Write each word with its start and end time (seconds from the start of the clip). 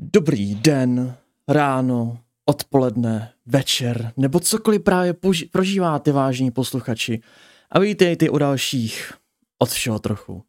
Dobrý 0.00 0.54
den, 0.54 1.16
ráno, 1.48 2.18
odpoledne, 2.44 3.32
večer, 3.46 4.12
nebo 4.16 4.40
cokoliv 4.40 4.82
právě 4.82 5.12
poži- 5.12 5.50
prožíváte, 5.50 6.12
vážní 6.12 6.50
posluchači. 6.50 7.22
A 7.70 7.78
vítejte 7.78 8.30
u 8.30 8.38
dalších 8.38 9.12
od 9.58 9.70
všeho 9.70 9.98
trochu. 9.98 10.44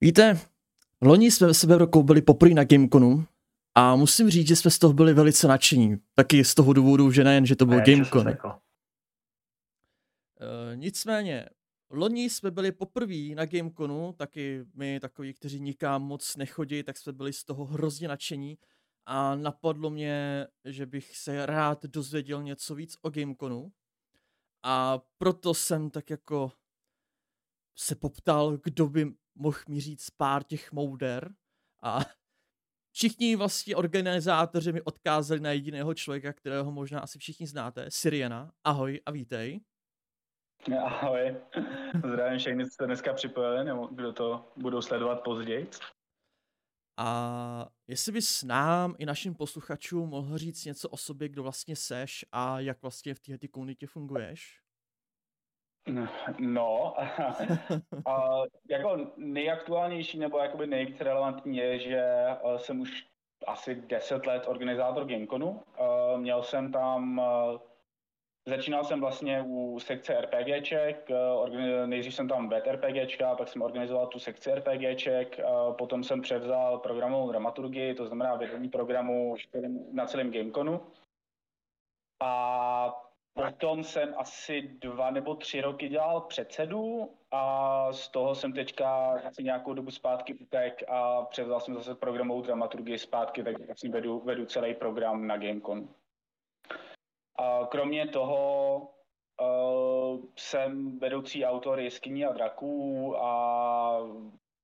Víte, 0.00 0.40
loni 1.02 1.30
jsme 1.30 1.54
s 1.54 1.64
Evropou 1.64 2.02
byli 2.02 2.22
poprvé 2.22 2.54
na 2.54 2.64
Gameconu 2.64 3.26
a 3.74 3.96
musím 3.96 4.30
říct, 4.30 4.48
že 4.48 4.56
jsme 4.56 4.70
z 4.70 4.78
toho 4.78 4.92
byli 4.92 5.14
velice 5.14 5.48
nadšení. 5.48 5.96
Taky 6.14 6.44
z 6.44 6.54
toho 6.54 6.72
důvodu, 6.72 7.10
že 7.10 7.24
nejen, 7.24 7.46
že 7.46 7.56
to 7.56 7.66
byl 7.66 7.80
Gamecon. 7.80 8.28
Uh, 8.28 8.34
nicméně, 10.74 11.48
Loni 11.90 12.30
jsme 12.30 12.50
byli 12.50 12.72
poprvé 12.72 13.34
na 13.34 13.46
Gameconu, 13.46 14.12
taky 14.12 14.64
my 14.74 15.00
takoví, 15.00 15.34
kteří 15.34 15.60
nikam 15.60 16.02
moc 16.02 16.36
nechodí, 16.36 16.82
tak 16.82 16.96
jsme 16.96 17.12
byli 17.12 17.32
z 17.32 17.44
toho 17.44 17.64
hrozně 17.64 18.08
nadšení 18.08 18.58
a 19.06 19.34
napadlo 19.34 19.90
mě, 19.90 20.46
že 20.64 20.86
bych 20.86 21.16
se 21.16 21.46
rád 21.46 21.84
dozvěděl 21.84 22.42
něco 22.42 22.74
víc 22.74 22.96
o 23.02 23.10
Gameconu 23.10 23.72
a 24.62 24.98
proto 25.18 25.54
jsem 25.54 25.90
tak 25.90 26.10
jako 26.10 26.52
se 27.76 27.94
poptal, 27.94 28.58
kdo 28.64 28.88
by 28.88 29.06
mohl 29.34 29.58
mi 29.68 29.80
říct 29.80 30.10
pár 30.10 30.42
těch 30.44 30.72
mouder 30.72 31.34
a 31.82 31.98
všichni 32.92 33.36
vlastně 33.36 33.76
organizátoři 33.76 34.72
mi 34.72 34.82
odkázali 34.82 35.40
na 35.40 35.52
jediného 35.52 35.94
člověka, 35.94 36.32
kterého 36.32 36.72
možná 36.72 37.00
asi 37.00 37.18
všichni 37.18 37.46
znáte, 37.46 37.86
Siriana. 37.88 38.52
Ahoj 38.64 39.00
a 39.06 39.10
vítej. 39.10 39.60
Ahoj, 40.74 41.36
zdravím 42.04 42.38
všechny, 42.38 42.64
co 42.64 42.70
jste 42.70 42.86
dneska 42.86 43.14
připojili, 43.14 43.64
nebo 43.64 43.86
kdo 43.86 44.12
to 44.12 44.44
budou 44.56 44.82
sledovat 44.82 45.22
později. 45.22 45.70
A 46.98 47.68
jestli 47.88 48.12
bys 48.12 48.42
nám 48.42 48.94
i 48.98 49.06
našim 49.06 49.34
posluchačům 49.34 50.08
mohl 50.08 50.38
říct 50.38 50.64
něco 50.64 50.88
o 50.88 50.96
sobě, 50.96 51.28
kdo 51.28 51.42
vlastně 51.42 51.76
seš 51.76 52.24
a 52.32 52.60
jak 52.60 52.82
vlastně 52.82 53.14
v 53.14 53.20
této 53.20 53.46
komunitě 53.50 53.86
funguješ? 53.86 54.60
No, 56.38 56.94
a 58.06 58.42
jako 58.70 59.12
nejaktuálnější 59.16 60.18
nebo 60.18 60.38
jakoby 60.38 60.66
nejvíc 60.66 61.00
relevantní 61.00 61.56
je, 61.56 61.78
že 61.78 62.02
jsem 62.56 62.80
už 62.80 63.06
asi 63.46 63.74
10 63.74 64.26
let 64.26 64.42
organizátor 64.46 65.06
Gameconu. 65.06 65.62
Měl 66.16 66.42
jsem 66.42 66.72
tam 66.72 67.20
Začínal 68.48 68.84
jsem 68.84 69.00
vlastně 69.00 69.44
u 69.46 69.78
sekce 69.80 70.20
RPGček, 70.20 71.10
eh, 71.10 71.86
nejdřív 71.86 72.14
jsem 72.14 72.28
tam 72.28 72.48
vedl 72.48 72.70
RPGčka, 72.70 73.34
pak 73.34 73.48
jsem 73.48 73.62
organizoval 73.62 74.06
tu 74.06 74.18
sekci 74.18 74.50
RPGček, 74.52 75.40
potom 75.78 76.04
jsem 76.04 76.22
převzal 76.22 76.78
programovou 76.78 77.30
dramaturgii, 77.30 77.94
to 77.94 78.06
znamená 78.06 78.34
vedení 78.34 78.68
programu 78.68 79.34
na 79.92 80.06
celém 80.06 80.32
Gameconu. 80.32 80.80
A 82.22 83.02
potom 83.34 83.84
jsem 83.84 84.14
asi 84.16 84.62
dva 84.62 85.10
nebo 85.10 85.34
tři 85.34 85.60
roky 85.60 85.88
dělal 85.88 86.20
předsedu 86.20 87.10
a 87.30 87.92
z 87.92 88.08
toho 88.08 88.34
jsem 88.34 88.52
teďka 88.52 89.20
asi 89.28 89.42
nějakou 89.44 89.74
dobu 89.74 89.90
zpátky 89.90 90.34
utek 90.34 90.82
a 90.88 91.22
převzal 91.22 91.60
jsem 91.60 91.74
zase 91.74 91.94
programovou 91.94 92.42
dramaturgii 92.42 92.98
zpátky, 92.98 93.42
takže 93.42 93.66
vlastně 93.66 93.90
vedu, 93.90 94.20
vedu 94.20 94.46
celý 94.46 94.74
program 94.74 95.26
na 95.26 95.36
Gameconu. 95.36 95.88
A 97.38 97.66
kromě 97.70 98.08
toho 98.08 98.78
uh, 99.40 100.24
jsem 100.36 100.98
vedoucí 100.98 101.44
autor 101.44 101.80
Jeskyní 101.80 102.24
a 102.24 102.32
draků 102.32 103.16
a 103.18 104.00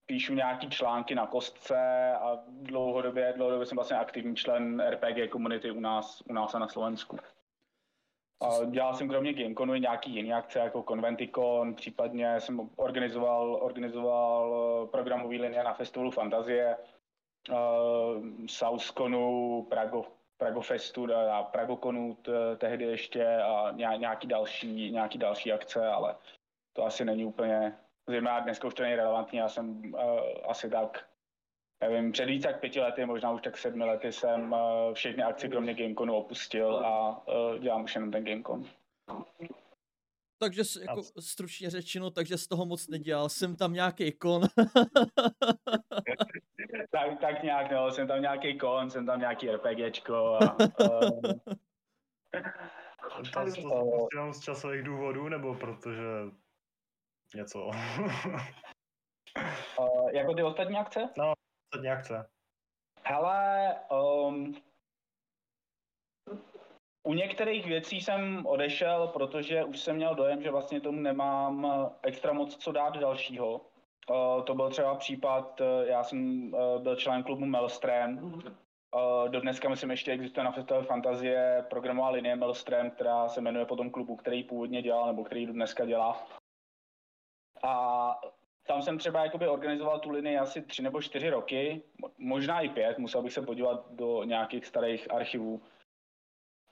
píšu 0.06 0.34
nějaký 0.34 0.70
články 0.70 1.14
na 1.14 1.26
kostce 1.26 2.12
a 2.12 2.38
dlouhodobě, 2.46 3.32
dlouhodobě 3.36 3.66
jsem 3.66 3.76
vlastně 3.76 3.96
aktivní 3.96 4.36
člen 4.36 4.82
RPG 4.90 5.30
komunity 5.30 5.70
u 5.70 5.80
nás, 5.80 6.22
u 6.30 6.32
nás 6.32 6.54
a 6.54 6.58
na 6.58 6.68
Slovensku. 6.68 7.18
A 8.42 8.64
dělal 8.64 8.94
jsem 8.94 9.08
kromě 9.08 9.32
Gameconu 9.32 9.74
i 9.74 9.80
nějaký 9.80 10.14
jiný 10.14 10.32
akce 10.32 10.58
jako 10.58 10.82
Conventicon, 10.82 11.74
případně 11.74 12.40
jsem 12.40 12.70
organizoval, 12.76 13.58
organizoval 13.62 14.54
eh, 14.54 14.86
programový 14.86 15.38
linie 15.38 15.64
na 15.64 15.74
festivalu 15.74 16.10
Fantazie, 16.10 16.76
uh, 17.50 17.56
Southconu, 18.46 19.66
Prago, 19.70 20.04
Pragofestu 20.42 21.14
a 21.14 21.42
Pragokonu 21.42 22.18
tehdy 22.58 22.84
ještě 22.84 23.36
a 23.36 23.70
nějaký 23.96 24.26
další, 24.26 24.90
nějaký 24.90 25.18
další 25.18 25.52
akce, 25.52 25.86
ale 25.86 26.16
to 26.72 26.84
asi 26.84 27.04
není 27.04 27.24
úplně, 27.24 27.78
zejména 28.08 28.40
dneska 28.40 28.68
už 28.68 28.74
to 28.74 28.82
není 28.82 28.94
relevantní, 28.94 29.38
já 29.38 29.48
jsem 29.48 29.94
uh, 29.94 30.00
asi 30.48 30.70
tak, 30.70 31.04
nevím, 31.80 32.12
před 32.12 32.24
více 32.24 32.48
jak 32.48 32.60
pěti 32.60 32.80
lety, 32.80 33.06
možná 33.06 33.30
už 33.30 33.42
tak 33.42 33.58
sedmi 33.58 33.84
lety 33.84 34.12
jsem 34.12 34.52
uh, 34.52 34.58
všechny 34.92 35.22
akce 35.22 35.48
kromě 35.48 35.74
Gameconu 35.74 36.14
opustil 36.14 36.76
a 36.76 37.22
uh, 37.26 37.58
dělám 37.58 37.84
už 37.84 37.94
jenom 37.94 38.10
ten 38.10 38.24
Gamecon. 38.24 38.64
Takže 40.42 40.62
jako 40.80 41.02
stručně 41.20 41.70
řečeno, 41.70 42.10
takže 42.10 42.38
z 42.38 42.48
toho 42.48 42.66
moc 42.66 42.88
nedělal. 42.88 43.28
Jsem 43.28 43.56
tam 43.56 43.72
nějaký 43.72 44.12
kon. 44.12 44.42
tak, 46.90 47.20
tak 47.20 47.42
nějak, 47.42 47.72
no, 47.72 47.90
jsem 47.90 48.08
tam 48.08 48.22
nějaký 48.22 48.58
kon, 48.58 48.90
jsem 48.90 49.06
tam 49.06 49.20
nějaký 49.20 49.50
RPGčko 49.50 50.14
a... 50.14 50.56
Um... 50.58 51.20
to, 53.32 53.32
to, 53.34 53.52
to 53.68 54.08
jenom 54.12 54.32
z 54.32 54.40
časových 54.40 54.82
důvodů, 54.82 55.28
nebo 55.28 55.54
protože 55.54 56.02
něco? 57.34 57.66
uh, 59.78 60.10
jako 60.12 60.34
ty 60.34 60.42
ostatní 60.42 60.76
akce? 60.76 61.08
No, 61.18 61.32
ostatní 61.70 61.90
akce. 61.90 62.28
Hele, 63.04 63.74
um, 63.90 64.54
u 67.02 67.14
některých 67.14 67.66
věcí 67.66 68.00
jsem 68.00 68.46
odešel, 68.46 69.08
protože 69.08 69.64
už 69.64 69.80
jsem 69.80 69.96
měl 69.96 70.14
dojem, 70.14 70.42
že 70.42 70.50
vlastně 70.50 70.80
tomu 70.80 71.00
nemám 71.00 71.72
extra 72.02 72.32
moc 72.32 72.56
co 72.56 72.72
dát 72.72 72.96
dalšího. 72.96 73.60
Uh, 74.10 74.44
to 74.44 74.54
byl 74.54 74.70
třeba 74.70 74.94
případ, 74.94 75.60
uh, 75.60 75.66
já 75.88 76.02
jsem 76.04 76.50
byl 76.78 76.96
člen 76.96 77.22
klubu 77.22 77.46
Melstrem. 77.46 78.42
Do 79.28 79.40
dneska 79.40 79.68
myslím 79.68 79.90
ještě 79.90 80.12
existuje 80.12 80.44
na 80.44 80.52
festivalu 80.52 80.86
Fantazie 80.86 81.64
programová 81.70 82.10
linie 82.10 82.36
Melstrem, 82.36 82.90
která 82.90 83.28
se 83.28 83.40
jmenuje 83.40 83.66
po 83.66 83.76
tom 83.76 83.90
klubu, 83.90 84.16
který 84.16 84.44
původně 84.44 84.82
dělal, 84.82 85.06
nebo 85.06 85.24
který 85.24 85.46
do 85.46 85.52
dneska 85.52 85.84
dělá. 85.84 86.26
A 87.62 88.20
tam 88.66 88.82
jsem 88.82 88.98
třeba 88.98 89.24
jakoby 89.24 89.48
organizoval 89.48 89.98
tu 90.00 90.10
linii 90.10 90.38
asi 90.38 90.62
tři 90.62 90.82
nebo 90.82 91.02
čtyři 91.02 91.30
roky, 91.30 91.82
možná 92.18 92.60
i 92.60 92.68
pět, 92.68 92.98
musel 92.98 93.22
bych 93.22 93.32
se 93.32 93.42
podívat 93.42 93.86
do 93.90 94.24
nějakých 94.24 94.66
starých 94.66 95.10
archivů. 95.10 95.62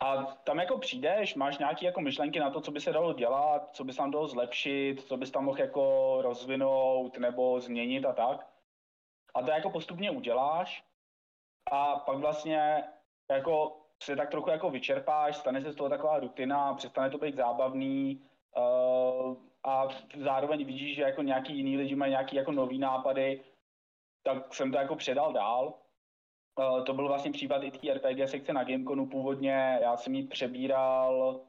A 0.00 0.25
tam 0.25 0.59
jako 0.59 0.78
přijdeš, 0.78 1.34
máš 1.34 1.59
nějaké 1.59 1.87
jako 1.87 2.00
myšlenky 2.00 2.41
na 2.41 2.50
to, 2.50 2.61
co 2.61 2.71
by 2.71 2.81
se 2.81 2.93
dalo 2.93 3.12
dělat, 3.12 3.71
co 3.72 3.84
by 3.84 3.93
se 3.93 3.99
tam 3.99 4.11
dalo 4.11 4.28
zlepšit, 4.28 5.03
co 5.03 5.16
bys 5.16 5.31
tam 5.31 5.44
mohl 5.44 5.61
jako 5.61 6.16
rozvinout 6.22 7.19
nebo 7.19 7.61
změnit 7.61 8.05
a 8.05 8.12
tak. 8.12 8.47
A 9.34 9.43
to 9.43 9.50
jako 9.50 9.71
postupně 9.71 10.10
uděláš 10.10 10.84
a 11.72 11.97
pak 11.97 12.19
vlastně 12.19 12.84
jako 13.31 13.77
se 14.03 14.16
tak 14.16 14.31
trochu 14.31 14.50
jako 14.50 14.71
vyčerpáš, 14.71 15.37
stane 15.37 15.62
se 15.62 15.72
z 15.72 15.77
toho 15.77 15.91
taková 15.91 16.19
rutina, 16.19 16.75
přestane 16.75 17.10
to 17.10 17.19
být 17.19 17.37
zábavný 17.37 18.25
uh, 18.56 19.37
a 19.65 19.89
zároveň 20.16 20.65
vidíš, 20.65 20.97
že 20.97 21.03
jako 21.03 21.22
nějaký 21.22 21.56
jiný 21.56 21.77
lidi 21.77 21.94
mají 21.94 22.10
nějaký 22.10 22.37
jako 22.37 22.53
nový 22.53 22.78
nápady, 22.78 23.44
tak 24.22 24.55
jsem 24.55 24.72
to 24.72 24.78
jako 24.78 24.97
předal 24.97 25.33
dál 25.33 25.75
to 26.87 26.94
byl 26.94 27.09
vlastně 27.09 27.31
případ 27.32 27.62
i 27.62 27.71
té 27.71 27.94
RPG 27.94 28.28
sekce 28.31 28.53
na 28.53 28.65
Gameconu 28.65 29.06
původně. 29.06 29.78
Já 29.82 29.97
jsem 29.97 30.15
ji 30.15 30.26
přebíral, 30.26 31.41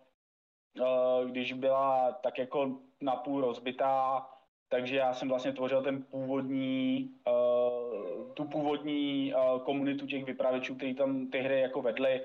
uh, 0.79 1.29
když 1.29 1.53
byla 1.53 2.11
tak 2.11 2.38
jako 2.38 2.77
napůl 3.01 3.41
rozbitá, 3.41 4.27
takže 4.69 4.95
já 4.95 5.13
jsem 5.13 5.29
vlastně 5.29 5.53
tvořil 5.53 5.83
ten 5.83 6.03
původní, 6.03 7.09
uh, 7.27 8.33
tu 8.33 8.44
původní 8.44 9.33
komunitu 9.63 10.07
těch 10.07 10.25
vypravěčů, 10.25 10.75
kteří 10.75 10.93
tam 10.93 11.28
ty 11.28 11.40
hry 11.40 11.61
jako 11.61 11.81
vedli. 11.81 12.22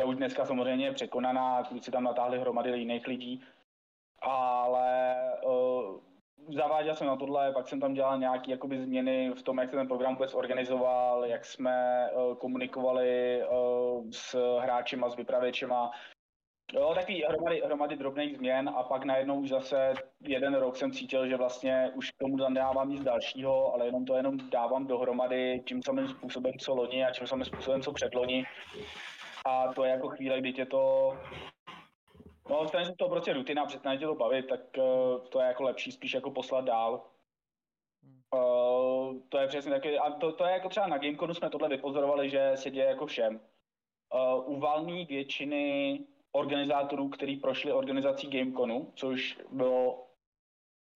Je 0.00 0.06
už 0.06 0.16
dneska 0.16 0.44
samozřejmě 0.44 0.86
je 0.86 0.92
překonaná, 0.92 1.62
kluci 1.62 1.90
tam 1.90 2.04
natáhli 2.04 2.38
hromady 2.38 2.78
jiných 2.78 3.06
lidí, 3.06 3.42
ale 4.22 5.16
zaváděl 6.54 6.94
jsem 6.94 7.06
na 7.06 7.16
tohle, 7.16 7.52
pak 7.52 7.68
jsem 7.68 7.80
tam 7.80 7.94
dělal 7.94 8.18
nějaké 8.18 8.50
jakoby 8.50 8.82
změny 8.82 9.30
v 9.30 9.42
tom, 9.42 9.58
jak 9.58 9.70
se 9.70 9.76
ten 9.76 9.88
program 9.88 10.14
vůbec 10.14 10.34
organizoval, 10.34 11.24
jak 11.24 11.44
jsme 11.44 12.08
uh, 12.12 12.34
komunikovali 12.34 13.42
uh, 13.42 14.06
s 14.10 14.58
hráčima, 14.58 15.10
s 15.10 15.16
vypravěčema. 15.16 15.90
Jo, 16.72 16.92
takový 16.94 17.22
hromady, 17.28 17.62
hromady 17.64 17.96
drobných 17.96 18.36
změn 18.36 18.68
a 18.76 18.82
pak 18.82 19.04
najednou 19.04 19.40
už 19.40 19.48
zase 19.48 19.94
jeden 20.20 20.54
rok 20.54 20.76
jsem 20.76 20.92
cítil, 20.92 21.28
že 21.28 21.36
vlastně 21.36 21.90
už 21.94 22.10
k 22.10 22.18
tomu 22.18 22.36
nedávám 22.36 22.90
nic 22.90 23.04
dalšího, 23.04 23.74
ale 23.74 23.86
jenom 23.86 24.04
to 24.04 24.14
jenom 24.14 24.50
dávám 24.50 24.86
dohromady 24.86 25.62
tím 25.66 25.82
samým 25.82 26.08
způsobem, 26.08 26.52
co 26.58 26.74
loni 26.74 27.04
a 27.04 27.10
tím 27.10 27.26
samým 27.26 27.44
způsobem, 27.44 27.82
co 27.82 27.92
předloni. 27.92 28.44
A 29.46 29.72
to 29.72 29.84
je 29.84 29.90
jako 29.90 30.08
chvíle, 30.08 30.40
kdy 30.40 30.52
tě 30.52 30.66
to 30.66 31.12
No, 32.50 32.68
stane 32.68 32.84
se 32.84 32.94
to 32.94 33.08
prostě 33.08 33.32
rutina, 33.32 33.66
přestane 33.66 33.98
tě 33.98 34.06
to 34.06 34.14
bavit, 34.14 34.46
tak 34.46 34.60
uh, 34.78 35.28
to 35.28 35.40
je 35.40 35.46
jako 35.46 35.62
lepší 35.62 35.92
spíš 35.92 36.14
jako 36.14 36.30
poslat 36.30 36.64
dál. 36.64 37.06
Hmm. 38.02 38.22
Uh, 38.34 39.16
to 39.28 39.38
je 39.38 39.48
přesně 39.48 39.70
taky, 39.70 39.98
a 39.98 40.10
to, 40.10 40.32
to 40.32 40.44
je 40.44 40.52
jako 40.52 40.68
třeba 40.68 40.86
na 40.86 40.98
Gameconu 40.98 41.34
jsme 41.34 41.50
tohle 41.50 41.68
vypozorovali, 41.68 42.30
že 42.30 42.52
se 42.54 42.70
děje 42.70 42.86
jako 42.86 43.06
všem. 43.06 43.40
Uh, 44.14 44.50
u 44.56 44.60
valní 44.60 45.04
většiny 45.04 45.98
organizátorů, 46.32 47.08
kteří 47.08 47.36
prošli 47.36 47.72
organizací 47.72 48.30
Gameconu, 48.30 48.92
což 48.94 49.40
bylo 49.50 50.06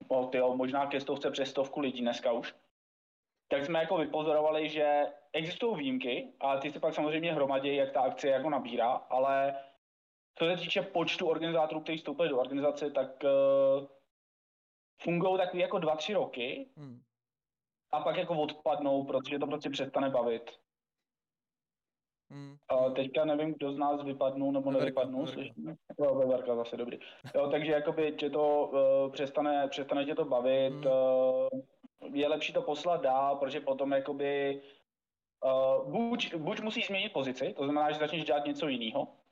oh, 0.08 0.30
tyjo, 0.30 0.56
možná 0.56 0.86
ke 0.86 1.00
stovce 1.00 1.30
přes 1.30 1.50
stovku 1.50 1.80
lidí 1.80 2.00
dneska 2.00 2.32
už, 2.32 2.54
tak 3.48 3.64
jsme 3.64 3.78
jako 3.78 3.96
vypozorovali, 3.96 4.68
že 4.68 5.06
existují 5.32 5.76
výjimky 5.76 6.32
a 6.40 6.56
ty 6.56 6.70
se 6.70 6.80
pak 6.80 6.94
samozřejmě 6.94 7.32
hromadí, 7.32 7.76
jak 7.76 7.92
ta 7.92 8.00
akce 8.00 8.28
jako 8.28 8.50
nabírá, 8.50 8.90
ale 8.90 9.54
co 10.38 10.44
se 10.44 10.56
týče 10.56 10.82
počtu 10.82 11.26
organizátorů, 11.26 11.80
kteří 11.80 11.98
vstoupili 11.98 12.28
do 12.28 12.38
organizace, 12.38 12.90
tak 12.90 13.24
uh, 13.24 13.86
fungují 15.02 15.38
takový 15.38 15.62
jako 15.62 15.78
dva, 15.78 15.96
tři 15.96 16.14
roky 16.14 16.68
hmm. 16.76 17.02
a 17.92 18.00
pak 18.00 18.16
jako 18.16 18.34
odpadnou, 18.34 19.04
protože 19.04 19.38
to 19.38 19.46
prostě 19.46 19.70
přestane 19.70 20.10
bavit. 20.10 20.50
Hmm. 22.30 22.56
A 22.68 22.90
teďka 22.90 23.24
nevím, 23.24 23.54
kdo 23.54 23.72
z 23.72 23.78
nás 23.78 24.02
vypadnul 24.02 24.52
nebo 24.52 24.70
nevypadnul. 24.70 25.26
Jo, 25.98 26.14
Veverka 26.14 26.56
zase 26.56 26.76
dobrý. 26.76 26.98
Jo, 27.34 27.50
takže 27.50 27.72
jakoby 27.72 28.12
tě 28.12 28.30
to 28.30 28.66
uh, 28.66 29.12
přestane, 29.12 29.68
přestane 29.68 30.04
tě 30.04 30.14
to 30.14 30.24
bavit. 30.24 30.74
Hmm. 30.74 30.86
Uh, 30.86 31.48
je 32.12 32.28
lepší 32.28 32.52
to 32.52 32.62
poslat 32.62 33.00
dál, 33.02 33.36
protože 33.36 33.60
potom 33.60 33.92
jakoby 33.92 34.62
uh, 35.44 35.92
buď, 35.92 36.34
buď 36.34 36.60
musíš 36.60 36.86
změnit 36.86 37.12
pozici, 37.12 37.54
to 37.56 37.64
znamená, 37.64 37.90
že 37.90 37.98
začneš 37.98 38.24
dělat 38.24 38.46
něco 38.46 38.68
jiného, 38.68 39.00
uh, 39.02 39.23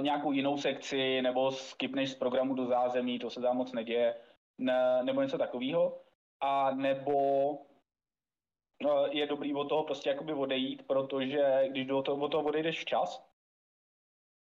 nějakou 0.00 0.32
jinou 0.32 0.58
sekci, 0.58 1.22
nebo 1.22 1.50
skipneš 1.50 2.10
z 2.10 2.14
programu 2.14 2.54
do 2.54 2.66
zázemí, 2.66 3.18
to 3.18 3.30
se 3.30 3.40
tam 3.40 3.56
moc 3.56 3.72
neděje, 3.72 4.14
ne, 4.58 5.02
nebo 5.02 5.22
něco 5.22 5.38
takového, 5.38 5.98
a 6.40 6.70
nebo 6.70 7.50
uh, 7.50 9.06
je 9.10 9.26
dobrý 9.26 9.54
od 9.54 9.68
toho 9.68 9.84
prostě 9.84 10.10
jakoby 10.10 10.32
odejít, 10.32 10.86
protože 10.86 11.64
když 11.70 11.86
do 11.86 12.02
toho, 12.02 12.24
od 12.24 12.28
toho 12.28 12.44
odejdeš 12.44 12.80
včas, 12.80 13.26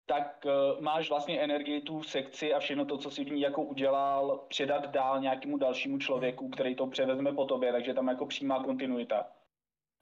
tak 0.06 0.44
uh, 0.44 0.80
máš 0.80 1.08
vlastně 1.08 1.40
energii 1.40 1.80
tu 1.80 2.02
sekci 2.02 2.54
a 2.54 2.58
všechno 2.58 2.84
to, 2.84 2.98
co 2.98 3.10
si 3.10 3.24
v 3.24 3.32
ní 3.32 3.40
jako 3.40 3.62
udělal, 3.62 4.44
předat 4.48 4.86
dál 4.86 5.20
nějakému 5.20 5.58
dalšímu 5.58 5.98
člověku, 5.98 6.48
který 6.48 6.74
to 6.74 6.86
převezme 6.86 7.32
po 7.32 7.44
tobě, 7.44 7.72
takže 7.72 7.94
tam 7.94 8.08
jako 8.08 8.26
přímá 8.26 8.64
kontinuita. 8.64 9.26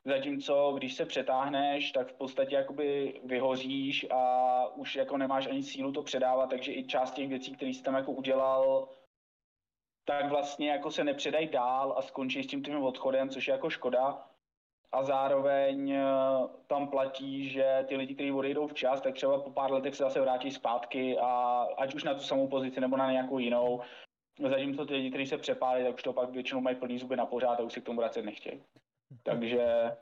Zatímco, 0.07 0.73
když 0.73 0.95
se 0.95 1.07
přetáhneš, 1.07 1.93
tak 1.93 2.09
v 2.09 2.15
podstatě 2.15 2.55
jakoby 2.55 3.21
vyhoříš 3.25 4.07
a 4.11 4.67
už 4.75 4.97
jako 4.97 5.19
nemáš 5.19 5.47
ani 5.47 5.63
sílu 5.63 5.93
to 5.93 6.03
předávat, 6.03 6.51
takže 6.51 6.73
i 6.73 6.85
část 6.85 7.15
těch 7.15 7.29
věcí, 7.29 7.57
které 7.57 7.71
jsi 7.71 7.83
tam 7.83 7.95
jako 7.95 8.13
udělal, 8.13 8.89
tak 10.05 10.29
vlastně 10.29 10.71
jako 10.71 10.91
se 10.91 11.05
nepředají 11.05 11.49
dál 11.49 11.95
a 11.97 12.03
skončí 12.03 12.43
s 12.43 12.47
tím 12.47 12.63
tím 12.63 12.83
odchodem, 12.83 13.29
což 13.29 13.49
je 13.49 13.53
jako 13.53 13.71
škoda 13.71 14.29
a 14.93 15.05
zároveň 15.05 15.91
eh, 15.91 16.05
tam 16.67 16.89
platí, 16.89 17.49
že 17.49 17.85
ty 17.89 17.97
lidi, 17.97 18.15
kteří 18.15 18.33
odejdou 18.33 18.67
včas, 18.67 19.01
tak 19.01 19.15
třeba 19.15 19.41
po 19.41 19.51
pár 19.51 19.73
letech 19.73 19.95
se 19.95 20.03
zase 20.03 20.21
vrátí 20.21 20.51
zpátky 20.51 21.19
a 21.19 21.63
ať 21.77 21.95
už 21.95 22.05
na 22.05 22.15
tu 22.15 22.21
samou 22.21 22.49
pozici 22.49 22.81
nebo 22.81 22.97
na 22.97 23.13
nějakou 23.13 23.39
jinou. 23.39 23.81
Zatímco 24.49 24.87
ty 24.87 24.95
lidi, 24.95 25.11
kteří 25.11 25.27
se 25.27 25.39
přepálí, 25.39 25.85
tak 25.85 25.95
už 25.95 26.03
to 26.03 26.13
pak 26.13 26.31
většinou 26.31 26.61
mají 26.61 26.77
plný 26.77 26.99
zuby 26.99 27.17
na 27.17 27.27
pořád 27.27 27.61
a 27.61 27.63
už 27.63 27.73
si 27.73 27.81
k 27.81 27.85
tomu 27.85 27.99
vracet 27.99 28.23
nechtějí. 28.23 28.63
Takže 29.23 29.97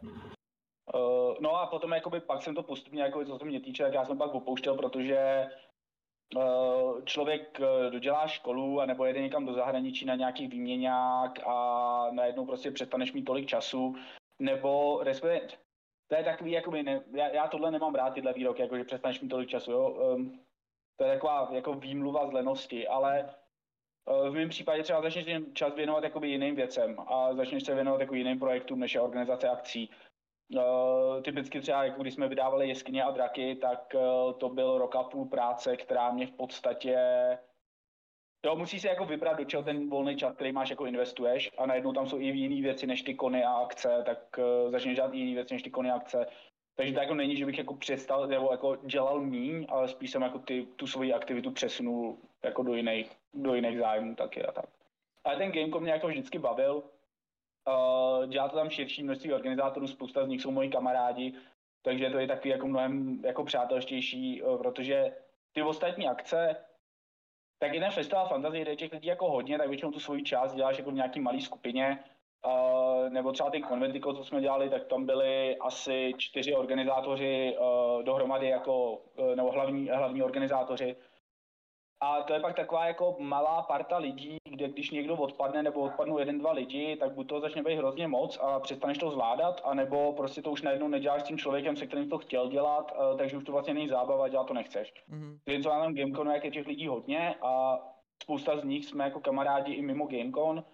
uh, 0.94 1.34
no 1.40 1.56
a 1.56 1.66
potom 1.66 1.92
jakoby 1.92 2.20
pak 2.20 2.42
jsem 2.42 2.54
to 2.54 2.62
postupně, 2.62 3.02
jako 3.02 3.24
co 3.24 3.38
se 3.38 3.44
mě 3.44 3.60
týče, 3.60 3.82
tak 3.82 3.94
já 3.94 4.04
jsem 4.04 4.18
pak 4.18 4.34
opouštěl, 4.34 4.76
protože 4.76 5.46
uh, 6.36 7.04
člověk 7.04 7.60
dodělá 7.90 8.26
školu 8.26 8.80
a 8.80 8.86
nebo 8.86 9.04
jede 9.04 9.22
někam 9.22 9.46
do 9.46 9.52
zahraničí 9.52 10.04
na 10.04 10.14
nějaký 10.14 10.46
výměňák 10.46 11.38
a 11.46 12.08
najednou 12.10 12.46
prostě 12.46 12.70
přestaneš 12.70 13.12
mít 13.12 13.24
tolik 13.24 13.46
času 13.46 13.94
nebo 14.42 15.00
respektive, 15.02 15.46
to 16.08 16.16
je 16.16 16.24
takový, 16.24 16.50
jakoby, 16.50 16.82
ne, 16.82 17.02
já, 17.12 17.28
já, 17.28 17.48
tohle 17.48 17.70
nemám 17.70 17.94
rád, 17.94 18.10
tyhle 18.10 18.32
výroky, 18.32 18.62
jako 18.62 18.76
že 18.76 18.84
přestaneš 18.84 19.20
mít 19.20 19.28
tolik 19.28 19.48
času, 19.48 19.72
jo. 19.72 19.90
Um, 19.90 20.40
to 20.96 21.04
je 21.04 21.12
taková 21.12 21.48
jako 21.52 21.74
výmluva 21.74 22.26
z 22.26 22.32
lenosti, 22.32 22.88
ale 22.88 23.34
v 24.06 24.32
mém 24.32 24.48
případě 24.48 24.82
třeba 24.82 25.02
začneš 25.02 25.26
čas 25.52 25.74
věnovat 25.74 26.04
jakoby 26.04 26.28
jiným 26.28 26.54
věcem 26.56 26.96
a 27.06 27.34
začneš 27.34 27.64
se 27.64 27.74
věnovat 27.74 28.00
jako 28.00 28.14
jiným 28.14 28.38
projektům, 28.38 28.80
než 28.80 28.94
je 28.94 29.00
organizace 29.00 29.48
akcí. 29.48 29.90
Uh, 30.54 31.22
typicky 31.22 31.60
třeba, 31.60 31.84
jako 31.84 32.02
když 32.02 32.14
jsme 32.14 32.28
vydávali 32.28 32.68
Jeskyně 32.68 33.04
a 33.04 33.10
draky, 33.10 33.56
tak 33.56 33.94
uh, 33.94 34.32
to 34.32 34.48
byl 34.48 34.78
rok 34.78 34.96
a 34.96 35.02
půl 35.02 35.28
práce, 35.28 35.76
která 35.76 36.12
mě 36.12 36.26
v 36.26 36.32
podstatě 36.32 36.98
Jo, 38.46 38.56
musíš 38.56 38.82
si 38.82 38.88
jako 38.88 39.04
vybrat, 39.04 39.38
do 39.38 39.44
čeho 39.44 39.62
ten 39.62 39.90
volný 39.90 40.16
čas, 40.16 40.34
který 40.34 40.52
máš, 40.52 40.70
jako 40.70 40.86
investuješ 40.86 41.50
a 41.58 41.66
najednou 41.66 41.92
tam 41.92 42.06
jsou 42.06 42.18
i 42.18 42.24
jiné 42.24 42.62
věci 42.62 42.86
než 42.86 43.02
ty 43.02 43.14
kony 43.14 43.44
a 43.44 43.52
akce, 43.52 44.02
tak 44.06 44.18
uh, 44.38 44.70
začneš 44.70 44.96
dělat 44.96 45.14
jiné 45.14 45.34
věci 45.34 45.54
než 45.54 45.62
ty 45.62 45.70
kony 45.70 45.90
a 45.90 45.94
akce. 45.94 46.26
Takže 46.76 46.92
to 46.92 47.00
jako 47.00 47.14
není, 47.14 47.36
že 47.36 47.46
bych 47.46 47.58
jako 47.58 47.74
přestal 47.74 48.26
nebo 48.26 48.48
jako 48.52 48.76
dělal 48.76 49.20
míň, 49.20 49.66
ale 49.68 49.88
spíš 49.88 50.10
jsem 50.10 50.22
jako 50.22 50.38
ty, 50.38 50.66
tu 50.76 50.86
svoji 50.86 51.12
aktivitu 51.12 51.50
přesunul 51.50 52.18
jako 52.42 52.62
do 52.62 52.74
jiných, 52.74 53.10
do 53.34 53.54
jiných 53.54 53.78
zájmů 53.78 54.14
taky 54.14 54.42
a 54.42 54.52
tak. 54.52 54.64
Ale 55.24 55.36
ten 55.36 55.52
Gamecom 55.52 55.82
mě 55.82 55.92
jako 55.92 56.08
vždycky 56.08 56.38
bavil. 56.38 56.82
Uh, 57.68 58.26
dělá 58.26 58.48
to 58.48 58.56
tam 58.56 58.70
širší 58.70 59.02
množství 59.02 59.32
organizátorů, 59.32 59.86
spousta 59.86 60.24
z 60.24 60.28
nich 60.28 60.42
jsou 60.42 60.50
moji 60.50 60.70
kamarádi, 60.70 61.34
takže 61.82 62.10
to 62.10 62.18
je 62.18 62.26
takový 62.26 62.50
jako 62.50 62.68
mnohem 62.68 63.22
jako 63.24 63.44
přátelštější, 63.44 64.42
uh, 64.42 64.58
protože 64.58 65.16
ty 65.52 65.62
ostatní 65.62 66.08
akce, 66.08 66.56
tak 67.58 67.74
jeden 67.74 67.90
festival 67.90 68.28
fantasy, 68.28 68.60
kde 68.60 68.76
těch 68.76 68.92
lidí 68.92 69.08
jako 69.08 69.30
hodně, 69.30 69.58
tak 69.58 69.68
většinou 69.68 69.90
tu 69.90 70.00
svoji 70.00 70.22
část 70.22 70.54
děláš 70.54 70.78
jako 70.78 70.90
v 70.90 70.94
nějaký 70.94 71.20
malý 71.20 71.40
skupině, 71.40 72.04
Uh, 72.46 73.10
nebo 73.10 73.32
třeba 73.32 73.50
ten 73.50 73.62
Conventico, 73.62 74.14
co 74.14 74.24
jsme 74.24 74.40
dělali, 74.40 74.70
tak 74.70 74.84
tam 74.84 75.06
byli 75.06 75.56
asi 75.56 76.14
čtyři 76.18 76.54
organizátoři 76.54 77.56
uh, 77.60 78.02
dohromady 78.02 78.48
jako, 78.48 78.92
uh, 78.92 79.34
nebo 79.34 79.50
hlavní, 79.52 79.88
hlavní 79.88 80.22
organizátoři. 80.22 80.96
A 82.00 82.22
to 82.22 82.32
je 82.34 82.40
pak 82.40 82.56
taková 82.56 82.86
jako 82.86 83.16
malá 83.18 83.62
parta 83.62 83.98
lidí, 83.98 84.36
kde 84.48 84.68
když 84.68 84.90
někdo 84.90 85.16
odpadne 85.16 85.62
nebo 85.62 85.80
odpadnou 85.80 86.18
jeden, 86.18 86.38
dva 86.38 86.52
lidi, 86.52 86.96
tak 86.96 87.12
buď 87.12 87.28
to 87.28 87.40
začne 87.40 87.62
být 87.62 87.76
hrozně 87.76 88.08
moc 88.08 88.38
a 88.42 88.60
přestaneš 88.60 88.98
to 88.98 89.10
zvládat, 89.10 89.60
anebo 89.64 90.12
prostě 90.12 90.42
to 90.42 90.50
už 90.50 90.62
najednou 90.62 90.88
neděláš 90.88 91.22
s 91.22 91.24
tím 91.24 91.38
člověkem, 91.38 91.76
se 91.76 91.86
kterým 91.86 92.10
to 92.10 92.18
chtěl 92.18 92.48
dělat, 92.48 92.92
uh, 92.96 93.18
takže 93.18 93.36
už 93.36 93.44
to 93.44 93.52
vlastně 93.52 93.74
není 93.74 93.88
zábava, 93.88 94.28
dělat 94.28 94.46
to 94.46 94.54
nechceš. 94.54 94.94
Mm-hmm. 95.10 95.38
Takže 95.44 95.62
co 95.62 95.68
na 95.68 95.84
tom 95.84 95.94
Gameconu, 95.94 96.30
jak 96.30 96.44
je 96.44 96.50
těch 96.50 96.66
lidí 96.66 96.86
hodně 96.86 97.34
a 97.42 97.78
spousta 98.22 98.56
z 98.56 98.64
nich 98.64 98.84
jsme 98.84 99.04
jako 99.04 99.20
kamarádi 99.20 99.72
i 99.72 99.82
mimo 99.82 100.06
Gamecon, 100.06 100.64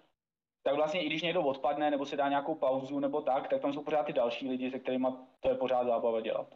tak 0.63 0.75
vlastně 0.75 1.03
i 1.03 1.05
když 1.05 1.21
někdo 1.21 1.41
odpadne 1.41 1.91
nebo 1.91 2.05
se 2.05 2.17
dá 2.17 2.29
nějakou 2.29 2.55
pauzu 2.55 2.99
nebo 2.99 3.21
tak, 3.21 3.47
tak 3.47 3.61
tam 3.61 3.73
jsou 3.73 3.83
pořád 3.83 4.03
ty 4.03 4.13
další 4.13 4.49
lidi, 4.49 4.71
se 4.71 4.79
kterými 4.79 5.07
to 5.39 5.49
je 5.49 5.55
pořád 5.55 5.85
zábava 5.85 6.21
dělat. 6.21 6.47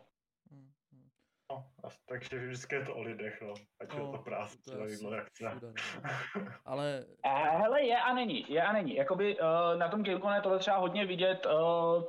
No, 1.51 1.65
takže 2.05 2.39
vždycky 2.39 2.75
je 2.75 2.85
to 2.85 2.95
o 2.95 3.01
lidech, 3.01 3.41
no. 3.41 3.53
Ať 3.81 3.93
no, 3.93 4.05
je 4.05 4.11
to 4.11 4.23
práce, 4.23 4.57
to 4.63 4.85
je 4.85 5.15
jak 5.15 5.61
no. 5.61 5.73
Ale... 6.65 7.05
Uh, 7.25 7.31
hele, 7.61 7.83
je 7.83 8.01
a 8.01 8.13
není, 8.13 8.45
je 8.49 8.63
a 8.63 8.73
není. 8.73 8.95
Jakoby 8.95 9.39
uh, 9.39 9.79
na 9.79 9.87
tom 9.87 10.03
Gameconu 10.03 10.33
je 10.33 10.41
tohle 10.41 10.59
třeba 10.59 10.77
hodně 10.77 11.05
vidět, 11.05 11.45
uh, 11.45 12.03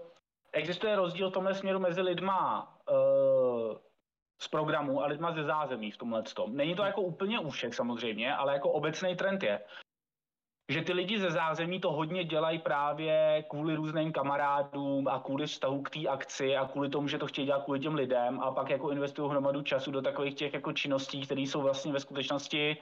existuje 0.52 0.96
rozdíl 0.96 1.30
v 1.30 1.32
tomhle 1.32 1.54
směru 1.54 1.78
mezi 1.78 2.00
lidma 2.00 2.76
uh, 2.90 3.76
z 4.40 4.48
programu 4.48 5.02
a 5.02 5.06
lidma 5.06 5.32
ze 5.32 5.44
zázemí 5.44 5.90
v 5.90 5.96
tomhle 5.96 6.22
tom. 6.22 6.56
Není 6.56 6.74
to 6.74 6.82
jako 6.82 7.00
úplně 7.02 7.38
úšek 7.38 7.74
samozřejmě, 7.74 8.34
ale 8.34 8.52
jako 8.52 8.70
obecný 8.70 9.16
trend 9.16 9.42
je, 9.42 9.60
že 10.68 10.82
ty 10.82 10.92
lidi 10.92 11.18
ze 11.18 11.30
zázemí 11.30 11.80
to 11.80 11.92
hodně 11.92 12.24
dělají 12.24 12.58
právě 12.58 13.44
kvůli 13.48 13.74
různým 13.74 14.12
kamarádům 14.12 15.08
a 15.08 15.20
kvůli 15.20 15.46
vztahu 15.46 15.82
k 15.82 15.90
té 15.90 16.06
akci 16.08 16.56
a 16.56 16.68
kvůli 16.68 16.88
tomu, 16.88 17.08
že 17.08 17.18
to 17.18 17.26
chtějí 17.26 17.46
dělat 17.46 17.64
kvůli 17.64 17.80
těm 17.80 17.94
lidem 17.94 18.40
a 18.40 18.50
pak 18.50 18.70
jako 18.70 18.90
investují 18.90 19.30
hromadu 19.30 19.62
času 19.62 19.90
do 19.90 20.02
takových 20.02 20.34
těch 20.34 20.54
jako 20.54 20.72
činností, 20.72 21.20
které 21.20 21.40
jsou 21.40 21.62
vlastně 21.62 21.92
ve 21.92 22.00
skutečnosti 22.00 22.76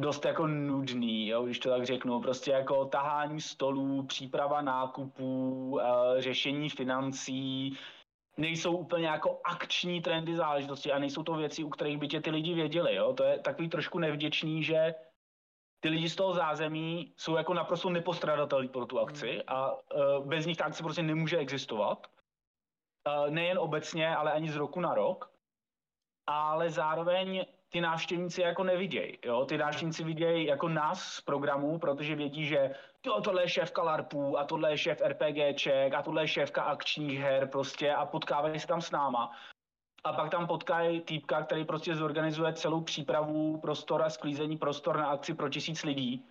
dost 0.00 0.24
jako 0.24 0.46
nudný, 0.46 1.28
jo, 1.28 1.44
když 1.44 1.58
to 1.58 1.68
tak 1.68 1.86
řeknu. 1.86 2.20
Prostě 2.20 2.50
jako 2.50 2.84
tahání 2.84 3.40
stolů, 3.40 4.02
příprava 4.02 4.62
nákupů, 4.62 5.78
e, 5.80 6.22
řešení 6.22 6.68
financí, 6.70 7.78
nejsou 8.36 8.76
úplně 8.76 9.06
jako 9.06 9.40
akční 9.44 10.00
trendy 10.00 10.36
záležitosti 10.36 10.92
a 10.92 10.98
nejsou 10.98 11.22
to 11.22 11.34
věci, 11.34 11.64
u 11.64 11.68
kterých 11.68 11.98
by 11.98 12.08
tě 12.08 12.20
ty 12.20 12.30
lidi 12.30 12.54
věděli. 12.54 12.94
Jo. 12.94 13.12
To 13.12 13.24
je 13.24 13.38
takový 13.38 13.68
trošku 13.68 13.98
nevděčný, 13.98 14.62
že 14.62 14.94
ty 15.80 15.88
lidi 15.88 16.08
z 16.08 16.16
toho 16.16 16.34
zázemí 16.34 17.12
jsou 17.16 17.36
jako 17.36 17.54
naprosto 17.54 17.90
nepostradatelní 17.90 18.68
pro 18.68 18.86
tu 18.86 19.00
akci 19.00 19.30
hmm. 19.30 19.42
a 19.46 19.72
uh, 19.72 20.26
bez 20.26 20.46
nich 20.46 20.56
ta 20.56 20.64
akce 20.64 20.82
prostě 20.82 21.02
nemůže 21.02 21.38
existovat. 21.38 22.06
Uh, 23.06 23.30
nejen 23.30 23.58
obecně, 23.58 24.16
ale 24.16 24.32
ani 24.32 24.50
z 24.50 24.56
roku 24.56 24.80
na 24.80 24.94
rok. 24.94 25.30
Ale 26.26 26.70
zároveň 26.70 27.46
ty 27.68 27.80
návštěvníci 27.80 28.40
jako 28.40 28.64
nevidějí. 28.64 29.18
Jo? 29.24 29.44
Ty 29.44 29.58
návštěvníci 29.58 30.04
vidějí 30.04 30.46
jako 30.46 30.68
nás 30.68 31.02
z 31.02 31.20
programu, 31.20 31.78
protože 31.78 32.14
vědí, 32.14 32.46
že 32.46 32.74
jo, 33.06 33.20
tohle 33.20 33.42
je 33.42 33.48
šéfka 33.48 33.82
LARPů 33.82 34.38
a 34.38 34.44
tohle 34.44 34.70
je 34.70 34.78
šéf 34.78 35.02
RPGček 35.06 35.94
a 35.94 36.02
tohle 36.02 36.22
je 36.22 36.28
šéfka 36.28 36.62
akčních 36.62 37.18
her 37.18 37.48
prostě 37.48 37.94
a 37.94 38.06
potkávají 38.06 38.60
se 38.60 38.66
tam 38.66 38.80
s 38.80 38.90
náma 38.90 39.30
a 40.04 40.12
pak 40.12 40.30
tam 40.30 40.46
potkají 40.46 41.00
týpka, 41.00 41.42
který 41.42 41.64
prostě 41.64 41.96
zorganizuje 41.96 42.52
celou 42.52 42.80
přípravu 42.80 43.60
prostor 43.60 44.02
a 44.02 44.10
sklízení 44.10 44.56
prostor 44.56 44.96
na 44.96 45.06
akci 45.06 45.34
pro 45.34 45.48
tisíc 45.48 45.84
lidí. 45.84 46.24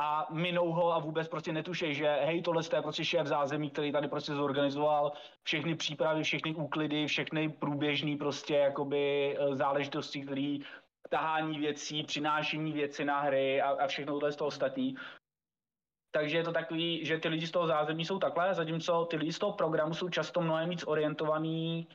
a 0.00 0.26
minou 0.30 0.72
ho 0.72 0.92
a 0.92 0.98
vůbec 0.98 1.28
prostě 1.28 1.52
netuší, 1.52 1.94
že 1.94 2.08
hej, 2.08 2.42
tohle 2.42 2.62
je 2.76 2.82
prostě 2.82 3.04
šéf 3.04 3.26
zázemí, 3.26 3.70
který 3.70 3.92
tady 3.92 4.08
prostě 4.08 4.34
zorganizoval 4.34 5.12
všechny 5.42 5.74
přípravy, 5.74 6.22
všechny 6.22 6.54
úklidy, 6.54 7.06
všechny 7.06 7.48
průběžné 7.48 8.16
prostě 8.16 8.54
jakoby 8.54 9.36
eh, 9.38 9.56
záležitosti, 9.56 10.20
které 10.22 10.58
tahání 11.10 11.58
věcí, 11.58 12.02
přinášení 12.02 12.72
věci 12.72 13.04
na 13.04 13.20
hry 13.20 13.62
a, 13.62 13.68
a 13.84 13.86
všechno 13.86 14.12
tohle 14.12 14.32
z 14.32 14.36
toho 14.36 14.48
ostatní. 14.48 14.96
Takže 16.10 16.36
je 16.36 16.44
to 16.44 16.52
takový, 16.52 17.04
že 17.04 17.18
ty 17.18 17.28
lidi 17.28 17.46
z 17.46 17.50
toho 17.50 17.66
zázemí 17.66 18.04
jsou 18.04 18.18
takhle, 18.18 18.54
zatímco 18.54 19.04
ty 19.04 19.16
lidi 19.16 19.32
z 19.32 19.38
toho 19.38 19.52
programu 19.52 19.94
jsou 19.94 20.08
často 20.08 20.40
mnohem 20.40 20.70
víc 20.70 20.84
orientovaný 20.86 21.88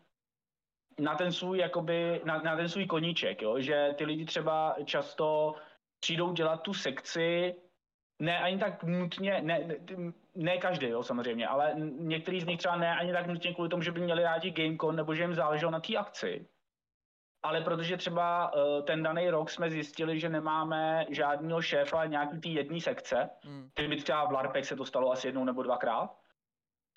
na 0.99 1.15
ten 1.15 1.31
svůj, 1.31 1.57
jakoby, 1.57 2.21
na, 2.25 2.41
na 2.41 2.55
ten 2.55 2.69
svůj 2.69 2.85
koníček, 2.85 3.41
jo? 3.41 3.59
že 3.59 3.93
ty 3.97 4.05
lidi 4.05 4.25
třeba 4.25 4.75
často 4.85 5.55
přijdou 5.99 6.33
dělat 6.33 6.61
tu 6.61 6.73
sekci, 6.73 7.55
ne 8.19 8.39
ani 8.39 8.57
tak 8.57 8.83
nutně, 8.83 9.41
ne, 9.41 9.59
ne, 9.59 9.75
ne 10.35 10.57
každý, 10.57 10.87
jo, 10.87 11.03
samozřejmě, 11.03 11.47
ale 11.47 11.73
některý 11.97 12.41
z 12.41 12.45
nich 12.45 12.57
třeba 12.57 12.75
ne 12.75 12.95
ani 12.95 13.13
tak 13.13 13.27
nutně 13.27 13.53
kvůli 13.53 13.69
tomu, 13.69 13.81
že 13.81 13.91
by 13.91 13.99
měli 13.99 14.23
rádi 14.23 14.51
Gamecon 14.51 14.95
nebo 14.95 15.15
že 15.15 15.23
jim 15.23 15.33
záleželo 15.33 15.71
na 15.71 15.79
té 15.79 15.95
akci. 15.95 16.47
Ale 17.43 17.61
protože 17.61 17.97
třeba 17.97 18.53
uh, 18.53 18.85
ten 18.85 19.03
daný 19.03 19.29
rok 19.29 19.49
jsme 19.49 19.69
zjistili, 19.69 20.19
že 20.19 20.29
nemáme 20.29 21.05
žádného 21.09 21.61
šéfa 21.61 22.05
nějaký 22.05 22.39
té 22.39 22.49
jedné 22.49 22.81
sekce, 22.81 23.29
hmm. 23.43 23.69
třeba 24.03 24.25
v 24.25 24.31
LARPech 24.31 24.65
se 24.65 24.75
to 24.75 24.85
stalo 24.85 25.11
asi 25.11 25.27
jednou 25.27 25.45
nebo 25.45 25.63
dvakrát, 25.63 26.15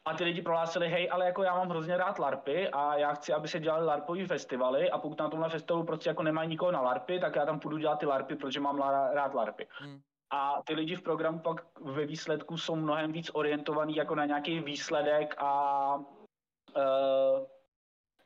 a 0.04 0.14
ty 0.14 0.25
lidi 0.25 0.42
prohlásili, 0.42 0.88
hej, 0.88 1.09
ale 1.12 1.26
jako 1.26 1.42
já 1.42 1.54
mám 1.54 1.69
hrozně 1.69 1.97
rád 1.97 2.19
LARPy 2.19 2.69
a 2.69 2.97
já 2.97 3.14
chci, 3.14 3.33
aby 3.33 3.49
se 3.49 3.61
dělali 3.61 3.87
LARPové 3.87 4.26
festivaly 4.26 4.90
a 4.90 4.99
pokud 4.99 5.19
na 5.19 5.28
tomhle 5.28 5.49
festivalu 5.49 5.87
prostě 5.87 6.11
jako 6.11 6.23
nemají 6.23 6.49
nikoho 6.49 6.73
na 6.73 6.80
LARPy, 6.80 7.21
tak 7.21 7.37
já 7.37 7.47
tam 7.47 7.61
půjdu 7.61 7.78
dělat 7.78 7.99
ty 7.99 8.07
LARPy, 8.07 8.37
protože 8.37 8.61
mám 8.61 8.78
rád 9.12 9.35
LARPy. 9.35 9.66
Hmm. 9.71 10.00
A 10.30 10.62
ty 10.64 10.75
lidi 10.75 10.97
v 10.97 11.02
programu 11.02 11.38
pak 11.38 11.80
ve 11.80 12.07
výsledku 12.07 12.57
jsou 12.57 12.76
mnohem 12.76 13.12
víc 13.12 13.30
orientovaný 13.35 13.97
jako 13.97 14.14
na 14.14 14.25
nějaký 14.25 14.61
výsledek 14.61 15.35
a 15.38 15.95
uh, 15.97 17.47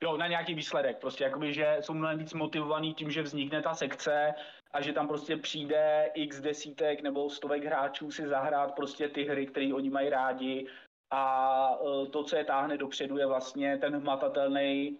jo, 0.02 0.16
na 0.16 0.26
nějaký 0.26 0.54
výsledek, 0.54 0.98
prostě 0.98 1.24
jakoby, 1.24 1.52
že 1.52 1.76
jsou 1.80 1.94
mnohem 1.94 2.18
víc 2.18 2.34
motivovaný 2.34 2.94
tím, 2.94 3.10
že 3.10 3.22
vznikne 3.22 3.62
ta 3.62 3.74
sekce 3.74 4.34
a 4.72 4.80
že 4.80 4.92
tam 4.92 5.08
prostě 5.08 5.36
přijde 5.36 6.10
x 6.14 6.40
desítek 6.40 7.02
nebo 7.02 7.30
stovek 7.30 7.64
hráčů 7.64 8.10
si 8.10 8.28
zahrát 8.28 8.74
prostě 8.74 9.08
ty 9.08 9.24
hry, 9.24 9.46
které 9.46 9.74
oni 9.74 9.90
mají 9.90 10.10
rádi 10.10 10.66
a 11.14 11.78
e, 11.80 12.06
to, 12.06 12.24
co 12.24 12.36
je 12.36 12.44
táhne 12.44 12.76
dopředu, 12.76 13.18
je 13.18 13.26
vlastně 13.26 13.78
ten 13.78 13.96
hmatatelný 13.96 14.98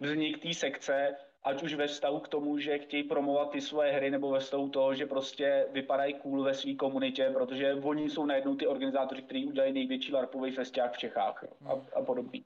vznik 0.00 0.42
té 0.42 0.54
sekce, 0.54 1.16
ať 1.42 1.62
už 1.62 1.74
ve 1.74 1.86
vztahu 1.86 2.20
k 2.20 2.28
tomu, 2.28 2.58
že 2.58 2.78
chtějí 2.78 3.02
promovat 3.02 3.50
ty 3.50 3.60
svoje 3.60 3.92
hry, 3.92 4.10
nebo 4.10 4.30
ve 4.30 4.38
vztahu 4.38 4.68
toho, 4.68 4.94
že 4.94 5.06
prostě 5.06 5.68
vypadají 5.72 6.14
cool 6.14 6.42
ve 6.42 6.54
své 6.54 6.74
komunitě, 6.74 7.30
protože 7.30 7.74
oni 7.74 8.10
jsou 8.10 8.26
najednou 8.26 8.56
ty 8.56 8.66
organizátoři, 8.66 9.22
kteří 9.22 9.46
udělají 9.46 9.72
největší 9.72 10.12
larpový 10.12 10.50
festiák 10.50 10.92
v 10.92 10.98
Čechách 10.98 11.44
a, 11.44 11.72
a 11.96 12.02
podobný. 12.02 12.44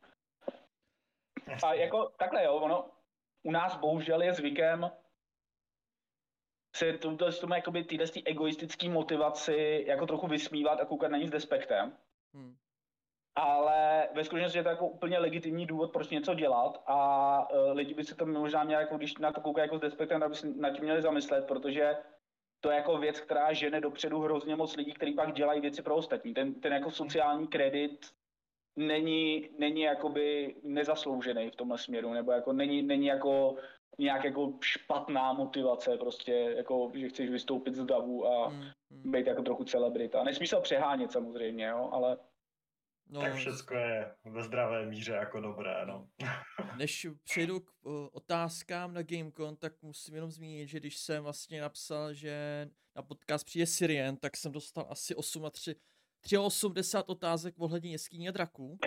A 1.65 1.75
jako 1.75 2.13
takhle 2.17 2.45
jo, 2.45 2.55
ono 2.55 2.91
u 3.43 3.51
nás 3.51 3.77
bohužel 3.77 4.23
je 4.23 4.33
zvykem 4.33 4.91
se 6.77 6.99
tomu, 6.99 7.17
tomu 7.17 7.55
jakoby 7.55 7.85
týhle 7.85 8.07
egoistický 8.25 8.89
motivaci 8.89 9.85
jako 9.87 10.07
trochu 10.07 10.27
vysmívat 10.27 10.81
a 10.81 10.85
koukat 10.85 11.11
na 11.11 11.19
ní 11.19 11.29
s 11.29 11.31
despektem. 11.31 11.97
Hmm 12.35 12.57
ale 13.35 14.09
ve 14.15 14.25
skutečnosti 14.25 14.59
je 14.59 14.63
to 14.63 14.69
jako 14.69 14.87
úplně 14.87 15.19
legitimní 15.19 15.67
důvod, 15.67 15.93
proč 15.93 16.09
něco 16.09 16.35
dělat 16.35 16.83
a 16.87 17.49
uh, 17.51 17.73
lidi 17.73 17.95
by 17.95 18.05
si 18.05 18.15
to 18.15 18.27
možná 18.27 18.65
měli, 18.65 18.83
jako, 18.83 18.97
když 18.97 19.19
na 19.19 19.33
to 19.33 19.41
koukají 19.41 19.65
jako 19.65 19.79
s 19.79 19.81
despektem, 19.81 20.23
aby 20.23 20.35
si 20.35 20.55
nad 20.55 20.71
tím 20.71 20.85
měli 20.85 21.03
zamyslet, 21.03 21.47
protože 21.47 21.97
to 22.61 22.71
je 22.71 22.77
jako 22.77 22.99
věc, 22.99 23.21
která 23.21 23.53
žene 23.53 23.81
dopředu 23.81 24.21
hrozně 24.21 24.57
moc 24.57 24.77
lidí, 24.77 24.93
kteří 24.93 25.13
pak 25.13 25.33
dělají 25.33 25.61
věci 25.61 25.83
pro 25.83 25.97
ostatní. 25.97 26.35
Ten, 26.35 26.55
ten 26.55 26.73
jako 26.73 26.91
sociální 26.91 27.47
kredit 27.47 28.07
není, 28.77 29.49
není 29.59 29.81
jakoby 29.81 30.55
nezasloužený 30.63 31.51
v 31.51 31.57
tomhle 31.57 31.79
směru, 31.79 32.13
nebo 32.13 32.33
jako 32.33 32.53
není, 32.53 32.83
není 32.83 33.07
jako 33.07 33.57
nějak 33.99 34.25
jako 34.25 34.53
špatná 34.61 35.33
motivace, 35.33 35.97
prostě 35.97 36.33
jako, 36.33 36.91
že 36.95 37.09
chceš 37.09 37.31
vystoupit 37.31 37.75
z 37.75 37.85
davu 37.85 38.27
a 38.27 38.49
mm, 38.49 38.65
mm. 38.91 39.13
být 39.13 39.27
jako 39.27 39.43
trochu 39.43 39.65
celebrita. 39.65 40.23
Nesmí 40.23 40.47
se 40.47 40.61
přehánět 40.61 41.13
samozřejmě, 41.13 41.67
jo, 41.67 41.89
ale 41.93 42.17
No, 43.09 43.21
tak 43.21 43.35
všechno 43.35 43.77
je 43.77 44.15
ve 44.25 44.43
zdravé 44.43 44.87
míře 44.87 45.13
jako 45.13 45.41
dobré, 45.41 45.87
no. 45.87 46.09
Než 46.77 47.07
přejdu 47.25 47.61
k 47.61 47.71
uh, 47.83 48.09
otázkám 48.13 48.95
na 48.95 49.03
Gamecon, 49.03 49.57
tak 49.57 49.83
musím 49.83 50.15
jenom 50.15 50.31
zmínit, 50.31 50.69
že 50.69 50.81
když 50.81 50.97
jsem 50.97 51.23
vlastně 51.23 51.61
napsal, 51.61 52.15
že 52.15 52.69
na 52.97 53.03
podcast 53.03 53.45
přijde 53.45 53.67
Sirien, 53.67 54.17
tak 54.17 54.37
jsem 54.37 54.53
dostal 54.53 54.87
asi 54.91 55.15
8 55.15 55.45
a 55.45 55.51
3, 55.51 55.77
83 56.41 56.97
otázek 57.07 57.55
ohledně 57.59 57.91
jeskyně 57.91 58.33
draků. 58.33 58.79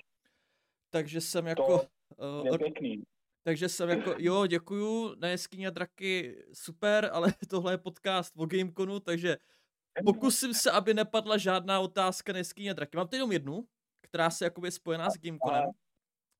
Takže 0.89 1.21
jsem 1.21 1.47
jako... 1.47 1.87
To 2.17 2.41
uh, 2.41 2.47
je 2.47 2.57
pěkný. 2.57 3.03
Takže 3.43 3.69
jsem 3.69 3.89
jako, 3.89 4.15
jo, 4.17 4.45
děkuju, 4.45 5.15
na 5.15 5.27
jeskyně 5.27 5.71
draky 5.71 6.43
super, 6.53 7.09
ale 7.13 7.33
tohle 7.49 7.73
je 7.73 7.77
podcast 7.77 8.33
o 8.37 8.45
Gameconu, 8.45 8.99
takže 8.99 9.37
pokusím 10.05 10.53
se, 10.53 10.71
aby 10.71 10.93
nepadla 10.93 11.37
žádná 11.37 11.79
otázka 11.79 12.33
na 12.33 12.37
jeskyně 12.37 12.73
draky. 12.73 12.97
Mám 12.97 13.07
tady 13.07 13.17
jenom 13.17 13.31
jednu, 13.31 13.67
která 14.15 14.29
se 14.29 14.45
jakoby 14.45 14.67
je 14.67 14.71
spojená 14.71 15.09
s 15.09 15.17
Gameconem, 15.17 15.71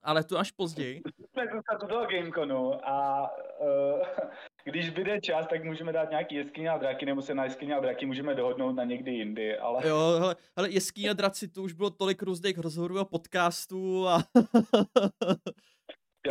ale 0.03 0.23
to 0.23 0.39
až 0.39 0.51
později. 0.51 1.01
Jsme 1.31 1.43
zůstat 1.53 1.89
do 1.89 2.05
Gameconu 2.05 2.89
a 2.89 3.29
uh, 3.59 4.01
když 4.63 4.89
bude 4.89 5.21
čas, 5.21 5.47
tak 5.47 5.63
můžeme 5.63 5.91
dát 5.91 6.09
nějaký 6.09 6.35
jeskyně 6.35 6.69
a 6.69 6.77
draky, 6.77 7.05
nebo 7.05 7.21
se 7.21 7.33
na 7.33 7.43
jeskyně 7.43 7.75
a 7.75 7.79
draky 7.79 8.05
můžeme 8.05 8.35
dohodnout 8.35 8.71
na 8.71 8.83
někdy 8.83 9.11
jindy, 9.11 9.57
ale... 9.57 9.87
Jo, 9.87 10.15
hele, 10.19 10.35
hele 10.57 10.69
jeskyně 10.69 11.09
a 11.09 11.13
draci, 11.13 11.47
to 11.47 11.63
už 11.63 11.73
bylo 11.73 11.89
tolik 11.89 12.21
různých 12.21 12.57
rozhovorů 12.57 12.99
a 12.99 13.05
podcastů 13.05 14.07
a... 14.07 14.17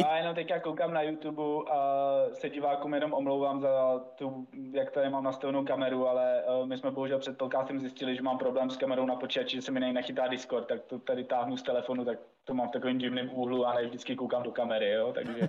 Já 0.01 0.17
jenom 0.17 0.35
teďka 0.35 0.61
koukám 0.61 0.95
na 0.95 1.03
YouTube 1.03 1.43
a 1.71 2.11
se 2.33 2.51
divákům 2.51 2.95
jenom 2.95 3.13
omlouvám 3.13 3.61
za 3.61 3.99
tu, 3.99 4.49
jak 4.73 4.91
tady 4.91 5.11
mám 5.11 5.25
nastavenou 5.25 5.65
kameru, 5.65 6.09
ale 6.09 6.43
uh, 6.45 6.67
my 6.67 6.79
jsme 6.79 6.91
bohužel 6.91 7.19
před 7.19 7.39
podcastem 7.39 7.81
zjistili, 7.81 8.17
že 8.17 8.23
mám 8.23 8.39
problém 8.39 8.71
s 8.71 8.77
kamerou 8.77 9.07
na 9.07 9.17
počítači, 9.17 9.57
že 9.57 9.63
se 9.63 9.71
mi 9.71 9.81
nechytá 9.81 10.29
Discord, 10.29 10.67
tak 10.69 10.85
to 10.85 10.99
tady 10.99 11.25
táhnu 11.25 11.57
z 11.57 11.63
telefonu, 11.63 12.05
tak 12.05 12.19
to 12.45 12.55
mám 12.55 12.69
v 12.69 12.73
takovém 12.73 12.99
divném 12.99 13.31
úhlu 13.35 13.67
a 13.67 13.75
ne 13.75 13.87
vždycky 13.87 14.17
koukám 14.17 14.43
do 14.43 14.53
kamery, 14.53 14.91
jo, 14.91 15.13
takže 15.13 15.49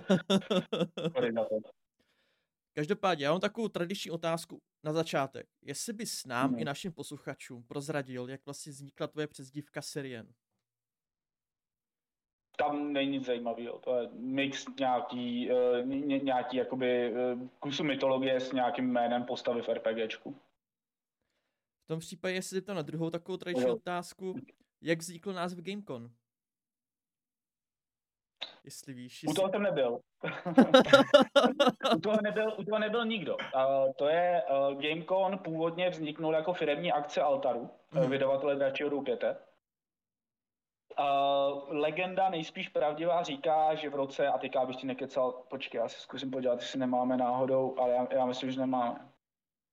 Každopádně, 2.74 3.24
já 3.24 3.30
mám 3.30 3.40
takovou 3.40 3.68
tradiční 3.68 4.10
otázku 4.10 4.58
na 4.84 4.92
začátek. 4.92 5.46
Jestli 5.62 5.92
bys 5.92 6.26
nám 6.26 6.50
hmm. 6.50 6.58
i 6.58 6.64
našim 6.64 6.92
posluchačům 6.92 7.62
prozradil, 7.62 8.30
jak 8.30 8.46
vlastně 8.46 8.72
vznikla 8.72 9.06
tvoje 9.06 9.26
přezdívka 9.26 9.82
Serien? 9.82 10.26
Tam 12.56 12.92
není 12.92 13.10
nic 13.10 13.26
zajímavého. 13.26 13.78
To 13.78 13.96
je 13.96 14.08
mix 14.12 14.64
nějaký, 14.80 15.50
uh, 15.50 15.86
ně, 15.86 16.18
nějaký 16.18 16.56
jakoby 16.56 17.12
uh, 17.12 17.48
kusu 17.60 17.84
mytologie 17.84 18.40
s 18.40 18.52
nějakým 18.52 18.92
jménem 18.92 19.24
postavy 19.24 19.62
v 19.62 19.68
RPGčku. 19.68 20.36
V 21.84 21.86
tom 21.88 21.98
případě, 21.98 22.34
jestli 22.34 22.62
to 22.62 22.74
na 22.74 22.82
druhou 22.82 23.10
takovou 23.10 23.36
tradiční 23.38 23.70
otázku, 23.70 24.34
jak 24.82 24.98
vznikl 24.98 25.32
název 25.32 25.58
Gamecon? 25.58 26.10
Jestli 28.64 28.94
víš. 28.94 29.22
Jestli... 29.22 29.32
U 29.32 29.34
toho 29.34 29.48
jsem 29.50 29.62
nebyl. 29.62 30.00
u, 31.96 32.00
toho 32.00 32.18
nebyl 32.22 32.54
u 32.58 32.64
toho 32.64 32.78
nebyl 32.78 33.06
nikdo. 33.06 33.36
Uh, 33.36 33.92
to 33.98 34.08
je 34.08 34.42
uh, 34.50 34.82
Gamecon 34.82 35.38
původně 35.38 35.90
vzniknul 35.90 36.34
jako 36.34 36.52
firemní 36.52 36.92
akce 36.92 37.22
Altaru, 37.22 37.70
mm. 37.92 38.10
vydavatele 38.10 38.56
Dračího 38.56 38.90
doupěte. 38.90 39.36
Uh, 41.00 41.62
legenda 41.68 42.28
nejspíš 42.30 42.68
pravdivá 42.68 43.22
říká, 43.22 43.74
že 43.74 43.90
v 43.90 43.94
roce, 43.94 44.28
a 44.28 44.38
teďka 44.38 44.66
bych 44.66 44.76
ti 44.76 44.86
nekecal, 44.86 45.32
počkej, 45.32 45.78
já 45.78 45.88
si 45.88 46.00
zkusím 46.00 46.30
podívat, 46.30 46.60
jestli 46.60 46.78
nemáme 46.78 47.16
náhodou, 47.16 47.78
ale 47.78 47.92
já, 47.92 48.06
já 48.10 48.26
myslím, 48.26 48.50
že 48.50 48.60
nemáme. 48.60 49.08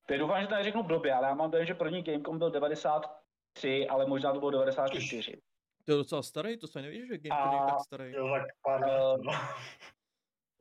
Teď 0.05 0.19
doufám, 0.19 0.41
že 0.41 0.47
to 0.47 0.55
neřeknu 0.55 0.83
blbě, 0.83 1.13
ale 1.13 1.27
já 1.27 1.33
mám 1.33 1.51
dojem, 1.51 1.65
že 1.65 1.73
první 1.73 2.01
Gamecom 2.01 2.39
byl 2.39 2.51
93, 2.51 3.87
ale 3.87 4.05
možná 4.05 4.33
to 4.33 4.39
bylo 4.39 4.51
94. 4.51 5.41
To 5.85 5.91
je 5.91 5.97
docela 5.97 6.23
starý, 6.23 6.57
to 6.57 6.67
se 6.67 6.81
neví, 6.81 7.07
že 7.07 7.17
Gamecom 7.17 7.53
je 7.53 7.71
tak 7.71 7.79
starý. 7.79 8.11
Jo, 8.13 8.29
tak 8.39 8.47
pár 8.63 8.81
uh, 9.19 9.35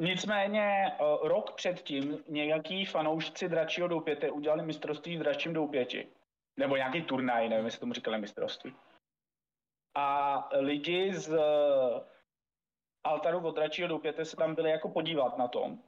Nicméně 0.01 0.93
uh, 1.01 1.29
rok 1.29 1.55
předtím 1.55 2.19
nějaký 2.29 2.85
fanoušci 2.85 3.49
dračího 3.49 3.89
doupěte 3.89 4.31
udělali 4.31 4.63
mistrovství 4.63 5.17
v 5.17 5.21
dračím 5.21 5.53
doupěti. 5.53 6.09
Nebo 6.57 6.77
nějaký 6.77 7.03
turnaj, 7.03 7.49
nevím, 7.49 7.65
jestli 7.65 7.81
tomu 7.81 7.93
říkali 7.93 8.19
mistrovství 8.19 8.75
a 9.95 10.49
lidi 10.53 11.15
z 11.15 11.33
eh, 11.33 12.01
altaru 13.05 13.47
od 13.47 13.55
dračího 13.55 13.89
doupěte 13.89 14.25
se 14.25 14.37
tam 14.37 14.55
byli 14.55 14.71
jako 14.71 14.89
podívat 14.89 15.39
na 15.39 15.49
tom. 15.49 15.83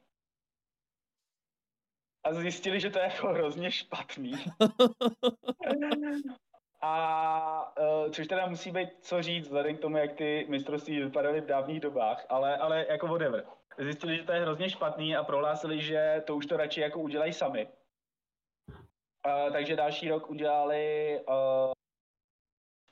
A 2.25 2.33
zjistili, 2.33 2.81
že 2.81 2.91
to 2.91 2.99
je 2.99 3.05
jako 3.05 3.29
hrozně 3.29 3.71
špatný. 3.71 4.33
a 6.81 7.79
uh, 7.79 8.11
což 8.11 8.27
teda 8.27 8.47
musí 8.47 8.71
být 8.71 8.89
co 9.01 9.23
říct, 9.23 9.45
vzhledem 9.45 9.77
k 9.77 9.81
tomu, 9.81 9.97
jak 9.97 10.13
ty 10.13 10.47
mistrovství 10.49 11.01
vypadaly 11.01 11.41
v 11.41 11.47
dávných 11.47 11.81
dobách, 11.81 12.27
ale, 12.29 12.57
ale 12.57 12.87
jako 12.89 13.07
whatever. 13.07 13.47
Zjistili, 13.79 14.17
že 14.17 14.23
to 14.23 14.33
je 14.33 14.41
hrozně 14.41 14.71
špatný 14.71 15.17
a 15.17 15.25
prohlásili, 15.25 15.81
že 15.81 16.23
to 16.27 16.37
už 16.37 16.47
to 16.47 16.57
radši 16.57 16.81
jako 16.81 17.01
udělají 17.01 17.33
sami 17.33 17.69
Uh, 19.27 19.53
takže 19.53 19.77
další 19.77 20.09
rok 20.09 20.31
udělali 20.31 21.21
uh, 21.29 21.73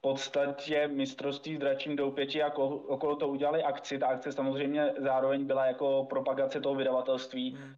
podstatě 0.03 0.89
mistrovství 0.89 1.57
s 1.57 1.59
dračím 1.59 1.97
doupěti 1.97 2.43
a 2.43 2.55
okolo 2.55 3.17
to 3.17 3.29
udělali 3.29 3.63
akci. 3.63 3.99
Ta 3.99 4.07
akce 4.07 4.33
samozřejmě 4.33 4.95
zároveň 4.99 5.47
byla 5.47 5.67
jako 5.67 6.07
propagace 6.11 6.61
toho 6.61 6.75
vydavatelství, 6.75 7.55
hmm. 7.55 7.75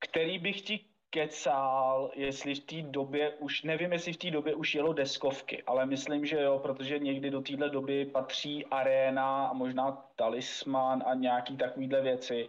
který 0.00 0.38
bych 0.38 0.60
ti 0.62 0.80
kecal, 1.10 2.10
jestli 2.14 2.54
v 2.54 2.64
té 2.64 2.82
době 2.82 3.30
už, 3.30 3.62
nevím, 3.62 3.92
jestli 3.92 4.12
v 4.12 4.16
té 4.16 4.30
době 4.30 4.54
už 4.54 4.74
jelo 4.74 4.92
deskovky, 4.92 5.62
ale 5.62 5.86
myslím, 5.86 6.26
že 6.26 6.40
jo, 6.40 6.58
protože 6.58 6.98
někdy 6.98 7.30
do 7.30 7.40
téhle 7.40 7.70
doby 7.70 8.04
patří 8.04 8.66
Arena 8.66 9.46
a 9.46 9.52
možná 9.52 9.92
Talisman 10.16 11.02
a 11.06 11.14
nějaký 11.14 11.56
takovýhle 11.56 12.00
věci. 12.00 12.48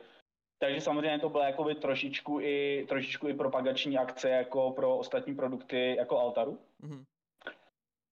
Takže 0.59 0.81
samozřejmě 0.81 1.19
to 1.19 1.29
byla 1.29 1.45
jakoby 1.45 1.75
trošičku 1.75 2.39
i, 2.41 2.85
trošičku 2.89 3.27
i 3.27 3.33
propagační 3.33 3.97
akce 3.97 4.29
jako 4.29 4.71
pro 4.71 4.97
ostatní 4.97 5.35
produkty 5.35 5.95
jako 5.95 6.19
Altaru. 6.19 6.59
Mm-hmm. 6.83 7.03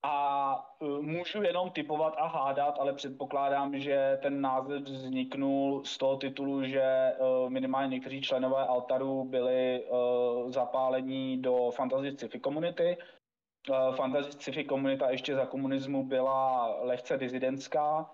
A 0.04 0.76
uh, 0.80 1.02
můžu 1.02 1.44
jenom 1.44 1.70
typovat 1.70 2.14
a 2.18 2.28
hádat, 2.28 2.78
ale 2.80 2.94
předpokládám, 2.94 3.80
že 3.80 4.20
ten 4.22 4.42
název 4.42 4.82
vzniknul 4.82 5.86
z 5.86 5.98
toho 5.98 6.18
titulu, 6.18 6.64
že 6.64 7.14
uh, 7.20 7.50
minimálně 7.50 7.88
někteří 7.88 8.22
členové 8.22 8.68
Altaru 8.68 9.24
byli 9.24 9.84
uh, 9.84 10.52
zapálení 10.52 11.42
do 11.42 11.72
fantasy 11.72 12.12
sci-fi 12.12 12.40
komunity. 12.40 12.98
Fantasy 13.96 14.32
sci-fi 14.32 14.64
komunita 14.64 15.10
ještě 15.10 15.36
za 15.36 15.46
komunismu 15.46 16.04
byla 16.04 16.68
lehce 16.82 17.18
dizidentská, 17.18 18.12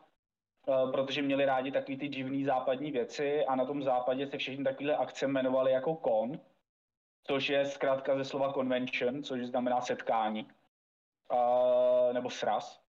protože 0.91 1.21
měli 1.21 1.45
rádi 1.45 1.71
takový 1.71 1.97
ty 1.97 2.07
divný 2.07 2.45
západní 2.45 2.91
věci 2.91 3.45
a 3.45 3.55
na 3.55 3.65
tom 3.65 3.83
západě 3.83 4.27
se 4.27 4.37
všechny 4.37 4.63
takovéhle 4.63 4.95
akce 4.95 5.25
jmenovaly 5.25 5.71
jako 5.71 5.95
kon, 5.95 6.39
což 7.27 7.49
je 7.49 7.65
zkrátka 7.65 8.17
ze 8.17 8.25
slova 8.25 8.53
convention, 8.53 9.23
což 9.23 9.45
znamená 9.45 9.81
setkání 9.81 10.47
a, 11.29 12.13
nebo 12.13 12.29
sraz, 12.29 12.81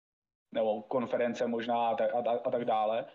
nebo 0.53 0.83
konference 0.83 1.47
možná 1.47 1.89
a, 1.89 1.95
tak, 1.95 2.15
a, 2.15 2.19
a 2.45 2.51
tak 2.51 2.65
dále. 2.65 3.07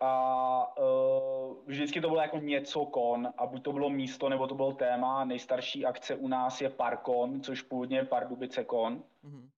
A 0.00 0.78
uh, 0.78 1.56
vždycky 1.66 2.00
to 2.00 2.08
bylo 2.08 2.20
jako 2.20 2.38
něco 2.38 2.84
kon, 2.84 3.28
a 3.38 3.46
buď 3.46 3.62
to 3.62 3.72
bylo 3.72 3.90
místo, 3.90 4.28
nebo 4.28 4.46
to 4.46 4.54
bylo 4.54 4.72
téma. 4.72 5.24
Nejstarší 5.24 5.86
akce 5.86 6.14
u 6.14 6.28
nás 6.28 6.60
je 6.60 6.70
Parkon, 6.70 7.40
což 7.40 7.62
původně 7.62 7.98
je 7.98 8.04
Pardubice 8.04 8.64
kon. 8.64 9.02
Mm-hmm. 9.24 9.48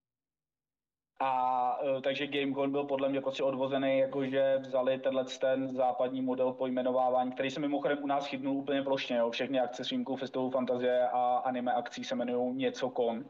A 1.19 1.81
uh, 1.81 2.01
takže 2.01 2.27
GameCon 2.27 2.71
byl 2.71 2.83
podle 2.83 3.09
mě 3.09 3.21
prostě 3.21 3.43
odvozený, 3.43 3.97
jakože 3.97 4.57
vzali 4.57 4.99
tenhle 4.99 5.25
ten 5.25 5.75
západní 5.75 6.21
model 6.21 6.53
pojmenovávání, 6.53 7.31
který 7.31 7.49
se 7.49 7.59
mimochodem 7.59 8.03
u 8.03 8.07
nás 8.07 8.27
chytnul 8.27 8.57
úplně 8.57 8.81
plošně. 8.81 9.17
Jo. 9.17 9.31
Všechny 9.31 9.59
akce 9.59 9.83
s 9.83 9.89
výjimkou 9.89 10.15
Festivalu 10.15 10.51
Fantazie 10.51 11.09
a 11.09 11.37
anime 11.37 11.73
akcí 11.73 12.03
se 12.03 12.15
jmenují 12.15 12.55
něco 12.55 12.89
kon 12.89 13.25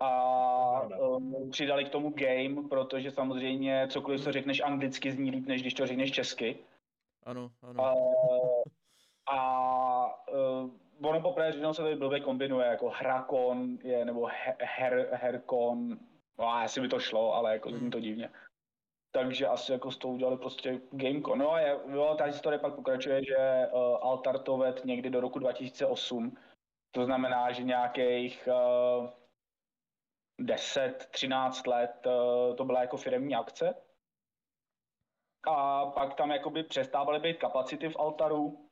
a 0.00 0.80
um, 0.82 1.50
přidali 1.50 1.84
k 1.84 1.88
tomu 1.88 2.10
game, 2.10 2.68
protože 2.68 3.10
samozřejmě 3.10 3.88
cokoliv, 3.90 4.24
co 4.24 4.32
řekneš 4.32 4.60
anglicky, 4.60 5.12
zní 5.12 5.30
líp, 5.30 5.46
než 5.46 5.60
když 5.60 5.74
to 5.74 5.86
řekneš 5.86 6.12
česky. 6.12 6.58
Ano, 7.24 7.50
ano. 7.62 7.84
A, 7.84 7.94
a 9.26 10.28
uh, 10.32 10.70
ono 11.02 11.20
poprvé 11.20 11.52
řečeno 11.52 11.74
se 11.74 11.82
to 11.82 11.96
blbě 11.96 12.20
kombinuje, 12.20 12.66
jako 12.66 12.88
hrakon 12.88 13.78
je, 13.82 14.04
nebo 14.04 14.28
her, 14.60 15.08
herkon, 15.12 15.98
no 16.38 16.48
a 16.48 16.62
asi 16.62 16.80
by 16.80 16.88
to 16.88 17.00
šlo, 17.00 17.34
ale 17.34 17.52
jako 17.52 17.70
zní 17.70 17.90
to 17.90 18.00
divně. 18.00 18.30
Takže 19.12 19.46
asi 19.46 19.72
jako 19.72 19.90
z 19.90 19.98
toho 19.98 20.14
udělali 20.14 20.36
prostě 20.36 20.80
Gamecon. 20.90 21.38
No 21.38 21.52
a 21.52 21.60
je, 21.60 21.78
jo, 21.88 22.14
ta 22.18 22.24
historie 22.24 22.58
pak 22.58 22.74
pokračuje, 22.74 23.24
že 23.24 23.68
uh, 23.72 23.80
Altar 23.80 24.38
to 24.38 24.56
ved 24.56 24.84
někdy 24.84 25.10
do 25.10 25.20
roku 25.20 25.38
2008. 25.38 26.36
To 26.90 27.04
znamená, 27.04 27.52
že 27.52 27.62
nějakých 27.62 28.48
uh, 28.52 29.08
10-13 30.40 31.68
let 31.68 32.06
eh, 32.06 32.54
to 32.54 32.64
byla 32.64 32.80
jako 32.80 32.96
firmní 32.96 33.34
akce. 33.34 33.74
A 35.46 35.86
pak 35.86 36.14
tam 36.14 36.30
jakoby 36.30 36.62
přestávaly 36.62 37.20
být 37.20 37.38
kapacity 37.38 37.88
v 37.88 37.96
Altaru, 37.98 38.68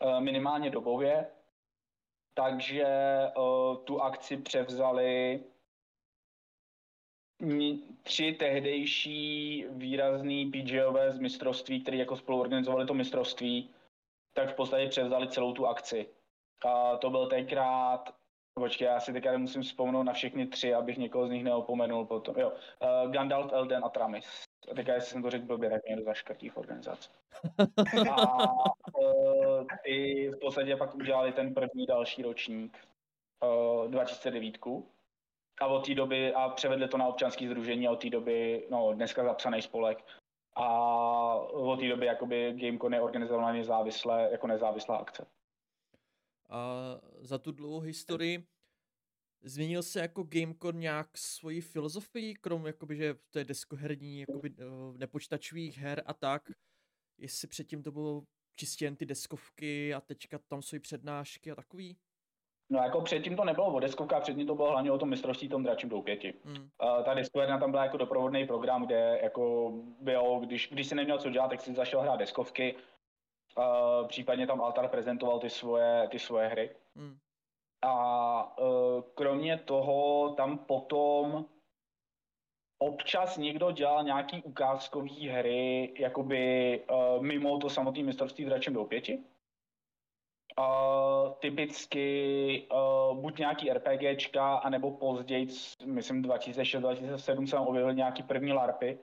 eh, 0.00 0.20
minimálně 0.20 0.70
dobově. 0.70 1.30
Takže 2.34 2.84
eh, 2.84 3.32
tu 3.84 4.02
akci 4.02 4.36
převzali 4.36 5.44
tři 8.02 8.32
tehdejší 8.32 9.64
výrazný 9.68 10.50
PGové 10.50 11.12
z 11.12 11.18
mistrovství, 11.18 11.82
který 11.82 11.98
jako 11.98 12.16
spolu 12.16 12.40
organizovali 12.40 12.86
to 12.86 12.94
mistrovství, 12.94 13.70
tak 14.32 14.52
v 14.52 14.54
podstatě 14.54 14.88
převzali 14.88 15.28
celou 15.28 15.52
tu 15.52 15.66
akci. 15.66 16.08
A 16.66 16.96
to 16.96 17.10
byl 17.10 17.26
tenkrát 17.26 18.14
Počkej, 18.60 18.86
já 18.86 19.00
si 19.00 19.12
teďka 19.12 19.38
musím 19.38 19.62
vzpomenout 19.62 20.02
na 20.02 20.12
všechny 20.12 20.46
tři, 20.46 20.74
abych 20.74 20.98
někoho 20.98 21.26
z 21.26 21.30
nich 21.30 21.44
neopomenul 21.44 22.06
potom. 22.06 22.34
Jo, 22.38 22.50
uh, 22.50 23.10
Gandalf, 23.12 23.52
Elden 23.52 23.84
a 23.84 23.88
Tramis. 23.88 24.44
A 24.70 24.74
teďka, 24.74 24.94
jestli 24.94 25.10
jsem 25.10 25.22
to 25.22 25.30
řekl 25.30 25.44
blbě, 25.44 25.70
tak 25.70 25.82
mě 25.84 26.02
zaškrtí 26.02 26.48
v 26.48 26.56
organizaci. 26.56 27.10
A 28.10 28.52
uh, 28.98 29.66
ty 29.84 30.28
v 30.30 30.38
podstatě 30.40 30.76
pak 30.76 30.94
udělali 30.94 31.32
ten 31.32 31.54
první 31.54 31.86
další 31.86 32.22
ročník, 32.22 32.78
uh, 33.44 33.90
2009. 33.90 34.58
A 35.60 35.66
od 35.66 35.86
té 35.86 35.94
doby, 35.94 36.34
a 36.34 36.48
převedli 36.48 36.88
to 36.88 36.98
na 36.98 37.06
občanské 37.06 37.46
združení 37.46 37.88
a 37.88 37.90
od 37.90 38.02
té 38.02 38.10
doby, 38.10 38.66
no 38.70 38.92
dneska 38.92 39.24
zapsaný 39.24 39.62
spolek. 39.62 40.04
A 40.54 40.68
od 41.34 41.80
té 41.80 41.88
doby 41.88 42.06
jakoby 42.06 42.52
Gamecon 42.52 42.94
je 42.94 43.00
organizovaný 43.00 43.58
nezávisle, 43.58 44.28
jako 44.30 44.46
nezávislá 44.46 44.96
akce. 44.96 45.26
A 46.48 46.82
za 47.20 47.38
tu 47.38 47.52
dlouhou 47.52 47.80
historii 47.80 48.46
změnil 49.42 49.82
se 49.82 50.00
jako 50.00 50.22
Gamecon 50.22 50.78
nějak 50.80 51.18
svoji 51.18 51.60
filozofii, 51.60 52.34
krom 52.34 52.66
jakoby, 52.66 52.96
že 52.96 53.14
to 53.30 53.38
je 53.38 53.44
deskoherní, 53.44 54.20
jakoby 54.20 54.50
uh, 54.50 54.96
nepočtačových 54.96 55.78
her 55.78 56.02
a 56.06 56.14
tak, 56.14 56.42
jestli 57.18 57.48
předtím 57.48 57.82
to 57.82 57.92
bylo 57.92 58.22
čistě 58.56 58.84
jen 58.84 58.96
ty 58.96 59.06
deskovky 59.06 59.94
a 59.94 60.00
teďka 60.00 60.38
tam 60.38 60.62
jsou 60.62 60.76
i 60.76 60.80
přednášky 60.80 61.50
a 61.50 61.54
takový? 61.54 61.96
No 62.70 62.78
jako 62.78 63.00
předtím 63.00 63.36
to 63.36 63.44
nebylo 63.44 63.74
o 63.74 63.80
deskovkách, 63.80 64.22
předtím 64.22 64.46
to 64.46 64.54
bylo 64.54 64.70
hlavně 64.70 64.92
o 64.92 64.98
tom 64.98 65.08
mistrovství 65.10 65.48
tom 65.48 65.62
dračím 65.62 65.88
doupěti. 65.88 66.34
Mm. 66.44 66.56
Uh, 66.56 67.04
ta 67.04 67.14
deskoherna 67.14 67.58
tam 67.58 67.70
byla 67.70 67.84
jako 67.84 67.96
doprovodný 67.96 68.46
program, 68.46 68.86
kde 68.86 69.20
jako 69.22 69.72
bylo, 70.00 70.40
když, 70.40 70.68
když 70.72 70.86
si 70.86 70.94
neměl 70.94 71.18
co 71.18 71.30
dělat, 71.30 71.48
tak 71.48 71.60
si 71.60 71.74
zašel 71.74 72.00
hrát 72.00 72.16
deskovky, 72.16 72.76
Uh, 73.58 74.08
případně 74.08 74.46
tam 74.46 74.60
Altar 74.60 74.88
prezentoval 74.88 75.38
ty 75.38 75.50
svoje, 75.50 76.08
ty 76.10 76.18
svoje 76.18 76.48
hry. 76.48 76.76
Hmm. 76.96 77.18
A 77.82 78.58
uh, 78.58 79.02
kromě 79.14 79.58
toho 79.58 80.34
tam 80.34 80.58
potom 80.58 81.46
občas 82.78 83.36
někdo 83.36 83.70
dělal 83.70 84.04
nějaký 84.04 84.42
ukázkový 84.42 85.28
hry, 85.28 85.94
jakoby 85.98 86.80
uh, 86.90 87.22
mimo 87.22 87.58
to 87.58 87.70
samotné 87.70 88.02
mistrovství 88.02 88.44
v 88.44 88.48
dračím 88.48 88.74
doupěti. 88.74 89.18
Uh, 90.58 91.32
typicky 91.32 92.68
uh, 92.72 93.18
buď 93.18 93.38
nějaký 93.38 93.70
RPGčka, 93.70 94.56
anebo 94.56 94.90
později, 94.90 95.48
myslím 95.84 96.22
2006-2007 96.22 97.46
jsem 97.46 97.62
objevil 97.62 97.94
nějaký 97.94 98.22
první 98.22 98.52
LARPy, 98.52 98.98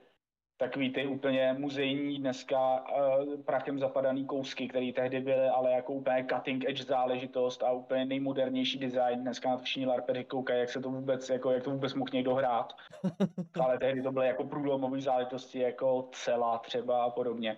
takový 0.64 0.94
ty 0.94 1.08
úplně 1.08 1.56
muzejní 1.58 2.18
dneska 2.18 2.86
uh, 2.86 3.42
prachem 3.46 3.80
zapadaný 3.80 4.26
kousky, 4.26 4.68
které 4.68 4.92
tehdy 4.96 5.20
byly 5.20 5.48
ale 5.48 5.72
jako 5.72 5.94
úplně 5.94 6.26
cutting 6.34 6.70
edge 6.70 6.84
záležitost 6.84 7.64
a 7.64 7.72
úplně 7.72 8.06
nejmodernější 8.06 8.80
design. 8.80 9.22
Dneska 9.22 9.50
na 9.50 9.58
to 9.58 9.64
všichni 9.64 9.86
larpeři 9.86 10.24
koukají, 10.24 10.60
jak 10.60 10.70
se 10.70 10.82
to 10.82 10.90
vůbec, 10.90 11.30
jako, 11.30 11.52
jak 11.52 11.64
to 11.64 11.72
vůbec 11.72 11.94
mohl 11.94 12.10
někdo 12.14 12.36
hrát. 12.36 12.74
ale 13.64 13.80
tehdy 13.80 14.02
to 14.02 14.12
byly 14.12 14.28
jako 14.28 14.44
průlomové 14.44 15.02
záležitosti, 15.02 15.60
jako 15.60 16.10
celá 16.12 16.58
třeba 16.58 17.04
a 17.04 17.10
podobně. 17.10 17.58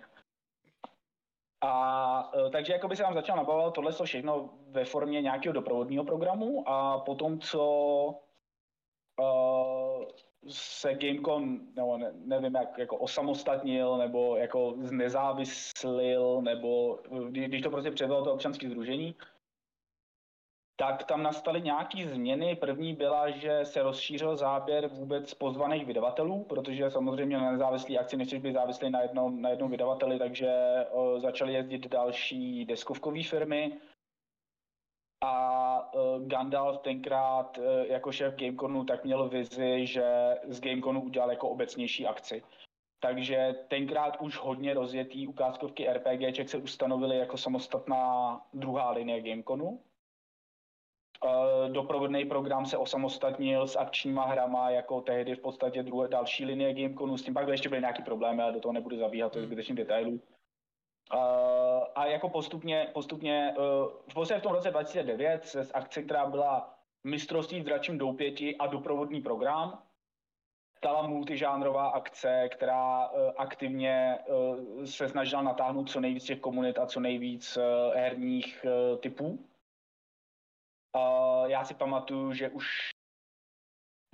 A 1.62 2.34
uh, 2.36 2.52
takže 2.52 2.74
jako 2.74 2.88
by 2.88 2.96
se 2.96 3.04
vám 3.04 3.14
začal 3.14 3.38
nabavovat 3.38 3.74
tohle 3.74 3.92
všechno 4.04 4.50
ve 4.68 4.86
formě 4.86 5.22
nějakého 5.22 5.54
doprovodního 5.54 6.04
programu 6.04 6.70
a 6.70 7.00
potom, 7.00 7.40
co 7.40 7.66
uh, 9.22 10.04
se 10.50 10.94
Gamecom, 10.94 11.60
nebo 11.76 11.98
ne, 11.98 12.12
nevím, 12.14 12.56
jak 12.56 12.78
jako 12.78 12.98
osamostatnil, 12.98 13.98
nebo 13.98 14.38
jako 14.38 14.74
znezávislil, 14.82 16.42
nebo 16.42 17.00
když 17.30 17.62
to 17.62 17.70
prostě 17.70 17.92
převzalo 17.92 18.24
to 18.24 18.34
občanské 18.34 18.70
združení, 18.70 19.16
tak 20.76 21.04
tam 21.04 21.24
nastaly 21.24 21.62
nějaké 21.62 22.08
změny. 22.08 22.56
První 22.56 22.94
byla, 22.94 23.30
že 23.30 23.60
se 23.64 23.84
rozšířil 23.84 24.36
záběr 24.36 24.88
vůbec 24.88 25.34
pozvaných 25.34 25.86
vydavatelů, 25.86 26.44
protože 26.44 26.92
samozřejmě 26.92 27.38
na 27.38 27.52
nezávislý 27.52 27.98
akci 27.98 28.18
nechceš 28.18 28.40
být 28.40 28.54
závislý 28.54 28.90
na 28.90 29.02
jednom, 29.02 29.42
na 29.42 29.50
jednom 29.50 29.72
vydavateli, 29.72 30.20
takže 30.20 30.52
o, 30.92 31.20
začaly 31.20 31.54
jezdit 31.54 31.88
další 31.88 32.66
deskovkové 32.66 33.24
firmy, 33.24 33.78
a 35.26 35.94
uh, 35.94 36.28
Gandalf 36.28 36.80
tenkrát 36.82 37.58
uh, 37.58 37.64
jako 37.88 38.12
šéf 38.12 38.36
Gameconu 38.36 38.84
tak 38.84 39.04
měl 39.04 39.30
vizi, 39.30 39.88
že 39.88 40.38
z 40.48 40.62
Gameconu 40.62 41.02
udělal 41.02 41.30
jako 41.30 41.50
obecnější 41.50 42.08
akci. 42.08 42.44
Takže 43.00 43.56
tenkrát 43.68 44.18
už 44.22 44.38
hodně 44.38 44.74
rozjetý 44.74 45.28
ukázkovky 45.28 45.88
RPGček 45.94 46.50
se 46.50 46.58
ustanovily 46.58 47.18
jako 47.18 47.38
samostatná 47.38 48.42
druhá 48.54 48.92
linie 48.92 49.22
Gameconu. 49.22 49.66
Uh, 51.26 51.72
doprovodný 51.72 52.26
program 52.26 52.66
se 52.66 52.78
osamostatnil 52.78 53.68
s 53.68 53.76
akčníma 53.76 54.26
hrama, 54.26 54.70
jako 54.70 55.02
tehdy 55.02 55.36
v 55.36 55.40
podstatě 55.40 55.84
druhé, 55.84 56.08
další 56.08 56.46
linie 56.46 56.74
Gameconu, 56.74 57.18
s 57.18 57.24
tím 57.24 57.34
pak 57.34 57.48
ještě 57.48 57.70
byly 57.70 57.82
nějaký 57.82 58.04
problémy, 58.04 58.42
ale 58.42 58.52
do 58.52 58.60
toho 58.60 58.74
nebudu 58.74 58.98
zabíhat, 58.98 59.32
to 59.32 59.40
je 59.40 59.46
zbytečných 59.46 59.78
detailů. 59.78 60.22
Uh, 61.14 61.20
a 61.96 62.06
jako 62.06 62.30
postupně, 62.30 62.90
postupně 62.94 63.54
uh, 63.58 63.64
v 64.10 64.14
podstatě 64.14 64.40
v 64.40 64.44
tom 64.44 64.52
roce 64.52 64.72
2009 64.72 65.46
se 65.46 65.64
z 65.64 65.72
akce, 65.74 66.04
která 66.04 66.26
byla 66.26 66.80
mistrovství 67.04 67.62
v 67.62 67.64
dračím 67.64 67.98
doupěti 67.98 68.58
a 68.58 68.68
doprovodný 68.68 69.22
program, 69.22 69.84
stala 70.78 71.08
multižánrová 71.08 71.88
akce, 71.88 72.50
která 72.52 73.10
uh, 73.10 73.32
aktivně 73.38 74.20
uh, 74.28 74.86
se 74.86 75.10
snažila 75.10 75.42
natáhnout 75.42 75.90
co 75.90 76.00
nejvíc 76.00 76.24
těch 76.24 76.40
komunit 76.40 76.80
a 76.80 76.86
co 76.86 77.00
nejvíc 77.00 77.58
uh, 77.58 77.64
herních 77.96 78.66
typů. 79.00 79.46
Já 81.46 81.66
si 81.66 81.74
pamatuju, 81.74 82.34
že 82.34 82.50
už 82.50 82.95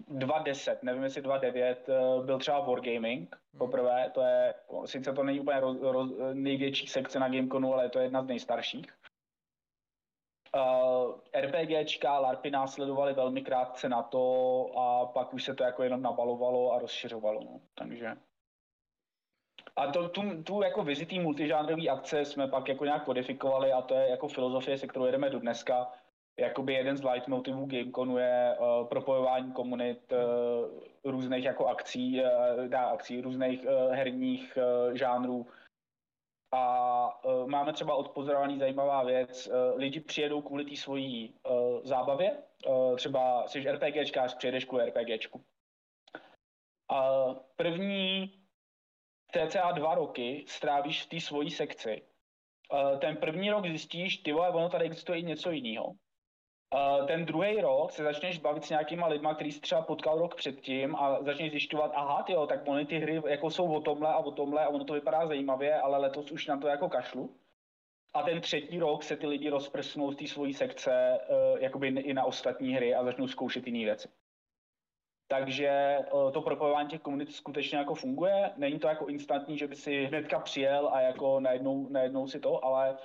2010, 0.07 0.83
nevím 0.83 1.03
jestli 1.03 1.21
2009, 1.21 1.89
uh, 1.89 2.25
byl 2.25 2.39
třeba 2.39 2.59
Wargaming 2.59 3.35
hmm. 3.35 3.57
poprvé, 3.57 4.11
to 4.13 4.21
je, 4.21 4.53
sice 4.85 5.13
to 5.13 5.23
není 5.23 5.39
úplně 5.39 5.59
roz, 5.59 5.77
roz, 5.81 6.11
největší 6.33 6.87
sekce 6.87 7.19
na 7.19 7.29
Gameconu, 7.29 7.73
ale 7.73 7.89
to 7.89 7.99
je 7.99 8.05
jedna 8.05 8.23
z 8.23 8.27
nejstarších. 8.27 8.85
Uh, 10.55 11.19
RPGčka, 11.41 12.19
LARPy 12.19 12.51
následovaly 12.51 13.13
velmi 13.13 13.41
krátce 13.41 13.89
na 13.89 14.03
to 14.03 14.65
a 14.77 15.05
pak 15.05 15.33
už 15.33 15.43
se 15.43 15.55
to 15.55 15.63
jako 15.63 15.83
jenom 15.83 16.01
nabalovalo 16.01 16.73
a 16.73 16.79
rozšiřovalo, 16.79 17.43
no. 17.43 17.61
takže... 17.75 18.15
A 19.75 19.91
to, 19.91 20.09
tu, 20.09 20.43
tu 20.43 20.61
jako 20.61 20.83
vizitý 20.83 21.19
multižánrový 21.19 21.89
akce 21.89 22.25
jsme 22.25 22.47
pak 22.47 22.67
jako 22.67 22.85
nějak 22.85 23.05
kodifikovali 23.05 23.71
a 23.71 23.81
to 23.81 23.95
je 23.95 24.09
jako 24.09 24.27
filozofie, 24.27 24.77
se 24.77 24.87
kterou 24.87 25.05
jedeme 25.05 25.29
do 25.29 25.39
dneska. 25.39 25.91
Jakoby 26.39 26.73
jeden 26.73 26.97
z 26.97 27.03
leitmotivů 27.03 27.65
Gameconu 27.65 28.17
je 28.17 28.57
uh, 28.59 28.87
propojování 28.87 29.51
komunit 29.51 30.11
uh, 30.11 31.11
různých 31.11 31.43
jako 31.43 31.67
akcí, 31.67 32.21
uh, 32.21 32.67
dá, 32.67 32.85
akcí 32.85 33.21
různých 33.21 33.65
uh, 33.65 33.93
herních 33.93 34.57
uh, 34.57 34.93
žánrů, 34.93 35.47
a 36.51 37.25
uh, 37.25 37.47
máme 37.47 37.73
třeba 37.73 37.95
odpozorovaný 37.95 38.59
zajímavá 38.59 39.03
věc. 39.03 39.47
Uh, 39.47 39.53
lidi 39.79 39.99
přijedou 39.99 40.41
kvůli 40.41 40.65
té 40.65 40.75
svojí 40.75 41.33
uh, 41.49 41.79
zábavě. 41.83 42.43
Uh, 42.67 42.95
třeba 42.95 43.47
jsi 43.47 43.71
RPGčkář, 43.71 44.35
přijedeš 44.35 44.65
kvůli 44.65 44.85
RPGčku. 44.85 45.45
Uh, 46.91 47.37
první 47.55 48.33
cca 49.31 49.71
dva 49.71 49.95
roky 49.95 50.45
strávíš 50.47 51.03
v 51.03 51.09
té 51.09 51.19
svojí 51.19 51.51
sekci. 51.51 52.01
Uh, 52.73 52.99
ten 52.99 53.17
první 53.17 53.51
rok 53.51 53.67
zjistíš, 53.67 54.17
ty 54.17 54.31
vole, 54.31 54.49
ono 54.49 54.69
tady 54.69 54.85
existuje 54.85 55.19
i 55.19 55.23
něco 55.23 55.51
jiného. 55.51 55.95
Ten 57.07 57.25
druhý 57.25 57.61
rok 57.61 57.91
se 57.91 58.03
začneš 58.03 58.37
bavit 58.37 58.65
s 58.65 58.69
nějakýma 58.69 59.07
lidma, 59.07 59.35
který 59.35 59.51
jsi 59.51 59.59
třeba 59.61 59.81
potkal 59.81 60.19
rok 60.19 60.35
předtím 60.35 60.95
a 60.95 61.23
začneš 61.23 61.51
zjišťovat, 61.51 61.91
aha, 61.95 62.25
jo, 62.29 62.47
tak 62.47 62.67
oni 62.67 62.85
ty 62.85 62.99
hry 62.99 63.21
jako 63.27 63.49
jsou 63.49 63.73
o 63.73 63.81
tomhle 63.81 64.09
a 64.09 64.17
o 64.17 64.31
tomhle 64.31 64.65
a 64.65 64.69
ono 64.69 64.85
to 64.85 64.93
vypadá 64.93 65.27
zajímavě, 65.27 65.81
ale 65.81 65.97
letos 65.97 66.31
už 66.31 66.47
na 66.47 66.57
to 66.57 66.67
jako 66.67 66.89
kašlu. 66.89 67.35
A 68.13 68.23
ten 68.23 68.41
třetí 68.41 68.79
rok 68.79 69.03
se 69.03 69.15
ty 69.15 69.27
lidi 69.27 69.49
rozprsnou 69.49 70.11
z 70.11 70.15
té 70.15 70.27
svojí 70.27 70.53
sekce 70.53 71.19
uh, 71.29 71.59
jakoby 71.59 71.87
i 71.87 72.13
na 72.13 72.23
ostatní 72.23 72.73
hry 72.73 72.95
a 72.95 73.03
začnou 73.03 73.27
zkoušet 73.27 73.67
jiné 73.67 73.85
věci. 73.85 74.07
Takže 75.27 75.97
uh, 76.11 76.31
to 76.31 76.41
propojování 76.41 76.89
těch 76.89 77.01
komunit 77.01 77.31
skutečně 77.31 77.77
jako 77.77 77.95
funguje. 77.95 78.51
Není 78.57 78.79
to 78.79 78.87
jako 78.87 79.05
instantní, 79.05 79.57
že 79.57 79.67
by 79.67 79.75
si 79.75 80.05
hnedka 80.05 80.39
přijel 80.39 80.89
a 80.93 81.01
jako 81.01 81.39
najednou, 81.39 81.89
najednou 81.89 82.27
si 82.27 82.39
to, 82.39 82.65
ale 82.65 82.97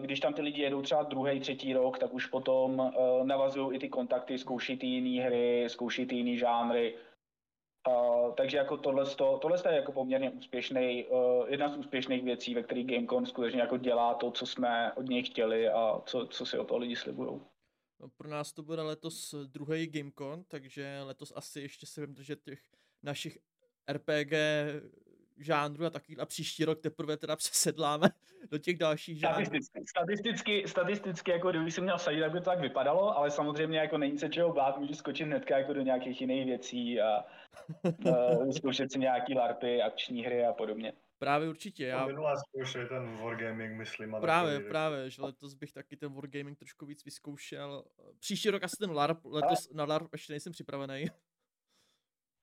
když 0.00 0.20
tam 0.20 0.34
ty 0.34 0.42
lidi 0.42 0.62
jedou 0.62 0.82
třeba 0.82 1.02
druhý, 1.02 1.40
třetí 1.40 1.72
rok, 1.72 1.98
tak 1.98 2.14
už 2.14 2.26
potom 2.26 2.78
uh, 2.78 3.26
navazují 3.26 3.76
i 3.76 3.78
ty 3.78 3.88
kontakty, 3.88 4.38
zkouší 4.38 4.76
ty 4.76 4.86
jiné 4.86 5.24
hry, 5.24 5.64
zkouší 5.68 6.06
ty 6.06 6.14
jiné 6.14 6.36
žánry. 6.36 6.96
Uh, 7.88 8.34
takže 8.34 8.56
jako 8.56 8.76
tohle, 8.76 9.04
tohle 9.16 9.58
je 9.68 9.76
jako 9.76 9.92
poměrně 9.92 10.30
úspěšný, 10.30 11.06
jedna 11.48 11.68
z 11.68 11.76
úspěšných 11.76 12.24
věcí, 12.24 12.54
ve 12.54 12.62
kterých 12.62 12.86
Gamecom 12.86 13.26
skutečně 13.26 13.60
jako 13.60 13.76
dělá 13.76 14.14
to, 14.14 14.30
co 14.30 14.46
jsme 14.46 14.92
od 14.92 15.08
něj 15.08 15.22
chtěli 15.22 15.68
a 15.68 16.02
co, 16.06 16.26
co 16.26 16.46
si 16.46 16.58
o 16.58 16.64
toho 16.64 16.78
lidi 16.78 16.96
slibují. 16.96 17.40
No, 18.00 18.08
pro 18.08 18.28
nás 18.28 18.52
to 18.52 18.62
bude 18.62 18.82
letos 18.82 19.34
druhý 19.46 19.86
Gamecon, 19.86 20.44
takže 20.48 21.00
letos 21.02 21.32
asi 21.36 21.60
ještě 21.60 21.86
se 21.86 22.00
vím 22.00 22.14
držet 22.14 22.42
těch 22.42 22.60
našich 23.02 23.38
RPG 23.92 24.32
žánru 25.38 25.86
a 25.86 25.90
taky 25.90 26.16
a 26.16 26.26
příští 26.26 26.64
rok 26.64 26.80
teprve 26.80 27.16
teda 27.16 27.36
přesedláme 27.36 28.08
do 28.50 28.58
těch 28.58 28.78
dalších 28.78 29.18
žánrů. 29.18 29.44
Statisticky, 29.44 29.86
statisticky, 29.86 30.68
statisticky 30.68 31.30
jako 31.30 31.50
kdyby 31.50 31.70
si 31.70 31.80
měl 31.80 31.98
sadit, 31.98 32.20
tak 32.20 32.32
by 32.32 32.38
to 32.38 32.44
tak 32.44 32.60
vypadalo, 32.60 33.18
ale 33.18 33.30
samozřejmě 33.30 33.78
jako 33.78 33.98
není 33.98 34.18
se 34.18 34.28
čeho 34.28 34.52
bát, 34.52 34.78
můžeš 34.78 34.96
skočit 34.96 35.26
hnedka 35.26 35.58
jako 35.58 35.72
do 35.72 35.80
nějakých 35.80 36.20
jiných 36.20 36.46
věcí 36.46 37.00
a 37.00 37.24
uh, 38.04 38.50
zkoušet 38.56 38.92
si 38.92 38.98
nějaký 38.98 39.34
larpy, 39.34 39.82
akční 39.82 40.24
hry 40.24 40.46
a 40.46 40.52
podobně. 40.52 40.92
Právě 41.18 41.48
určitě. 41.48 41.84
Já... 41.84 42.06
Minulá 42.06 42.36
zkoušel 42.36 42.88
ten 42.88 43.16
Wargaming, 43.16 43.78
myslím. 43.78 44.14
A 44.14 44.20
právě, 44.20 44.60
právě, 44.60 45.10
že 45.10 45.22
letos 45.22 45.54
bych 45.54 45.72
taky 45.72 45.96
ten 45.96 46.12
Wargaming 46.14 46.58
trošku 46.58 46.86
víc 46.86 47.04
vyzkoušel. 47.04 47.84
Příští 48.18 48.50
rok 48.50 48.64
asi 48.64 48.76
ten 48.76 48.90
LARP, 48.90 49.24
letos 49.24 49.72
na 49.72 49.84
LARP 49.84 50.12
ještě 50.12 50.32
nejsem 50.32 50.52
připravený 50.52 51.06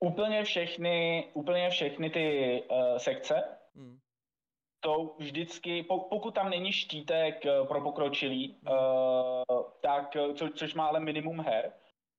úplně 0.00 0.44
všechny, 0.44 1.28
úplně 1.34 1.70
všechny 1.70 2.10
ty 2.10 2.62
uh, 2.70 2.96
sekce 2.96 3.44
hmm. 3.76 3.98
to 4.80 5.14
vždycky, 5.18 5.82
pokud 5.82 6.34
tam 6.34 6.50
není 6.50 6.72
štítek 6.72 7.44
uh, 7.44 7.66
pro 7.66 7.80
pokročilý, 7.80 8.56
hmm. 8.64 8.76
uh, 8.78 9.62
tak, 9.80 10.16
co, 10.34 10.48
což 10.48 10.74
má 10.74 10.86
ale 10.86 11.00
minimum 11.00 11.40
her, 11.40 11.72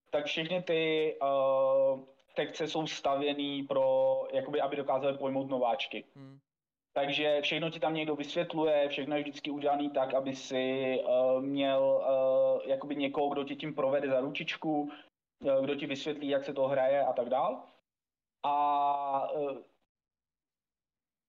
tak 0.10 0.26
všechny 0.26 0.64
ty 0.64 1.16
uh, 1.22 2.00
sekce 2.36 2.68
jsou 2.68 2.88
stavěný 2.88 3.64
pro, 3.64 4.24
jakoby, 4.34 4.62
aby 4.62 4.76
dokázali 4.76 5.18
pojmout 5.18 5.50
nováčky. 5.50 6.04
Hmm. 6.16 6.40
Takže 6.94 7.42
všechno 7.42 7.70
ti 7.70 7.80
tam 7.80 7.94
někdo 7.94 8.16
vysvětluje, 8.16 8.90
všechno 8.90 9.16
je 9.16 9.22
vždycky 9.22 9.52
udělané 9.52 9.90
tak, 9.90 10.14
aby 10.14 10.36
si 10.36 10.98
uh, 11.04 11.42
měl 11.42 11.82
uh, 11.82 12.70
jakoby 12.70 12.96
někoho, 12.96 13.30
kdo 13.30 13.44
ti 13.44 13.56
tím 13.56 13.76
provede 13.76 14.10
za 14.10 14.20
ručičku, 14.20 14.90
Eh, 14.90 15.07
kdo 15.40 15.76
ti 15.76 15.86
vysvětlí, 15.86 16.28
jak 16.28 16.44
se 16.44 16.54
to 16.54 16.68
hraje 16.68 17.06
a 17.06 17.14
tak 17.14 17.30
dál. 17.30 17.64
A 18.44 19.32
uh, 19.32 19.58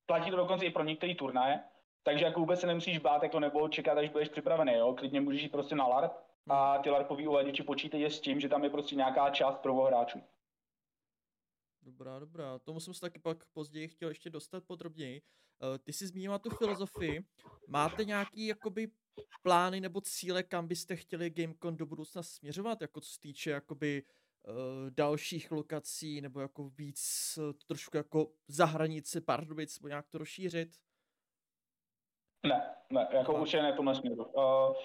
platí 0.07 0.31
to 0.31 0.37
dokonce 0.37 0.65
i 0.65 0.71
pro 0.71 0.85
některé 0.85 1.15
turnaje, 1.15 1.61
takže 2.03 2.25
jako 2.25 2.41
vůbec 2.41 2.61
se 2.61 2.67
nemusíš 2.67 2.99
bát 2.99 3.23
jako 3.23 3.41
nebo 3.41 3.69
čekat, 3.69 3.99
až 3.99 4.09
budeš 4.09 4.29
připravený, 4.29 4.73
jo? 4.73 4.95
klidně 4.95 5.21
můžeš 5.21 5.43
jít 5.43 5.53
prostě 5.53 5.75
na 5.75 5.87
LARP 5.87 6.13
a 6.49 6.79
ty 6.79 6.91
LARPový 6.91 7.29
uvaděči 7.29 7.63
počítají 7.63 8.05
s 8.05 8.21
tím, 8.21 8.41
že 8.41 8.49
tam 8.49 8.65
je 8.65 8.71
prostě 8.71 8.97
nějaká 8.97 9.31
část 9.31 9.59
pro 9.59 9.75
hráčů. 9.75 10.23
Dobrá, 11.83 12.19
dobrá. 12.19 12.59
To 12.59 12.73
musím 12.73 12.95
se 12.95 13.01
taky 13.01 13.19
pak 13.19 13.45
později 13.53 13.89
chtěl 13.89 14.09
ještě 14.09 14.31
dostat 14.31 14.65
podrobněji. 14.67 15.23
Uh, 15.63 15.79
ty 15.79 15.93
jsi 15.93 16.07
zmínila 16.07 16.39
tu 16.39 16.51
filozofii. 16.51 17.25
Máte 17.69 18.05
nějaký 18.05 18.47
jakoby 18.47 18.89
plány 19.43 19.81
nebo 19.81 20.01
cíle, 20.01 20.43
kam 20.43 20.69
byste 20.69 20.97
chtěli 20.97 21.31
Gamecon 21.31 21.77
do 21.77 21.87
budoucna 21.87 22.23
směřovat, 22.23 22.81
jako 22.81 23.01
co 23.01 23.11
se 23.11 23.21
týče 23.21 23.51
jakoby 23.51 24.03
uh, 24.03 24.55
dalších 24.91 25.53
lokací, 25.53 26.21
nebo 26.21 26.41
jako 26.41 26.69
víc 26.69 27.35
uh, 27.39 27.53
trošku 27.67 27.97
jako 27.97 28.33
za 28.49 28.65
hranici 28.65 29.21
Pardubic, 29.21 29.81
nebo 29.81 29.89
nějak 29.89 30.09
to 30.09 30.19
rozšířit? 30.19 30.69
Ne, 32.47 32.75
ne, 32.91 33.09
jako 33.13 33.33
Aha. 33.33 33.43
určitě 33.43 33.63
ne 33.63 33.73
tomhle 33.73 33.95
směru. 33.95 34.25
Uh, 34.25 34.77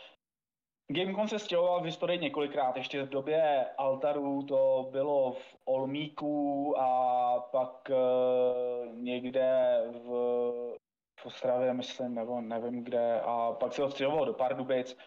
Gamecom 0.88 1.28
se 1.28 1.40
stěhoval 1.40 1.82
v 1.82 1.86
historii 1.86 2.20
několikrát, 2.20 2.78
ještě 2.78 3.04
v 3.04 3.10
době 3.10 3.66
Altaru 3.78 4.44
to 4.44 4.90
bylo 4.92 5.32
v 5.32 5.58
Olmíku 5.66 6.76
a 6.80 7.40
pak 7.40 7.90
uh, 7.90 8.96
někde 8.96 9.78
v 9.94 10.83
Ostravě, 11.26 11.74
myslím, 11.74 12.16
nebo 12.16 12.42
nevím 12.42 12.84
kde, 12.84 13.22
a 13.22 13.52
pak 13.52 13.74
se 13.74 14.06
ho 14.06 14.26
do 14.26 14.34
Pardubic. 14.34 14.98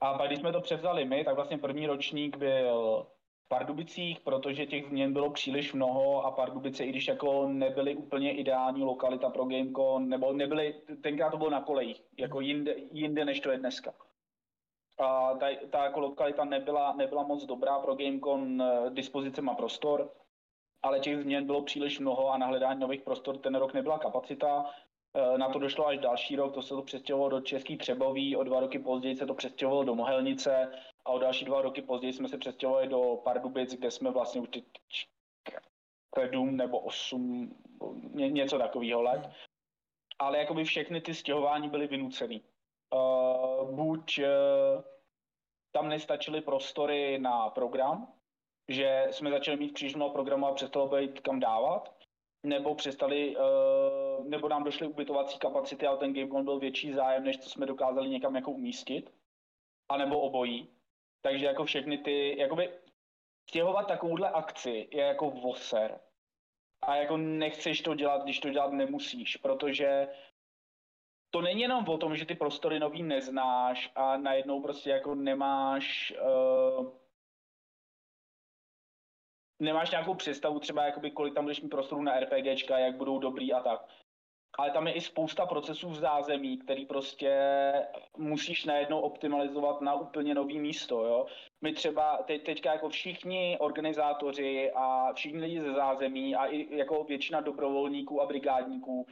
A 0.00 0.18
pak, 0.18 0.26
když 0.26 0.38
jsme 0.38 0.52
to 0.52 0.60
převzali 0.60 1.04
my, 1.04 1.24
tak 1.24 1.34
vlastně 1.34 1.58
první 1.58 1.86
ročník 1.86 2.36
byl 2.36 3.06
v 3.46 3.48
Pardubicích, 3.48 4.20
protože 4.20 4.66
těch 4.66 4.86
změn 4.86 5.12
bylo 5.12 5.30
příliš 5.30 5.72
mnoho 5.72 6.22
a 6.22 6.30
Pardubice, 6.30 6.84
i 6.84 6.88
když 6.88 7.08
jako 7.08 7.48
nebyly 7.48 7.96
úplně 7.96 8.32
ideální 8.32 8.84
lokalita 8.84 9.30
pro 9.30 9.44
Gamecon, 9.44 10.08
nebo 10.08 10.32
nebyly, 10.32 10.74
tenkrát 11.02 11.30
to 11.30 11.36
bylo 11.36 11.50
na 11.50 11.60
kolejích, 11.60 12.02
jako 12.18 12.40
jinde, 12.40 12.74
jinde 12.92 13.24
než 13.24 13.40
to 13.40 13.50
je 13.50 13.58
dneska. 13.58 13.94
A 14.98 15.34
ta, 15.34 15.46
ta 15.70 15.84
jako 15.84 16.00
lokalita 16.00 16.44
nebyla, 16.44 16.92
nebyla 16.92 17.22
moc 17.22 17.44
dobrá 17.44 17.78
pro 17.78 17.94
Gamecon, 17.94 18.62
eh, 18.62 18.90
dispozice 18.90 19.42
má 19.42 19.54
prostor, 19.54 20.10
ale 20.82 21.00
těch 21.00 21.22
změn 21.22 21.46
bylo 21.46 21.62
příliš 21.62 21.98
mnoho 21.98 22.30
a 22.30 22.38
na 22.38 22.46
hledání 22.46 22.80
nových 22.80 23.02
prostor 23.02 23.38
ten 23.38 23.54
rok 23.54 23.74
nebyla 23.74 23.98
kapacita, 23.98 24.70
na 25.36 25.48
to 25.48 25.58
došlo 25.58 25.86
až 25.86 25.98
další 25.98 26.36
rok, 26.36 26.54
to 26.54 26.62
se 26.62 26.74
to 26.74 26.82
přestěhovalo 26.82 27.30
do 27.30 27.40
Český 27.40 27.76
Třeboví, 27.76 28.36
o 28.36 28.42
dva 28.42 28.60
roky 28.60 28.78
později 28.78 29.16
se 29.16 29.26
to 29.26 29.34
přestěhovalo 29.34 29.84
do 29.84 29.94
Mohelnice 29.94 30.72
a 31.04 31.10
o 31.10 31.18
další 31.18 31.44
dva 31.44 31.62
roky 31.62 31.82
později 31.82 32.12
jsme 32.12 32.28
se 32.28 32.38
přestěhovali 32.38 32.88
do 32.88 33.16
Pardubic, 33.24 33.74
kde 33.74 33.90
jsme 33.90 34.10
vlastně 34.10 34.40
už 34.40 34.48
sedm 36.18 36.56
nebo 36.56 36.78
osm, 36.78 37.56
něco 38.14 38.58
takového 38.58 39.02
let. 39.02 39.30
Ale 40.18 40.38
jakoby 40.38 40.64
všechny 40.64 41.00
ty 41.00 41.14
stěhování 41.14 41.68
byly 41.68 41.86
vynucený. 41.86 42.42
Uh, 42.94 43.74
buď 43.74 44.18
uh, 44.18 44.24
tam 45.72 45.88
nestačily 45.88 46.40
prostory 46.40 47.18
na 47.18 47.50
program, 47.50 48.12
že 48.68 49.06
jsme 49.10 49.30
začali 49.30 49.56
mít 49.56 49.72
křížného 49.72 50.10
programu 50.10 50.46
a 50.46 50.54
přestalo 50.54 50.88
být 50.88 51.20
kam 51.20 51.40
dávat, 51.40 51.95
nebo 52.46 52.74
přestali, 52.74 53.36
uh, 53.36 54.26
nebo 54.26 54.48
nám 54.48 54.64
došly 54.64 54.86
ubytovací 54.86 55.38
kapacity, 55.38 55.86
ale 55.86 55.98
ten 55.98 56.14
Gamecom 56.14 56.44
byl 56.44 56.58
větší 56.58 56.92
zájem, 56.92 57.24
než 57.24 57.38
co 57.38 57.50
jsme 57.50 57.66
dokázali 57.66 58.08
někam 58.08 58.36
jako 58.36 58.50
umístit, 58.50 59.12
anebo 59.88 60.20
obojí. 60.20 60.68
Takže 61.22 61.46
jako 61.46 61.64
všechny 61.64 61.98
ty, 61.98 62.38
jakoby 62.38 62.70
stěhovat 63.48 63.88
takovouhle 63.88 64.30
akci 64.30 64.88
je 64.92 65.04
jako 65.04 65.30
voser. 65.30 66.00
A 66.82 66.96
jako 66.96 67.16
nechceš 67.16 67.80
to 67.80 67.94
dělat, 67.94 68.22
když 68.22 68.40
to 68.40 68.50
dělat 68.50 68.72
nemusíš, 68.72 69.36
protože 69.36 70.08
to 71.30 71.40
není 71.40 71.60
jenom 71.60 71.88
o 71.88 71.98
tom, 71.98 72.16
že 72.16 72.26
ty 72.26 72.34
prostory 72.34 72.78
nový 72.78 73.02
neznáš 73.02 73.90
a 73.94 74.16
najednou 74.16 74.62
prostě 74.62 74.90
jako 74.90 75.14
nemáš 75.14 76.14
uh, 76.22 76.88
nemáš 79.60 79.90
nějakou 79.90 80.14
představu 80.14 80.60
třeba 80.60 80.84
jakoby 80.84 81.10
kolik 81.10 81.34
tam 81.34 81.44
budeš 81.44 81.60
mít 81.60 81.68
prostoru 81.68 82.02
na 82.02 82.20
RPGčka, 82.20 82.78
jak 82.78 82.96
budou 82.96 83.18
dobrý 83.18 83.52
a 83.52 83.60
tak. 83.60 83.86
Ale 84.58 84.70
tam 84.70 84.86
je 84.86 84.92
i 84.92 85.00
spousta 85.00 85.46
procesů 85.46 85.88
v 85.88 85.94
zázemí, 85.94 86.58
který 86.58 86.86
prostě 86.86 87.32
musíš 88.16 88.64
najednou 88.64 89.00
optimalizovat 89.00 89.80
na 89.80 89.94
úplně 89.94 90.34
nový 90.34 90.58
místo, 90.58 91.04
jo. 91.04 91.26
My 91.60 91.72
třeba 91.72 92.16
teď, 92.16 92.44
teďka 92.44 92.72
jako 92.72 92.88
všichni 92.88 93.56
organizátoři 93.60 94.72
a 94.74 95.12
všichni 95.12 95.40
lidi 95.40 95.60
ze 95.60 95.72
zázemí 95.72 96.36
a 96.36 96.46
i 96.46 96.76
jako 96.76 97.04
většina 97.04 97.40
dobrovolníků 97.40 98.22
a 98.22 98.26
brigádníků 98.26 99.06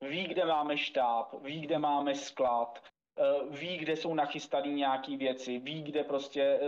ví, 0.00 0.24
kde 0.24 0.44
máme 0.44 0.76
štáb, 0.76 1.34
ví, 1.42 1.60
kde 1.60 1.78
máme 1.78 2.14
sklad, 2.14 2.78
eh, 3.18 3.22
ví, 3.50 3.76
kde 3.78 3.96
jsou 3.96 4.14
nachystané 4.14 4.68
nějaké 4.68 5.16
věci, 5.16 5.58
ví, 5.58 5.82
kde 5.82 6.04
prostě 6.04 6.42
eh, 6.42 6.60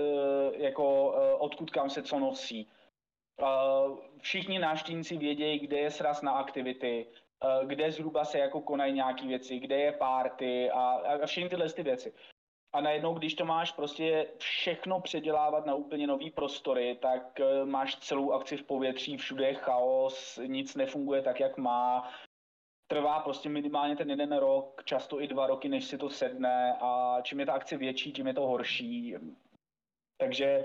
jako 0.56 1.14
eh, 1.16 1.34
odkud 1.34 1.70
kam 1.70 1.90
se 1.90 2.02
co 2.02 2.18
nosí. 2.18 2.68
Všichni 4.18 4.58
návštěvníci 4.58 5.16
vědějí, 5.16 5.58
kde 5.58 5.78
je 5.78 5.90
sraz 5.90 6.22
na 6.22 6.32
aktivity, 6.32 7.06
kde 7.64 7.92
zhruba 7.92 8.24
se 8.24 8.38
jako 8.38 8.60
konají 8.60 8.92
nějaké 8.92 9.26
věci, 9.26 9.58
kde 9.58 9.76
je 9.80 9.92
párty 9.92 10.70
a, 10.70 10.80
a 11.22 11.26
všechny 11.26 11.50
tyhle 11.50 11.72
ty 11.72 11.82
věci. 11.82 12.14
A 12.74 12.80
najednou, 12.80 13.14
když 13.14 13.34
to 13.34 13.44
máš 13.44 13.72
prostě 13.72 14.28
všechno 14.38 15.00
předělávat 15.00 15.66
na 15.66 15.74
úplně 15.74 16.06
nový 16.06 16.30
prostory, 16.30 16.98
tak 17.02 17.40
máš 17.64 17.96
celou 17.96 18.32
akci 18.32 18.56
v 18.56 18.64
povětří, 18.64 19.16
všude 19.16 19.46
je 19.46 19.54
chaos, 19.54 20.40
nic 20.46 20.74
nefunguje 20.74 21.22
tak, 21.22 21.40
jak 21.40 21.56
má, 21.56 22.10
trvá 22.86 23.20
prostě 23.20 23.48
minimálně 23.48 23.96
ten 23.96 24.10
jeden 24.10 24.36
rok, 24.36 24.82
často 24.84 25.20
i 25.20 25.26
dva 25.26 25.46
roky, 25.46 25.68
než 25.68 25.84
si 25.84 25.98
to 25.98 26.10
sedne 26.10 26.76
a 26.80 27.20
čím 27.22 27.40
je 27.40 27.46
ta 27.46 27.52
akce 27.52 27.76
větší, 27.76 28.12
tím 28.12 28.26
je 28.26 28.34
to 28.34 28.46
horší. 28.46 29.14
Takže 30.20 30.64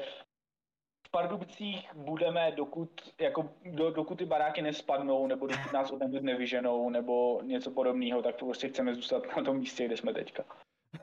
v 1.07 1.11
Pardubicích 1.11 1.95
budeme, 1.95 2.51
dokud, 2.51 2.89
jako, 3.21 3.53
do, 3.65 3.91
dokud 3.91 4.17
ty 4.17 4.25
baráky 4.25 4.61
nespadnou, 4.61 5.27
nebo 5.27 5.47
dokud 5.47 5.73
nás 5.73 5.91
odtamtud 5.91 6.23
nevyženou, 6.23 6.89
nebo 6.89 7.41
něco 7.43 7.71
podobného, 7.71 8.21
tak 8.21 8.35
prostě 8.35 8.67
chceme 8.67 8.95
zůstat 8.95 9.23
na 9.37 9.43
tom 9.43 9.57
místě, 9.57 9.85
kde 9.85 9.97
jsme 9.97 10.13
teďka. 10.13 10.45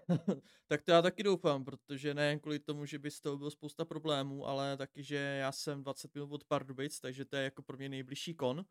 tak 0.69 0.83
to 0.83 0.93
já 0.93 1.03
taky 1.03 1.23
doufám, 1.23 1.65
protože 1.65 2.15
nejen 2.15 2.41
kvůli 2.41 2.59
tomu, 2.59 2.87
že 2.87 2.99
by 2.99 3.11
z 3.11 3.21
toho 3.21 3.39
bylo 3.39 3.51
spousta 3.51 3.85
problémů, 3.85 4.47
ale 4.47 4.77
taky, 4.77 5.03
že 5.03 5.17
já 5.17 5.53
jsem 5.53 5.83
20 5.83 6.15
minut 6.15 6.33
od 6.33 6.45
Pardubic, 6.45 7.01
takže 7.01 7.25
to 7.25 7.37
je 7.37 7.45
jako 7.45 7.63
pro 7.63 7.77
mě 7.77 7.89
nejbližší 7.89 8.35
kon. 8.35 8.65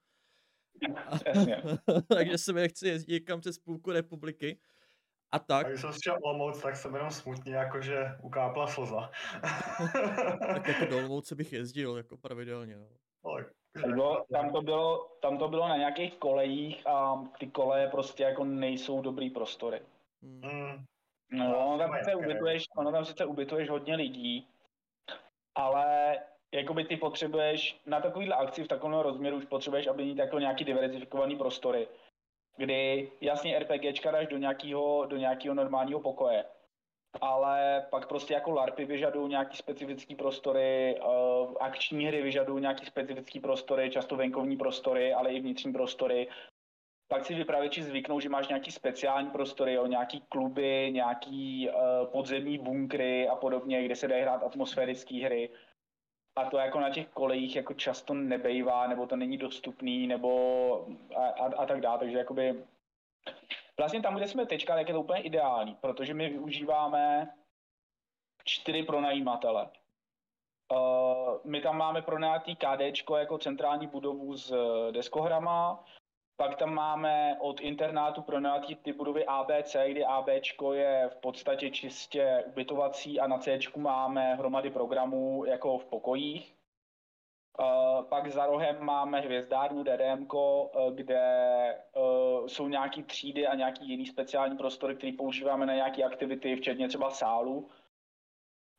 takže 2.08 2.38
se 2.38 2.54
mi 2.54 2.70
chci 2.70 2.88
jezdit 2.88 3.14
někam 3.14 3.40
přes 3.40 3.60
půlku 3.60 3.92
republiky. 3.92 4.60
A 5.34 5.40
tak. 5.40 5.66
A 5.66 5.70
když 5.70 5.82
jsem 5.82 5.92
šel 6.04 6.18
Olomouc, 6.22 6.62
tak 6.62 6.76
jsem 6.76 6.96
jenom 6.96 7.12
smutný, 7.12 7.52
jakože 7.52 8.06
ukápla 8.22 8.68
slza. 8.68 9.12
tak 10.54 10.68
jako 10.68 10.86
do 10.86 10.98
Olomouce 11.00 11.36
bych 11.36 11.54
jezdil, 11.54 11.98
jako 11.98 12.18
pravidelně. 12.18 12.78
No. 12.78 12.88
Bylo, 13.88 14.26
tam, 14.32 14.52
to 14.54 14.62
bylo, 14.62 15.08
tam 15.22 15.38
to 15.38 15.48
bylo 15.48 15.68
na 15.68 15.78
nějakých 15.78 16.18
kolejích 16.18 16.88
a 16.88 17.24
ty 17.40 17.48
koleje 17.48 17.88
prostě 17.88 18.24
jako 18.24 18.46
nejsou 18.46 19.02
dobrý 19.02 19.30
prostory. 19.30 19.82
Hmm. 20.24 20.86
No, 21.32 21.68
ono 21.68 21.78
tam, 21.78 21.98
sice 21.98 22.16
ubytuješ, 22.16 22.64
ono 22.78 22.92
tam 22.92 23.06
sice 23.06 23.26
ubytuješ 23.26 23.70
hodně 23.70 23.96
lidí, 23.96 24.48
ale 25.56 26.18
jakoby 26.52 26.86
ty 26.86 26.98
potřebuješ 26.98 27.82
na 27.86 28.02
takovýhle 28.02 28.36
akci 28.36 28.64
v 28.64 28.68
takovém 28.68 29.00
rozměru 29.00 29.38
už 29.38 29.46
potřebuješ, 29.46 29.88
aby 29.88 30.06
mít 30.06 30.18
jako 30.18 30.40
nějaký 30.40 30.64
diverzifikovaný 30.64 31.36
prostory, 31.36 31.88
kdy 32.58 33.12
jasně 33.22 33.60
RPGčka 33.60 34.12
dáš 34.12 34.28
do 34.28 34.38
nějakého, 34.38 35.06
do 35.06 35.18
nějakého 35.18 35.56
normálního 35.56 36.00
pokoje, 36.00 36.46
ale 37.22 37.86
pak 37.90 38.08
prostě 38.08 38.34
jako 38.34 38.52
LARPy 38.52 38.86
vyžadují 38.86 39.30
nějaký 39.30 39.58
specifický 39.58 40.16
prostory, 40.16 41.00
uh, 41.00 41.54
akční 41.60 42.06
hry 42.06 42.22
vyžadují 42.22 42.62
nějaký 42.62 42.86
specifický 42.86 43.40
prostory, 43.40 43.90
často 43.90 44.16
venkovní 44.16 44.58
prostory, 44.58 45.14
ale 45.14 45.30
i 45.34 45.40
vnitřní 45.40 45.74
prostory. 45.74 46.28
Pak 47.08 47.26
si 47.26 47.34
vypravěči 47.34 47.84
zvyknou, 47.84 48.20
že 48.20 48.30
máš 48.30 48.48
nějaký 48.48 48.72
speciální 48.72 49.30
prostory, 49.30 49.74
jo, 49.74 49.86
nějaký 49.86 50.22
kluby, 50.30 50.90
nějaký 50.94 51.70
uh, 51.70 52.08
podzemní 52.12 52.58
bunkry 52.58 53.28
a 53.28 53.36
podobně, 53.36 53.86
kde 53.86 53.96
se 53.96 54.08
dají 54.08 54.22
hrát 54.22 54.44
atmosférické 54.44 55.16
hry 55.16 55.50
a 56.36 56.50
to 56.50 56.58
jako 56.58 56.80
na 56.80 56.90
těch 56.90 57.08
kolejích 57.08 57.56
jako 57.56 57.74
často 57.74 58.14
nebejvá, 58.14 58.88
nebo 58.88 59.08
to 59.08 59.16
není 59.16 59.38
dostupný, 59.38 60.08
nebo 60.08 60.88
a, 61.16 61.26
a, 61.26 61.56
a 61.58 61.66
tak 61.66 61.82
dále, 61.82 62.00
takže 62.00 62.18
jakoby 62.18 62.64
vlastně 63.78 64.02
tam, 64.02 64.16
kde 64.16 64.28
jsme 64.28 64.46
teďka, 64.46 64.76
tak 64.76 64.88
je 64.88 64.94
to 64.94 65.02
úplně 65.02 65.22
ideální, 65.22 65.76
protože 65.76 66.14
my 66.14 66.30
využíváme 66.30 67.34
čtyři 68.44 68.84
pronajímatele. 68.84 69.70
Uh, 70.72 71.38
my 71.44 71.62
tam 71.62 71.78
máme 71.78 72.02
pronajatý 72.02 72.56
KDčko 72.56 73.18
jako 73.18 73.38
centrální 73.38 73.88
budovu 73.88 74.38
s 74.38 74.54
deskohrama, 74.92 75.84
pak 76.38 76.56
tam 76.56 76.74
máme 76.74 77.38
od 77.40 77.62
internátu 77.62 78.22
pro 78.22 78.40
ty 78.84 78.94
budovy 78.94 79.26
ABC, 79.26 79.76
kdy 79.88 80.06
AB 80.06 80.28
je 80.74 81.10
v 81.10 81.16
podstatě 81.16 81.70
čistě 81.70 82.44
ubytovací 82.48 83.20
a 83.20 83.28
na 83.28 83.38
C 83.38 83.60
máme 83.78 84.36
hromady 84.36 84.70
programů 84.70 85.46
jako 85.46 85.78
v 85.78 85.86
pokojích. 85.86 86.56
Uh, 87.60 88.06
pak 88.06 88.28
za 88.28 88.46
rohem 88.46 88.86
máme 88.86 89.20
hvězdárnu 89.20 89.84
DDM, 89.84 90.28
kde 90.96 91.84
uh, 91.96 92.48
jsou 92.48 92.68
nějaký 92.68 93.04
třídy 93.04 93.48
a 93.48 93.56
nějaký 93.56 93.90
jiný 93.90 94.06
speciální 94.06 94.58
prostory, 94.58 94.96
které 94.96 95.14
používáme 95.18 95.66
na 95.66 95.74
nějaké 95.74 96.04
aktivity, 96.04 96.56
včetně 96.56 96.88
třeba 96.88 97.10
sálu. 97.10 97.70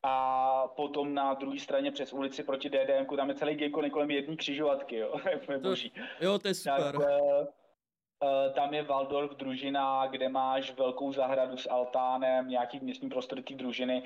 A 0.07 0.69
potom 0.77 1.15
na 1.15 1.35
druhé 1.35 1.59
straně 1.59 1.91
přes 1.91 2.13
ulici 2.13 2.43
proti 2.43 2.71
DDM, 2.71 3.17
tam 3.17 3.29
je 3.29 3.35
celý 3.35 3.55
game 3.55 3.91
kolem 3.91 4.11
jedné 4.11 4.37
křižovatky, 4.37 4.97
jo. 4.97 5.21
to, 5.63 5.75
jo, 6.21 6.39
to 6.39 6.49
je 6.49 6.55
super. 6.55 6.93
Tak, 6.93 6.95
uh, 7.01 8.53
tam 8.55 8.75
je 8.75 8.83
Waldorf 8.83 9.37
družina, 9.37 10.07
kde 10.07 10.29
máš 10.29 10.75
velkou 10.75 11.13
zahradu 11.13 11.57
s 11.57 11.71
altánem, 11.71 12.49
nějaký 12.49 12.79
vnitřní 12.79 13.09
prostor 13.09 13.43
té 13.43 13.55
družiny. 13.55 14.03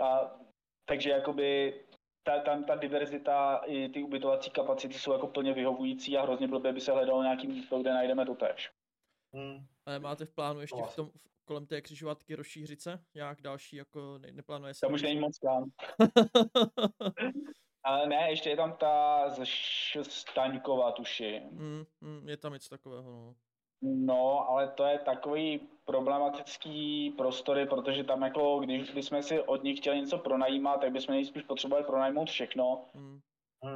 Uh, 0.00 0.28
takže 0.88 1.10
jakoby 1.10 1.80
ta, 2.22 2.40
ta, 2.40 2.62
ta 2.62 2.74
diverzita 2.74 3.62
i 3.66 3.88
ty 3.88 4.02
ubytovací 4.02 4.50
kapacity 4.50 4.94
jsou 4.94 5.12
jako 5.12 5.26
plně 5.26 5.52
vyhovující 5.52 6.16
a 6.16 6.22
hrozně 6.22 6.48
blbě 6.48 6.72
by 6.72 6.80
se 6.80 6.92
hledalo 6.92 7.22
nějaký 7.22 7.46
místo, 7.46 7.78
kde 7.78 7.92
najdeme 7.92 8.26
to 8.26 8.34
tež. 8.34 8.70
Hmm. 9.34 9.66
Ale 9.86 9.98
máte 9.98 10.24
v 10.24 10.34
plánu 10.34 10.60
ještě 10.60 10.82
v 10.82 10.96
tom, 10.96 11.10
kolem 11.46 11.66
té 11.66 11.80
křižovatky 11.80 12.34
rozšířit 12.34 12.80
se? 12.80 12.98
Jak 13.14 13.42
další, 13.42 13.76
jako 13.76 14.18
ne, 14.18 14.32
neplánuje 14.32 14.74
se? 14.74 14.80
Tam 14.80 14.92
už 14.92 15.02
není 15.02 15.20
moc 15.20 15.38
plán. 15.38 15.64
Ale 17.84 18.06
ne, 18.06 18.30
ještě 18.30 18.50
je 18.50 18.56
tam 18.56 18.72
ta 18.72 19.28
ze 19.28 19.44
Staňkova, 20.02 20.92
tuši. 20.92 21.42
Mm, 21.50 21.84
mm, 22.00 22.28
je 22.28 22.36
tam 22.36 22.52
něco 22.52 22.68
takového, 22.68 23.12
no. 23.12 23.34
No, 23.82 24.50
ale 24.50 24.68
to 24.68 24.84
je 24.84 24.98
takový 24.98 25.68
problematický 25.84 27.10
prostory, 27.10 27.66
protože 27.66 28.04
tam 28.04 28.22
jako, 28.22 28.58
když 28.58 28.90
bychom 28.90 29.22
si 29.22 29.40
od 29.40 29.64
nich 29.64 29.78
chtěli 29.78 30.00
něco 30.00 30.18
pronajímat, 30.18 30.80
tak 30.80 30.92
bychom 30.92 31.14
nejspíš 31.14 31.42
potřebovali 31.42 31.86
pronajmout 31.86 32.30
všechno. 32.30 32.84
Mm. 32.94 33.20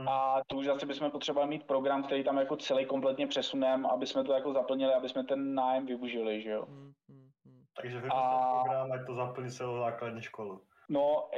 A 0.09 0.41
tu 0.47 0.59
už 0.59 0.67
zase 0.67 0.87
bychom 0.87 1.11
potřebovali 1.11 1.51
mít 1.51 1.67
program, 1.67 2.03
který 2.03 2.25
tam 2.25 2.37
jako 2.37 2.57
celý 2.57 2.87
kompletně 2.87 3.27
přesuneme, 3.27 3.89
aby 3.89 4.07
jsme 4.07 4.25
to 4.25 4.33
jako 4.33 4.53
zaplnili, 4.53 4.95
aby 4.95 5.09
jsme 5.09 5.25
ten 5.25 5.55
nájem 5.55 5.87
využili, 5.87 6.43
že 6.43 6.51
jo. 6.51 6.67
Mm, 6.69 7.30
Takže 7.77 8.03
a... 8.11 8.63
program, 8.63 8.93
ať 8.93 9.07
to 9.07 9.15
zaplní 9.15 9.51
celou 9.51 9.79
základní 9.79 10.23
školu. 10.23 10.67
No, 10.89 11.31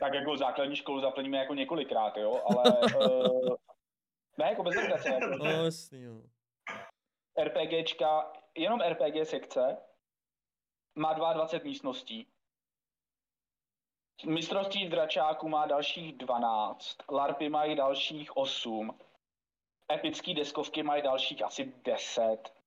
tak 0.00 0.14
jako 0.14 0.36
základní 0.36 0.76
školu 0.76 1.00
zaplníme 1.00 1.38
jako 1.38 1.54
několikrát, 1.54 2.16
jo, 2.16 2.42
ale 2.46 2.78
uh, 2.80 3.56
ne, 4.38 4.46
jako 4.50 4.62
bez 4.62 4.76
legrace. 4.76 5.08
Jako, 5.08 5.26
no, 5.26 5.64
jasný, 5.64 6.02
jo. 6.02 6.22
RPGčka, 7.44 8.32
jenom 8.54 8.80
RPG 8.80 9.28
sekce, 9.28 9.76
má 10.94 11.12
22 11.12 11.64
místností. 11.64 12.26
Mistrovství 14.26 14.88
dračáku 14.88 15.48
má 15.48 15.66
dalších 15.66 16.18
12, 16.18 16.96
LARPy 17.10 17.48
mají 17.48 17.76
dalších 17.76 18.36
8, 18.36 18.98
epický 19.92 20.34
deskovky 20.34 20.82
mají 20.82 21.02
dalších 21.02 21.42
asi 21.44 21.72
10. 21.84 22.57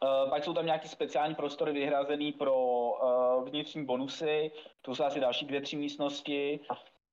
Uh, 0.00 0.30
pak 0.30 0.44
jsou 0.44 0.54
tam 0.54 0.66
nějaký 0.66 0.88
speciální 0.88 1.34
prostory 1.34 1.72
vyhrazený 1.72 2.32
pro 2.32 2.54
uh, 2.54 3.48
vnitřní 3.48 3.84
bonusy, 3.84 4.50
to 4.82 4.94
jsou 4.94 5.04
asi 5.04 5.20
další 5.20 5.46
dvě, 5.46 5.60
tři 5.60 5.76
místnosti. 5.76 6.60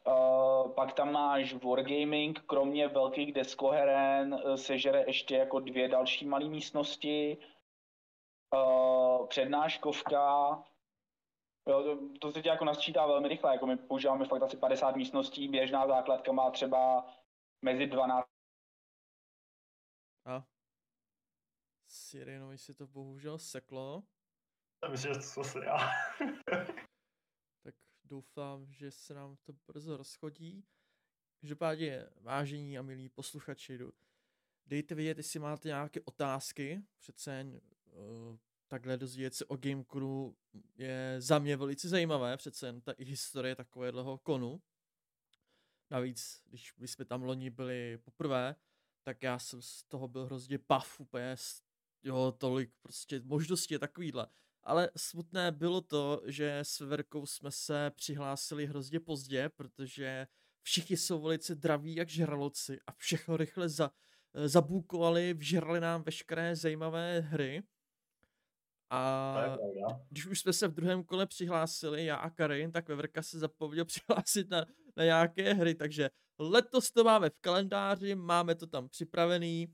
Uh, 0.08 0.72
pak 0.72 0.94
tam 0.94 1.12
máš 1.12 1.54
Wargaming, 1.54 2.40
kromě 2.40 2.88
velkých 2.88 3.34
deskoheren 3.34 4.42
sežere 4.56 5.04
ještě 5.08 5.36
jako 5.36 5.60
dvě 5.60 5.88
další 5.88 6.26
malé 6.26 6.46
místnosti. 6.46 7.38
Uh, 8.56 9.28
přednáškovka, 9.28 10.64
jo, 11.68 11.84
to, 11.84 11.98
to 12.20 12.32
se 12.32 12.42
tě 12.42 12.50
jako 12.50 12.66
nasčítá 12.66 13.06
velmi 13.06 13.28
rychle, 13.28 13.52
jako 13.52 13.68
my 13.68 13.78
používáme 13.78 14.26
fakt 14.26 14.44
asi 14.44 14.58
50 14.58 14.96
místností, 14.96 15.48
běžná 15.48 15.88
základka 15.88 16.32
má 16.32 16.52
třeba 16.52 17.06
mezi 17.62 17.88
12 17.88 18.28
Sirenovi 22.10 22.58
si 22.58 22.74
to 22.74 22.88
bohužel 22.88 23.40
seklo. 23.40 24.04
Já 24.84 24.90
myslím, 24.90 25.14
že 25.14 25.20
to 25.36 25.44
se 25.44 25.66
já. 25.66 25.78
tak 27.64 27.76
doufám, 28.04 28.72
že 28.72 28.92
se 28.92 29.14
nám 29.14 29.38
to 29.44 29.54
brzo 29.68 29.98
rozchodí. 29.98 30.66
Každopádně, 31.42 32.08
vážení 32.22 32.78
a 32.78 32.82
milí 32.82 33.10
posluchači, 33.10 33.80
dejte 34.66 34.96
vědět, 34.96 35.18
jestli 35.18 35.40
máte 35.40 35.68
nějaké 35.68 36.02
otázky. 36.02 36.82
Přece 37.00 37.36
jen 37.36 37.62
uh, 37.86 38.38
takhle 38.68 38.98
dozvědět 38.98 39.36
se 39.36 39.46
o 39.46 39.58
Gamecrew 39.58 40.34
je 40.76 41.16
za 41.20 41.40
mě 41.40 41.58
velice 41.58 41.90
zajímavé, 41.90 42.38
přece 42.38 42.66
jen 42.66 42.82
ta 42.82 42.92
i 42.92 43.04
historie 43.04 43.56
takového 43.56 44.18
konu. 44.18 44.62
Navíc, 45.90 46.44
když 46.46 46.74
jsme 46.92 47.06
tam 47.06 47.24
loni 47.24 47.50
byli 47.50 47.98
poprvé, 47.98 48.56
tak 49.04 49.24
já 49.24 49.40
jsem 49.40 49.62
z 49.62 49.84
toho 49.84 50.08
byl 50.08 50.26
hrozně 50.26 50.60
paf, 50.60 51.00
úplně, 51.00 51.38
jo, 52.04 52.34
tolik 52.38 52.72
prostě 52.82 53.22
možností 53.26 53.74
je 53.74 53.80
takovýhle. 53.80 54.28
Ale 54.64 54.90
smutné 54.98 55.52
bylo 55.52 55.82
to, 55.82 56.22
že 56.26 56.60
s 56.60 56.80
Verkou 56.80 57.26
jsme 57.26 57.52
se 57.52 57.92
přihlásili 57.96 58.66
hrozně 58.66 59.00
pozdě, 59.00 59.50
protože 59.50 60.28
všichni 60.62 60.98
jsou 60.98 61.22
velice 61.22 61.56
draví 61.56 61.96
jak 61.96 62.10
žraloci 62.10 62.80
a 62.88 62.92
všechno 62.92 63.38
rychle 63.38 63.70
za, 63.70 63.92
eh, 64.34 64.48
zabůkovali, 64.48 65.34
vžrali 65.34 65.80
nám 65.80 66.04
veškeré 66.04 66.56
zajímavé 66.56 67.20
hry. 67.20 67.64
A 68.92 69.36
když 70.10 70.26
už 70.26 70.40
jsme 70.40 70.54
se 70.54 70.68
v 70.68 70.74
druhém 70.74 71.04
kole 71.04 71.26
přihlásili, 71.26 72.06
já 72.06 72.16
a 72.16 72.30
Karin, 72.30 72.72
tak 72.72 72.88
Veverka 72.88 73.22
se 73.22 73.40
zapověděl 73.40 73.86
přihlásit 73.86 74.50
na, 74.50 74.66
na 74.98 75.04
nějaké 75.04 75.54
hry, 75.54 75.76
takže 75.76 76.10
letos 76.40 76.92
to 76.92 77.04
máme 77.04 77.30
v 77.30 77.40
kalendáři, 77.42 78.16
máme 78.16 78.56
to 78.56 78.68
tam 78.68 78.90
připravený. 78.90 79.74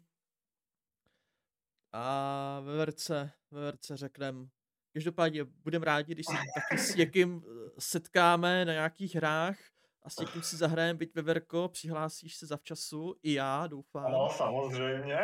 A 1.98 2.60
Veverce, 2.60 3.32
Veverce 3.52 3.98
řekneme, 3.98 4.48
každopádně 4.94 5.44
budeme 5.44 5.86
rádi, 5.86 6.12
když 6.12 6.26
se 6.26 6.34
taky 6.56 6.78
s 6.78 6.96
někým 6.96 7.44
eh, 7.46 7.70
setkáme 7.80 8.66
na 8.66 8.74
nějakých 8.74 9.16
hrách 9.16 9.58
a 10.04 10.10
s 10.10 10.20
někým 10.20 10.42
si 10.42 10.58
zahrajeme, 10.58 10.98
byť 10.98 11.16
Veverko, 11.16 11.70
přihlásíš 11.70 12.36
se 12.36 12.46
zavčasu, 12.46 13.16
i 13.24 13.34
já, 13.34 13.68
doufám. 13.68 14.06
Ano, 14.06 14.30
samozřejmě. 14.30 15.18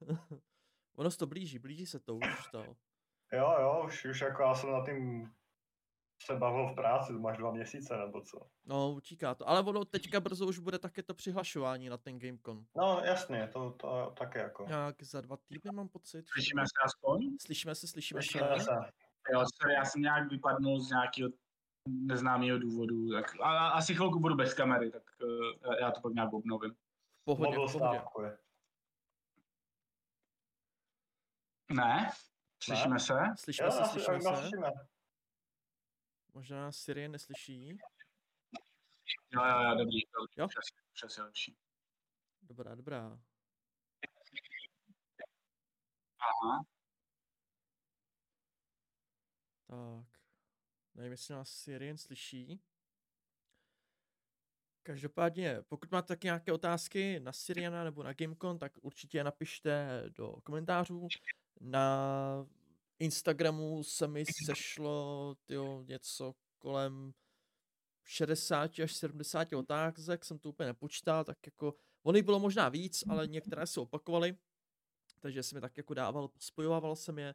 ono 0.96 1.10
se 1.10 1.18
to 1.18 1.26
blíží, 1.26 1.58
blíží 1.58 1.86
se 1.86 2.00
to 2.00 2.16
už 2.16 2.48
to. 2.52 2.64
Jo, 3.32 3.56
jo, 3.60 3.82
už, 3.86 4.04
už 4.04 4.20
jako 4.20 4.42
já 4.42 4.54
jsem 4.54 4.72
na 4.72 4.84
tím 4.84 5.30
se 6.22 6.36
bavil 6.36 6.66
v 6.66 6.74
práci, 6.74 7.12
máš 7.12 7.38
dva 7.38 7.50
měsíce 7.50 7.96
nebo 7.96 8.20
co. 8.20 8.40
No, 8.64 8.92
utíká 8.92 9.34
to. 9.34 9.48
Ale 9.48 9.60
ono 9.60 9.84
teďka 9.84 10.20
brzo 10.20 10.46
už 10.46 10.58
bude 10.58 10.78
také 10.78 11.02
to 11.02 11.14
přihlašování 11.14 11.88
na 11.88 11.96
ten 11.96 12.18
Gamecon. 12.18 12.64
No, 12.76 13.00
jasně, 13.04 13.48
to, 13.52 13.70
to 13.70 14.14
také 14.18 14.38
jako. 14.38 14.66
Jak 14.68 15.02
za 15.02 15.20
dva 15.20 15.36
týdny 15.36 15.70
mám 15.72 15.88
pocit. 15.88 16.28
Slyšíme 16.28 16.62
se 16.62 16.84
aspoň? 16.84 17.36
Slyšíme 17.46 17.74
se, 17.74 17.88
slyšíme, 17.88 18.22
slyšíme 18.22 18.58
se. 18.58 18.64
se. 18.64 18.72
Jo, 19.32 19.44
sorry, 19.60 19.74
já 19.74 19.84
jsem 19.84 20.02
nějak 20.02 20.30
vypadnul 20.30 20.80
z 20.80 20.90
nějakého 20.90 21.30
neznámého 21.88 22.58
důvodu. 22.58 23.12
Tak, 23.12 23.40
a, 23.40 23.68
asi 23.68 23.94
chvilku 23.94 24.20
budu 24.20 24.34
bez 24.34 24.54
kamery, 24.54 24.90
tak 24.90 25.02
uh, 25.22 25.74
já 25.80 25.90
to 25.90 26.00
pak 26.00 26.12
nějak 26.12 26.32
obnovím. 26.32 26.74
Pohodě, 27.24 27.56
pohodě. 28.12 28.36
Ne? 31.70 32.10
Slyšíme 32.62 32.94
ne? 32.94 33.00
se? 33.00 33.14
Slyšíme 33.36 33.66
jo, 33.66 33.72
se, 33.72 33.84
slyšíme 33.84 34.20
se. 34.20 34.36
Slyšíme. 34.36 34.72
Možná 36.36 36.72
Syrie 36.72 37.08
neslyší. 37.08 37.68
Jo, 39.30 39.44
jo, 39.44 39.62
jo, 39.62 39.74
dobrý, 39.78 40.00
dobrý. 40.14 40.34
Jo? 40.36 40.48
Přesně, 40.48 40.80
přesně 40.92 41.22
lepší. 41.22 41.56
Dobrá, 42.42 42.74
dobrá. 42.74 43.20
Aha. 46.18 46.66
Tak. 49.66 50.06
Nevím, 50.94 51.12
jestli 51.12 51.34
nás 51.34 51.50
Syrien 51.50 51.98
slyší. 51.98 52.60
Každopádně, 54.82 55.62
pokud 55.68 55.90
máte 55.90 56.08
taky 56.08 56.26
nějaké 56.26 56.52
otázky 56.52 57.20
na 57.20 57.32
Syriana 57.32 57.84
nebo 57.84 58.02
na 58.02 58.12
Gamecon, 58.12 58.58
tak 58.58 58.72
určitě 58.82 59.18
je 59.18 59.24
napište 59.24 60.02
do 60.08 60.32
komentářů. 60.44 61.08
Na 61.60 62.46
Instagramu 62.98 63.82
se 63.82 64.08
mi 64.08 64.24
sešlo 64.46 65.34
tyjo, 65.46 65.82
něco 65.82 66.34
kolem 66.58 67.12
60 68.04 68.78
až 68.82 68.94
70 68.94 69.52
otázek, 69.52 70.24
jsem 70.24 70.38
to 70.38 70.48
úplně 70.48 70.66
nepočítal, 70.66 71.24
tak 71.24 71.38
jako, 71.46 71.74
ono 72.02 72.22
bylo 72.22 72.38
možná 72.38 72.68
víc, 72.68 73.04
ale 73.08 73.26
některé 73.26 73.66
se 73.66 73.80
opakovaly, 73.80 74.36
takže 75.20 75.42
jsem 75.42 75.56
je 75.56 75.60
tak 75.60 75.76
jako 75.76 75.94
dával, 75.94 76.30
spojovával 76.38 76.96
jsem 76.96 77.18
je. 77.18 77.34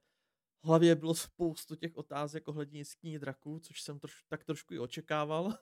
V 0.64 0.68
hlavě 0.68 0.96
bylo 0.96 1.16
spoustu 1.16 1.76
těch 1.76 1.98
otázek 1.98 2.48
ohledně 2.48 2.80
jeskyní 2.80 3.20
draků, 3.20 3.60
což 3.60 3.82
jsem 3.82 4.00
troš, 4.00 4.24
tak 4.30 4.44
trošku 4.44 4.74
i 4.74 4.80
očekával. 4.80 5.54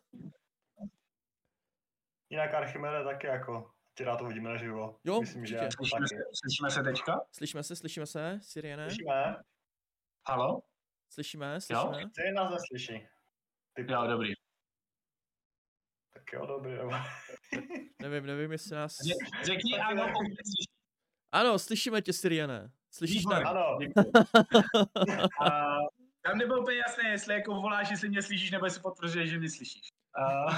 Jinak 2.29 2.53
Archimede 2.53 3.03
taky 3.03 3.27
jako, 3.27 3.71
ti 3.93 4.03
rád 4.03 4.17
to 4.17 4.25
vidíme 4.25 4.49
naživo. 4.49 4.99
Jo, 5.03 5.21
Myslím, 5.21 5.45
že 5.45 5.59
slyšíme, 5.75 6.07
se, 6.07 6.15
slyšíme 6.33 6.71
se 6.71 6.83
teďka? 6.83 7.21
Slyšíme 7.31 7.63
se, 7.63 7.75
slyšíme 7.75 8.05
se, 8.05 8.39
Siriene? 8.41 8.89
Slyšíme. 8.89 9.35
Halo? 10.27 10.61
Slyšíme, 11.09 11.61
slyšíme. 11.61 12.01
Jo? 12.01 12.09
Ty 12.15 12.31
nás 12.31 12.51
neslyší. 12.51 13.07
Ty 13.73 13.91
jo, 13.91 14.07
dobrý. 14.07 14.33
Tak 16.13 16.23
jo, 16.33 16.45
dobrý, 16.45 16.71
nevím, 18.01 18.25
nevím, 18.25 18.51
jestli 18.51 18.75
nás... 18.75 18.95
Řekni 19.43 19.79
ano, 19.79 20.13
Ano, 21.31 21.59
slyšíme 21.59 22.01
tě, 22.01 22.13
Siriane. 22.13 22.71
Slyšíš 22.91 23.25
mě? 23.25 23.35
Ano. 23.35 23.77
uh, 23.77 23.83
tam 26.21 26.37
nebylo 26.37 26.61
úplně 26.61 26.77
jasné, 26.77 27.09
jestli 27.09 27.33
jako 27.33 27.53
voláš, 27.53 27.91
jestli 27.91 28.09
mě 28.09 28.21
slyšíš, 28.21 28.51
nebo 28.51 28.65
jestli 28.65 28.81
potvrzuješ, 28.81 29.29
že 29.29 29.39
mě 29.39 29.49
slyšíš. 29.49 29.81
Uh, 30.19 30.53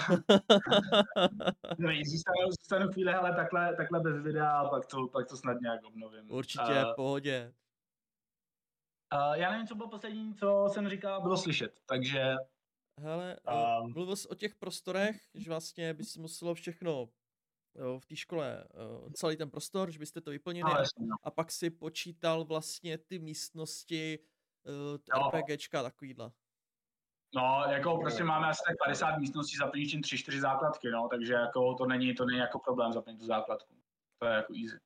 zůstanu, 2.04 2.52
zůstanu 2.60 2.92
chvíli, 2.92 3.12
hele, 3.12 3.36
takhle, 3.36 3.76
takhle 3.76 4.00
bez 4.00 4.24
videa 4.24 4.52
a 4.52 4.70
pak 4.70 4.86
to, 4.86 5.08
pak 5.08 5.28
to 5.28 5.38
snad 5.38 5.62
nějak 5.62 5.84
obnovím. 5.84 6.32
Určitě, 6.32 6.86
uh, 6.86 6.96
pohodě. 6.96 7.54
Uh, 9.14 9.34
já 9.34 9.52
nevím, 9.52 9.68
co 9.68 9.76
bylo 9.76 9.90
poslední, 9.90 10.36
co 10.36 10.70
jsem 10.72 10.90
říkal, 10.90 11.22
bylo 11.22 11.38
slyšet, 11.38 11.80
takže... 11.86 12.36
Hele, 13.00 13.38
um, 13.82 13.94
mluvil 13.94 14.16
jsi 14.16 14.28
o 14.28 14.36
těch 14.36 14.56
prostorech, 14.56 15.22
že 15.34 15.50
vlastně 15.50 15.94
by 15.94 16.04
si 16.04 16.20
muselo 16.20 16.54
všechno 16.54 17.10
v 18.00 18.06
té 18.06 18.16
škole 18.16 18.68
celý 19.14 19.38
ten 19.38 19.50
prostor, 19.50 19.92
že 19.92 20.00
byste 20.00 20.22
to 20.22 20.32
vyplnili 20.32 20.72
a, 20.72 20.84
no. 21.00 21.16
a 21.24 21.32
pak 21.32 21.52
si 21.52 21.70
počítal 21.70 22.44
vlastně 22.44 22.98
ty 22.98 23.20
místnosti 23.20 24.20
uh, 25.14 25.30
RPGčka 25.30 25.84
takovýhle. 25.84 26.32
No, 27.36 27.64
jako 27.68 27.98
prostě 27.98 28.24
máme 28.24 28.48
asi 28.48 28.64
tak 28.68 28.78
50 28.86 29.18
místností 29.18 29.58
zaplnit 29.58 29.90
čím 29.90 30.02
3-4 30.02 30.40
základky, 30.40 30.90
no, 30.92 31.08
takže 31.08 31.34
jako 31.34 31.74
to 31.74 31.86
není, 31.86 32.16
to 32.16 32.26
není 32.26 32.40
jako 32.40 32.60
problém 32.60 32.94
zaplnit 32.94 33.20
tu 33.20 33.26
základku. 33.26 33.76
To 34.20 34.28
je 34.28 34.34
jako 34.36 34.54
easy. 34.54 34.78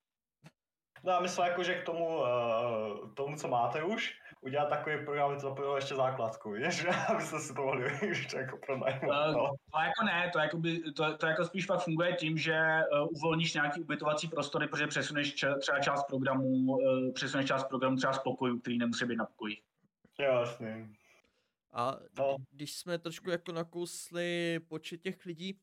No 1.05 1.13
a 1.13 1.19
myslím 1.19 1.45
jako, 1.45 1.63
že 1.63 1.75
k 1.75 1.85
tomu, 1.85 2.17
uh, 2.17 3.13
tomu, 3.13 3.35
co 3.37 3.47
máte 3.47 3.83
už, 3.83 4.21
udělat 4.41 4.69
takový 4.69 4.95
program, 5.05 5.29
aby 5.29 5.35
to 5.35 5.49
zapojilo 5.49 5.75
ještě 5.75 5.95
základku, 5.95 6.51
víš, 6.51 6.85
abyste 7.09 7.39
si 7.39 7.53
to 7.53 7.61
mohli 7.61 8.11
už 8.11 8.33
jako 8.33 8.57
pronajmout. 8.57 9.03
Uh, 9.03 9.33
no. 9.33 9.51
To 9.71 9.79
jako 9.79 10.03
ne, 10.05 10.29
to, 10.33 10.39
jako 10.39 10.57
by, 10.57 10.79
to, 10.79 11.17
to 11.17 11.25
jako 11.25 11.45
spíš 11.45 11.65
pak 11.65 11.83
funguje 11.83 12.13
tím, 12.13 12.37
že 12.37 12.62
uh, 13.01 13.08
uvolníš 13.12 13.53
nějaký 13.53 13.81
ubytovací 13.81 14.27
prostory, 14.27 14.67
protože 14.67 14.87
přesuneš 14.87 15.33
č- 15.35 15.56
třeba 15.60 15.79
část 15.79 16.03
programu, 16.03 16.43
uh, 16.43 17.13
přesuneš 17.13 17.47
část 17.47 17.63
programu 17.63 17.97
třeba 17.97 18.13
z 18.13 18.19
pokojů, 18.19 18.60
který 18.60 18.77
nemusí 18.77 19.06
být 19.06 19.15
na 19.15 19.25
pokoji. 19.25 19.58
Jasně. 20.19 20.89
A 21.73 21.97
no. 22.17 22.35
když 22.51 22.75
jsme 22.75 22.97
trošku 22.97 23.29
jako 23.29 23.51
nakousli 23.51 24.60
počet 24.67 25.01
těch 25.01 25.25
lidí, 25.25 25.60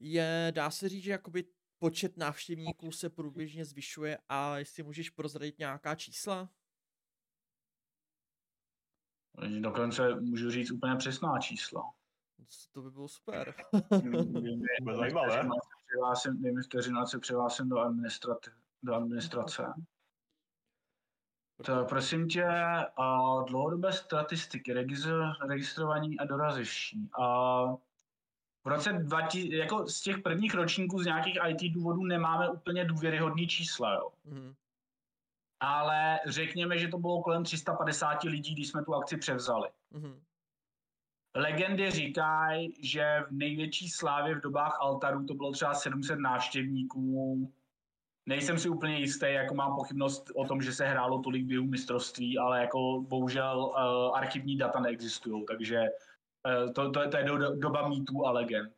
je, 0.00 0.52
dá 0.54 0.70
se 0.70 0.88
říct, 0.88 1.02
že 1.02 1.10
jakoby 1.10 1.44
počet 1.78 2.16
návštěvníků 2.16 2.92
se 2.92 3.10
průběžně 3.10 3.64
zvyšuje 3.64 4.18
a 4.28 4.58
jestli 4.58 4.82
můžeš 4.82 5.10
prozradit 5.10 5.58
nějaká 5.58 5.94
čísla? 5.94 6.48
Dokonce 9.60 10.14
můžu 10.20 10.50
říct 10.50 10.70
úplně 10.70 10.96
přesná 10.96 11.38
čísla. 11.38 11.94
To 12.72 12.82
by 12.82 12.90
bylo 12.90 13.08
super. 13.08 13.54
Mi 16.40 16.62
vteřinu, 16.62 17.06
se 17.06 17.18
přihlásím 17.18 17.68
do, 17.68 17.78
administrat, 17.78 18.38
do 18.82 18.94
administrace. 18.94 19.66
Tak 21.64 21.88
prosím 21.88 22.28
tě, 22.28 22.44
a 22.96 23.42
dlouhodobé 23.48 23.92
statistiky, 23.92 24.72
registr, 24.72 25.32
registrovaní 25.48 26.18
a 26.18 26.24
dorazivší. 26.24 27.10
A 27.20 27.64
v 28.66 28.68
roce 28.68 28.92
2000, 28.92 29.56
jako 29.56 29.88
z 29.88 30.00
těch 30.00 30.18
prvních 30.18 30.54
ročníků 30.54 31.02
z 31.02 31.06
nějakých 31.06 31.38
IT 31.48 31.72
důvodů 31.72 32.04
nemáme 32.04 32.48
úplně 32.48 32.84
důvěryhodný 32.84 33.46
čísla, 33.46 33.94
jo. 33.94 34.08
Mm. 34.24 34.54
Ale 35.60 36.20
řekněme, 36.26 36.78
že 36.78 36.88
to 36.88 36.98
bylo 36.98 37.22
kolem 37.22 37.44
350 37.44 38.22
lidí, 38.22 38.54
když 38.54 38.68
jsme 38.68 38.84
tu 38.84 38.94
akci 38.94 39.16
převzali. 39.16 39.68
Mm. 39.90 40.20
Legendy 41.36 41.90
říkají, 41.90 42.74
že 42.80 43.24
v 43.28 43.32
největší 43.32 43.88
slávě 43.88 44.34
v 44.34 44.40
dobách 44.40 44.78
altarů 44.80 45.26
to 45.26 45.34
bylo 45.34 45.52
třeba 45.52 45.74
700 45.74 46.18
návštěvníků. 46.18 47.52
Nejsem 48.26 48.58
si 48.58 48.68
úplně 48.68 48.98
jistý, 48.98 49.26
jako 49.32 49.54
mám 49.54 49.76
pochybnost 49.76 50.30
o 50.34 50.44
tom, 50.44 50.62
že 50.62 50.72
se 50.72 50.86
hrálo 50.86 51.22
tolik 51.22 51.44
běhu 51.44 51.66
mistrovství, 51.66 52.38
ale 52.38 52.60
jako 52.60 53.04
bohužel 53.08 53.64
uh, 53.64 54.16
archivní 54.16 54.58
data 54.58 54.80
neexistují, 54.80 55.44
takže 55.46 55.84
uh, 56.46 56.72
to, 56.72 56.90
to, 56.90 57.10
to 57.10 57.16
je 57.16 57.24
do, 57.24 57.56
doba 57.56 57.88
mýtů 57.88 58.26
a 58.26 58.30
legend. 58.30 58.72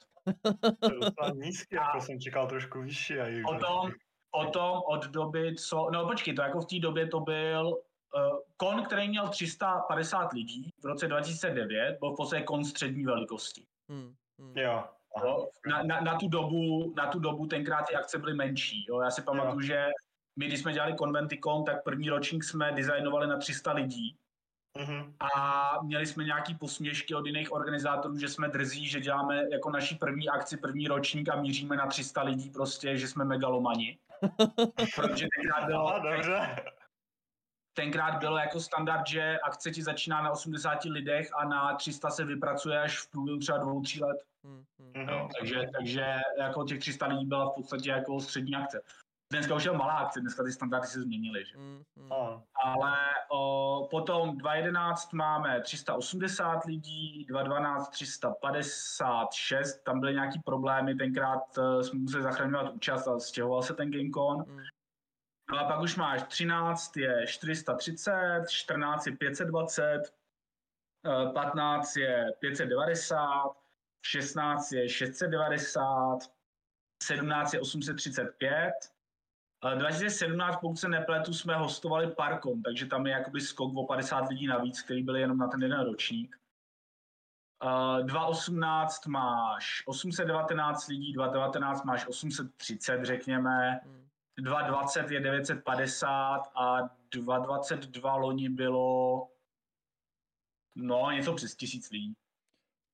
To 0.82 1.24
je 1.24 1.32
nízký, 1.34 1.74
jako 1.74 2.00
jsem 2.00 2.20
čekal 2.20 2.46
trošku 2.46 2.80
vyšší. 2.80 3.20
A 3.20 3.24
potom, 3.44 3.92
potom 4.30 4.80
od 4.86 5.06
doby, 5.06 5.54
co... 5.54 5.90
No 5.92 6.06
počkej, 6.06 6.34
to 6.34 6.42
jako 6.42 6.60
v 6.60 6.66
té 6.66 6.78
době 6.78 7.06
to 7.06 7.20
byl 7.20 7.78
Uh, 8.16 8.38
kon, 8.56 8.84
který 8.84 9.08
měl 9.08 9.28
350 9.28 10.32
lidí 10.32 10.70
v 10.82 10.84
roce 10.84 11.08
2009, 11.08 11.98
byl 12.00 12.12
v 12.12 12.16
podstatě 12.16 12.42
kon 12.42 12.64
střední 12.64 13.04
velikosti. 13.04 13.66
Hmm, 13.88 14.14
hmm. 14.38 14.52
Jo. 14.56 14.84
Na, 15.66 15.82
na, 15.82 16.00
na, 16.00 16.18
tu 16.18 16.28
dobu, 16.28 16.94
na 16.96 17.06
tu 17.06 17.18
dobu 17.18 17.46
tenkrát 17.46 17.82
ty 17.82 17.94
akce 17.94 18.18
byly 18.18 18.34
menší. 18.34 18.86
Jo. 18.88 19.00
Já 19.00 19.10
si 19.10 19.22
pamatuju, 19.22 19.60
že 19.60 19.86
my, 20.36 20.46
když 20.46 20.60
jsme 20.60 20.72
dělali 20.72 20.96
Conventicon, 20.96 21.64
tak 21.64 21.84
první 21.84 22.10
ročník 22.10 22.44
jsme 22.44 22.72
designovali 22.72 23.26
na 23.26 23.36
300 23.36 23.72
lidí. 23.72 24.16
Mm-hmm. 24.76 25.12
A 25.36 25.82
měli 25.82 26.06
jsme 26.06 26.24
nějaký 26.24 26.54
posměšky 26.54 27.14
od 27.14 27.26
jiných 27.26 27.52
organizátorů, 27.52 28.18
že 28.18 28.28
jsme 28.28 28.48
drzí, 28.48 28.86
že 28.86 29.00
děláme 29.00 29.42
jako 29.52 29.70
naší 29.70 29.94
první 29.94 30.28
akci, 30.28 30.56
první 30.56 30.88
ročník 30.88 31.28
a 31.28 31.40
míříme 31.40 31.76
na 31.76 31.86
300 31.86 32.22
lidí 32.22 32.50
prostě, 32.50 32.96
že 32.96 33.08
jsme 33.08 33.24
megalomani. 33.24 33.98
Protože 34.96 35.26
tenkrát 35.36 35.66
bylo, 35.66 36.00
tenkrát 37.74 38.18
bylo 38.18 38.38
jako 38.38 38.60
standard, 38.60 39.06
že 39.06 39.38
akce 39.38 39.70
ti 39.70 39.82
začíná 39.82 40.22
na 40.22 40.30
80 40.30 40.84
lidech 40.84 41.28
a 41.34 41.44
na 41.44 41.74
300 41.74 42.10
se 42.10 42.24
vypracuje 42.24 42.80
až 42.80 42.98
v 42.98 43.10
průběhu 43.10 43.38
třeba 43.38 43.58
dvou, 43.58 43.82
tří 43.82 44.02
let. 44.02 44.16
Hmm, 44.44 44.64
hmm. 44.94 45.08
Jo, 45.08 45.28
takže, 45.40 45.66
takže 45.78 46.16
jako 46.38 46.64
těch 46.64 46.78
300 46.78 47.06
lidí 47.06 47.26
byla 47.26 47.50
v 47.50 47.54
podstatě 47.54 47.90
jako 47.90 48.20
střední 48.20 48.54
akce. 48.56 48.82
Dneska 49.30 49.54
už 49.54 49.64
je 49.64 49.72
malá 49.72 49.94
akce, 49.94 50.20
dneska 50.20 50.44
ty 50.44 50.52
standardy 50.52 50.86
se 50.86 51.00
změnily. 51.00 51.44
Že? 51.44 51.56
Hmm, 51.56 51.82
hmm. 51.96 52.42
Ale 52.64 52.96
o, 53.30 53.88
potom 53.90 54.38
2011 54.38 55.12
máme 55.12 55.60
380 55.60 56.64
lidí, 56.64 57.26
2012 57.28 57.88
356, 57.88 59.82
tam 59.84 60.00
byly 60.00 60.12
nějaký 60.12 60.40
problémy, 60.44 60.94
tenkrát 60.94 61.58
uh, 61.58 61.80
jsme 61.80 61.98
museli 61.98 62.22
zachraňovat 62.22 62.74
účast 62.74 63.08
a 63.08 63.18
stěhoval 63.18 63.62
se 63.62 63.74
ten 63.74 63.90
GameCon. 63.90 64.36
Hmm. 64.36 64.60
No 65.50 65.58
a 65.58 65.64
pak 65.64 65.80
už 65.80 65.96
máš 65.96 66.22
13 66.22 66.96
je 66.96 67.26
430, 67.26 68.44
14 68.48 69.06
je 69.06 69.16
520, 69.16 70.02
15 71.34 71.96
eh, 71.96 72.00
je 72.00 72.32
590, 72.40 73.56
16 74.02 74.72
je 74.72 74.88
690, 74.88 76.18
17 77.02 77.54
je 77.54 77.60
835. 77.60 78.72
2017, 79.74 80.56
pokud 80.60 80.76
se 80.76 80.88
nepletu, 80.88 81.34
jsme 81.34 81.54
hostovali 81.54 82.10
Parkom, 82.10 82.62
takže 82.62 82.86
tam 82.86 83.06
je 83.06 83.12
jakoby 83.12 83.40
skok 83.40 83.76
o 83.76 83.86
50 83.86 84.28
lidí 84.28 84.46
navíc, 84.46 84.82
který 84.82 85.02
byli 85.02 85.20
jenom 85.20 85.38
na 85.38 85.48
ten 85.48 85.62
jeden 85.62 85.80
ročník. 85.80 86.36
2018 88.02 89.06
máš 89.06 89.82
819 89.86 90.88
lidí, 90.88 91.12
2019 91.12 91.84
máš 91.84 92.06
830, 92.06 93.04
řekněme. 93.04 93.80
Hmm. 93.84 94.08
2,20 94.38 95.12
je 95.12 95.20
950 95.20 96.38
a 96.54 96.82
2,22 96.82 98.20
loni 98.20 98.48
bylo 98.48 99.28
no 100.76 101.10
něco 101.10 101.34
přes 101.34 101.56
tisíc 101.56 101.90
lidí. 101.90 102.14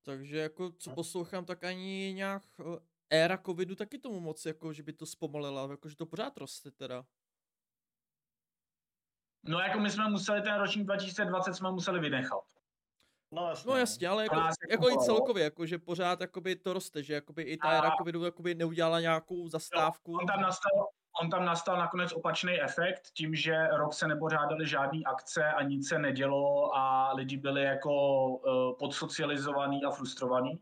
Takže 0.04 0.38
jako 0.38 0.70
co 0.70 0.90
poslouchám, 0.90 1.44
tak 1.44 1.64
ani 1.64 2.12
nějak 2.12 2.42
eh, 2.60 2.78
éra 3.14 3.38
covidu 3.38 3.74
taky 3.74 3.98
tomu 3.98 4.20
moc, 4.20 4.46
jako 4.46 4.72
že 4.72 4.82
by 4.82 4.92
to 4.92 5.06
zpomalila, 5.06 5.70
jako 5.70 5.88
že 5.88 5.96
to 5.96 6.06
pořád 6.06 6.36
roste 6.36 6.70
teda. 6.70 7.04
No 9.44 9.58
jako 9.58 9.80
my 9.80 9.90
jsme 9.90 10.08
museli 10.08 10.42
ten 10.42 10.54
ročník 10.54 10.84
2020 10.84 11.54
jsme 11.54 11.70
museli 11.70 12.00
vynechat. 12.00 12.44
No 13.32 13.48
jasně, 13.48 13.70
no 13.70 13.76
jasně 13.76 14.08
ale 14.08 14.22
jako, 14.22 14.36
jako 14.70 14.90
i 14.90 14.98
celkově, 14.98 15.44
jako, 15.44 15.66
že 15.66 15.78
pořád 15.78 16.20
jakoby 16.20 16.56
to 16.56 16.72
roste, 16.72 17.02
že 17.02 17.14
jakoby 17.14 17.42
i 17.42 17.56
ta 17.56 17.70
éra 17.70 17.90
covidu 17.98 18.24
jakoby 18.24 18.54
neudělala 18.54 19.00
nějakou 19.00 19.48
zastávku. 19.48 20.12
Jo, 20.12 20.18
on 20.20 20.26
tam 20.26 20.40
nastal, 20.40 20.88
on 21.22 21.30
tam 21.30 21.44
nastal 21.44 21.78
nakonec 21.78 22.12
opačný 22.12 22.60
efekt, 22.60 23.10
tím, 23.12 23.34
že 23.34 23.68
rok 23.68 23.94
se 23.94 24.08
nepořádaly 24.08 24.66
žádné 24.66 25.00
akce 25.06 25.44
a 25.44 25.62
nic 25.62 25.88
se 25.88 25.98
nedělo 25.98 26.76
a 26.76 27.12
lidi 27.12 27.36
byli 27.36 27.62
jako 27.62 28.26
uh, 28.26 28.78
podsocializovaný 28.78 29.84
a 29.84 29.90
frustrovaný. 29.90 30.60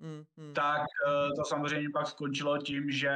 Mm, 0.00 0.24
mm. 0.36 0.54
Tak 0.54 0.80
uh, 0.80 1.36
to 1.36 1.44
samozřejmě 1.44 1.88
pak 1.92 2.06
skončilo 2.06 2.58
tím, 2.58 2.90
že 2.90 3.10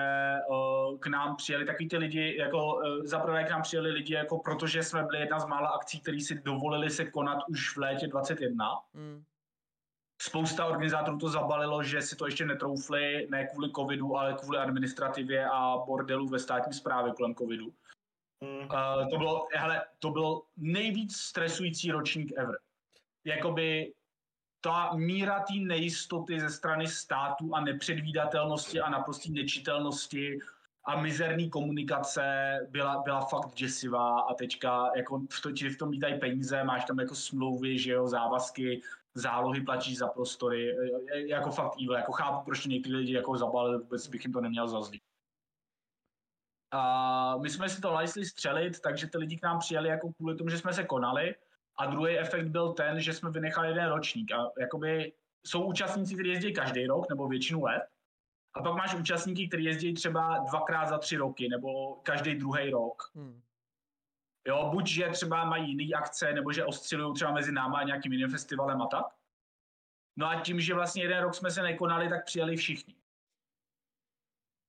uh, 0.50 0.98
k 0.98 1.06
nám 1.06 1.36
přijeli 1.36 1.64
takový 1.64 1.88
ty 1.88 1.96
lidi, 1.96 2.36
jako 2.38 2.74
uh, 2.74 2.82
zaprvé 3.04 3.44
k 3.44 3.50
nám 3.50 3.62
přijeli 3.62 3.90
lidi, 3.90 4.14
jako 4.14 4.38
protože 4.38 4.82
jsme 4.82 5.02
byli 5.02 5.18
jedna 5.18 5.40
z 5.40 5.46
mála 5.46 5.68
akcí, 5.68 6.00
které 6.00 6.20
si 6.20 6.34
dovolili 6.34 6.90
se 6.90 7.04
konat 7.04 7.38
už 7.48 7.76
v 7.76 7.80
létě 7.80 8.06
21. 8.06 8.66
Mm 8.94 9.22
spousta 10.22 10.66
organizátorů 10.66 11.18
to 11.18 11.28
zabalilo, 11.28 11.82
že 11.82 12.02
si 12.02 12.16
to 12.16 12.26
ještě 12.26 12.44
netroufli, 12.44 13.26
ne 13.30 13.46
kvůli 13.46 13.72
covidu, 13.72 14.16
ale 14.16 14.34
kvůli 14.34 14.58
administrativě 14.58 15.48
a 15.52 15.76
bordelu 15.86 16.28
ve 16.28 16.38
státní 16.38 16.72
správě 16.72 17.12
kolem 17.12 17.34
covidu. 17.34 17.74
Mm. 18.40 18.58
Uh, 18.58 19.08
to 19.10 19.18
bylo, 19.18 19.46
hele, 19.54 19.82
to 19.98 20.10
byl 20.10 20.42
nejvíc 20.56 21.16
stresující 21.16 21.90
ročník 21.90 22.32
ever. 22.36 22.58
Jakoby 23.24 23.92
ta 24.62 24.92
míra 24.94 25.40
té 25.40 25.54
nejistoty 25.54 26.40
ze 26.40 26.50
strany 26.50 26.86
státu 26.86 27.54
a 27.54 27.60
nepředvídatelnosti 27.60 28.80
a 28.80 28.90
naprosté 28.90 29.30
nečitelnosti 29.30 30.38
a 30.84 31.00
mizerný 31.00 31.50
komunikace 31.50 32.22
byla, 32.70 33.02
byla 33.02 33.20
fakt 33.20 33.54
děsivá 33.54 34.20
a 34.20 34.34
teďka 34.34 34.90
jako 34.96 35.18
v, 35.30 35.40
to, 35.42 35.48
v 35.48 35.76
tom 35.78 35.88
lítají 35.88 36.20
peníze, 36.20 36.64
máš 36.64 36.84
tam 36.84 36.98
jako 36.98 37.14
smlouvy, 37.14 37.78
že 37.78 37.92
jo, 37.92 38.08
závazky, 38.08 38.82
zálohy 39.14 39.60
platíš 39.60 39.98
za 39.98 40.08
prostory, 40.08 40.76
jako 41.26 41.50
fakt 41.50 41.74
evil, 41.82 41.94
jako 41.94 42.12
chápu, 42.12 42.44
proč 42.44 42.66
někteří 42.66 42.94
lidi 42.94 43.12
jako 43.12 43.36
zabalili, 43.38 43.78
vůbec 43.78 44.06
bych 44.06 44.24
jim 44.24 44.32
to 44.32 44.40
neměl 44.40 44.68
zazlít. 44.68 45.02
A 46.70 47.36
my 47.38 47.50
jsme 47.50 47.68
si 47.68 47.80
to 47.80 47.92
lajsli 47.92 48.24
střelit, 48.24 48.80
takže 48.80 49.06
ty 49.06 49.18
lidi 49.18 49.36
k 49.36 49.42
nám 49.42 49.58
přijeli 49.58 49.88
jako 49.88 50.12
kvůli 50.12 50.36
tomu, 50.36 50.50
že 50.50 50.58
jsme 50.58 50.72
se 50.72 50.84
konali. 50.84 51.34
A 51.76 51.86
druhý 51.86 52.18
efekt 52.18 52.48
byl 52.48 52.72
ten, 52.72 53.00
že 53.00 53.12
jsme 53.12 53.30
vynechali 53.30 53.68
jeden 53.68 53.88
ročník. 53.88 54.32
A 54.32 54.50
jakoby 54.60 55.12
jsou 55.46 55.64
účastníci, 55.64 56.14
kteří 56.14 56.28
jezdí 56.28 56.54
každý 56.54 56.86
rok 56.86 57.08
nebo 57.08 57.28
většinu 57.28 57.62
let. 57.62 57.82
A 58.54 58.62
pak 58.62 58.74
máš 58.74 58.94
účastníky, 58.94 59.48
kteří 59.48 59.64
jezdí 59.64 59.94
třeba 59.94 60.38
dvakrát 60.38 60.86
za 60.86 60.98
tři 60.98 61.16
roky 61.16 61.48
nebo 61.48 61.94
každý 61.94 62.34
druhý 62.34 62.70
rok. 62.70 63.12
Hmm. 63.14 63.42
Jo, 64.48 64.68
buď, 64.72 64.86
že 64.86 65.08
třeba 65.08 65.44
mají 65.44 65.68
jiný 65.68 65.94
akce, 65.94 66.32
nebo 66.32 66.52
že 66.52 66.64
oscilují 66.64 67.14
třeba 67.14 67.32
mezi 67.32 67.52
náma 67.52 67.78
a 67.78 67.82
nějakým 67.82 68.12
jiným 68.12 68.30
festivalem 68.30 68.82
a 68.82 68.86
tak. 68.86 69.06
No 70.16 70.26
a 70.26 70.40
tím, 70.40 70.60
že 70.60 70.74
vlastně 70.74 71.02
jeden 71.02 71.22
rok 71.22 71.34
jsme 71.34 71.50
se 71.50 71.62
nekonali, 71.62 72.08
tak 72.08 72.24
přijeli 72.24 72.56
všichni. 72.56 72.94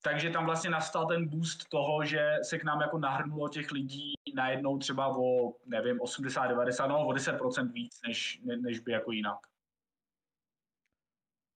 Takže 0.03 0.29
tam 0.29 0.45
vlastně 0.45 0.69
nastal 0.69 1.07
ten 1.07 1.29
boost 1.29 1.69
toho, 1.69 2.05
že 2.05 2.35
se 2.41 2.59
k 2.59 2.63
nám 2.63 2.81
jako 2.81 2.97
nahrnulo 2.97 3.49
těch 3.49 3.71
lidí 3.71 4.13
najednou 4.35 4.77
třeba 4.77 5.17
o, 5.17 5.53
nevím, 5.65 6.01
80, 6.01 6.47
90, 6.47 6.87
no 6.87 7.07
o 7.07 7.11
10% 7.11 7.71
víc, 7.71 7.99
než, 8.07 8.39
ne, 8.43 8.57
než 8.57 8.79
by 8.79 8.91
jako 8.91 9.11
jinak. 9.11 9.39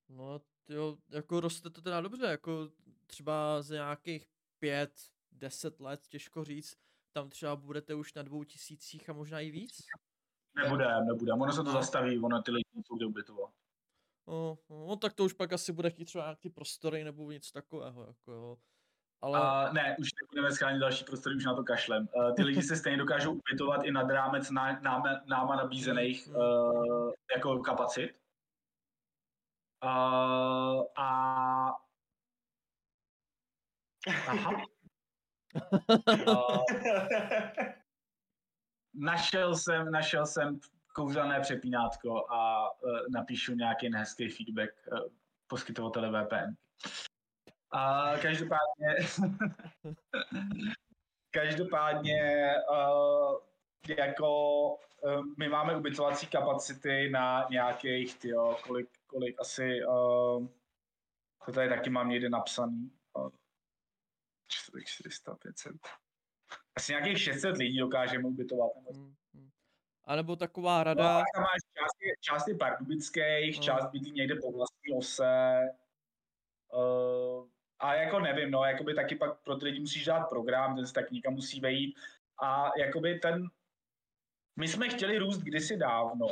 No 0.10 0.41
jo, 0.70 0.98
jako 1.10 1.39
roste 1.39 1.70
to 1.70 1.82
teda 1.82 2.02
dobře, 2.02 2.26
jako 2.26 2.70
třeba 3.06 3.62
za 3.62 3.76
nějakých 3.76 4.28
pět, 4.60 4.91
deset 5.32 5.80
let, 5.80 6.08
těžko 6.08 6.43
říct, 6.43 6.78
tam 7.12 7.30
třeba 7.30 7.56
budete 7.56 7.95
už 7.95 8.14
na 8.14 8.22
dvou 8.22 8.43
tisících 8.43 9.10
a 9.10 9.14
možná 9.14 9.39
i 9.39 9.52
víc? 9.52 9.86
Nebude, 10.56 10.86
nebude. 11.06 11.34
Ono 11.34 11.52
se 11.52 11.58
to 11.58 11.64
no. 11.64 11.72
zastaví, 11.72 12.20
ono 12.20 12.41
ty 12.41 12.52
lidi 12.52 12.84
jsou 12.86 12.95
kde 12.95 13.06
ubytovat. 13.06 13.52
No, 14.28 14.58
no, 14.70 14.96
tak 14.96 15.14
to 15.14 15.26
už 15.26 15.34
pak 15.34 15.54
asi 15.54 15.74
bude 15.74 15.90
chtít 15.90 16.06
třeba 16.06 16.24
nějaký 16.24 16.50
prostory 16.50 17.04
nebo 17.04 17.32
něco 17.32 17.54
takového, 17.54 18.08
jako 18.08 18.32
jo. 18.32 18.58
Ale... 19.22 19.42
Uh, 19.42 19.74
ne, 19.74 19.96
už 20.00 20.10
nebudeme 20.22 20.52
schránit 20.52 20.80
další 20.80 21.04
prostory, 21.04 21.36
už 21.36 21.46
na 21.46 21.56
to 21.56 21.64
kašlem. 21.64 22.10
Uh, 22.16 22.36
ty 22.36 22.44
lidi 22.44 22.62
se 22.62 22.76
stejně 22.76 22.98
dokážou 22.98 23.32
ubytovat 23.32 23.84
i 23.84 23.92
nad 23.92 24.10
rámec 24.10 24.50
ná, 24.50 24.80
náma, 24.80 25.22
náma 25.26 25.56
nabízených 25.56 26.28
uh, 26.28 27.12
jako 27.36 27.60
kapacit. 27.60 28.16
Uh, 29.84 30.84
a... 30.98 31.74
Aha. 34.28 34.52
našel 38.94 39.56
jsem, 39.56 39.92
našel 39.92 40.26
jsem 40.26 40.60
kouzelné 40.98 41.39
přepínátko 41.39 42.32
a 42.32 42.72
uh, 42.72 42.89
napíšu 43.14 43.54
nějaký 43.54 43.89
nehezký 43.89 44.30
feedback 44.30 44.72
uh, 44.91 45.00
poskytovatele 45.48 46.10
VPN. 46.10 46.54
A 47.72 48.14
každopádně, 48.22 48.95
každopádně 51.32 52.54
uh, 52.70 53.36
jako 53.98 54.30
my 55.38 55.50
máme 55.50 55.78
ubytovací 55.78 56.28
kapacity 56.28 57.10
na 57.10 57.48
nějakých, 57.50 58.20
tyjo, 58.20 58.58
kolik, 58.68 58.89
kolik 59.08 59.39
asi, 59.39 59.80
to 61.45 61.52
tady 61.52 61.70
taky 61.70 61.89
mám 61.89 62.10
někde 62.10 62.30
napsaný, 62.30 62.91
uh, 63.14 63.30
400, 64.86 65.36
500, 65.36 65.76
asi 66.76 66.91
nějakých 66.91 67.20
600 67.20 67.58
lidí 67.58 67.80
dokážeme 67.80 68.28
ubytovat. 68.28 68.72
Hmm, 68.93 69.16
hmm. 70.08 70.14
A 70.14 70.16
nebo 70.16 70.36
taková 70.36 70.84
rada... 70.84 71.03
No, 71.03 71.24
tam 71.36 71.43
máš 71.43 71.62
část, 71.74 72.20
část 72.22 72.47
je 72.47 72.55
pardubických, 72.55 73.55
hmm. 73.55 73.64
část 73.64 73.91
bydlí 73.91 74.12
někde 74.12 74.36
po 74.36 74.51
vlastní 74.51 74.93
ose. 74.97 75.60
Uh, 76.74 77.47
a 77.80 77.93
jako 77.93 78.20
nevím, 78.20 78.51
no, 78.51 78.66
jakoby 78.66 78.93
taky 78.93 79.16
pak 79.16 79.39
pro 79.43 79.55
ty 79.55 79.66
lidi 79.66 79.80
musíš 79.80 80.05
dát 80.05 80.30
program, 80.30 80.76
ten 80.76 80.88
se 80.88 80.93
tak 80.93 81.12
někam 81.12 81.34
musí 81.34 81.60
vejít. 81.60 81.95
A 82.43 82.72
jakoby 82.80 83.20
ten... 83.20 83.47
My 84.60 84.68
jsme 84.68 84.89
chtěli 84.89 85.18
růst 85.18 85.38
kdysi 85.38 85.78
dávno, 85.78 86.28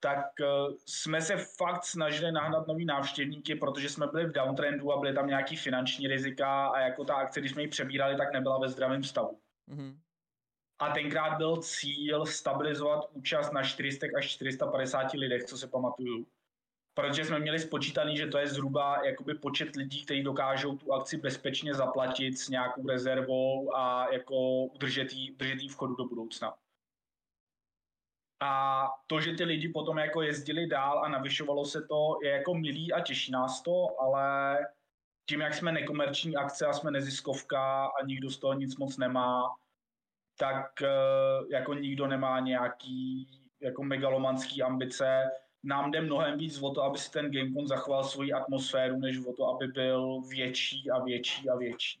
tak 0.00 0.26
uh, 0.40 0.74
jsme 0.86 1.20
se 1.20 1.36
fakt 1.36 1.84
snažili 1.84 2.32
nahnat 2.32 2.66
nový 2.66 2.84
návštěvníky, 2.84 3.54
protože 3.54 3.88
jsme 3.88 4.06
byli 4.06 4.26
v 4.26 4.32
downtrendu 4.32 4.92
a 4.92 5.00
byly 5.00 5.14
tam 5.14 5.26
nějaký 5.26 5.56
finanční 5.56 6.08
rizika 6.08 6.66
a 6.66 6.80
jako 6.80 7.04
ta 7.04 7.14
akce, 7.14 7.40
když 7.40 7.52
jsme 7.52 7.62
ji 7.62 7.68
přebírali, 7.68 8.16
tak 8.16 8.32
nebyla 8.32 8.58
ve 8.58 8.68
zdravém 8.68 9.04
stavu. 9.04 9.40
Mm-hmm. 9.68 9.98
A 10.78 10.90
tenkrát 10.90 11.36
byl 11.36 11.56
cíl 11.56 12.26
stabilizovat 12.26 13.04
účast 13.12 13.52
na 13.52 13.62
400 13.62 14.06
až 14.18 14.30
450 14.30 15.12
lidech, 15.12 15.44
co 15.44 15.58
se 15.58 15.66
pamatuju. 15.66 16.26
Protože 16.94 17.24
jsme 17.24 17.38
měli 17.38 17.58
spočítaný, 17.58 18.16
že 18.16 18.26
to 18.26 18.38
je 18.38 18.46
zhruba 18.46 19.04
jakoby 19.06 19.34
počet 19.34 19.76
lidí, 19.76 20.04
kteří 20.04 20.22
dokážou 20.22 20.76
tu 20.76 20.92
akci 20.92 21.16
bezpečně 21.16 21.74
zaplatit 21.74 22.38
s 22.38 22.48
nějakou 22.48 22.86
rezervou 22.86 23.76
a 23.76 24.12
jako 24.12 24.64
udržet 24.64 25.12
jí, 25.12 25.32
udržet 25.32 25.70
v 25.70 25.74
chodu 25.74 25.94
do 25.94 26.04
budoucna. 26.04 26.54
A 28.40 28.84
to, 29.06 29.20
že 29.20 29.32
ty 29.32 29.44
lidi 29.44 29.68
potom 29.68 29.98
jako 29.98 30.22
jezdili 30.22 30.66
dál 30.66 31.04
a 31.04 31.08
navyšovalo 31.08 31.64
se 31.64 31.82
to, 31.82 32.18
je 32.22 32.30
jako 32.30 32.54
milý 32.54 32.92
a 32.92 33.00
těší 33.00 33.32
nás 33.32 33.62
to, 33.62 34.00
ale 34.00 34.58
tím, 35.28 35.40
jak 35.40 35.54
jsme 35.54 35.72
nekomerční 35.72 36.36
akce 36.36 36.66
a 36.66 36.72
jsme 36.72 36.90
neziskovka 36.90 37.86
a 37.86 38.06
nikdo 38.06 38.30
z 38.30 38.38
toho 38.38 38.54
nic 38.54 38.76
moc 38.76 38.96
nemá, 38.96 39.56
tak 40.38 40.82
eh, 40.82 40.88
jako 41.50 41.74
nikdo 41.74 42.06
nemá 42.06 42.40
nějaký 42.40 43.28
jako 43.60 43.82
megalomanský 43.82 44.62
ambice. 44.62 45.30
Nám 45.62 45.90
jde 45.90 46.00
mnohem 46.00 46.38
víc 46.38 46.62
o 46.62 46.70
to, 46.70 46.82
aby 46.82 46.98
si 46.98 47.10
ten 47.10 47.30
Gamecom 47.30 47.66
zachoval 47.66 48.04
svoji 48.04 48.32
atmosféru, 48.32 48.96
než 48.96 49.26
o 49.26 49.32
to, 49.32 49.48
aby 49.48 49.66
byl 49.66 50.20
větší 50.28 50.90
a 50.90 51.04
větší 51.04 51.48
a 51.48 51.56
větší. 51.56 52.00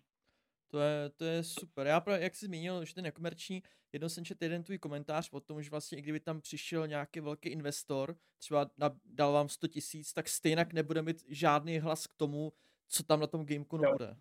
To 0.70 0.80
je, 0.80 1.10
to 1.16 1.24
je 1.24 1.44
super. 1.44 1.86
Já, 1.86 2.02
jak 2.16 2.34
jsi 2.34 2.46
zmínil, 2.46 2.84
že 2.84 2.94
ten 2.94 3.04
nekomerční, 3.04 3.62
jednou 3.92 4.08
jsem 4.08 4.24
četl 4.24 4.44
jeden 4.44 4.62
tvůj 4.62 4.78
komentář 4.78 5.28
o 5.32 5.40
tom, 5.40 5.62
že 5.62 5.70
vlastně 5.70 5.98
i 5.98 6.02
kdyby 6.02 6.20
tam 6.20 6.40
přišel 6.40 6.86
nějaký 6.86 7.20
velký 7.20 7.48
investor, 7.48 8.16
třeba 8.38 8.70
dal 9.04 9.32
vám 9.32 9.48
100 9.48 9.68
tisíc, 9.68 10.12
tak 10.12 10.28
stejně 10.28 10.66
nebude 10.72 11.02
mít 11.02 11.24
žádný 11.28 11.78
hlas 11.78 12.06
k 12.06 12.14
tomu, 12.14 12.52
co 12.88 13.02
tam 13.02 13.20
na 13.20 13.26
tom 13.26 13.46
Gameconu 13.46 13.92
bude. 13.92 14.16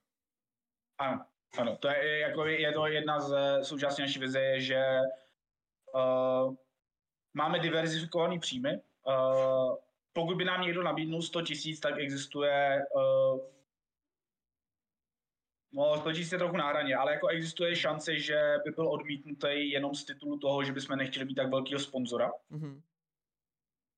Ano, 0.97 1.25
ano, 1.57 1.77
to 1.77 1.87
je, 1.87 2.19
jako, 2.19 2.45
je 2.45 2.71
to 2.71 2.87
jedna 2.87 3.19
z 3.19 3.35
součástí 3.63 4.01
naší 4.01 4.19
vize, 4.19 4.41
je, 4.41 4.61
že 4.61 4.99
uh, 5.93 6.55
máme 7.33 7.59
diverzifikované 7.59 8.39
příjmy. 8.39 8.81
Uh, 9.07 9.75
pokud 10.13 10.37
by 10.37 10.45
nám 10.45 10.61
někdo 10.61 10.83
nabídnul 10.83 11.21
100 11.21 11.41
tisíc, 11.41 11.79
tak 11.79 11.99
existuje 11.99 12.85
uh, 12.95 13.39
No, 15.75 15.97
100 15.97 16.11
tisíc 16.11 16.31
je 16.31 16.37
trochu 16.37 16.57
na 16.57 16.67
hraně, 16.67 16.95
ale 16.95 17.13
jako 17.13 17.27
existuje 17.27 17.75
šance, 17.75 18.19
že 18.19 18.55
by 18.65 18.71
byl 18.71 18.87
odmítnutý 18.87 19.69
jenom 19.71 19.95
z 19.95 20.05
titulu 20.05 20.39
toho, 20.39 20.63
že 20.63 20.73
bychom 20.73 20.97
nechtěli 20.97 21.25
mít 21.25 21.35
tak 21.35 21.49
velkého 21.49 21.79
sponzora. 21.79 22.31
Mm-hmm. 22.51 22.81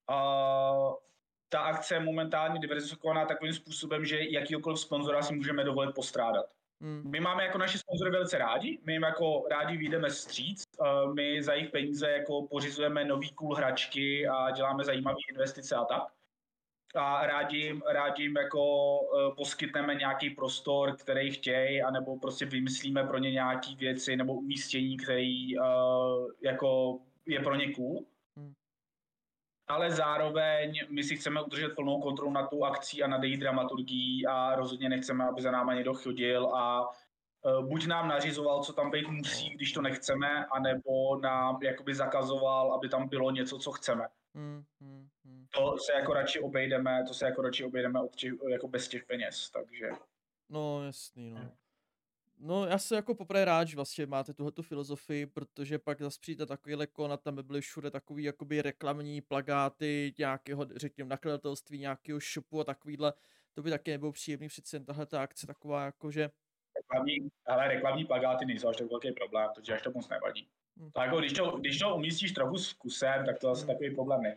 Uh, 0.10 0.96
ta 1.50 1.60
akce 1.60 1.96
je 1.96 2.00
momentálně 2.00 2.60
diverzifikovaná 2.60 3.26
takovým 3.26 3.54
způsobem, 3.54 4.06
že 4.06 4.20
jakýkoliv 4.30 4.80
sponzora 4.80 5.22
si 5.22 5.36
můžeme 5.36 5.64
dovolit 5.64 5.96
postrádat. 5.96 6.46
Hmm. 6.82 7.12
My 7.12 7.20
máme 7.20 7.44
jako 7.46 7.58
naši 7.58 7.78
sponzory 7.78 8.12
velice 8.12 8.38
rádi, 8.38 8.80
my 8.84 8.94
jim 8.94 9.04
jako 9.04 9.48
rádi 9.52 9.78
vyjdeme 9.78 10.10
stříc, 10.10 10.64
uh, 10.80 11.14
my 11.14 11.44
za 11.44 11.54
jejich 11.54 11.70
peníze 11.70 12.12
jako 12.12 12.48
pořizujeme 12.48 13.06
nový 13.06 13.30
cool 13.30 13.56
hračky 13.56 14.28
a 14.28 14.52
děláme 14.52 14.84
zajímavé 14.84 15.18
investice 15.30 15.76
a 15.76 15.86
tak. 15.86 16.04
A 16.96 17.28
rádi 17.28 17.58
jim, 17.58 17.82
rádi 17.88 18.24
jim 18.24 18.36
jako 18.36 19.00
uh, 19.00 19.36
poskytneme 19.36 19.96
nějaký 19.96 20.30
prostor, 20.30 20.96
který 20.96 21.32
chtějí, 21.32 21.82
anebo 21.82 22.20
prostě 22.20 22.46
vymyslíme 22.46 23.04
pro 23.04 23.18
ně 23.18 23.32
nějaké 23.32 23.76
věci 23.76 24.16
nebo 24.16 24.34
umístění, 24.34 24.98
který 24.98 25.60
uh, 25.60 25.64
jako 26.42 27.00
je 27.26 27.40
pro 27.40 27.56
ně 27.56 27.74
cool 27.74 28.06
ale 29.68 29.92
zároveň 29.92 30.80
my 30.90 31.04
si 31.04 31.16
chceme 31.16 31.42
udržet 31.42 31.76
plnou 31.76 32.02
kontrolu 32.02 32.32
nad 32.32 32.48
tou 32.48 32.64
akcí 32.64 33.04
a 33.04 33.08
nad 33.08 33.24
její 33.24 33.38
dramaturgií 33.38 34.28
a 34.28 34.56
rozhodně 34.56 34.90
nechceme, 34.90 35.26
aby 35.26 35.42
za 35.42 35.52
náma 35.52 35.74
někdo 35.74 35.94
chodil 35.94 36.56
a 36.56 36.90
uh, 36.90 37.68
buď 37.70 37.88
nám 37.88 38.08
nařizoval, 38.08 38.64
co 38.64 38.74
tam 38.74 38.92
být 38.92 39.08
musí, 39.08 39.50
když 39.50 39.72
to 39.72 39.82
nechceme, 39.82 40.46
anebo 40.46 41.20
nám 41.20 41.60
jakoby 41.62 41.96
zakazoval, 41.96 42.74
aby 42.74 42.90
tam 42.90 43.08
bylo 43.08 43.32
něco, 43.32 43.60
co 43.60 43.72
chceme. 43.72 44.08
Hmm, 44.36 44.64
hmm, 44.82 45.08
hmm. 45.26 45.48
To 45.54 45.78
se 45.78 45.94
jako 45.94 46.14
radši 46.14 46.40
obejdeme, 46.40 47.04
to 47.08 47.14
se 47.14 47.26
jako 47.26 47.42
radši 47.42 47.64
obejdeme 47.64 48.02
od 48.02 48.16
těch, 48.16 48.34
jako 48.50 48.68
bez 48.68 48.88
těch 48.88 49.06
peněz, 49.06 49.50
takže. 49.50 49.90
No 50.50 50.86
jasný, 50.86 51.32
no. 51.32 51.52
No, 52.40 52.66
já 52.66 52.78
se 52.78 52.96
jako 52.96 53.16
poprvé 53.16 53.46
rád, 53.46 53.68
že 53.68 53.76
vlastně 53.76 54.06
máte 54.06 54.34
tuhletu 54.34 54.62
filozofii, 54.62 55.26
protože 55.26 55.80
pak 55.80 56.02
zase 56.02 56.20
přijde 56.20 56.46
takový 56.46 56.76
lekon 56.76 57.12
a 57.12 57.18
tam 57.18 57.36
by 57.36 57.44
byly 57.44 57.62
všude 57.62 57.92
takový 57.92 58.24
jakoby 58.24 58.62
reklamní 58.62 59.22
plagáty 59.22 60.14
nějakého, 60.18 60.66
řekněme, 60.76 61.10
nakladatelství, 61.10 61.80
nějakého 61.80 62.20
shopu 62.20 62.60
a 62.60 62.64
takovýhle. 62.64 63.14
To 63.54 63.64
by 63.64 63.70
taky 63.70 63.92
nebylo 63.92 64.12
příjemný, 64.12 64.48
přece 64.48 64.80
tahle 64.80 65.06
ta 65.06 65.22
akce 65.22 65.48
taková 65.48 65.86
jako, 65.86 66.12
že... 66.12 66.30
Reklamní, 66.76 67.30
ale 67.46 67.68
reklamní 67.68 68.06
plagáty 68.06 68.46
nejsou 68.46 68.68
až 68.68 68.78
tak 68.78 68.90
velký 68.90 69.12
problém, 69.12 69.50
protože 69.56 69.74
až 69.74 69.82
to 69.82 69.92
moc 69.92 70.10
nevadí. 70.10 70.48
Hmm. 70.78 70.92
Tak 70.92 71.06
jako 71.06 71.20
když 71.20 71.34
to, 71.34 71.58
když 71.58 71.80
to 71.80 71.96
umístíš 71.96 72.32
trochu 72.32 72.58
s 72.58 72.74
kusem, 72.74 73.26
tak 73.26 73.40
to 73.40 73.50
asi 73.50 73.62
hmm. 73.62 73.68
takový 73.68 73.96
problém 73.96 74.22
není. 74.22 74.36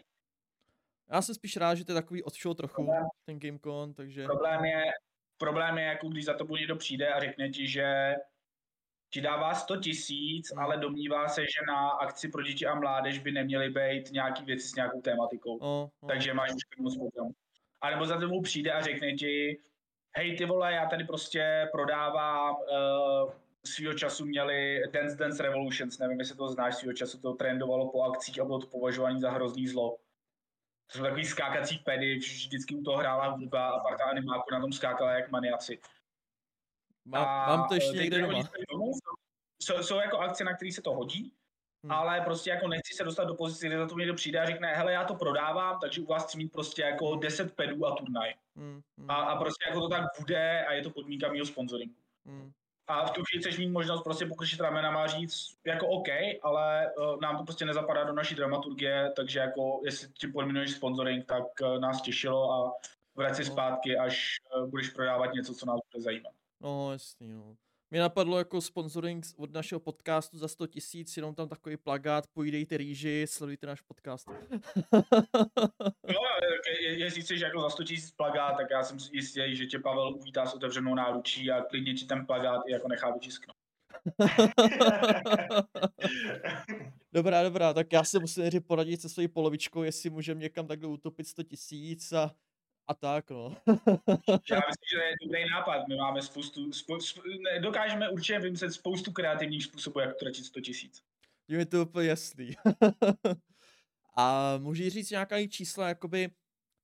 Já 1.11 1.23
jsem 1.23 1.35
spíš 1.35 1.57
rád, 1.57 1.75
že 1.75 1.85
to 1.85 1.93
je 1.93 2.03
takový 2.03 2.23
odshow 2.23 2.55
trochu, 2.55 2.75
problém, 2.75 3.07
ten 3.25 3.41
GameCon, 3.41 3.95
takže... 3.95 4.25
Problém 4.25 4.65
je, 4.65 4.85
problém 5.41 5.79
je, 5.79 5.85
jako 5.85 6.09
když 6.09 6.25
za 6.25 6.35
to 6.35 6.47
někdo 6.57 6.77
přijde 6.77 7.09
a 7.09 7.21
řekne 7.21 7.49
ti, 7.49 7.67
že 7.67 8.15
ti 9.13 9.21
dává 9.21 9.55
100 9.55 9.77
tisíc, 9.77 10.53
hmm. 10.53 10.63
ale 10.63 10.77
domnívá 10.77 11.29
se, 11.29 11.43
že 11.43 11.61
na 11.69 11.89
akci 11.89 12.29
pro 12.29 12.43
děti 12.43 12.67
a 12.67 12.75
mládež 12.75 13.19
by 13.19 13.33
neměly 13.33 13.71
být 13.71 14.13
nějaký 14.13 14.45
věci 14.45 14.69
s 14.69 14.75
nějakou 14.75 15.01
tématikou. 15.01 15.57
Oh, 15.57 15.89
oh. 16.01 16.09
Takže 16.09 16.35
máš 16.35 16.51
moc 16.79 16.97
potom. 16.97 17.29
A 17.81 17.91
nebo 17.91 18.07
za 18.07 18.19
tebou 18.19 18.43
přijde 18.43 18.73
a 18.73 18.83
řekne 18.83 19.13
ti, 19.13 19.61
hej 20.17 20.37
ty 20.37 20.45
vole, 20.45 20.73
já 20.73 20.87
tady 20.87 21.05
prostě 21.05 21.69
prodávám, 21.73 22.55
uh, 22.55 23.33
svýho 23.65 23.95
času 23.95 24.27
měli 24.27 24.83
Dance 24.93 25.17
Dance 25.17 25.43
Revolutions, 25.43 25.99
nevím, 25.99 26.19
jestli 26.19 26.37
to 26.37 26.49
znáš, 26.49 26.75
svýho 26.75 26.95
času 26.95 27.21
to 27.21 27.33
trendovalo 27.33 27.89
po 27.89 28.03
akcích 28.03 28.41
a 28.41 28.45
bylo 28.45 28.59
to 28.59 28.67
považování 28.67 29.21
za 29.21 29.31
hrozný 29.31 29.67
zlo. 29.67 29.97
Jsou 30.91 31.03
takový 31.03 31.25
skákací 31.25 31.79
pedy, 31.79 32.17
vždycky 32.17 32.75
u 32.75 32.83
toho 32.83 32.97
hrála 32.97 33.29
hudba 33.29 33.69
a 33.69 33.79
pak 33.81 33.99
ta 33.99 34.05
animáku 34.05 34.45
na 34.53 34.61
tom 34.61 34.73
skákala 34.73 35.13
jak 35.13 35.31
maniaci. 35.31 35.81
Má, 37.05 37.45
a 37.45 37.57
mám 37.57 37.69
to 37.69 37.75
ještě 37.75 37.97
někde 37.97 38.21
doma. 38.21 38.43
Jsou, 39.63 39.83
jsou 39.83 39.97
jako 39.97 40.19
akce, 40.19 40.45
na 40.45 40.55
které 40.55 40.73
se 40.73 40.83
to 40.83 40.95
hodí, 40.95 41.35
hmm. 41.83 41.93
ale 41.93 42.21
prostě 42.21 42.51
jako 42.51 42.69
nechci 42.69 42.95
se 42.97 43.05
dostat 43.05 43.25
do 43.25 43.35
pozice, 43.35 43.67
kde 43.67 43.79
za 43.79 43.87
to 43.87 43.99
někdo 43.99 44.15
přijde 44.15 44.41
a 44.41 44.47
řekne, 44.47 44.75
hele, 44.75 44.93
já 44.93 45.05
to 45.05 45.15
prodávám, 45.15 45.81
takže 45.81 46.01
u 46.01 46.07
vás 46.07 46.25
chci 46.25 46.39
mít 46.39 46.53
prostě 46.53 46.83
jako 46.83 47.17
10 47.17 47.57
pedů 47.57 47.87
a 47.87 47.95
turnaj. 47.97 48.35
Hmm. 48.57 48.81
Hmm. 48.99 49.11
A, 49.11 49.15
a 49.15 49.37
prostě 49.37 49.65
jako 49.69 49.81
to 49.81 49.89
tak 49.89 50.05
bude 50.19 50.65
a 50.67 50.73
je 50.73 50.83
to 50.83 50.91
podmínka 50.91 51.33
mého 51.33 51.47
sponsoringu. 51.47 51.95
Hmm 52.27 52.53
a 52.87 53.07
v 53.07 53.11
tu 53.11 53.23
chvíli 53.25 53.43
chceš 53.43 53.59
mít 53.59 53.71
možnost 53.71 54.03
prostě 54.03 54.27
pokrčit 54.27 54.61
ramenama 54.61 55.03
a 55.03 55.07
říct 55.07 55.57
jako 55.67 55.87
OK, 55.87 56.09
ale 56.43 56.93
uh, 56.99 57.21
nám 57.21 57.39
to 57.39 57.45
prostě 57.45 57.65
nezapadá 57.65 58.05
do 58.05 58.13
naší 58.13 58.35
dramaturgie, 58.35 59.13
takže 59.17 59.39
jako 59.39 59.81
jestli 59.85 60.09
ti 60.09 60.27
podminuješ 60.27 60.71
sponsoring, 60.71 61.27
tak 61.27 61.45
uh, 61.63 61.79
nás 61.79 62.03
těšilo 62.03 62.53
a 62.53 62.73
vrať 63.15 63.37
si 63.37 63.45
no. 63.45 63.53
zpátky, 63.53 63.97
až 63.97 64.37
uh, 64.57 64.69
budeš 64.69 64.91
prodávat 64.91 65.33
něco, 65.35 65.55
co 65.55 65.67
nás 65.67 65.81
bude 65.93 66.03
zajímat. 66.03 66.33
No, 66.61 66.93
jasný, 66.93 67.33
no. 67.33 67.57
Mě 67.93 68.01
napadlo 68.01 68.39
jako 68.39 68.61
sponsoring 68.61 69.27
od 69.37 69.53
našeho 69.53 69.81
podcastu 69.81 70.39
za 70.39 70.49
100 70.49 70.67
tisíc, 70.67 71.17
jenom 71.17 71.35
tam 71.35 71.49
takový 71.49 71.77
plagát, 71.77 72.27
pojídejte 72.27 72.77
rýži, 72.77 73.27
sledujte 73.29 73.67
náš 73.67 73.81
podcast. 73.81 74.29
no, 76.09 76.21
je, 76.81 76.99
jestli 76.99 77.23
chceš 77.23 77.41
jako 77.41 77.61
za 77.61 77.71
100 77.71 77.85
tisíc 77.85 78.11
plagát, 78.11 78.57
tak 78.57 78.67
já 78.71 78.83
jsem 78.83 78.99
jistý, 79.13 79.57
že 79.57 79.67
tě 79.67 79.79
Pavel 79.79 80.15
uvítá 80.15 80.47
s 80.47 80.55
otevřenou 80.55 80.95
náručí 80.95 81.51
a 81.51 81.61
klidně 81.61 81.95
ti 81.95 82.05
ten 82.05 82.27
plagát 82.27 82.63
jako 82.69 82.89
nechá 82.89 83.11
vytisknout. 83.11 83.57
dobrá, 87.13 87.43
dobrá, 87.43 87.75
tak 87.75 87.93
já 87.93 88.05
se 88.05 88.19
musím 88.19 88.41
nejdřív 88.41 88.67
poradit 88.67 89.01
se 89.01 89.09
svojí 89.09 89.29
polovičkou, 89.29 89.83
jestli 89.83 90.11
můžeme 90.11 90.41
někam 90.41 90.67
takhle 90.67 90.89
utopit 90.89 91.27
100 91.27 91.43
tisíc 91.43 92.13
a, 92.13 92.31
a 92.89 92.95
tak, 92.95 93.31
no. 93.31 93.57
já 94.51 94.61
myslím, 94.69 94.89
že 94.93 94.99
je 94.99 95.15
dobrý 95.23 95.51
nápad. 95.51 95.89
My 95.89 95.97
máme 95.97 96.23
spoustu, 96.23 96.73
spoustu 96.73 97.23
ne, 97.41 97.61
dokážeme 97.61 98.11
určitě 98.11 98.39
vymyslet 98.39 98.73
spoustu 98.73 99.13
kreativních 99.13 99.65
způsobů, 99.65 100.01
jak 100.01 100.17
utratit 100.17 100.45
100 100.45 100.61
tisíc. 100.61 101.03
Je 101.49 101.59
mi 101.59 101.67
to 101.67 101.83
úplně 101.83 102.09
jasný. 102.09 102.55
a 104.17 104.57
můžeš 104.59 104.93
říct 104.93 105.11
nějaká 105.11 105.47
čísla, 105.47 105.89
jakoby, 105.89 106.31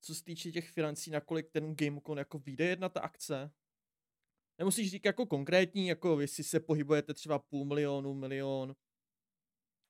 co 0.00 0.14
se 0.14 0.24
týče 0.24 0.52
těch 0.52 0.70
financí, 0.70 1.10
nakolik 1.10 1.50
ten 1.50 1.76
GameCon 1.76 2.18
jako 2.18 2.38
vyjde 2.38 2.64
jedna 2.64 2.88
ta 2.88 3.00
akce? 3.00 3.50
Nemusíš 4.58 4.90
říct 4.90 5.04
jako 5.04 5.26
konkrétní, 5.26 5.88
jako 5.88 6.20
jestli 6.20 6.44
se 6.44 6.60
pohybujete 6.60 7.14
třeba 7.14 7.38
půl 7.38 7.64
milionu, 7.64 8.14
milion. 8.14 8.74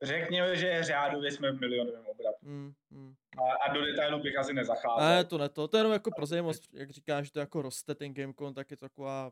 Řekněme, 0.02 0.56
že 0.56 0.82
řádově 0.82 1.32
jsme 1.32 1.52
v 1.52 1.60
milionovém 1.60 2.06
obratu. 2.06 2.35
Mm, 2.46 2.72
mm. 2.90 3.14
A, 3.38 3.70
a 3.70 3.74
do 3.74 3.80
detailu 3.84 4.22
bych 4.22 4.38
asi 4.38 4.54
nezacházel. 4.54 5.08
Ne, 5.08 5.24
to 5.24 5.38
ne, 5.38 5.48
to, 5.48 5.68
to 5.68 5.76
je 5.76 5.78
jenom 5.78 5.92
jako 5.92 6.10
pro 6.16 6.26
zajímavost, 6.26 6.62
jak 6.72 6.90
říkáš, 6.90 7.26
že 7.26 7.32
to 7.32 7.40
jako 7.40 7.62
roste 7.62 7.94
ten 7.94 8.14
Gamecon, 8.14 8.54
tak 8.54 8.70
je 8.70 8.76
to 8.76 8.88
taková 8.88 9.30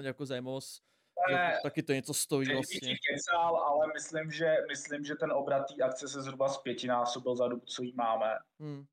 jako 0.00 0.26
zajímavost. 0.26 0.82
Ne, 1.30 1.58
taky 1.62 1.82
to 1.82 1.92
něco 1.92 2.14
stojí 2.14 2.52
vlastně. 2.52 2.94
Kecal, 3.10 3.56
ale 3.56 3.86
myslím 3.94 4.30
že, 4.30 4.56
myslím, 4.68 5.04
že 5.04 5.14
ten 5.14 5.32
obrat 5.32 5.66
té 5.68 5.84
akce 5.84 6.08
se 6.08 6.22
zhruba 6.22 6.48
zpětinásobil 6.48 7.36
za 7.36 7.48
dobu, 7.48 7.62
co 7.66 7.82
jí 7.82 7.92
máme. 7.94 8.38
Hmm. 8.60 8.84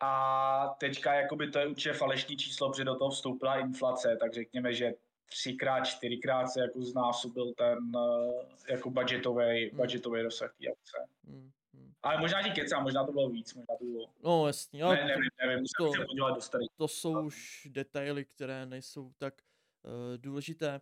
A 0.00 0.76
teďka 0.80 1.14
jakoby 1.14 1.50
to 1.50 1.58
je 1.58 1.66
určitě 1.66 1.92
falešný 1.92 2.36
číslo, 2.36 2.70
protože 2.70 2.84
do 2.84 2.94
toho 2.94 3.10
vstoupila 3.10 3.58
inflace, 3.58 4.16
tak 4.20 4.34
řekněme, 4.34 4.74
že 4.74 4.94
třikrát, 5.26 5.80
čtyřikrát 5.80 6.46
se 6.46 6.60
jako 6.60 6.82
znásobil 6.82 7.54
ten 7.54 7.78
eh, 7.96 8.72
jako 8.72 8.90
budgetový, 8.90 9.68
hmm. 9.68 9.76
budgetový 9.76 10.22
rozsah 10.22 10.54
té 10.58 10.68
akce. 10.68 11.12
Hmm. 11.24 11.50
Hmm. 11.74 11.92
Ale 12.02 12.20
možná 12.20 12.42
ti 12.42 12.50
kecám, 12.50 12.82
možná 12.82 13.06
to 13.06 13.12
bylo 13.12 13.30
víc, 13.30 13.54
možná 13.54 13.76
to 13.78 13.84
bylo... 13.84 14.14
No 14.24 14.46
jasně, 14.46 14.82
ale 14.82 14.96
ne, 14.96 15.04
nevím, 15.04 15.30
nevím, 15.46 15.64
to, 15.78 15.92
se 15.92 16.04
podívat 16.06 16.30
do 16.30 16.40
starých. 16.40 16.68
To 16.76 16.88
jsou 16.88 17.24
už 17.24 17.68
detaily, 17.70 18.24
které 18.24 18.66
nejsou 18.66 19.12
tak 19.18 19.34
uh, 19.82 19.92
důležité. 20.16 20.80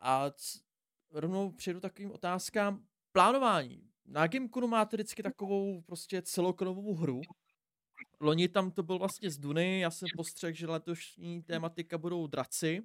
A 0.00 0.30
c- 0.30 0.60
rovnou 1.10 1.52
přejdu 1.52 1.80
takovým 1.80 2.12
otázkám. 2.12 2.86
Plánování. 3.12 3.90
Na 4.06 4.26
Gameconu 4.26 4.66
máte 4.66 4.96
vždycky 4.96 5.22
takovou 5.22 5.82
prostě 5.82 6.22
celokrovou 6.22 6.94
hru, 6.94 7.20
Loni 8.20 8.48
tam 8.48 8.70
to 8.70 8.82
byl 8.82 8.98
vlastně 8.98 9.30
z 9.30 9.38
Duny, 9.38 9.80
já 9.80 9.90
jsem 9.90 10.08
postřehl, 10.16 10.52
že 10.52 10.66
letošní 10.66 11.42
tématika 11.42 11.98
budou 11.98 12.26
draci. 12.26 12.82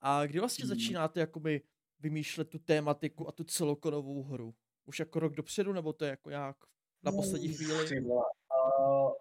A 0.00 0.26
kdy 0.26 0.38
vlastně 0.38 0.64
hmm. 0.64 0.68
začínáte 0.68 1.20
jakoby 1.20 1.62
vymýšlet 2.00 2.48
tu 2.48 2.58
tématiku 2.58 3.28
a 3.28 3.32
tu 3.32 3.44
celokonovou 3.44 4.22
hru? 4.22 4.54
Už 4.84 4.98
jako 4.98 5.20
rok 5.20 5.34
dopředu, 5.34 5.72
nebo 5.72 5.92
to 5.92 6.04
je 6.04 6.10
jako 6.10 6.30
jak 6.30 6.56
na 7.02 7.12
poslední 7.12 7.48
chvíli? 7.54 8.00
Uh, 8.04 9.12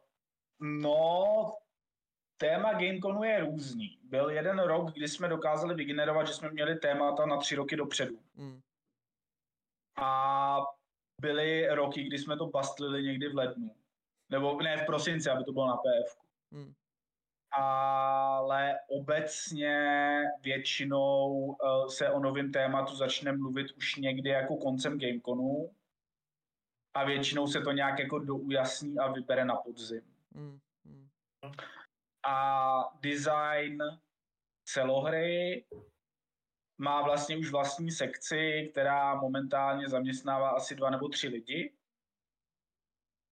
no, 0.59 1.53
téma 2.38 2.74
Gameconu 2.74 3.24
je 3.24 3.39
různý. 3.39 3.99
Byl 4.03 4.30
jeden 4.30 4.59
rok, 4.59 4.93
kdy 4.93 5.07
jsme 5.07 5.28
dokázali 5.28 5.76
vygenerovat, 5.76 6.28
že 6.28 6.34
jsme 6.34 6.49
měli 6.51 6.76
témata 6.76 7.26
na 7.26 7.38
tři 7.38 7.55
roky 7.55 7.76
dopředu. 7.76 8.20
Hmm. 8.36 8.62
A 9.95 10.57
byly 11.22 11.68
roky, 11.68 12.03
kdy 12.03 12.20
jsme 12.20 12.38
to 12.38 12.45
bastlili 12.45 13.03
někdy 13.03 13.30
v 13.30 13.36
lednu. 13.36 13.76
Nebo 14.30 14.62
ne 14.62 14.78
v 14.78 14.86
prosinci, 14.86 15.30
aby 15.30 15.43
to 15.43 15.51
bylo 15.51 15.68
na 15.68 15.78
PF. 15.78 16.18
Hmm. 16.51 16.74
Ale 17.52 18.80
obecně 18.88 19.76
většinou 20.43 21.30
uh, 21.30 21.88
se 21.88 22.10
o 22.10 22.20
novém 22.20 22.52
tématu 22.52 22.95
začne 22.95 23.32
mluvit 23.32 23.72
už 23.72 23.95
někdy 23.95 24.30
jako 24.30 24.56
koncem 24.56 24.99
Gameconu 24.99 25.72
a 26.93 27.06
většinou 27.06 27.47
se 27.47 27.62
to 27.62 27.72
nějak 27.72 27.99
jako 27.99 28.20
doujasní 28.20 28.99
a 28.99 29.12
vybere 29.12 29.45
na 29.45 29.56
podzim. 29.56 30.02
Hmm. 30.36 30.60
Hmm. 30.86 31.08
A 32.26 32.97
design 33.02 33.78
celohry 34.66 35.66
má 36.78 37.02
vlastně 37.02 37.38
už 37.38 37.52
vlastní 37.52 37.91
sekci, 37.91 38.70
která 38.72 39.16
momentálně 39.16 39.89
zaměstnává 39.89 40.49
asi 40.49 40.76
dva 40.76 40.89
nebo 40.89 41.10
tři 41.10 41.28
lidi. 41.28 41.74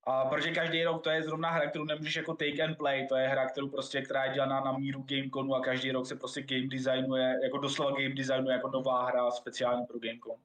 A 0.04 0.26
protože 0.26 0.52
každý 0.52 0.84
rok 0.84 1.04
to 1.04 1.10
je 1.10 1.24
zrovna 1.24 1.50
hra, 1.50 1.70
kterou 1.70 1.86
nemůžeš 1.86 2.16
jako 2.16 2.34
take 2.34 2.64
and 2.64 2.76
play, 2.76 3.08
to 3.08 3.16
je 3.16 3.28
hra, 3.28 3.50
kterou 3.50 3.70
prostě, 3.70 4.02
která 4.02 4.26
je 4.26 4.34
dělaná 4.34 4.60
na 4.60 4.72
míru 4.72 5.06
Gameconu 5.08 5.56
a 5.56 5.62
každý 5.62 5.92
rok 5.92 6.06
se 6.06 6.16
prostě 6.16 6.42
game 6.42 6.68
designuje, 6.68 7.36
jako 7.44 7.58
doslova 7.58 7.92
game 7.92 8.16
designuje 8.16 8.56
jako 8.56 8.70
nová 8.70 9.06
hra 9.06 9.32
speciálně 9.32 9.86
pro 9.86 10.00
Gamecon. 10.00 10.42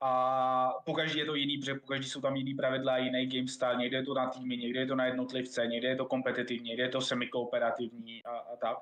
A 0.00 0.72
pokaždý 0.84 1.18
je 1.18 1.24
to 1.24 1.34
jiný, 1.34 1.58
protože 1.58 1.74
pokaždý 1.74 2.10
jsou 2.10 2.20
tam 2.20 2.36
jiný 2.36 2.54
pravidla, 2.54 2.98
jiný 2.98 3.26
game 3.26 3.48
style, 3.48 3.76
někde 3.76 3.96
je 3.96 4.04
to 4.04 4.14
na 4.14 4.30
týmy, 4.30 4.56
někde 4.56 4.80
je 4.80 4.86
to 4.86 4.94
na 4.94 5.06
jednotlivce, 5.06 5.66
někde 5.66 5.88
je 5.88 5.96
to 5.96 6.06
kompetitivní, 6.06 6.68
někde 6.68 6.82
je 6.82 6.88
to 6.88 7.00
semi-kooperativní 7.00 8.24
a, 8.24 8.36
a 8.36 8.56
tak. 8.56 8.78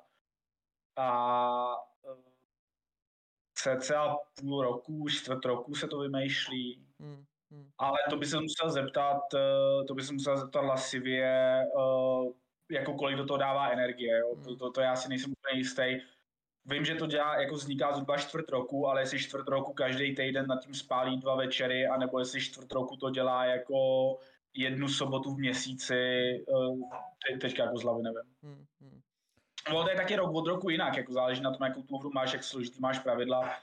A 0.96 1.76
cca 3.54 4.16
půl 4.40 4.62
roku, 4.62 5.08
čtvrt 5.08 5.44
roku 5.44 5.74
se 5.74 5.88
to 5.88 5.98
vymýšlí. 5.98 6.86
Hmm. 7.00 7.24
Hmm. 7.52 7.70
Ale 7.78 7.98
to 8.10 8.16
by 8.16 8.26
se 8.26 8.40
musel 8.40 8.70
zeptat, 8.70 9.20
eh, 9.34 9.84
to 9.84 9.94
by 9.94 10.02
se 10.02 10.12
musel 10.12 10.36
zeptat 10.36 10.60
lasivě, 10.60 11.62
eh, 11.62 12.32
jako 12.70 12.94
kolik 12.94 13.16
do 13.16 13.26
toho 13.26 13.38
dává 13.38 13.68
energie. 13.68 14.18
Jo? 14.18 14.36
To, 14.44 14.56
to, 14.56 14.70
to, 14.70 14.80
já 14.80 14.96
si 14.96 15.08
nejsem 15.08 15.32
úplně 15.32 15.58
jistý. 15.58 16.00
Vím, 16.64 16.84
že 16.84 16.94
to 16.94 17.06
dělá, 17.06 17.40
jako 17.40 17.54
vzniká 17.54 17.92
zhruba 17.92 18.16
čtvrt 18.16 18.48
roku, 18.48 18.88
ale 18.88 19.02
jestli 19.02 19.18
čtvrt 19.18 19.48
roku 19.48 19.72
každý 19.72 20.14
týden 20.14 20.46
nad 20.46 20.64
tím 20.64 20.74
spálí 20.74 21.20
dva 21.20 21.36
večery, 21.36 21.86
anebo 21.86 22.18
jestli 22.18 22.40
čtvrt 22.40 22.72
roku 22.72 22.96
to 22.96 23.10
dělá 23.10 23.44
jako 23.44 23.78
jednu 24.54 24.88
sobotu 24.88 25.34
v 25.34 25.38
měsíci, 25.38 25.94
eh, 25.94 26.76
te, 27.28 27.38
teďka 27.38 27.64
jako 27.64 27.76
z 27.76 27.82
hlavy 27.82 28.02
nevím. 28.02 28.34
Hmm, 28.42 28.64
hmm. 28.80 29.00
No, 29.72 29.82
to 29.82 29.90
je 29.90 29.96
taky 29.96 30.16
rok 30.16 30.34
od 30.34 30.46
roku 30.46 30.70
jinak, 30.70 30.96
jako 30.96 31.12
záleží 31.12 31.42
na 31.42 31.50
tom, 31.50 31.66
jakou 31.66 31.82
tu 31.82 31.98
hru 31.98 32.10
máš, 32.14 32.32
jak 32.32 32.44
složitý 32.44 32.80
máš 32.80 32.98
pravidla. 32.98 33.54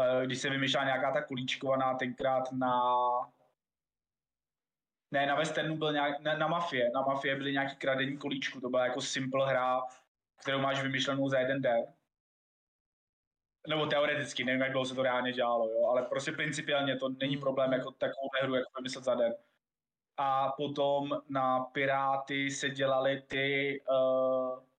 Eh, 0.00 0.26
když 0.26 0.38
se 0.38 0.50
vymýšlela 0.50 0.84
nějaká 0.84 1.12
ta 1.12 1.22
kulíčkovaná 1.22 1.94
tenkrát 1.94 2.52
na 2.52 2.82
ne, 5.10 5.26
na 5.26 5.34
Westernu 5.34 5.76
byl 5.76 5.92
nějak, 5.92 6.20
na, 6.20 6.38
na 6.38 6.48
Mafie, 6.48 6.90
na 6.94 7.00
Mafie 7.00 7.36
byly 7.36 7.52
nějaký 7.52 7.76
kradení 7.76 8.18
kolíčku, 8.18 8.60
to 8.60 8.68
byla 8.68 8.84
jako 8.84 9.00
simple 9.00 9.48
hra, 9.48 9.82
kterou 10.40 10.58
máš 10.58 10.82
vymyšlenou 10.82 11.28
za 11.28 11.38
jeden 11.38 11.62
den. 11.62 11.84
Nebo 13.68 13.86
teoreticky, 13.86 14.44
nevím, 14.44 14.60
jak 14.60 14.72
dlouho 14.72 14.86
se 14.86 14.94
to 14.94 15.02
reálně 15.02 15.32
dělalo, 15.32 15.68
jo, 15.68 15.86
ale 15.86 16.02
prostě 16.02 16.32
principiálně 16.32 16.96
to 16.96 17.08
není 17.08 17.36
problém 17.36 17.72
jako 17.72 17.90
takovou 17.90 18.28
hru, 18.42 18.54
jako 18.54 18.70
vymyslet 18.76 19.04
za 19.04 19.14
den. 19.14 19.34
A 20.16 20.52
potom 20.56 21.22
na 21.28 21.60
Piráty 21.60 22.50
se 22.50 22.70
dělaly 22.70 23.22
ty 23.22 23.80
uh, 23.90 24.69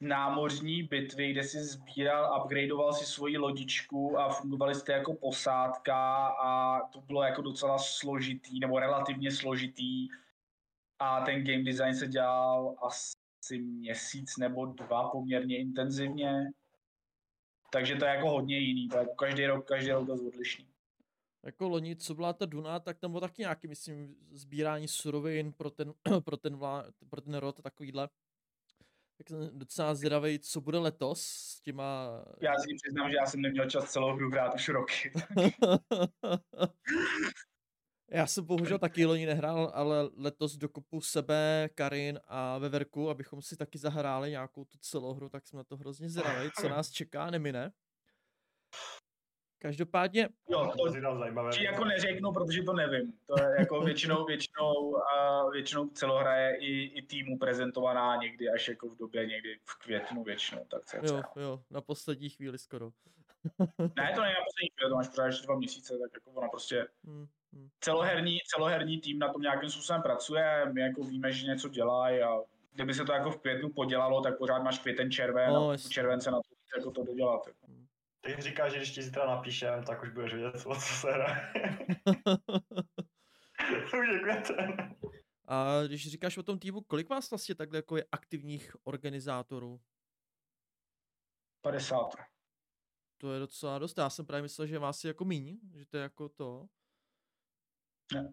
námořní 0.00 0.82
bitvy, 0.82 1.32
kde 1.32 1.42
si 1.42 1.64
sbíral, 1.64 2.42
upgradeoval 2.42 2.92
si 2.92 3.06
svoji 3.06 3.38
lodičku 3.38 4.18
a 4.18 4.28
fungovali 4.28 4.74
jste 4.74 4.92
jako 4.92 5.14
posádka 5.14 6.26
a 6.26 6.80
to 6.88 7.00
bylo 7.00 7.22
jako 7.22 7.42
docela 7.42 7.78
složitý, 7.78 8.60
nebo 8.60 8.78
relativně 8.78 9.30
složitý 9.30 10.08
a 10.98 11.20
ten 11.24 11.44
game 11.44 11.62
design 11.62 11.94
se 11.94 12.06
dělal 12.06 12.76
asi 12.82 13.58
měsíc 13.58 14.36
nebo 14.36 14.66
dva 14.66 15.08
poměrně 15.08 15.58
intenzivně. 15.58 16.50
Takže 17.70 17.96
to 17.96 18.04
je 18.04 18.10
jako 18.10 18.30
hodně 18.30 18.58
jiný, 18.58 18.88
to 18.88 18.96
je 18.96 19.00
jako 19.00 19.14
každý 19.14 19.46
rok, 19.46 19.68
každý 19.68 19.90
rok 19.90 20.08
je 20.08 20.14
odlišný. 20.14 20.68
Jako 21.44 21.68
loni, 21.68 21.96
co 21.96 22.14
byla 22.14 22.32
ta 22.32 22.46
Duna, 22.46 22.80
tak 22.80 22.98
tam 22.98 23.10
bylo 23.10 23.20
taky 23.20 23.42
nějaký, 23.42 23.68
myslím, 23.68 24.16
sbírání 24.30 24.88
surovin 24.88 25.52
pro 25.52 25.70
ten, 25.70 25.94
pro 26.24 26.36
ten, 26.36 26.56
vlá, 26.56 26.84
pro 27.10 27.20
ten 27.20 27.34
rod 27.34 27.58
a 27.58 27.62
takovýhle 27.62 28.08
tak 29.18 29.28
jsem 29.28 29.58
docela 29.58 29.94
zvědavý, 29.94 30.38
co 30.38 30.60
bude 30.60 30.78
letos 30.78 31.22
s 31.22 31.60
těma... 31.60 32.10
Já 32.40 32.52
si 32.58 32.66
přiznám, 32.82 33.10
že 33.10 33.16
já 33.16 33.26
jsem 33.26 33.40
neměl 33.40 33.70
čas 33.70 33.90
celou 33.90 34.14
hru 34.14 34.30
hrát 34.30 34.54
už 34.54 34.68
roky. 34.68 35.12
já 38.10 38.26
jsem 38.26 38.44
bohužel 38.44 38.78
taky 38.78 39.06
loni 39.06 39.26
nehrál, 39.26 39.70
ale 39.74 40.10
letos 40.16 40.56
dokopu 40.56 41.00
sebe, 41.00 41.68
Karin 41.74 42.20
a 42.24 42.58
Veverku, 42.58 43.10
abychom 43.10 43.42
si 43.42 43.56
taky 43.56 43.78
zahráli 43.78 44.30
nějakou 44.30 44.64
tu 44.64 44.78
celou 44.80 45.14
hru, 45.14 45.28
tak 45.28 45.46
jsem 45.46 45.56
na 45.56 45.64
to 45.64 45.76
hrozně 45.76 46.10
zvědavý, 46.10 46.50
co 46.60 46.68
nás 46.68 46.90
čeká, 46.90 47.30
nemine. 47.30 47.72
Každopádně... 49.58 50.28
Jo, 50.48 50.72
to 50.76 50.92
zajímavé. 51.18 51.52
Či 51.52 51.64
jako 51.64 51.84
neřeknu, 51.84 52.32
protože 52.32 52.62
to 52.62 52.72
nevím. 52.72 53.12
To 53.26 53.42
je 53.42 53.56
jako 53.58 53.80
většinou, 53.84 54.24
většinou, 54.24 54.96
a 54.96 55.48
většinou 55.50 55.88
celohra 55.88 56.36
je 56.36 56.56
i, 56.56 56.82
i 56.82 57.02
týmu 57.02 57.38
prezentovaná 57.38 58.16
někdy 58.16 58.48
až 58.48 58.68
jako 58.68 58.88
v 58.88 58.96
době 58.96 59.26
někdy 59.26 59.58
v 59.64 59.78
květnu 59.78 60.22
většinou. 60.22 60.64
Tak 60.70 60.84
cca. 60.84 60.96
Jo, 61.06 61.22
jo, 61.36 61.60
na 61.70 61.80
poslední 61.80 62.28
chvíli 62.28 62.58
skoro. 62.58 62.90
ne, 63.78 64.12
to 64.14 64.20
není 64.20 64.34
na 64.34 64.44
poslední 64.44 64.68
chvíli, 64.76 64.90
to 64.90 64.94
máš 64.94 65.08
pořád 65.08 65.26
ještě 65.26 65.46
dva 65.46 65.56
měsíce, 65.56 65.98
tak 65.98 66.10
jako 66.14 66.30
ona 66.30 66.48
prostě 66.48 66.86
hmm, 67.04 67.26
hmm. 67.52 67.68
Celoherní, 67.80 68.38
celoherní 68.46 69.00
tým 69.00 69.18
na 69.18 69.32
tom 69.32 69.42
nějakým 69.42 69.70
způsobem 69.70 70.02
pracuje, 70.02 70.66
my 70.72 70.80
jako 70.80 71.02
víme, 71.02 71.32
že 71.32 71.46
něco 71.46 71.68
dělají 71.68 72.22
a 72.22 72.38
kdyby 72.72 72.94
se 72.94 73.04
to 73.04 73.12
jako 73.12 73.30
v 73.30 73.40
květnu 73.40 73.70
podělalo, 73.70 74.20
tak 74.20 74.38
pořád 74.38 74.62
máš 74.62 74.78
květen 74.78 75.10
červen 75.10 75.50
no, 75.50 75.70
a 75.70 75.76
července 75.76 76.30
na 76.30 76.36
to 76.36 76.58
jako 76.76 76.90
to 76.90 77.04
dodělat. 77.04 77.46
Jako. 77.46 77.67
Tak 78.30 78.42
říká, 78.42 78.68
že 78.68 78.76
když 78.76 78.90
ti 78.90 79.02
zítra 79.02 79.26
napíšem, 79.26 79.84
tak 79.84 80.02
už 80.02 80.10
budeš 80.10 80.34
vědět, 80.34 80.60
co 80.60 80.74
se 80.74 81.12
hraje. 81.12 81.52
už 84.00 84.08
děkujete. 84.12 84.54
A 85.48 85.82
když 85.86 86.10
říkáš 86.10 86.38
o 86.38 86.42
tom 86.42 86.58
týmu, 86.58 86.80
kolik 86.80 87.08
vás 87.08 87.30
vlastně 87.30 87.54
takhle 87.54 87.78
jako 87.78 87.96
je 87.96 88.04
aktivních 88.12 88.76
organizátorů? 88.84 89.80
50. 91.60 92.14
To 93.20 93.32
je 93.32 93.40
docela 93.40 93.78
dost. 93.78 93.98
Já 93.98 94.10
jsem 94.10 94.26
právě 94.26 94.42
myslel, 94.42 94.66
že 94.66 94.78
vás 94.78 95.04
je 95.04 95.08
jako 95.08 95.24
míň, 95.24 95.58
že 95.74 95.86
to 95.86 95.96
je 95.96 96.02
jako 96.02 96.28
to. 96.28 96.66
Ne. 98.14 98.32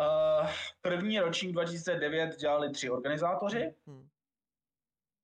Uh, 0.00 0.50
první 0.80 1.20
ročník 1.20 1.52
2009 1.52 2.36
dělali 2.36 2.70
tři 2.70 2.90
organizátoři. 2.90 3.74
Hmm. 3.86 4.08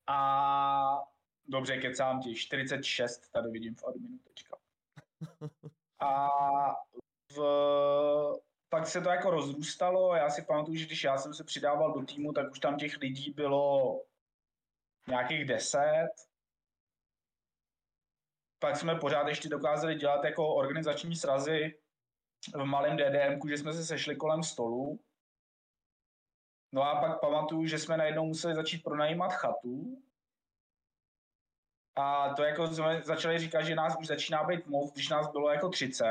A 0.06 1.13
dobře, 1.48 1.76
kecám 1.76 2.20
ti, 2.20 2.34
46 2.34 3.32
tady 3.32 3.50
vidím 3.50 3.74
v 3.74 3.84
adminu 3.84 4.18
teďka. 4.18 4.56
A 6.00 6.28
v, 7.36 7.40
pak 8.68 8.86
se 8.86 9.00
to 9.00 9.08
jako 9.08 9.30
rozrůstalo. 9.30 10.14
Já 10.14 10.30
si 10.30 10.42
pamatuju, 10.42 10.76
že 10.76 10.86
když 10.86 11.04
já 11.04 11.18
jsem 11.18 11.34
se 11.34 11.44
přidával 11.44 11.92
do 11.92 12.06
týmu, 12.06 12.32
tak 12.32 12.50
už 12.50 12.60
tam 12.60 12.76
těch 12.76 12.96
lidí 12.96 13.30
bylo 13.30 14.00
nějakých 15.08 15.44
deset. 15.44 16.10
Pak 18.58 18.76
jsme 18.76 18.94
pořád 18.94 19.28
ještě 19.28 19.48
dokázali 19.48 19.94
dělat 19.94 20.24
jako 20.24 20.54
organizační 20.54 21.16
srazy 21.16 21.78
v 22.54 22.64
malém 22.64 22.96
DDM, 22.96 23.48
že 23.48 23.58
jsme 23.58 23.72
se 23.72 23.84
sešli 23.84 24.16
kolem 24.16 24.42
stolu. 24.42 25.00
No 26.72 26.82
a 26.82 27.00
pak 27.00 27.20
pamatuju, 27.20 27.66
že 27.66 27.78
jsme 27.78 27.96
najednou 27.96 28.26
museli 28.26 28.54
začít 28.54 28.82
pronajímat 28.82 29.32
chatu. 29.32 30.02
A 31.96 32.34
to 32.34 32.42
jako 32.42 32.66
jsme 32.66 33.02
začali 33.04 33.38
říkat, 33.38 33.62
že 33.62 33.74
nás 33.74 33.96
už 34.00 34.06
začíná 34.06 34.44
být 34.44 34.66
moc, 34.66 34.92
když 34.92 35.08
nás 35.08 35.30
bylo 35.32 35.50
jako 35.50 35.68
30. 35.68 36.04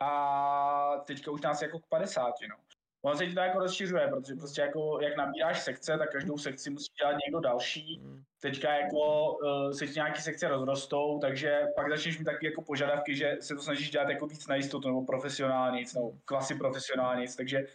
A 0.00 0.98
teďka 1.04 1.30
už 1.30 1.40
nás 1.40 1.62
jako 1.62 1.78
k 1.78 1.86
50, 1.86 2.34
no. 2.48 2.56
Ono 3.04 3.16
se 3.16 3.26
ti 3.26 3.34
to 3.34 3.40
jako 3.40 3.58
rozšiřuje, 3.58 4.08
protože 4.08 4.34
prostě 4.34 4.60
jako, 4.60 5.00
jak 5.00 5.16
nabíráš 5.16 5.62
sekce, 5.62 5.98
tak 5.98 6.12
každou 6.12 6.38
sekci 6.38 6.70
musí 6.70 6.92
dělat 6.98 7.16
někdo 7.26 7.40
další. 7.40 7.98
Hmm. 7.98 8.22
Teďka 8.40 8.74
jako 8.74 9.32
uh, 9.32 9.72
se 9.72 9.86
ti 9.86 9.92
nějaký 9.94 10.22
sekce 10.22 10.48
rozrostou, 10.48 11.18
takže 11.18 11.66
pak 11.76 11.90
začneš 11.90 12.18
mít 12.18 12.24
taky 12.24 12.46
jako 12.46 12.62
požadavky, 12.62 13.16
že 13.16 13.36
se 13.40 13.54
to 13.54 13.62
snažíš 13.62 13.90
dělat 13.90 14.08
jako 14.08 14.26
víc 14.26 14.46
na 14.46 14.54
jistotu, 14.54 14.88
nebo 14.88 15.04
profesionálně, 15.04 15.84
nebo 15.94 16.12
klasy 16.24 16.54
profesionálně, 16.54 17.26
takže 17.36 17.66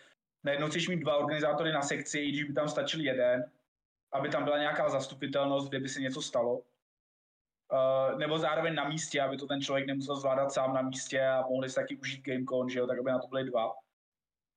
najednou 0.44 0.68
chceš 0.68 0.88
mít 0.88 1.00
dva 1.00 1.18
organizátory 1.18 1.72
na 1.72 1.82
sekci, 1.82 2.20
i 2.20 2.32
když 2.32 2.44
by 2.44 2.54
tam 2.54 2.70
stačil 2.70 3.02
jeden, 3.02 3.52
aby 4.18 4.30
tam 4.30 4.44
byla 4.44 4.58
nějaká 4.58 4.90
zastupitelnost, 4.90 5.70
kde 5.70 5.80
by 5.80 5.90
se 5.90 6.02
něco 6.02 6.22
stalo. 6.22 6.62
Uh, 7.74 8.20
nebo 8.20 8.40
zároveň 8.40 8.76
na 8.76 8.90
místě, 8.90 9.22
aby 9.22 9.38
to 9.38 9.48
ten 9.48 9.62
člověk 9.62 9.88
nemusel 9.88 10.16
zvládat 10.16 10.52
sám 10.52 10.74
na 10.74 10.82
místě 10.82 11.22
a 11.22 11.42
mohli 11.50 11.70
si 11.70 11.76
taky 11.76 11.98
užít 11.98 12.26
GameCon, 12.26 12.70
že 12.70 12.80
jo, 12.80 12.88
tak 12.88 13.00
aby 13.00 13.12
na 13.12 13.20
to 13.20 13.28
byly 13.28 13.44
dva 13.44 13.74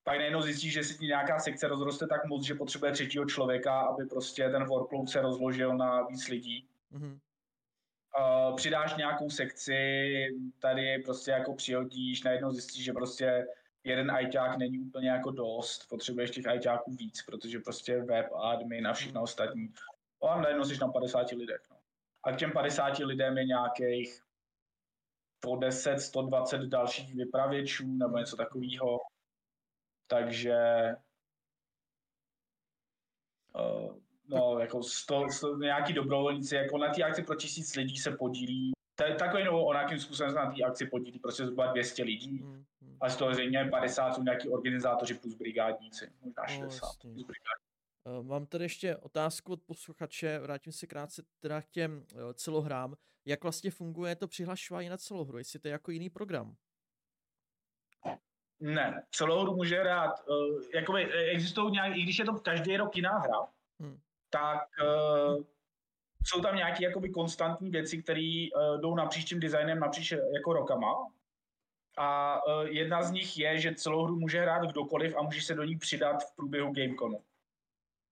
pak 0.05 0.19
najednou 0.19 0.43
zjistíš, 0.43 0.73
že 0.73 0.85
si 0.85 1.07
nějaká 1.07 1.39
sekce 1.39 1.69
rozroste 1.69 2.07
tak 2.07 2.25
moc, 2.25 2.45
že 2.45 2.55
potřebuje 2.55 2.93
třetího 2.93 3.25
člověka, 3.25 3.81
aby 3.81 4.07
prostě 4.07 4.49
ten 4.49 4.65
workload 4.65 5.09
se 5.09 5.21
rozložil 5.21 5.77
na 5.77 6.03
víc 6.03 6.29
lidí. 6.29 6.69
Mm-hmm. 6.93 7.19
Uh, 8.19 8.57
přidáš 8.57 8.97
nějakou 8.97 9.31
sekci, 9.31 9.75
tady 10.59 10.99
prostě 10.99 11.31
jako 11.31 11.55
přihodíš, 11.55 12.23
najednou 12.23 12.53
zjistíš, 12.53 12.85
že 12.85 12.93
prostě 12.93 13.47
jeden 13.85 14.11
ajťák 14.11 14.59
není 14.59 14.79
úplně 14.79 15.09
jako 15.09 15.31
dost, 15.31 15.89
potřebuješ 15.89 16.31
těch 16.31 16.47
ajťáků 16.47 16.95
víc, 16.95 17.23
protože 17.23 17.59
prostě 17.59 18.03
web, 18.03 18.27
admin 18.33 18.87
a 18.87 18.93
všechno 18.93 19.23
ostatní. 19.23 19.73
A 20.29 20.41
najednou 20.41 20.65
jsi 20.65 20.79
na 20.81 20.89
50 20.89 21.31
lidech. 21.31 21.61
No. 21.71 21.77
A 22.25 22.33
k 22.33 22.37
těm 22.37 22.53
50 22.53 22.99
lidem 22.99 23.39
je 23.39 23.45
nějakých 23.45 24.23
po 25.41 25.57
10, 25.57 25.99
120 25.99 26.61
dalších 26.61 27.15
vypravěčů 27.15 27.87
nebo 27.87 28.19
něco 28.19 28.37
takového. 28.37 28.99
Takže 30.07 30.59
uh, 33.55 33.97
no, 34.29 34.59
jako 34.59 34.83
sto, 34.83 35.27
sto, 35.31 35.57
nějaký 35.57 35.93
dobrovolníci, 35.93 36.55
jako 36.55 36.79
na 36.79 36.95
té 36.95 37.03
akci 37.03 37.23
pro 37.23 37.37
tisíc 37.37 37.77
lidí 37.77 37.97
se 37.97 38.17
podílí, 38.17 38.73
takový 39.19 39.45
nebo 39.45 39.65
onakým 39.65 39.99
způsobem 39.99 40.31
se 40.31 40.37
na 40.37 40.53
té 40.53 40.63
akci 40.63 40.87
podílí 40.87 41.19
prostě 41.19 41.45
zhruba 41.45 41.67
200 41.67 42.03
lidí, 42.03 42.33
mm, 42.33 42.65
mm. 42.81 42.97
a 43.01 43.09
z 43.09 43.17
toho 43.17 43.35
zřejmě 43.35 43.65
50 43.65 44.15
jsou 44.15 44.23
nějaký 44.23 44.49
organizátoři 44.49 45.15
plus 45.15 45.35
brigádníci, 45.35 46.13
možná 46.21 46.47
60 46.47 46.87
no, 47.05 47.13
plus 47.15 47.27
Uh, 48.05 48.27
mám 48.27 48.47
tady 48.47 48.65
ještě 48.65 48.97
otázku 48.97 49.53
od 49.53 49.63
posluchače, 49.63 50.39
vrátím 50.39 50.73
se 50.73 50.87
krátce 50.87 51.23
teda 51.41 51.63
k 51.63 51.71
těm 51.71 51.93
uh, 52.15 52.33
celohrám. 52.33 52.95
Jak 53.27 53.43
vlastně 53.43 53.71
funguje 53.71 54.17
to 54.17 54.29
přihlašování 54.29 54.89
na 54.89 54.97
celohru, 54.97 55.39
jestli 55.39 55.59
to 55.59 55.69
je 55.69 55.73
jako 55.73 55.91
jiný 55.91 56.11
program? 56.11 56.57
Ne, 58.61 59.03
celou 59.11 59.43
hru 59.43 59.57
může 59.57 59.81
hrát, 59.81 60.29
uh, 60.29 60.63
jakoby 60.75 61.05
eh, 61.05 61.31
existují 61.31 61.73
nějak, 61.73 61.97
i 61.97 62.03
když 62.03 62.19
je 62.19 62.25
to 62.25 62.33
každý 62.33 62.77
rok 62.77 62.97
jiná 62.97 63.19
hra, 63.19 63.47
hmm. 63.81 64.01
tak 64.31 64.59
jsou 66.25 66.41
tam 66.41 66.57
nějaké 66.57 66.85
jakoby 66.85 67.11
konstantní 67.11 67.71
věci, 67.71 68.03
které 68.03 68.47
uh, 68.57 68.81
jdou 68.81 68.95
napříč 68.95 69.25
tím 69.29 69.41
designem 69.41 69.81
napříč 69.81 70.13
jako 70.13 70.53
rokama. 70.53 70.95
A 71.99 72.39
uh, 72.47 72.63
jedna 72.63 73.03
z 73.03 73.11
nich 73.11 73.39
je, 73.39 73.59
že 73.59 73.75
celou 73.75 74.05
hru 74.05 74.17
může 74.17 74.41
hrát 74.41 74.63
kdokoliv 74.71 75.17
a 75.17 75.23
může 75.23 75.43
se 75.43 75.55
do 75.55 75.65
ní 75.65 75.79
přidat 75.79 76.17
v 76.25 76.37
průběhu 76.37 76.73
Gameconu. 76.73 77.25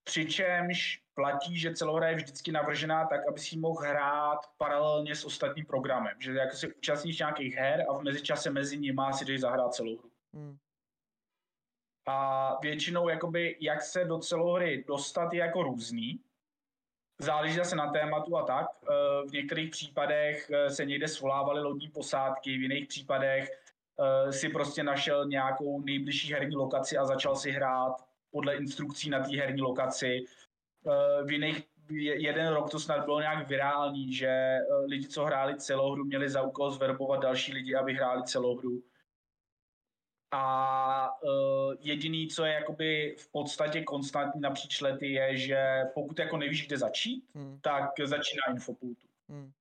Přičemž 0.05 1.03
platí, 1.15 1.59
že 1.59 1.75
celou 1.75 1.97
hra 1.97 2.09
je 2.09 2.17
vždycky 2.17 2.53
navržená 2.53 3.07
tak, 3.07 3.29
aby 3.29 3.41
si 3.41 3.55
ji 3.55 3.61
mohl 3.61 3.81
hrát 3.81 4.39
paralelně 4.59 5.15
s 5.15 5.25
ostatním 5.25 5.67
programem. 5.67 6.17
Že 6.21 6.33
jako 6.33 6.57
se 6.57 6.69
účastníš 6.69 7.19
nějakých 7.19 7.55
her 7.55 7.87
a 7.89 7.99
v 7.99 8.03
mezičase 8.03 8.51
mezi 8.51 8.79
nimi 8.79 9.03
si 9.13 9.25
jdeš 9.25 9.41
zahrát 9.41 9.75
celou 9.75 9.99
hru. 9.99 10.11
Hmm. 10.35 10.57
A 12.07 12.57
většinou, 12.63 13.09
jakoby, 13.09 13.57
jak 13.61 13.83
se 13.83 14.05
do 14.05 14.19
celohry 14.19 14.85
dostat, 14.89 15.33
je 15.33 15.41
jako 15.41 15.63
různý. 15.63 16.21
Záleží 17.21 17.57
zase 17.57 17.77
na 17.77 17.91
tématu 17.93 18.37
a 18.37 18.43
tak. 18.43 18.67
Eh, 18.67 19.29
v 19.29 19.33
některých 19.33 19.71
případech 19.71 20.51
eh, 20.51 20.71
se 20.71 20.85
někde 20.85 21.09
svolávaly 21.09 21.61
lodní 21.61 21.89
posádky, 21.89 22.59
v 22.59 22.63
jiných 22.63 22.89
případech 22.89 23.51
eh, 23.51 24.33
si 24.33 24.49
prostě 24.49 24.83
našel 24.83 25.27
nějakou 25.27 25.81
nejbližší 25.81 26.33
herní 26.33 26.57
lokaci 26.57 26.99
a 26.99 27.05
začal 27.05 27.37
si 27.37 27.51
hrát 27.51 27.97
podle 28.31 28.57
instrukcí 28.57 29.11
na 29.11 29.21
té 29.21 29.37
herní 29.37 29.63
lokaci. 29.63 30.25
V 31.25 31.31
jiných 31.31 31.67
jeden 31.91 32.49
rok 32.49 32.71
to 32.71 32.81
snad 32.81 33.05
bylo 33.05 33.21
nějak 33.21 33.49
virální, 33.49 34.13
že 34.13 34.59
lidi, 34.87 35.09
co 35.09 35.25
hráli 35.25 35.57
celou 35.57 35.93
hru, 35.93 36.05
měli 36.05 36.29
za 36.29 36.43
úkol 36.43 36.71
zverbovat 36.71 37.21
další 37.21 37.53
lidi, 37.53 37.75
aby 37.75 37.95
hráli 37.95 38.23
celou 38.23 38.57
hru. 38.57 38.83
A 40.31 41.23
uh, 41.23 41.75
jediný, 41.81 42.29
co 42.29 42.45
je 42.45 42.53
jakoby 42.53 43.17
v 43.19 43.29
podstatě 43.29 43.83
konstantní 43.83 44.41
napříč 44.41 44.81
lety, 44.81 45.13
je, 45.13 45.37
že 45.37 45.83
pokud 45.95 46.19
jako 46.19 46.37
nevíš, 46.37 46.67
kde 46.67 46.79
začít, 46.79 47.25
hmm. 47.35 47.61
tak 47.61 47.91
začíná 48.05 48.43
infopultu. 48.51 49.07
Hmm. 49.29 49.53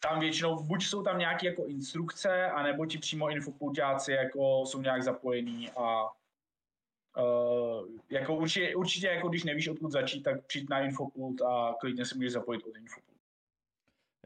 Tam 0.00 0.20
většinou, 0.20 0.62
buď 0.62 0.84
jsou 0.84 1.02
tam 1.02 1.18
nějaké 1.18 1.46
jako 1.46 1.66
instrukce, 1.66 2.46
anebo 2.50 2.86
ti 2.86 2.98
přímo 2.98 3.30
infopultáci 3.30 4.12
jako 4.12 4.66
jsou 4.66 4.82
nějak 4.82 5.02
zapojení 5.02 5.70
a 5.70 6.04
uh, 7.18 7.88
jako 8.10 8.36
určitě, 8.36 8.76
určitě 8.76 9.06
jako 9.06 9.28
když 9.28 9.44
nevíš, 9.44 9.68
odkud 9.68 9.92
začít, 9.92 10.22
tak 10.22 10.46
přijď 10.46 10.68
na 10.68 10.80
infopult 10.80 11.42
a 11.42 11.74
klidně 11.80 12.04
se 12.04 12.14
můžeš 12.14 12.32
zapojit 12.32 12.64
od 12.64 12.76
infopult. 12.76 13.16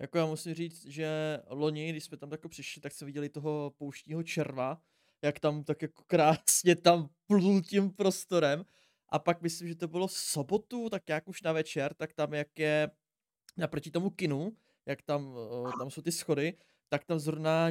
Jako 0.01 0.19
já 0.19 0.27
musím 0.27 0.55
říct, 0.55 0.87
že 0.87 1.41
loni, 1.49 1.91
když 1.91 2.05
jsme 2.05 2.17
tam 2.17 2.33
jako 2.33 2.49
přišli, 2.49 2.83
tak 2.83 2.93
jsme 2.93 3.05
viděli 3.05 3.29
toho 3.29 3.73
pouštního 3.79 4.23
červa, 4.23 4.81
jak 5.23 5.41
tam 5.41 5.65
tak 5.65 5.83
jako 5.83 6.03
krásně 6.07 6.77
tam 6.77 7.09
plul 7.27 7.63
tím 7.63 7.91
prostorem. 7.91 8.65
A 9.09 9.19
pak 9.19 9.43
myslím, 9.43 9.69
že 9.69 9.75
to 9.75 9.89
bylo 9.89 10.09
sobotu, 10.09 10.89
tak 10.89 11.03
jak 11.09 11.29
už 11.29 11.43
na 11.43 11.53
večer, 11.53 11.95
tak 11.95 12.13
tam 12.13 12.35
jak 12.35 12.59
je 12.59 12.91
naproti 13.57 13.91
tomu 13.91 14.11
kinu, 14.11 14.57
jak 14.87 15.03
tam, 15.03 15.37
tam 15.79 15.91
jsou 15.91 16.03
ty 16.03 16.13
schody, 16.13 16.55
tak 16.89 17.05
tam 17.05 17.19
zrovna 17.19 17.71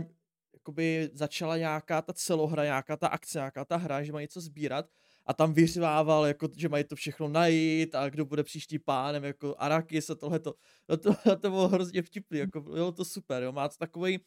jakoby 0.53 1.09
začala 1.13 1.57
nějaká 1.57 2.01
ta 2.01 2.13
celohra, 2.13 2.63
nějaká 2.63 2.97
ta 2.97 3.07
akce, 3.07 3.37
nějaká 3.37 3.65
ta 3.65 3.77
hra, 3.77 4.03
že 4.03 4.11
mají 4.11 4.23
něco 4.23 4.41
sbírat 4.41 4.85
a 5.25 5.33
tam 5.33 5.53
vyřvával, 5.53 6.25
jako, 6.25 6.49
že 6.57 6.69
mají 6.69 6.83
to 6.83 6.95
všechno 6.95 7.27
najít 7.27 7.95
a 7.95 8.09
kdo 8.09 8.25
bude 8.25 8.43
příští 8.43 8.79
pánem, 8.79 9.23
jako 9.23 9.55
Arakis 9.57 10.09
a 10.09 10.15
tohleto. 10.15 10.55
No 10.89 10.97
to, 10.97 11.15
to 11.41 11.49
bylo 11.49 11.67
hrozně 11.67 12.01
vtipný, 12.01 12.39
jako 12.39 12.61
bylo 12.61 12.91
to 12.91 13.05
super, 13.05 13.43
jo, 13.43 13.51
má 13.51 13.69
to 13.69 13.77
takový, 13.77 14.19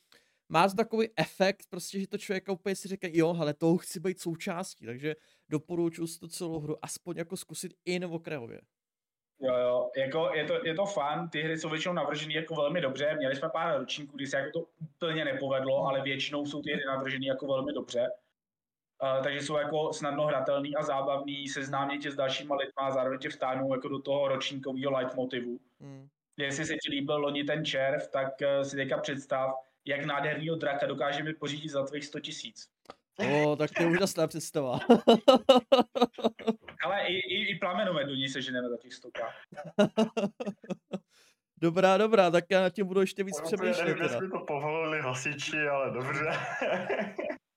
má 0.48 0.68
to 0.68 0.74
takový 0.74 1.08
efekt, 1.16 1.66
prostě, 1.70 2.00
že 2.00 2.06
to 2.06 2.18
člověk 2.18 2.48
úplně 2.48 2.76
si 2.76 2.88
říká, 2.88 3.08
jo, 3.10 3.36
ale 3.40 3.54
toho 3.54 3.78
chci 3.78 4.00
být 4.00 4.20
součástí, 4.20 4.86
takže 4.86 5.16
doporučuji 5.48 6.06
si 6.06 6.18
tu 6.18 6.28
celou 6.28 6.60
hru 6.60 6.76
aspoň 6.82 7.16
jako 7.16 7.36
zkusit 7.36 7.72
i 7.84 7.98
na 7.98 8.08
okrajově. 8.08 8.60
Jo, 9.40 9.56
jo, 9.56 9.90
jako 9.96 10.30
je 10.34 10.44
to, 10.44 10.66
je 10.66 10.74
to 10.74 10.86
fun, 10.86 11.28
ty 11.28 11.42
hry 11.42 11.58
jsou 11.58 11.68
většinou 11.68 11.94
navrženy 11.94 12.34
jako 12.34 12.54
velmi 12.54 12.80
dobře, 12.80 13.14
měli 13.16 13.36
jsme 13.36 13.48
pár 13.48 13.78
ročníků, 13.78 14.16
kdy 14.16 14.26
se 14.26 14.36
jako 14.36 14.50
to 14.60 14.66
úplně 14.80 15.24
nepovedlo, 15.24 15.86
ale 15.86 16.02
většinou 16.02 16.46
jsou 16.46 16.62
ty 16.62 16.72
hry 16.72 16.84
navrženy 16.86 17.26
jako 17.26 17.46
velmi 17.46 17.72
dobře. 17.72 18.10
Uh, 19.02 19.22
takže 19.22 19.40
jsou 19.40 19.56
jako 19.56 19.92
snadno 19.92 20.26
hratelný 20.26 20.76
a 20.76 20.82
zábavný, 20.82 21.48
seznámit 21.48 22.02
tě 22.02 22.10
s 22.10 22.16
dalšíma 22.16 22.56
lidma 22.56 22.82
a 22.82 22.90
zároveň 22.90 23.18
tě 23.18 23.30
vtáhnou 23.30 23.74
jako 23.74 23.88
do 23.88 23.98
toho 23.98 24.28
ročníkového 24.28 24.92
leitmotivu. 24.92 25.60
Hmm. 25.80 26.08
jestli 26.38 26.64
se 26.64 26.74
ti 26.74 26.90
líbil 26.90 27.18
loni 27.18 27.44
ten 27.44 27.64
červ, 27.64 28.08
tak 28.08 28.42
eh, 28.42 28.64
si 28.64 28.76
teďka 28.76 28.98
představ, 28.98 29.54
jak 29.84 30.04
nádherného 30.04 30.56
draka 30.56 30.86
dokážeme 30.86 31.34
pořídit 31.34 31.68
za 31.68 31.84
tvých 31.84 32.04
100 32.04 32.20
tisíc. 32.20 32.68
O, 33.16 33.56
tak 33.56 33.70
to 33.70 33.82
je 33.82 33.88
úžasná 33.88 34.26
představa. 34.26 34.78
Ale 36.84 37.06
i, 37.06 37.14
i, 37.14 37.50
i 37.50 37.58
plamenomet 37.58 38.06
do 38.06 38.14
ní 38.14 38.28
se 38.28 38.42
ženeme 38.42 38.68
za 38.68 38.76
těch 38.76 38.94
100 38.94 39.08
Dobrá, 41.56 41.96
dobrá, 41.96 42.30
tak 42.30 42.44
já 42.50 42.60
na 42.60 42.70
tím 42.70 42.86
budu 42.86 43.00
ještě 43.00 43.24
víc 43.24 43.40
přemýšlet. 43.40 43.84
nevím, 43.84 44.02
jestli 44.02 44.30
to 44.30 44.38
povolili 44.38 45.00
hasiči, 45.00 45.58
ale 45.68 45.90
dobře. 45.90 46.24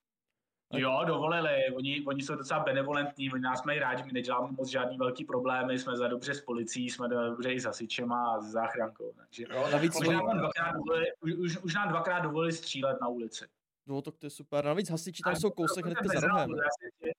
Jo, 0.78 1.02
dovolili, 1.08 1.64
oni, 1.76 2.06
oni 2.08 2.24
jsou 2.24 2.36
docela 2.36 2.60
benevolentní, 2.64 3.32
oni 3.32 3.42
nás 3.42 3.64
mají 3.64 3.80
rádi, 3.80 4.04
my 4.04 4.12
neděláme 4.12 4.52
moc 4.52 4.70
žádný 4.70 4.98
velký 4.98 5.26
problémy, 5.26 5.80
jsme 5.80 5.98
za 5.98 6.08
dobře 6.08 6.34
s 6.34 6.42
policií, 6.42 6.90
jsme 6.90 7.08
dobře 7.08 7.54
i 7.54 7.60
s 7.60 7.66
hasičema 7.66 8.36
a 8.36 8.40
s 8.42 8.46
záchrankou. 8.46 9.14
Takže 9.18 9.44
Jo, 9.50 9.68
Navíc 9.72 10.00
už 10.02 10.08
nám, 10.08 10.38
dvakrát 10.38 10.72
dovolili, 10.74 11.06
už, 11.22 11.58
už, 11.58 11.76
nám 11.76 11.90
dvakrát 11.90 12.20
dovolili 12.20 12.54
střílet 12.54 12.98
na 13.02 13.08
ulici. 13.08 13.46
No, 13.88 14.02
tak 14.02 14.18
to 14.18 14.26
je 14.26 14.30
super. 14.30 14.66
Navíc 14.66 14.90
hasiči 14.90 15.24
tam 15.24 15.34
A 15.34 15.36
jsou 15.36 15.50
kousek 15.50 15.86
bez 15.86 16.22
za 16.22 16.28
rohem. 16.28 16.50
si- 16.50 17.12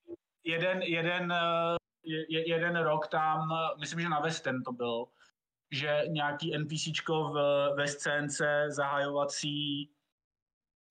Jeden, 0.44 0.82
jeden, 0.82 1.32
eh, 1.32 1.76
je- 2.04 2.32
je- 2.32 2.48
jeden 2.48 2.76
rok 2.76 3.06
tam, 3.08 3.48
eh, 3.52 3.80
myslím, 3.80 4.00
že 4.00 4.08
na 4.08 4.20
Westen 4.20 4.62
to 4.62 4.72
byl, 4.72 5.04
že 5.70 6.02
nějaký 6.08 6.54
NPCčko 6.54 7.24
v, 7.24 7.34
ve 7.76 7.88
scénce 7.88 8.64
zahajovací 8.68 9.90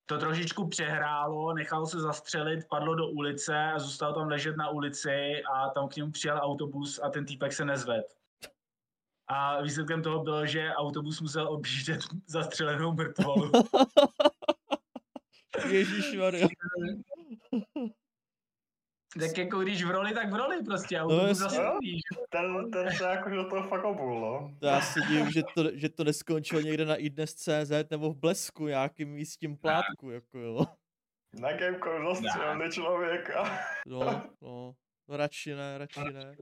to 0.06 0.18
trošičku 0.18 0.68
přehrálo, 0.68 1.54
nechalo 1.54 1.86
se 1.86 2.00
zastřelit, 2.00 2.68
padlo 2.68 2.94
do 2.94 3.08
ulice 3.08 3.56
a 3.56 3.78
zůstalo 3.78 4.14
tam 4.14 4.28
ležet 4.28 4.56
na 4.56 4.68
ulici 4.68 5.42
a 5.52 5.70
tam 5.70 5.88
k 5.88 5.96
němu 5.96 6.10
přijel 6.10 6.40
autobus 6.42 7.00
a 7.02 7.10
ten 7.10 7.26
týpek 7.26 7.52
se 7.52 7.64
nezved. 7.64 8.06
A 9.28 9.62
výsledkem 9.62 10.02
toho 10.02 10.22
bylo, 10.22 10.46
že 10.46 10.74
autobus 10.74 11.20
musel 11.20 11.48
objíždět 11.48 12.00
zastřelenou 12.26 12.92
mrtvolu. 12.92 13.52
Ježíš. 15.68 16.16
tak 19.20 19.38
jako 19.38 19.58
když 19.60 19.84
v 19.84 19.90
roli, 19.90 20.14
tak 20.14 20.32
v 20.32 20.34
roli 20.36 20.64
prostě. 20.64 21.00
Autobus 21.00 21.28
jasně. 21.28 21.34
zastřelí, 21.34 21.96
že? 21.96 22.20
Ten, 22.30 22.70
ten 22.70 22.92
se 22.92 23.04
jako 23.04 23.30
do 23.30 23.48
toho 23.48 23.68
fakt 23.68 23.84
obul, 23.84 24.20
no. 24.20 24.54
To 24.60 24.66
já 24.66 24.80
si 24.80 25.00
divím, 25.08 25.30
že 25.30 25.42
to, 25.54 25.64
že 25.74 25.88
to 25.88 26.04
neskončilo 26.04 26.60
někde 26.60 26.84
na 26.84 26.96
idnes.cz 26.96 27.70
nebo 27.90 28.10
v 28.12 28.16
Blesku, 28.16 28.66
nějakým 28.66 29.08
místním 29.08 29.56
plátku, 29.56 30.10
jako 30.10 30.38
jo. 30.38 30.66
Na 31.40 31.52
Gamecom 31.52 32.14
zastřelili 32.14 32.70
člověka. 32.72 33.58
No, 33.86 34.22
no, 34.42 34.74
radši 35.08 35.54
ne, 35.54 35.78
radši 35.78 36.00
ne. 36.00 36.36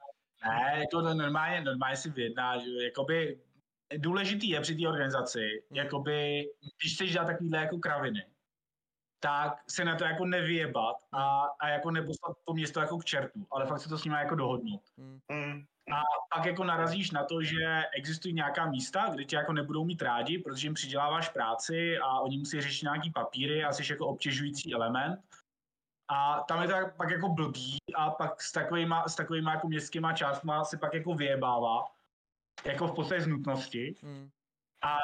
Ne, 0.49 0.79
jako 0.79 1.03
to 1.03 1.15
normálně, 1.15 1.61
normálně 1.61 1.97
si 1.97 2.11
vyjedná, 2.11 2.59
že 2.59 2.71
jo, 2.71 2.81
jakoby 2.81 3.39
důležitý 3.97 4.49
je 4.49 4.61
při 4.61 4.77
té 4.77 4.89
organizaci, 4.89 5.41
Hmm. 5.71 5.77
jakoby, 5.77 6.45
když 6.81 6.95
chceš 6.95 7.13
dělat 7.13 7.25
takovýhle 7.25 7.59
jako 7.59 7.79
kraviny, 7.79 8.27
tak 9.25 9.63
se 9.71 9.85
na 9.85 9.97
to 9.97 10.05
jako 10.05 10.25
nevyjebat 10.25 10.97
a, 11.13 11.47
a 11.61 11.69
jako 11.69 11.91
neposlat 11.91 12.37
to 12.45 12.55
město 12.55 12.81
jako 12.81 12.99
k 12.99 13.05
čertu, 13.05 13.47
ale 13.51 13.67
fakt 13.67 13.81
se 13.81 13.89
to 13.89 13.99
s 13.99 14.05
nimi 14.05 14.17
jako 14.17 14.35
dohodnout. 14.35 14.83
Hm. 15.01 15.19
Hmm. 15.31 15.65
Pak 16.35 16.47
jako 16.47 16.65
narazíš 16.65 17.11
na 17.11 17.25
to, 17.25 17.43
že 17.43 17.83
existují 17.97 18.35
nějaká 18.35 18.67
místa, 18.67 19.09
kde 19.13 19.25
tě 19.25 19.37
jako 19.37 19.53
nebudou 19.53 19.85
mít 19.85 20.03
rádi, 20.03 20.39
protože 20.39 20.67
jim 20.67 20.75
přiděláváš 20.75 21.29
práci 21.29 21.99
a 21.99 22.21
oni 22.21 22.39
musí 22.39 22.61
řešit 22.61 22.83
nějaký 22.83 23.11
papíry 23.11 23.65
a 23.65 23.73
jsi 23.73 23.93
jako 23.93 24.07
obtěžující 24.07 24.75
element. 24.75 25.21
A 26.09 26.41
tam 26.41 26.63
je 26.63 26.69
to 26.69 26.75
tak 26.75 26.97
pak 26.97 27.11
jako 27.11 27.29
blbý 27.29 27.79
a 27.95 28.11
pak 28.11 28.43
s 28.43 28.53
takovýma, 28.53 29.09
s 29.09 29.15
takovýma 29.15 29.53
jako 29.53 29.69
městskýma 29.69 30.13
částma 30.13 30.65
se 30.65 30.79
pak 30.79 30.95
jako 30.95 31.15
vyjebává. 31.15 31.85
Jako 32.65 32.87
v 32.87 32.95
podstatě 32.95 33.21
z 33.21 33.27
nutnosti. 33.27 33.95
Hm. 34.03 34.31
A 34.83 34.99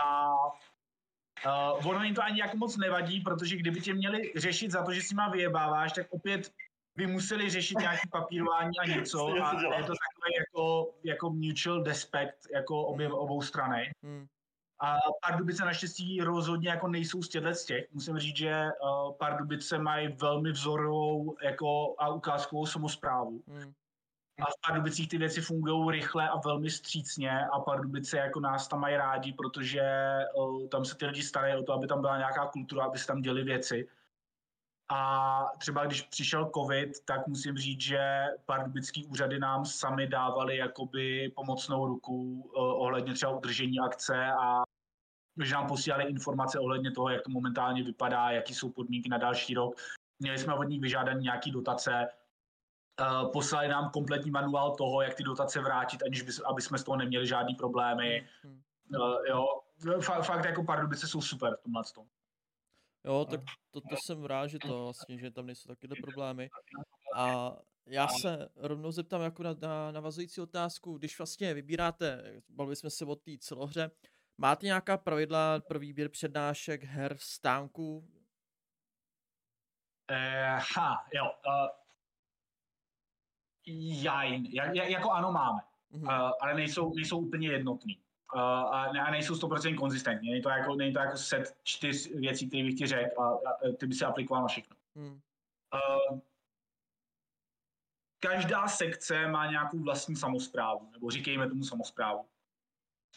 uh, 1.46 1.86
ono 1.86 2.04
jim 2.04 2.14
to 2.14 2.22
ani 2.22 2.40
jako 2.40 2.56
moc 2.56 2.76
nevadí, 2.76 3.20
protože 3.20 3.56
kdyby 3.56 3.80
tě 3.80 3.94
měli 3.94 4.32
řešit 4.36 4.70
za 4.70 4.84
to, 4.84 4.92
že 4.92 5.02
si 5.02 5.14
má 5.14 5.28
vyjebáváš, 5.28 5.92
tak 5.92 6.06
opět 6.10 6.52
by 6.96 7.06
museli 7.06 7.50
řešit 7.50 7.78
nějaký 7.78 8.08
papírování 8.12 8.78
a 8.78 8.86
něco 8.86 9.26
a 9.26 9.54
je 9.54 9.84
to 9.84 9.92
takový 9.92 10.32
jako, 10.38 10.90
jako 11.04 11.30
mutual 11.30 11.82
respect 11.84 12.46
jako 12.54 12.84
obě, 12.86 13.06
Hmm. 13.06 13.18
obou 13.18 13.42
strany. 13.42 13.90
Hm. 14.04 14.26
A 14.82 14.96
Pardubice 15.26 15.64
naštěstí 15.64 16.20
rozhodně 16.20 16.68
jako 16.68 16.88
nejsou 16.88 17.22
z 17.22 17.28
těchto 17.28 17.54
z 17.54 17.64
těch. 17.64 17.84
Musím 17.92 18.18
říct, 18.18 18.36
že 18.36 18.64
uh, 18.82 19.12
Pardubice 19.12 19.78
mají 19.78 20.08
velmi 20.08 20.52
vzorovou 20.52 21.36
jako 21.42 21.94
a 21.98 22.08
ukázkovou 22.08 22.66
samozprávu. 22.66 23.42
Hm. 23.48 23.72
A 24.40 24.50
v 24.50 24.60
Pardubicích 24.66 25.08
ty 25.08 25.18
věci 25.18 25.40
fungují 25.40 25.90
rychle 25.90 26.28
a 26.28 26.38
velmi 26.38 26.70
střícně 26.70 27.46
a 27.52 27.60
Pardubice 27.60 28.16
jako 28.16 28.40
nás 28.40 28.68
tam 28.68 28.80
mají 28.80 28.96
rádi, 28.96 29.32
protože 29.32 29.82
uh, 30.36 30.68
tam 30.68 30.84
se 30.84 30.96
ty 30.96 31.06
lidi 31.06 31.22
starají 31.22 31.56
o 31.56 31.62
to, 31.62 31.72
aby 31.72 31.86
tam 31.86 32.00
byla 32.00 32.18
nějaká 32.18 32.46
kultura, 32.46 32.84
aby 32.84 32.98
se 32.98 33.06
tam 33.06 33.22
děly 33.22 33.44
věci. 33.44 33.88
A 34.92 35.44
třeba 35.58 35.84
když 35.84 36.02
přišel 36.02 36.50
covid, 36.54 37.04
tak 37.04 37.26
musím 37.26 37.56
říct, 37.56 37.80
že 37.80 38.24
pardubický 38.46 39.06
úřady 39.06 39.38
nám 39.38 39.64
sami 39.64 40.06
dávali 40.06 40.56
jakoby 40.56 41.32
pomocnou 41.36 41.86
ruku 41.86 42.40
uh, 42.40 42.62
ohledně 42.62 43.14
třeba 43.14 43.36
udržení 43.36 43.80
akce 43.80 44.26
a 44.26 44.62
že 45.44 45.54
nám 45.54 45.66
posílali 45.66 46.04
informace 46.04 46.58
ohledně 46.58 46.90
toho, 46.90 47.08
jak 47.08 47.22
to 47.22 47.30
momentálně 47.30 47.82
vypadá, 47.82 48.30
jaký 48.30 48.54
jsou 48.54 48.70
podmínky 48.70 49.08
na 49.08 49.18
další 49.18 49.54
rok. 49.54 49.74
Měli 50.18 50.38
jsme 50.38 50.54
od 50.54 50.62
nich 50.64 50.80
vyžádané 50.80 51.20
nějaké 51.20 51.50
dotace, 51.50 52.08
poslali 53.32 53.68
nám 53.68 53.90
kompletní 53.90 54.30
manuál 54.30 54.76
toho, 54.76 55.02
jak 55.02 55.14
ty 55.14 55.22
dotace 55.22 55.60
vrátit, 55.60 56.02
aniž 56.02 56.22
by, 56.22 56.32
aby 56.44 56.62
jsme 56.62 56.78
z 56.78 56.84
toho 56.84 56.96
neměli 56.96 57.26
žádný 57.26 57.54
problémy. 57.54 58.28
Hm. 58.44 58.62
Uh, 58.96 59.26
jo, 59.28 59.46
fakt, 60.00 60.24
fakt 60.24 60.44
jako 60.44 60.64
Pardubice 60.64 61.08
jsou 61.08 61.20
super 61.20 61.56
v 61.56 61.62
tomhle 61.62 61.82
tom. 61.94 62.06
Jo, 63.04 63.26
tak 63.30 63.40
to, 63.70 63.80
to 63.80 63.96
jsem 64.06 64.24
rád, 64.24 64.46
že 64.46 64.58
to 64.58 64.82
vlastně, 64.82 65.18
že 65.18 65.30
tam 65.30 65.46
nejsou 65.46 65.68
takyhle 65.68 65.96
problémy. 66.02 66.50
A 67.16 67.52
já 67.86 68.08
se 68.08 68.48
rovnou 68.56 68.90
zeptám 68.90 69.20
jako 69.20 69.42
na, 69.42 69.54
na 69.60 69.92
navazující 69.92 70.40
otázku, 70.40 70.98
když 70.98 71.18
vlastně 71.18 71.54
vybíráte, 71.54 72.40
bavili 72.48 72.76
jsme 72.76 72.90
se 72.90 73.04
o 73.04 73.16
té 73.16 73.30
celohře, 73.40 73.90
máte 74.38 74.66
nějaká 74.66 74.96
pravidla 74.96 75.60
pro 75.60 75.78
výběr 75.78 76.08
přednášek, 76.08 76.84
her, 76.84 77.16
stánků? 77.18 77.98
Uh, 80.10 80.60
ha, 80.76 81.06
jo. 81.14 81.24
Uh, 81.24 81.79
jajn, 84.02 84.46
jak, 84.50 84.74
jak, 84.74 84.90
jako 84.90 85.10
ano 85.10 85.32
máme, 85.32 85.60
Mhm. 85.92 86.02
uh, 86.04 86.30
ale 86.40 86.54
nejsou, 86.54 86.94
nejsou 86.94 87.18
úplně 87.18 87.48
jednotný. 87.48 87.98
Uh, 88.34 88.40
a, 88.40 88.92
ne, 88.92 89.00
a 89.00 89.10
nejsou 89.10 89.34
100% 89.34 89.76
konzistentní. 89.78 90.30
Není 90.30 90.42
to 90.42 90.48
jako, 90.48 90.74
není 90.74 90.92
to 90.92 90.98
jako 90.98 91.16
set 91.16 91.56
čtyř 91.62 92.10
věcí, 92.14 92.48
které 92.48 92.62
bych 92.62 92.74
ti 92.74 92.86
řekl 92.86 93.22
a, 93.22 93.28
a 93.28 93.72
ty 93.78 93.86
by 93.86 93.94
se 93.94 94.06
aplikoval 94.06 94.42
na 94.42 94.48
všechno. 94.48 94.76
Hm. 94.96 95.20
Uh, 96.10 96.18
každá 98.20 98.68
sekce 98.68 99.26
má 99.28 99.50
nějakou 99.50 99.78
vlastní 99.78 100.16
samozprávu, 100.16 100.90
nebo 100.92 101.10
říkejme 101.10 101.48
tomu 101.48 101.64
samozprávu. 101.64 102.24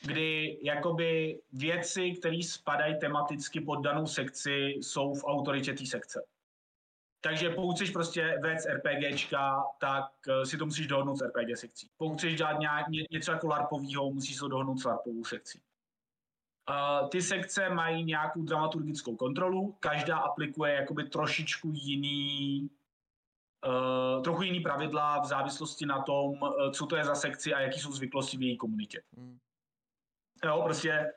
Kdy 0.06 0.60
jakoby 0.64 1.41
věci, 1.51 2.12
které 2.12 2.43
spadají 2.43 2.99
tematicky 2.99 3.62
pod 3.62 3.76
danou 3.76 4.08
sekci, 4.08 4.51
jsou 4.82 5.14
v 5.14 5.24
autoritě 5.24 5.74
té 5.74 5.86
sekce. 5.86 6.26
Takže 7.24 7.49
pokud 7.49 7.76
chceš 7.76 7.89
prostě 7.89 8.39
vést 8.41 8.65
RPGčka, 8.65 9.63
tak 9.80 10.11
eh, 10.28 10.45
si 10.45 10.57
to 10.57 10.65
musíš 10.65 10.88
dohodnout 10.88 11.15
s 11.15 11.26
RPG 11.26 11.57
sekcí. 11.57 11.89
Pokud 11.97 12.17
chceš 12.17 12.36
dělat 12.36 12.59
nějak, 12.59 12.88
ně, 12.88 13.03
něco 13.11 13.32
jako 13.32 13.47
LARPovýho, 13.47 14.11
musíš 14.11 14.38
to 14.38 14.47
dohodnout 14.47 14.80
s 14.80 14.84
LARPovou 14.84 15.24
sekcí. 15.24 15.61
Uh, 16.69 17.09
ty 17.09 17.21
sekce 17.21 17.69
mají 17.69 18.03
nějakou 18.03 18.43
dramaturgickou 18.43 19.15
kontrolu, 19.15 19.76
každá 19.80 20.17
aplikuje 20.17 20.74
jakoby 20.74 21.03
trošičku 21.03 21.71
jiný, 21.74 22.69
uh, 23.67 24.24
trochu 24.24 24.41
jiný 24.43 24.59
pravidla 24.59 25.19
v 25.19 25.26
závislosti 25.26 25.86
na 25.86 26.01
tom, 26.01 26.39
co 26.71 26.86
to 26.86 26.95
je 26.95 27.03
za 27.03 27.15
sekci 27.15 27.53
a 27.53 27.59
jaký 27.59 27.80
jsou 27.80 27.91
zvyklosti 27.91 28.38
v 28.38 28.41
její 28.41 28.57
komunitě. 28.57 29.01
Hm. 29.17 29.38
Jo, 30.45 30.61
prostě 30.63 31.13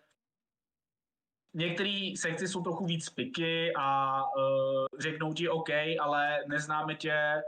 některé 1.57 2.12
sekci 2.16 2.48
jsou 2.48 2.62
trochu 2.62 2.84
víc 2.84 3.11
piky 3.11 3.72
a 3.76 4.22
uh, 4.22 4.86
řeknou 4.98 5.32
ti 5.32 5.48
OK, 5.48 5.68
ale 6.00 6.38
neznáme 6.48 6.94
tě, 6.94 7.42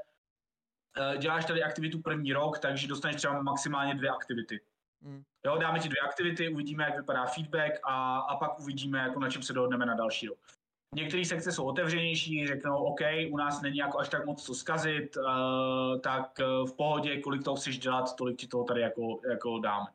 uh, 0.98 1.16
děláš 1.16 1.44
tady 1.44 1.62
aktivitu 1.62 2.02
první 2.02 2.32
rok, 2.32 2.59
takže 2.59 2.88
dostaneš 2.88 3.16
třeba 3.16 3.42
maximálně 3.42 3.94
dvě 3.94 4.11
aktivity. 4.11 4.61
Hm. 5.02 5.22
Jo, 5.46 5.59
dáme 5.59 5.78
ti 5.78 5.88
dvě 5.88 6.00
aktivity, 6.00 6.48
uvidíme, 6.48 6.84
jak 6.84 6.96
vypadá 6.96 7.26
feedback 7.26 7.80
a, 7.84 8.18
a 8.18 8.36
pak 8.36 8.61
uvidíme, 8.61 8.98
jako 8.98 9.20
na 9.20 9.30
čem 9.30 9.42
se 9.42 9.52
dohodneme 9.52 9.86
na 9.86 9.94
další 9.94 10.26
rok. 10.26 10.38
Některé 10.94 11.24
sekce 11.24 11.52
jsou 11.52 11.64
otevřenější, 11.64 12.46
řeknou, 12.46 12.84
OK, 12.84 13.00
u 13.30 13.36
nás 13.36 13.62
není 13.62 13.78
jako 13.78 13.98
až 13.98 14.09
tak 14.09 14.26
moc 14.26 14.44
co 14.44 14.54
zkazit, 14.54 15.16
uh, 15.16 16.00
tak 16.00 16.32
uh, 16.40 16.68
v 16.68 16.76
pohodě, 16.76 17.20
kolik 17.20 17.44
toho 17.44 17.56
chceš 17.56 17.78
dělat, 17.78 18.16
tolik 18.16 18.38
ti 18.38 18.46
toho 18.46 18.64
tady 18.64 18.80
jako, 18.80 19.20
jako 19.30 19.59
dáme. 19.59 19.86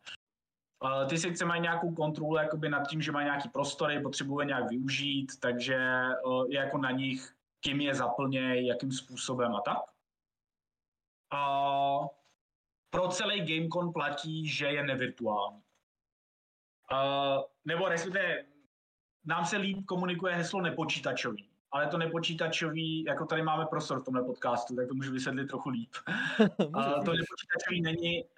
Uh, 0.84 1.08
ty 1.08 1.18
sekce 1.18 1.46
mají 1.46 1.62
nějakou 1.62 1.96
kontrolu 1.96 2.36
jakoby 2.36 2.70
nad 2.70 2.88
tím, 2.88 3.02
že 3.02 3.12
mají 3.12 3.26
nějaký 3.26 3.50
prostory, 3.50 4.02
potřebuje 4.02 4.46
nějak 4.46 4.70
využít, 4.70 5.32
takže 5.40 6.02
uh, 6.26 6.46
je 6.50 6.60
jako 6.60 6.78
na 6.78 6.92
nich, 6.92 7.36
kým 7.60 7.82
je 7.82 7.96
zaplněj, 7.96 8.66
jakým 8.66 8.92
způsobem 8.92 9.56
a 9.56 9.62
tak. 9.62 9.78
Uh, 11.34 12.08
pro 12.90 13.08
celý 13.08 13.40
Gamecon 13.40 13.94
platí, 13.94 14.48
že 14.48 14.66
je 14.66 14.84
nevirtuální. 14.84 15.64
Uh, 16.92 17.44
nebo 17.66 17.90
respektive 17.90 18.46
nám 19.26 19.46
se 19.46 19.58
líp 19.58 19.86
komunikuje 19.86 20.36
heslo 20.36 20.62
nepočítačový, 20.62 21.50
ale 21.72 21.88
to 21.88 21.98
nepočítačový, 21.98 23.04
jako 23.04 23.26
tady 23.26 23.42
máme 23.42 23.66
prostor 23.66 24.02
v 24.02 24.06
tomhle 24.06 24.24
podcastu, 24.24 24.76
tak 24.76 24.88
to 24.88 24.94
můžu 24.94 25.12
vysvětlit 25.12 25.48
trochu 25.48 25.70
líp. 25.70 25.90
uh, 26.40 27.06
to 27.06 27.14
nepočítačový 27.14 27.82
není, 27.82 28.24
uh, 28.24 28.30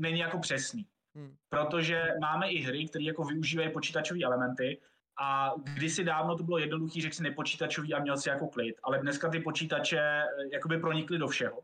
není 0.00 0.18
jako 0.18 0.38
přesný. 0.38 0.86
Hmm. 1.14 1.36
Protože 1.48 2.08
máme 2.20 2.50
i 2.50 2.58
hry, 2.58 2.88
které 2.88 3.04
jako 3.04 3.24
využívají 3.24 3.72
počítačové 3.72 4.20
elementy 4.24 4.80
a 5.20 5.52
kdysi 5.62 6.04
dávno 6.04 6.36
to 6.36 6.42
bylo 6.42 6.58
jednoduchý, 6.58 7.02
řekl 7.02 7.14
si 7.14 7.22
nepočítačový 7.22 7.94
a 7.94 7.98
měl 7.98 8.16
si 8.16 8.28
jako 8.28 8.48
klid, 8.48 8.76
ale 8.82 8.98
dneska 8.98 9.28
ty 9.28 9.40
počítače 9.40 9.98
eh, 9.98 10.26
jakoby 10.52 10.78
pronikly 10.78 11.18
do 11.18 11.28
všeho. 11.28 11.58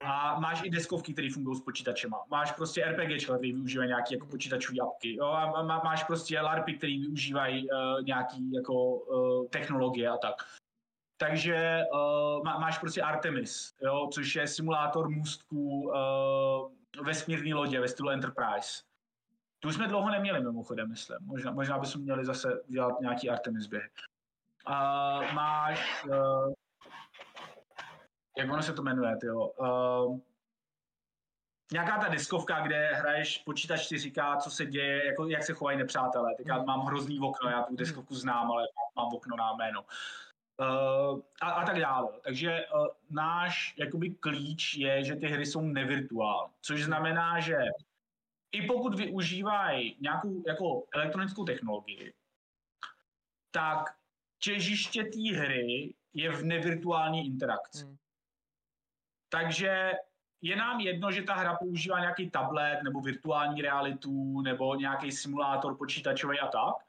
A 0.00 0.40
máš 0.40 0.62
i 0.64 0.70
deskovky, 0.70 1.12
které 1.12 1.28
fungují 1.34 1.56
s 1.56 1.60
počítačema. 1.60 2.24
Máš 2.30 2.52
prostě 2.52 2.84
RPG, 2.84 3.24
který 3.24 3.52
využívají 3.52 3.88
nějaké 3.88 4.14
jako 4.14 4.26
počítačové 4.26 4.78
apky. 4.82 5.14
Jo? 5.14 5.26
A 5.26 5.62
máš 5.62 6.04
prostě 6.04 6.40
LARPy, 6.40 6.74
které 6.74 6.92
využívají 6.92 7.70
uh, 7.70 8.04
nějaké 8.04 8.36
jako 8.54 8.74
uh, 8.94 9.46
technologie 9.48 10.08
a 10.08 10.16
tak. 10.16 10.34
Takže 11.20 11.82
uh, 11.92 12.44
má, 12.44 12.58
máš 12.58 12.78
prostě 12.78 13.02
Artemis, 13.02 13.74
jo? 13.82 14.08
což 14.12 14.34
je 14.34 14.46
simulátor 14.46 15.08
můstků 15.08 15.82
uh, 15.82 16.77
vesmírné 17.02 17.54
lodě 17.54 17.80
ve 17.80 17.88
stylu 17.88 18.10
Enterprise. 18.10 18.82
Tu 19.60 19.72
jsme 19.72 19.88
dlouho 19.88 20.10
neměli 20.10 20.40
mimochodem, 20.40 20.88
myslím. 20.88 21.18
Možná, 21.20 21.50
možná 21.50 21.78
bychom 21.78 22.02
měli 22.02 22.24
zase 22.24 22.62
dělat 22.68 23.00
nějaký 23.00 23.30
Artemis 23.30 23.66
běhy. 23.66 23.90
Uh, 24.68 25.32
máš... 25.32 26.04
Uh, 26.04 26.52
jak 28.38 28.52
ono 28.52 28.62
se 28.62 28.72
to 28.72 28.82
jmenuje, 28.82 29.16
jo? 29.24 29.46
Uh, 29.46 30.18
nějaká 31.72 31.98
ta 31.98 32.08
diskovka, 32.08 32.60
kde 32.60 32.94
hraješ, 32.94 33.38
počítač 33.38 33.86
ti 33.86 33.98
říká, 33.98 34.36
co 34.36 34.50
se 34.50 34.66
děje, 34.66 35.06
jako, 35.06 35.26
jak 35.26 35.42
se 35.42 35.52
chovají 35.54 35.78
nepřátelé. 35.78 36.34
Tak 36.36 36.46
já 36.46 36.62
mám 36.62 36.80
hrozný 36.80 37.20
okno, 37.20 37.50
já 37.50 37.62
tu 37.62 37.76
diskovku 37.76 38.14
znám, 38.14 38.50
ale 38.50 38.62
mám 38.96 39.08
okno 39.14 39.36
na 39.36 39.52
jméno. 39.52 39.84
Uh, 40.60 41.20
a, 41.40 41.50
a 41.50 41.66
tak 41.66 41.78
dále. 41.80 42.08
Takže 42.24 42.66
uh, 42.66 42.86
náš 43.10 43.74
jakoby 43.78 44.10
klíč 44.10 44.74
je, 44.74 45.04
že 45.04 45.16
ty 45.16 45.26
hry 45.26 45.46
jsou 45.46 45.60
nevirtuální, 45.60 46.52
což 46.60 46.84
znamená, 46.84 47.40
že 47.40 47.56
i 48.52 48.66
pokud 48.66 48.94
využívají 48.94 49.96
nějakou 50.00 50.42
jako 50.46 50.84
elektronickou 50.94 51.44
technologii, 51.44 52.14
tak 53.50 53.96
těžiště 54.38 55.04
té 55.04 55.38
hry 55.38 55.94
je 56.14 56.30
v 56.30 56.44
nevirtuální 56.44 57.26
interakci. 57.26 57.84
Hmm. 57.84 57.96
Takže 59.28 59.92
je 60.42 60.56
nám 60.56 60.80
jedno, 60.80 61.10
že 61.10 61.22
ta 61.22 61.34
hra 61.34 61.56
používá 61.56 62.00
nějaký 62.00 62.30
tablet 62.30 62.82
nebo 62.82 63.00
virtuální 63.00 63.62
realitu 63.62 64.40
nebo 64.40 64.74
nějaký 64.74 65.12
simulátor 65.12 65.76
počítačový 65.76 66.40
a 66.40 66.46
tak, 66.46 66.87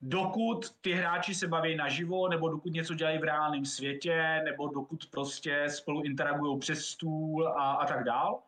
dokud 0.00 0.70
ty 0.80 0.92
hráči 0.92 1.34
se 1.34 1.48
baví 1.48 1.76
naživo, 1.76 2.28
nebo 2.28 2.48
dokud 2.48 2.72
něco 2.72 2.94
dělají 2.94 3.18
v 3.18 3.24
reálném 3.24 3.64
světě, 3.64 4.42
nebo 4.44 4.68
dokud 4.68 5.06
prostě 5.10 5.70
spolu 5.70 6.02
interagují 6.02 6.58
přes 6.58 6.84
stůl 6.84 7.48
a, 7.48 7.72
a 7.72 7.86
tak 7.86 8.04
dál. 8.04 8.42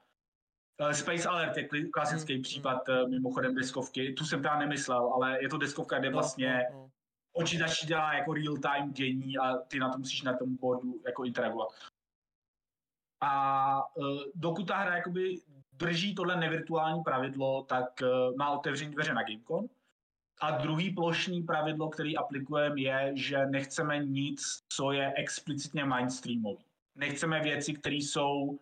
Eh, 0.81 0.95
Space 0.95 1.29
Alert 1.29 1.57
je 1.57 1.89
klasický 1.91 2.37
mm. 2.37 2.43
případ 2.43 2.89
eh, 2.89 3.09
mimochodem 3.09 3.55
deskovky. 3.55 4.13
Tu 4.13 4.25
jsem 4.25 4.43
teda 4.43 4.59
nemyslel, 4.59 5.13
ale 5.15 5.43
je 5.43 5.49
to 5.49 5.59
deskovka, 5.59 5.99
kde 5.99 6.11
vlastně 6.11 6.67
počítač 7.33 7.85
dělá 7.85 8.15
jako 8.15 8.35
real-time 8.35 8.93
dění 8.93 9.39
a 9.39 9.57
ty 9.57 9.79
na 9.79 9.93
to 9.93 9.99
musíš 9.99 10.23
na 10.23 10.37
tom 10.37 10.57
boardu 10.57 11.01
jako 11.07 11.25
interagovat. 11.25 11.69
A 13.21 13.97
uh, 13.97 14.23
dokud 14.35 14.69
ta 14.69 14.77
hra 14.77 14.97
jakoby 14.97 15.41
drží 15.73 16.15
tohle 16.15 16.37
nevirtuální 16.37 17.03
pravidlo, 17.03 17.63
tak 17.63 18.03
uh, 18.03 18.37
má 18.37 18.51
otevřený 18.51 18.93
dveře 18.93 19.15
na 19.15 19.23
Gamecon. 19.23 19.69
A 20.41 20.51
druhý 20.51 20.91
plošný 20.95 21.43
pravidlo, 21.43 21.89
který 21.89 22.17
aplikujeme, 22.17 22.81
je, 22.81 23.13
že 23.15 23.47
nechceme 23.47 23.99
nic, 23.99 24.65
co 24.69 24.93
je 24.93 25.13
explicitně 25.17 25.85
mainstreamový. 25.85 26.65
Nechceme 26.95 27.41
věci, 27.41 27.75
které 27.75 27.97
jsou 27.97 28.61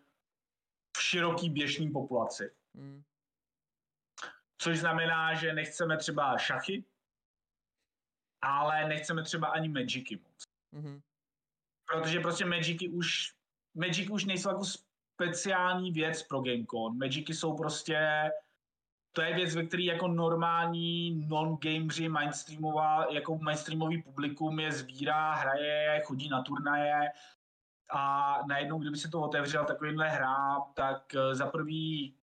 v 0.96 1.02
široký 1.02 1.50
běžný 1.50 1.90
populaci. 1.90 2.50
Hmm. 2.74 3.02
Což 4.58 4.78
znamená, 4.78 5.34
že 5.34 5.52
nechceme 5.52 5.96
třeba 5.96 6.38
šachy, 6.38 6.84
ale 8.42 8.88
nechceme 8.88 9.22
třeba 9.22 9.48
ani 9.48 9.68
magicy 9.68 10.16
moc. 10.16 10.44
Hmm. 10.72 11.00
Protože 11.86 12.20
prostě 12.20 12.44
magicy 12.44 12.88
už, 12.88 13.34
magicy 13.74 14.10
už 14.10 14.24
nejsou 14.24 14.48
jako 14.48 14.64
speciální 15.14 15.92
věc 15.92 16.22
pro 16.22 16.40
Gamecon. 16.40 16.98
Magicy 16.98 17.34
jsou 17.34 17.56
prostě 17.56 17.98
to 19.18 19.22
je 19.22 19.34
věc, 19.34 19.54
ve 19.54 19.66
které 19.66 19.82
jako 19.82 20.08
normální 20.08 21.26
non-gameři 21.28 22.08
mainstreamová, 22.08 23.06
jako 23.10 23.38
mainstreamový 23.38 24.02
publikum 24.02 24.60
je 24.60 24.72
sbírá, 24.72 25.34
hraje, 25.34 26.02
chodí 26.04 26.28
na 26.28 26.42
turnaje 26.42 27.10
a 27.90 28.34
najednou, 28.48 28.78
kdyby 28.78 28.96
se 28.96 29.08
to 29.08 29.20
otevřel 29.20 29.64
takovýhle 29.64 30.08
hra, 30.08 30.60
tak 30.74 31.14
eh, 31.14 31.34
za 31.34 31.46
prvý 31.46 32.14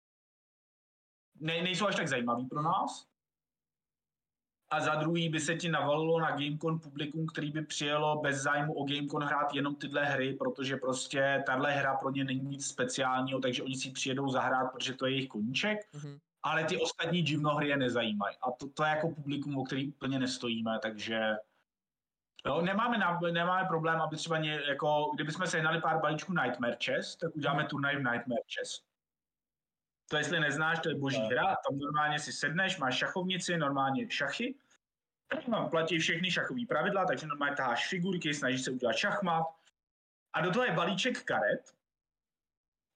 ne, 1.39 1.61
nejsou 1.61 1.87
až 1.87 1.95
tak 1.95 2.07
zajímavý 2.07 2.45
pro 2.45 2.61
nás. 2.61 3.07
A 4.69 4.81
za 4.81 4.95
druhý 4.95 5.29
by 5.29 5.39
se 5.39 5.55
ti 5.55 5.69
navalilo 5.69 6.19
na 6.19 6.31
Gamecon 6.31 6.79
publikum, 6.79 7.27
který 7.27 7.51
by 7.51 7.61
přijelo 7.61 8.21
bez 8.21 8.37
zájmu 8.37 8.73
o 8.73 8.85
Gamecon 8.85 9.23
hrát 9.23 9.53
jenom 9.53 9.75
tyhle 9.75 10.05
hry, 10.05 10.33
protože 10.33 10.77
prostě 10.77 11.43
tahle 11.45 11.71
hra 11.71 11.95
pro 11.95 12.11
ně 12.11 12.23
není 12.23 12.49
nic 12.49 12.67
speciálního, 12.67 13.39
takže 13.39 13.63
oni 13.63 13.75
si 13.75 13.91
přijedou 13.91 14.29
zahrát, 14.29 14.71
protože 14.71 14.93
to 14.93 15.05
je 15.05 15.11
jejich 15.11 15.27
koníček. 15.29 15.79
Mm-hmm 15.93 16.19
ale 16.45 16.63
ty 16.63 16.77
ostatní 16.77 17.21
divnohry 17.21 17.67
je 17.67 17.77
nezajímají. 17.77 18.35
A 18.41 18.51
to, 18.51 18.69
to 18.69 18.83
je 18.83 18.89
jako 18.89 19.09
publikum, 19.09 19.57
o 19.57 19.63
který 19.63 19.87
úplně 19.87 20.19
nestojíme, 20.19 20.79
takže 20.81 21.19
jo, 22.45 22.61
nemáme, 22.61 22.97
na, 22.97 23.19
nemáme 23.31 23.67
problém, 23.67 24.01
aby 24.01 24.15
třeba 24.15 24.37
ně, 24.37 24.61
jako, 24.67 25.11
kdybychom 25.15 25.47
sehnali 25.47 25.81
pár 25.81 26.01
balíčků 26.01 26.33
Nightmare 26.33 26.77
Chess, 26.85 27.15
tak 27.15 27.35
uděláme 27.35 27.65
turnaj 27.65 27.95
v 27.95 28.11
Nightmare 28.11 28.41
Chess. 28.53 28.83
To 30.09 30.17
jestli 30.17 30.39
neznáš, 30.39 30.79
to 30.79 30.89
je 30.89 30.95
boží 30.95 31.21
no. 31.21 31.27
hra, 31.27 31.45
tam 31.45 31.77
normálně 31.77 32.19
si 32.19 32.33
sedneš, 32.33 32.77
máš 32.77 32.97
šachovnici, 32.97 33.57
normálně 33.57 34.11
šachy, 34.11 34.55
tam 35.51 35.69
platí 35.69 35.99
všechny 35.99 36.31
šachové 36.31 36.61
pravidla, 36.67 37.05
takže 37.05 37.27
normálně 37.27 37.55
taháš 37.55 37.87
figurky, 37.87 38.33
snažíš 38.33 38.61
se 38.61 38.71
udělat 38.71 38.95
šachmat 38.95 39.45
a 40.33 40.41
do 40.41 40.51
toho 40.51 40.65
je 40.65 40.71
balíček 40.71 41.23
karet 41.23 41.75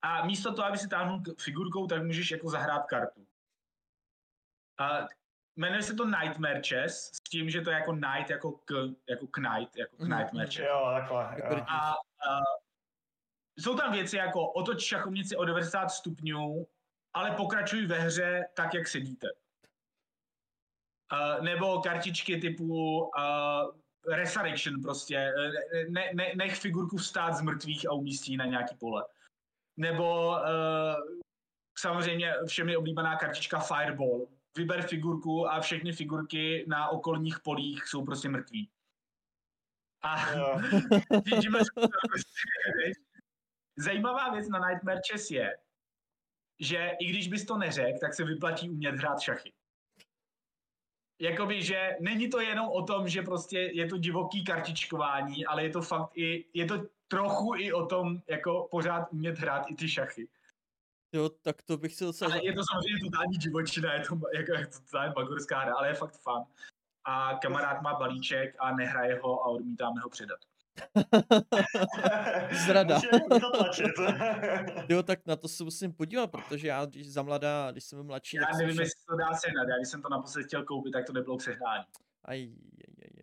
a 0.02 0.26
místo 0.26 0.54
toho, 0.54 0.68
aby 0.68 0.78
si 0.78 0.88
táhnul 0.88 1.24
figurkou, 1.40 1.88
tak 1.88 2.04
můžeš 2.04 2.32
jako 2.32 2.50
zahrát 2.50 2.86
kartu. 2.86 3.29
Uh, 4.80 5.08
jmenuje 5.56 5.84
se 5.84 5.94
to 5.94 6.06
Nightmare 6.06 6.62
Chess, 6.68 7.12
s 7.14 7.20
tím, 7.20 7.50
že 7.50 7.62
to 7.62 7.70
je 7.70 7.76
jako 7.76 7.94
night, 7.94 8.30
jako 8.30 8.52
k, 8.52 8.74
jako 9.10 9.28
knight, 9.28 9.78
jako 9.78 9.96
k 9.96 10.00
mhm. 10.00 10.18
Nightmare 10.18 10.48
Chess. 10.48 10.68
Jo, 10.70 10.92
takhle, 10.94 11.36
jo. 11.38 11.66
A 11.68 11.96
uh, 11.96 12.44
jsou 13.60 13.76
tam 13.76 13.92
věci 13.92 14.18
jako 14.18 14.52
otoč 14.52 14.82
šachovnici 14.82 15.36
o 15.36 15.46
90 15.46 15.88
stupňů, 15.88 16.68
ale 17.14 17.32
pokračuj 17.32 17.86
ve 17.86 18.00
hře 18.00 18.46
tak, 18.56 18.74
jak 18.74 18.88
sedíte. 18.88 19.28
Uh, 21.14 21.44
nebo 21.44 21.82
kartičky 21.82 22.38
typu 22.38 23.00
uh, 23.00 23.80
Resurrection 24.16 24.82
prostě, 24.82 25.34
ne, 25.90 26.12
ne, 26.14 26.32
nech 26.36 26.60
figurku 26.60 26.98
vstát 26.98 27.34
z 27.34 27.42
mrtvých 27.42 27.90
a 27.90 27.94
umístí 27.94 28.38
na 28.38 28.46
nějaký 28.46 28.76
pole. 28.76 29.06
Nebo 29.78 30.30
uh, 30.30 31.20
samozřejmě 31.80 32.34
všemi 32.48 32.78
oblíbená 32.78 33.16
kartička 33.16 33.60
Fireball, 33.60 34.28
vyber 34.58 34.88
figurku 34.88 35.50
a 35.50 35.62
všechny 35.62 35.94
figurky 35.94 36.66
na 36.68 36.90
okolních 36.90 37.40
polích 37.40 37.88
jsou 37.88 38.06
prostě 38.06 38.30
mrtví. 38.30 38.70
A 40.02 40.16
zajímavá 43.78 44.34
věc 44.34 44.50
na 44.50 44.68
Nightmare 44.68 45.02
Chess 45.12 45.32
je, 45.32 45.58
že 46.60 46.92
i 47.00 47.06
když 47.06 47.28
bys 47.28 47.46
to 47.46 47.58
neřekl, 47.58 48.00
tak 48.02 48.14
se 48.14 48.24
vyplatí 48.24 48.70
umět 48.70 48.96
hrát 48.96 49.20
šachy. 49.20 49.54
Jakoby, 51.22 51.64
že 51.64 51.98
není 52.00 52.30
to 52.30 52.40
jenom 52.40 52.70
o 52.70 52.84
tom, 52.84 53.08
že 53.08 53.22
prostě 53.22 53.60
je 53.60 53.88
to 53.88 53.98
divoký 53.98 54.44
kartičkování, 54.44 55.46
ale 55.46 55.64
je 55.64 55.70
to 55.70 55.82
fakt 55.82 56.18
i, 56.18 56.46
je 56.54 56.66
to 56.66 56.86
trochu 57.08 57.56
i 57.56 57.74
o 57.74 57.86
tom, 57.86 58.22
jako 58.28 58.68
pořád 58.72 59.08
umět 59.12 59.38
hrát 59.40 59.72
i 59.72 59.76
ty 59.76 59.90
šachy. 59.90 60.28
Jo, 61.14 61.30
tak 61.30 61.62
to 61.62 61.78
bych 61.78 61.96
si 61.96 62.04
docela... 62.04 62.32
Ale 62.32 62.46
je 62.46 62.54
to 62.54 62.62
samozřejmě 62.72 63.10
totální 63.10 63.38
divočina, 63.38 63.94
je 63.94 64.00
to 64.00 64.20
jako, 64.36 64.54
jako 64.54 64.72
totální 64.80 65.14
bagorská 65.14 65.60
hra, 65.60 65.74
ale 65.76 65.88
je 65.88 65.94
fakt 65.94 66.18
fun. 66.18 66.44
A 67.04 67.40
kamarád 67.42 67.82
má 67.82 67.94
balíček 67.94 68.56
a 68.60 68.76
nehraje 68.76 69.20
ho 69.24 69.42
a 69.44 69.46
odmítáme 69.46 70.02
ho 70.02 70.10
předat. 70.10 70.40
Zrada. 72.66 73.00
jo, 74.90 75.04
tak 75.04 75.20
na 75.26 75.36
to 75.36 75.48
se 75.48 75.64
musím 75.64 75.94
podívat, 75.94 76.28
protože 76.28 76.68
já, 76.68 76.86
když 76.86 77.14
za 77.14 77.22
mladá, 77.22 77.72
když 77.72 77.84
jsem 77.84 78.04
mladší... 78.04 78.38
Já 78.38 78.58
nevím, 78.58 78.80
jestli 78.80 79.06
to 79.10 79.16
dá 79.16 79.34
sehnat, 79.34 79.68
já 79.70 79.76
když 79.78 79.90
jsem 79.90 80.02
to 80.02 80.10
naposled 80.10 80.46
chtěl 80.46 80.64
koupit, 80.64 80.92
tak 80.92 81.06
to 81.06 81.14
nebylo 81.14 81.38
k 81.38 81.42
sehnání. 81.42 81.84
Aj, 82.26 82.50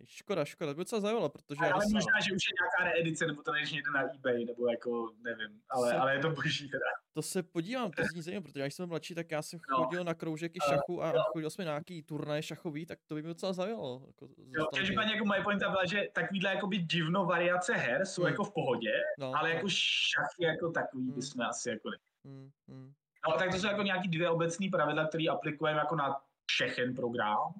Škoda, 0.09 0.45
škoda, 0.45 0.71
to 0.71 0.75
by 0.75 0.81
docela 0.81 1.01
zajímalo, 1.01 1.29
protože... 1.29 1.59
Ale, 1.59 1.71
ale 1.71 1.83
možná, 1.93 2.19
že 2.27 2.35
už 2.35 2.43
je 2.49 2.53
nějaká 2.61 2.93
reedice, 2.93 3.27
nebo 3.27 3.43
to 3.43 3.51
než 3.51 3.71
někde 3.71 3.91
na 3.91 4.13
eBay, 4.13 4.45
nebo 4.45 4.67
jako, 4.71 5.11
nevím, 5.23 5.61
ale, 5.69 5.93
ale 5.93 6.13
je 6.13 6.19
to 6.19 6.29
boží 6.29 6.69
teda. 6.69 6.85
To 7.13 7.21
se 7.21 7.43
podívám, 7.43 7.91
to 7.91 8.03
zní 8.03 8.21
zajímavé, 8.21 8.43
protože 8.43 8.61
když 8.61 8.73
jsem 8.73 8.89
mladší, 8.89 9.15
tak 9.15 9.31
já 9.31 9.41
jsem 9.41 9.59
no. 9.71 9.77
chodil 9.77 9.99
no. 9.99 10.03
na 10.03 10.13
kroužeky 10.13 10.59
šachu 10.69 11.03
a 11.03 11.13
chodil 11.31 11.49
jsme 11.49 11.65
na 11.65 11.71
nějaký 11.71 12.03
turnaj 12.03 12.41
šachový, 12.41 12.85
tak 12.85 12.99
to 13.07 13.15
by 13.15 13.21
mě 13.21 13.27
docela 13.27 13.53
zajímalo. 13.53 14.03
Jako, 14.07 14.29
jo, 14.37 14.67
každopádně 14.75 15.13
jako 15.13 15.25
moje 15.25 15.43
pointa 15.43 15.69
byla, 15.69 15.85
že 15.85 16.07
takovýhle 16.13 16.49
jakoby 16.49 16.77
divno 16.77 17.25
variace 17.25 17.73
her 17.73 18.05
jsou 18.05 18.21
hmm. 18.21 18.31
jako 18.31 18.43
v 18.43 18.53
pohodě, 18.53 18.91
no, 19.19 19.33
ale 19.35 19.49
no. 19.49 19.55
jako 19.55 19.67
šachy 19.69 20.43
jako 20.43 20.71
takový 20.71 21.03
hmm. 21.03 21.15
bychom 21.15 21.41
asi 21.41 21.69
jako 21.69 21.89
ne. 21.89 21.97
Hmm. 22.25 22.49
Hmm. 22.67 22.93
No 23.29 23.37
tak 23.37 23.51
to 23.51 23.57
jsou 23.57 23.67
jako 23.67 23.81
nějaký 23.83 24.07
dvě 24.07 24.29
obecné 24.29 24.67
pravidla, 24.71 25.07
které 25.07 25.23
aplikujeme 25.29 25.79
jako 25.79 25.95
na 25.95 26.21
všechen 26.45 26.95
program 26.95 27.53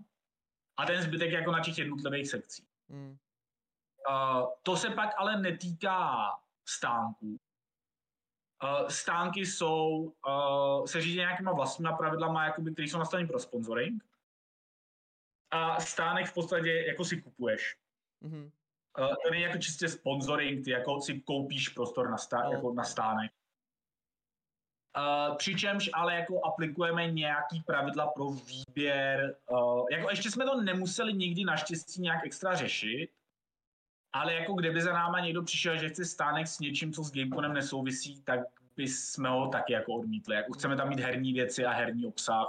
a 0.78 0.86
ten 0.86 1.01
zbytek 1.01 1.32
jako 1.32 1.51
na 1.51 1.63
těch 1.63 1.78
jednotlivých 1.78 2.30
sekcích. 2.30 2.65
Hmm. 2.89 3.17
Uh, 4.09 4.47
to 4.63 4.78
se 4.78 4.89
pak 4.89 5.09
ale 5.17 5.41
netýká 5.41 6.30
stánků. 6.65 7.39
Uh, 8.63 8.88
stánky 8.88 9.45
jsou, 9.45 10.13
uh, 10.28 10.86
se 10.86 11.01
řídí 11.01 11.17
nějakýma 11.17 11.51
vlastníma 11.51 11.93
pravidlama, 11.93 12.45
jakoby, 12.45 12.73
které 12.73 12.88
jsou 12.88 12.97
nastaveny 12.97 13.28
pro 13.28 13.39
sponsoring. 13.39 14.03
A 15.51 15.80
stánek 15.80 16.28
v 16.28 16.34
podstatě 16.34 16.86
jako 16.88 17.05
si 17.05 17.21
kupuješ. 17.21 17.78
Mm-hmm. 18.23 18.51
Uh, 18.99 19.15
to 19.23 19.32
není 19.32 19.43
jako 19.43 19.57
čistě 19.57 19.89
sponsoring, 19.89 20.65
ty 20.65 20.71
jako 20.71 21.01
si 21.01 21.21
koupíš 21.21 21.69
prostor 21.69 22.09
na, 22.09 22.17
stá- 22.17 22.43
no. 22.43 22.51
jako 22.51 22.73
na 22.73 22.84
stánek. 22.84 23.32
Uh, 24.98 25.36
přičemž 25.36 25.89
ale 25.93 26.16
jako 26.16 26.45
aplikujeme 26.45 27.12
nějaký 27.12 27.62
pravidla 27.62 28.08
pro 28.08 28.26
výběr. 28.30 29.36
Uh, 29.50 29.86
jako 29.91 30.10
ještě 30.10 30.32
jsme 30.32 30.45
to 30.45 30.62
nemuseli 30.62 31.14
nikdy 31.14 31.43
naštěstí 31.43 32.02
nějak 32.02 32.26
extra 32.26 32.56
řešit, 32.56 33.10
ale 34.14 34.34
jako 34.34 34.54
kdyby 34.54 34.82
za 34.82 34.93
náma 34.93 35.20
někdo 35.20 35.43
přišel, 35.43 35.78
že 35.78 35.89
chce 35.89 36.06
stánek 36.06 36.48
s 36.48 36.60
něčím, 36.60 36.93
co 36.93 37.04
s 37.04 37.12
Gameconem 37.12 37.54
nesouvisí, 37.54 38.22
tak 38.22 38.39
bychom 38.76 39.26
ho 39.26 39.48
taky 39.48 39.74
jako 39.74 39.93
odmítli. 39.93 40.36
Jako 40.36 40.54
chceme 40.54 40.76
tam 40.76 40.89
mít 40.89 41.00
herní 41.00 41.34
věci 41.34 41.66
a 41.66 41.72
herní 41.72 42.06
obsah. 42.06 42.48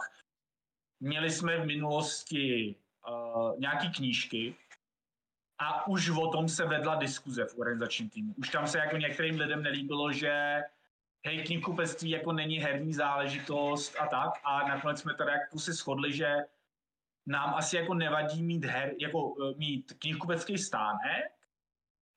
Měli 1.01 1.30
jsme 1.30 1.59
v 1.59 1.66
minulosti 1.66 2.74
uh, 3.09 3.61
nějaký 3.61 3.92
knížky 3.92 4.55
a 5.59 5.86
už 5.86 6.11
o 6.11 6.26
tom 6.28 6.49
se 6.49 6.66
vedla 6.66 6.94
diskuze 6.94 7.44
v 7.44 7.59
organizačním 7.59 8.11
týmu. 8.11 8.34
Už 8.36 8.49
tam 8.49 8.66
se 8.66 8.78
jako 8.78 8.96
některým 8.96 9.38
lidem 9.38 9.62
nelíbilo, 9.62 10.12
že 10.12 10.62
hej, 11.26 11.44
knihkupectví 11.44 12.10
jako 12.10 12.32
není 12.32 12.58
herní 12.58 12.94
záležitost 12.94 13.96
a 14.00 14.06
tak. 14.06 14.30
A 14.44 14.68
nakonec 14.68 15.00
jsme 15.00 15.14
tady 15.14 15.30
jako 15.30 15.58
si 15.58 15.72
shodli, 15.72 16.12
že 16.12 16.36
nám 17.26 17.54
asi 17.54 17.76
jako 17.76 17.94
nevadí 17.94 18.42
mít, 18.42 18.64
her, 18.64 18.94
jako, 19.00 19.28
uh, 19.28 19.56
mít 19.56 19.92
knihkupecký 19.98 20.58
stánek, 20.58 21.32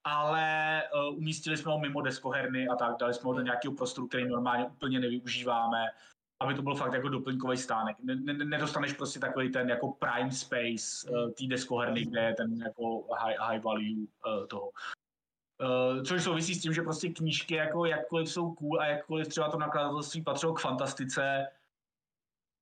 ale 0.03 0.83
uh, 0.95 1.17
umístili 1.17 1.57
jsme 1.57 1.71
ho 1.71 1.79
mimo 1.79 2.01
deskoherny 2.01 2.67
a 2.67 2.75
tak, 2.75 2.97
dali 2.99 3.13
jsme 3.13 3.27
ho 3.27 3.33
do 3.33 3.41
nějakého 3.41 3.73
prostoru, 3.75 4.07
který 4.07 4.27
normálně 4.27 4.65
úplně 4.65 4.99
nevyužíváme, 4.99 5.87
aby 6.41 6.53
to 6.53 6.61
byl 6.61 6.75
fakt 6.75 6.93
jako 6.93 7.09
doplňkový 7.09 7.57
stánek. 7.57 7.97
Ne, 8.03 8.15
ne, 8.15 8.33
nedostaneš 8.33 8.93
prostě 8.93 9.19
takový 9.19 9.51
ten 9.51 9.69
jako 9.69 9.91
prime 9.91 10.31
space 10.31 11.09
uh, 11.09 11.31
té 11.31 11.47
deskoherny, 11.47 12.05
kde 12.05 12.21
je 12.21 12.33
ten 12.33 12.57
jako 12.57 13.07
high, 13.13 13.35
high 13.39 13.63
value 13.63 14.05
uh, 14.27 14.47
toho. 14.47 14.71
Uh, 15.61 16.03
což 16.03 16.23
souvisí 16.23 16.55
s 16.55 16.61
tím, 16.61 16.73
že 16.73 16.81
prostě 16.81 17.09
knížky 17.09 17.55
jako 17.55 17.85
jakkoliv 17.85 18.29
jsou 18.29 18.53
cool 18.53 18.81
a 18.81 18.85
jakkoliv 18.85 19.27
třeba 19.27 19.49
to 19.49 19.57
nakladatelství 19.57 20.23
patřilo 20.23 20.53
k 20.53 20.59
fantastice, 20.59 21.47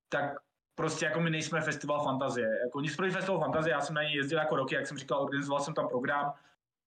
tak 0.10 0.40
prostě 0.76 1.06
jako 1.06 1.20
my 1.20 1.30
nejsme 1.30 1.62
festival 1.62 2.04
fantazie. 2.04 2.48
Jako 2.64 2.82
nic 2.82 2.96
proti 2.96 3.12
festival 3.12 3.40
fantazie, 3.40 3.72
já 3.72 3.82
jsem 3.82 3.96
na 3.96 4.04
něj 4.04 4.16
jezdil 4.16 4.38
jako 4.38 4.56
roky, 4.56 4.76
jak 4.76 4.88
jsem 4.88 4.98
říkal, 4.98 5.24
organizoval 5.24 5.62
jsem 5.62 5.74
tam 5.74 5.88
program, 5.88 6.34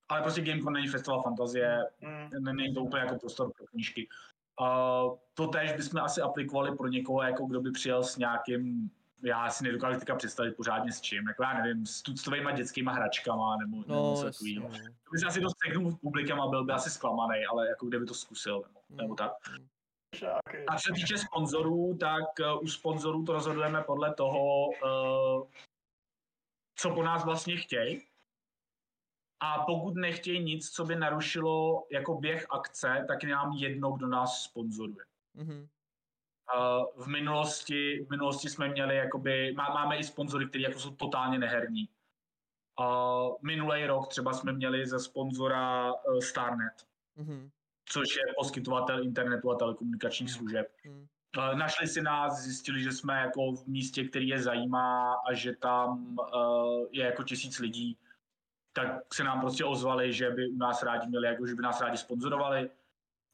ale 0.08 0.22
prostě 0.22 0.42
Gamecom 0.42 0.72
není 0.72 0.88
festival 0.88 1.22
fantazie, 1.22 1.84
mm. 2.00 2.44
není 2.44 2.74
to 2.74 2.80
úplně 2.80 3.02
jako 3.02 3.18
prostor 3.18 3.52
pro 3.56 3.66
knížky. 3.66 4.08
Uh, 4.60 5.16
to 5.34 5.46
tež 5.46 5.72
bychom 5.72 6.00
asi 6.00 6.20
aplikovali 6.20 6.76
pro 6.76 6.88
někoho, 6.88 7.22
jako 7.22 7.46
kdo 7.46 7.60
by 7.60 7.70
přijel 7.70 8.02
s 8.02 8.16
nějakým 8.16 8.90
já 9.22 9.50
si 9.50 9.64
nedokážu 9.64 9.98
teďka 9.98 10.14
představit 10.14 10.56
pořádně 10.56 10.92
s 10.92 11.00
čím, 11.00 11.28
jako 11.28 11.42
já 11.42 11.62
nevím, 11.62 11.86
s 11.86 12.02
tuctovýma 12.02 12.52
dětskýma 12.52 12.92
hračkama 12.92 13.56
nebo, 13.56 13.84
no, 13.86 14.10
něco 14.10 14.24
takového. 14.24 14.68
No. 14.68 14.78
To 14.78 15.10
by 15.12 15.18
si 15.18 15.26
asi 15.26 15.40
dost 15.40 15.56
s 15.90 15.96
publikem 15.96 16.40
a 16.40 16.48
byl 16.48 16.64
by 16.64 16.72
asi 16.72 16.90
zklamaný, 16.90 17.46
ale 17.50 17.68
jako 17.68 17.86
kdyby 17.86 18.06
to 18.06 18.14
zkusil 18.14 18.62
nebo, 18.66 18.80
mm. 18.88 18.96
nebo 18.96 19.14
tak. 19.14 19.32
A 20.68 20.76
co 20.76 20.82
se 20.86 20.92
týče 20.94 21.18
sponzorů, 21.18 21.96
tak 22.00 22.24
uh, 22.54 22.62
u 22.62 22.68
sponzorů 22.68 23.24
to 23.24 23.32
rozhodujeme 23.32 23.82
podle 23.82 24.14
toho, 24.14 24.66
uh, 24.66 25.48
co 26.74 26.90
po 26.94 27.02
nás 27.02 27.24
vlastně 27.24 27.56
chtějí. 27.56 28.02
A 29.40 29.64
pokud 29.64 29.94
nechtějí 29.94 30.44
nic, 30.44 30.70
co 30.70 30.84
by 30.84 30.96
narušilo 30.96 31.86
jako 31.90 32.14
běh 32.14 32.46
akce, 32.50 33.04
tak 33.08 33.22
je 33.22 33.28
nám 33.28 33.52
jedno, 33.52 33.92
kdo 33.92 34.06
nás 34.06 34.42
sponzoruje. 34.42 35.04
Mm-hmm. 35.36 35.68
Uh, 36.56 37.04
v, 37.04 37.06
minulosti, 37.06 38.04
v 38.06 38.10
minulosti 38.10 38.48
jsme 38.48 38.68
měli, 38.68 38.96
jakoby, 38.96 39.54
má, 39.56 39.70
máme 39.74 39.96
i 39.96 40.04
sponzory, 40.04 40.48
kteří 40.48 40.64
jako 40.64 40.78
jsou 40.78 40.90
totálně 40.90 41.38
neherní. 41.38 41.88
Uh, 42.80 43.36
minulý 43.42 43.86
rok 43.86 44.08
třeba 44.08 44.32
jsme 44.32 44.52
měli 44.52 44.86
ze 44.86 45.00
sponzora 45.00 45.92
uh, 45.92 46.18
Starnet, 46.18 46.86
mm-hmm. 47.18 47.50
což 47.84 48.16
je 48.16 48.22
poskytovatel 48.38 49.04
internetu 49.04 49.50
a 49.50 49.54
telekomunikačních 49.54 50.30
mhm. 50.30 50.38
služeb. 50.38 50.66
Mm-hmm. 50.84 51.06
Uh, 51.38 51.58
našli 51.58 51.86
si 51.86 52.02
nás, 52.02 52.42
zjistili, 52.42 52.82
že 52.82 52.92
jsme 52.92 53.20
jako 53.20 53.52
v 53.52 53.66
místě, 53.66 54.04
který 54.04 54.28
je 54.28 54.42
zajímá 54.42 55.14
a 55.28 55.32
že 55.32 55.56
tam 55.56 56.16
uh, 56.18 56.86
je 56.90 57.04
jako 57.04 57.22
tisíc 57.22 57.58
lidí, 57.58 57.98
tak 58.72 59.14
se 59.14 59.24
nám 59.24 59.40
prostě 59.40 59.64
ozvali, 59.64 60.12
že 60.12 60.30
by 60.30 60.48
u 60.48 60.56
nás 60.56 60.82
rádi 60.82 61.06
měli, 61.08 61.26
jako, 61.26 61.46
že 61.46 61.54
by 61.54 61.62
nás 61.62 61.80
rádi 61.80 61.96
sponzorovali. 61.96 62.70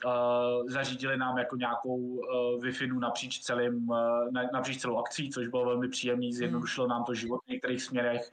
Uh, 0.04 0.68
zařídili 0.68 1.16
nám 1.16 1.38
jako 1.38 1.56
nějakou 1.56 1.96
uh, 1.96 2.24
Wi-Fi 2.62 2.98
napříč, 2.98 3.40
celým, 3.40 3.88
uh, 3.88 4.30
napříč 4.52 4.80
celou 4.80 4.98
akcí, 4.98 5.30
což 5.30 5.48
bylo 5.48 5.64
velmi 5.64 5.88
příjemný, 5.88 6.32
zjednodušilo 6.32 6.86
nám 6.86 7.04
to 7.04 7.14
život 7.14 7.40
v 7.44 7.48
některých 7.48 7.82
směrech. 7.82 8.30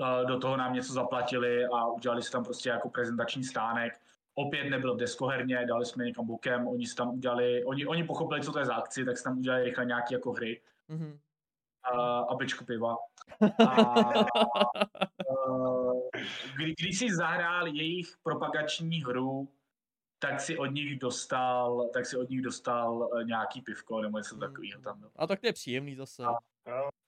Uh, 0.00 0.28
do 0.28 0.38
toho 0.38 0.56
nám 0.56 0.74
něco 0.74 0.92
zaplatili 0.92 1.64
a 1.64 1.86
udělali 1.86 2.22
si 2.22 2.32
tam 2.32 2.44
prostě 2.44 2.68
jako 2.68 2.88
prezentační 2.88 3.44
stánek. 3.44 4.00
Opět 4.34 4.70
nebyl 4.70 4.94
v 4.94 4.98
deskoherně, 4.98 5.66
dali 5.66 5.86
jsme 5.86 6.04
někam 6.04 6.26
bokem, 6.26 6.68
oni 6.68 6.86
si 6.86 6.94
tam 6.94 7.14
udělali, 7.14 7.64
oni, 7.64 7.86
oni 7.86 8.04
pochopili, 8.04 8.42
co 8.42 8.52
to 8.52 8.58
je 8.58 8.64
za 8.64 8.74
akci, 8.74 9.04
tak 9.04 9.18
si 9.18 9.24
tam 9.24 9.38
udělali 9.38 9.64
rychle 9.64 9.84
nějaké 9.84 10.14
jako 10.14 10.32
hry. 10.32 10.60
Mm-hmm. 10.90 11.18
Uh, 11.94 12.32
a 12.32 12.34
bečku 12.34 12.64
piva. 12.64 12.96
A, 13.66 14.14
uh, 15.48 16.00
kdy, 16.56 16.74
když 16.80 16.98
si 16.98 17.14
zahrál 17.14 17.66
jejich 17.66 18.14
propagační 18.22 19.02
hru, 19.02 19.48
tak 20.26 20.40
si 20.40 20.58
od 20.58 20.66
nich 20.66 20.98
dostal, 20.98 21.90
tak 21.92 22.06
si 22.06 22.16
od 22.16 22.30
nich 22.30 22.42
dostal 22.42 22.94
uh, 22.94 23.24
nějaký 23.24 23.60
pivko 23.60 24.02
nebo 24.02 24.18
něco 24.18 24.36
takového 24.36 24.80
tam. 24.80 25.00
No. 25.00 25.08
A 25.16 25.26
tak 25.26 25.40
to 25.40 25.46
je 25.46 25.52
příjemný 25.52 25.94
zase. 25.94 26.22
A, 26.24 26.32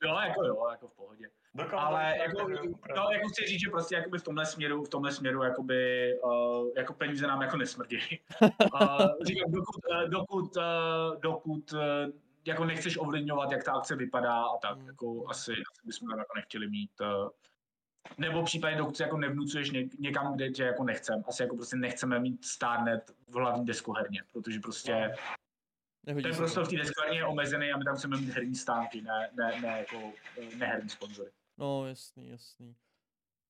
jo, 0.02 0.16
jako 0.26 0.44
jo, 0.44 0.68
jako 0.70 0.88
v 0.88 0.92
pohodě. 0.92 1.28
Dokonce 1.54 1.76
Ale 1.76 2.14
jako, 2.18 2.48
no, 2.96 3.08
jako 3.12 3.28
chci 3.28 3.46
říct, 3.46 3.60
že 3.60 3.70
prostě 3.70 3.94
jakoby 3.94 4.18
v 4.18 4.22
tomhle 4.22 4.46
směru, 4.46 4.84
v 4.84 4.88
tomhle 4.88 5.12
směru 5.12 5.42
jakoby, 5.42 6.12
uh, 6.24 6.68
jako 6.76 6.92
peníze 6.92 7.26
nám 7.26 7.42
jako 7.42 7.56
nesmrdí. 7.56 7.98
uh, 8.42 9.06
říkám, 9.26 9.52
dokud, 9.52 9.80
uh, 9.90 10.08
dokud, 10.08 10.56
uh, 10.56 11.20
dokud 11.20 11.72
uh, 11.72 11.80
jako 12.44 12.64
nechceš 12.64 12.98
ovlivňovat, 12.98 13.52
jak 13.52 13.64
ta 13.64 13.72
akce 13.72 13.96
vypadá 13.96 14.44
a 14.44 14.58
tak, 14.58 14.78
mm. 14.78 14.86
jako 14.86 15.24
asi, 15.28 15.52
asi 15.52 15.82
bychom 15.84 16.08
tam 16.08 16.18
jako 16.18 16.32
nechtěli 16.36 16.68
mít. 16.68 17.00
Uh, 17.00 17.28
nebo 18.18 18.42
případně, 18.42 18.78
dokud 18.78 19.00
jako 19.00 19.16
nevnucuješ 19.16 19.70
někam, 19.98 20.34
kde 20.34 20.50
tě 20.50 20.62
jako 20.62 20.84
nechcem. 20.84 21.24
Asi 21.28 21.42
jako 21.42 21.56
prostě 21.56 21.76
nechceme 21.76 22.20
mít 22.20 22.44
Starnet 22.44 23.10
v 23.28 23.34
hlavní 23.34 23.66
deskoherně, 23.66 24.22
protože 24.32 24.60
prostě 24.60 25.14
Nehodí 26.06 26.22
ten 26.22 26.36
prostor 26.36 26.64
v 26.64 26.68
té 26.68 26.76
deskoherně 26.76 27.18
je 27.18 27.26
omezený 27.26 27.72
a 27.72 27.76
my 27.76 27.84
tam 27.84 27.96
chceme 27.96 28.16
mít 28.16 28.28
herní 28.28 28.54
stánky, 28.54 29.02
ne, 29.02 29.30
ne, 29.34 29.60
ne 29.60 29.78
jako 29.78 30.12
eh, 30.38 30.56
neherní 30.56 30.88
sponzory. 30.88 31.30
No, 31.58 31.86
jasný, 31.86 32.28
jasný. 32.28 32.76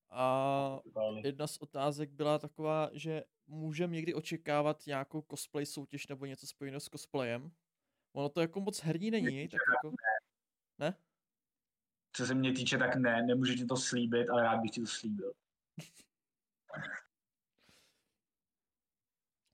A 0.09 0.79
jedna 1.23 1.47
z 1.47 1.57
otázek 1.57 2.09
byla 2.09 2.39
taková, 2.39 2.89
že 2.93 3.23
můžeme 3.47 3.95
někdy 3.95 4.13
očekávat 4.13 4.85
nějakou 4.87 5.25
cosplay 5.31 5.65
soutěž 5.65 6.07
nebo 6.07 6.25
něco 6.25 6.47
spojeného 6.47 6.79
s 6.79 6.89
cosplayem? 6.89 7.51
Ono 8.13 8.29
to 8.29 8.41
jako 8.41 8.61
moc 8.61 8.79
herní 8.79 9.11
není, 9.11 9.47
tak 9.47 9.59
jako... 9.69 9.95
Ne? 10.79 10.93
Co 12.17 12.25
se 12.25 12.33
mě 12.33 12.53
týče, 12.53 12.77
tak 12.77 12.95
ne, 12.95 13.23
nemůžu 13.23 13.55
ti 13.55 13.65
to 13.65 13.77
slíbit, 13.77 14.29
ale 14.29 14.43
rád 14.43 14.57
bych 14.57 14.71
ti 14.71 14.81
to 14.81 14.87
slíbil. 14.87 15.33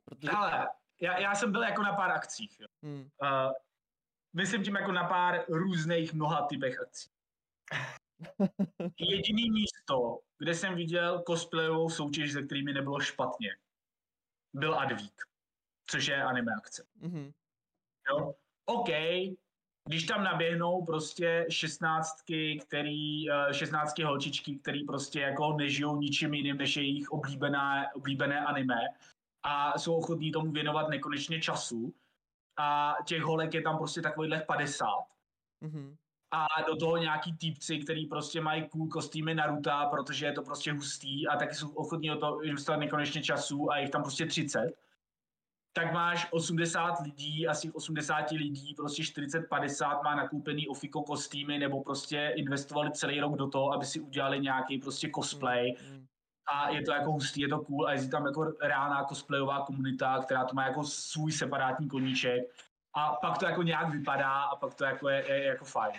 Protože... 0.06 0.31
Ale 0.31 0.69
já, 1.02 1.19
já 1.19 1.35
jsem 1.35 1.52
byl 1.52 1.64
jako 1.64 1.81
na 1.81 1.94
pár 1.94 2.11
akcích. 2.11 2.60
Jo. 2.60 2.68
Hmm. 2.84 3.02
Uh, 3.02 3.52
myslím 4.34 4.64
tím 4.64 4.76
jako 4.76 4.91
na 4.91 5.03
pár 5.03 5.45
různých 5.49 6.14
mnoha 6.14 6.48
typech 6.48 6.80
akcí. 6.80 7.10
Jediný 8.99 9.52
místo, 9.52 10.19
kde 10.38 10.56
jsem 10.56 10.76
viděl 10.76 11.23
cosplayovou 11.27 11.90
soutěž, 11.90 12.34
ze 12.34 12.44
kterými 12.44 12.73
nebylo 12.73 12.99
špatně, 12.99 13.57
byl 14.53 14.80
Advík, 14.80 15.22
což 15.90 16.06
je 16.06 16.23
anime 16.23 16.52
akce. 16.57 16.88
Mm-hmm. 17.02 17.34
Jo? 18.10 18.35
OK, 18.65 18.90
když 19.85 20.03
tam 20.03 20.23
naběhnou 20.23 20.85
prostě 20.85 21.45
šestnáctky, 21.49 22.60
který, 22.68 23.30
eh, 23.31 23.53
šestnáctky 23.53 24.03
holčičky, 24.03 24.55
který 24.55 24.84
prostě 24.84 25.19
jako 25.19 25.53
nežijou 25.53 25.97
ničím 25.97 26.34
jiným, 26.34 26.57
než 26.57 26.77
jejich 26.77 27.11
oblíbené, 27.11 27.89
oblíbené 27.95 28.39
anime 28.39 28.80
a 29.43 29.80
jsou 29.80 29.95
ochotní 29.95 30.31
tomu 30.31 30.51
věnovat 30.51 30.89
nekonečně 30.89 31.41
času 31.41 31.93
a 32.57 32.95
těch 33.05 33.22
holek 33.23 33.53
je 33.53 33.61
tam 33.61 33.77
prostě 33.77 34.01
takovýhle 34.01 34.41
50. 34.41 34.88
Mm-hmm. 35.61 35.95
A 36.31 36.47
do 36.68 36.76
toho 36.76 36.97
nějaký 36.97 37.38
týpci, 37.38 37.80
který 37.80 38.05
prostě 38.05 38.41
mají 38.41 38.69
cool 38.69 38.88
kostýmy 38.88 39.35
Naruto, 39.35 39.72
protože 39.91 40.26
je 40.26 40.31
to 40.31 40.41
prostě 40.41 40.73
hustý 40.73 41.27
a 41.27 41.38
taky 41.38 41.55
jsou 41.55 41.69
ochotní 41.69 42.11
o 42.11 42.15
to 42.15 42.41
investovat 42.41 42.77
nekonečně 42.77 43.23
času 43.23 43.72
a 43.72 43.77
jich 43.77 43.89
tam 43.89 44.01
prostě 44.01 44.26
30 44.26 44.73
tak 45.74 45.94
máš 45.94 46.28
80 46.32 47.00
lidí 47.00 47.48
a 47.48 47.54
z 47.54 47.62
těch 47.62 47.76
80 47.76 48.32
lidí 48.32 48.74
prostě 48.74 49.04
40-50 49.04 50.04
má 50.04 50.16
nakoupený 50.16 50.68
ofiko 50.68 51.02
kostýmy 51.02 51.60
nebo 51.60 51.84
prostě 51.84 52.34
investovali 52.36 52.91
celý 52.91 53.20
rok 53.20 53.36
do 53.36 53.48
toho, 53.48 53.74
aby 53.74 53.86
si 53.86 54.00
udělali 54.00 54.40
nějaký 54.40 54.78
prostě 54.78 55.10
cosplay. 55.16 55.74
Mm, 55.90 55.95
mm. 55.95 56.06
A 56.45 56.70
je 56.70 56.82
to 56.82 56.91
jako 56.91 57.12
hustý, 57.12 57.41
je 57.41 57.48
to 57.48 57.60
cool 57.60 57.88
a 57.88 57.94
je 57.94 58.08
tam 58.10 58.26
jako 58.26 58.54
reálná 58.62 59.04
cosplayová 59.06 59.66
komunita, 59.66 60.20
která 60.24 60.45
to 60.45 60.54
má 60.54 60.68
jako 60.68 60.84
svůj 60.84 61.32
separátní 61.32 61.88
koníček. 61.88 62.44
A 62.94 63.14
pak 63.14 63.38
to 63.38 63.45
jako 63.45 63.64
nějak 63.64 63.90
vypadá 63.90 64.41
a 64.41 64.56
pak 64.56 64.74
to 64.74 64.86
jako 64.86 65.10
je, 65.10 65.26
je, 65.28 65.36
je 65.36 65.44
jako 65.44 65.66
fajn. 65.66 65.94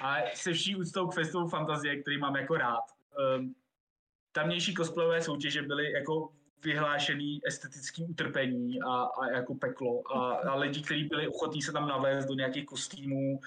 A 0.00 0.16
se 0.34 0.52
vší 0.52 0.76
úctou 0.76 1.08
k 1.08 1.14
festivalu 1.14 1.48
fantazie, 1.48 2.02
který 2.02 2.18
mám 2.18 2.36
jako 2.36 2.56
rád. 2.56 2.84
Um, 3.38 3.54
tamnější 4.32 4.74
cosplayové 4.74 5.22
soutěže 5.22 5.62
byly 5.62 5.92
jako 5.92 6.32
vyhlášený 6.66 7.40
estetický 7.46 8.04
utrpení 8.04 8.82
a, 8.82 9.02
a 9.02 9.26
jako 9.30 9.54
peklo. 9.54 10.02
A, 10.16 10.32
a 10.32 10.54
lidi, 10.54 10.82
kteří 10.82 11.04
byli 11.04 11.28
ochotní 11.28 11.62
se 11.62 11.72
tam 11.72 11.88
navést 11.88 12.28
do 12.28 12.34
nějakých 12.34 12.66
kostýmů, 12.66 13.40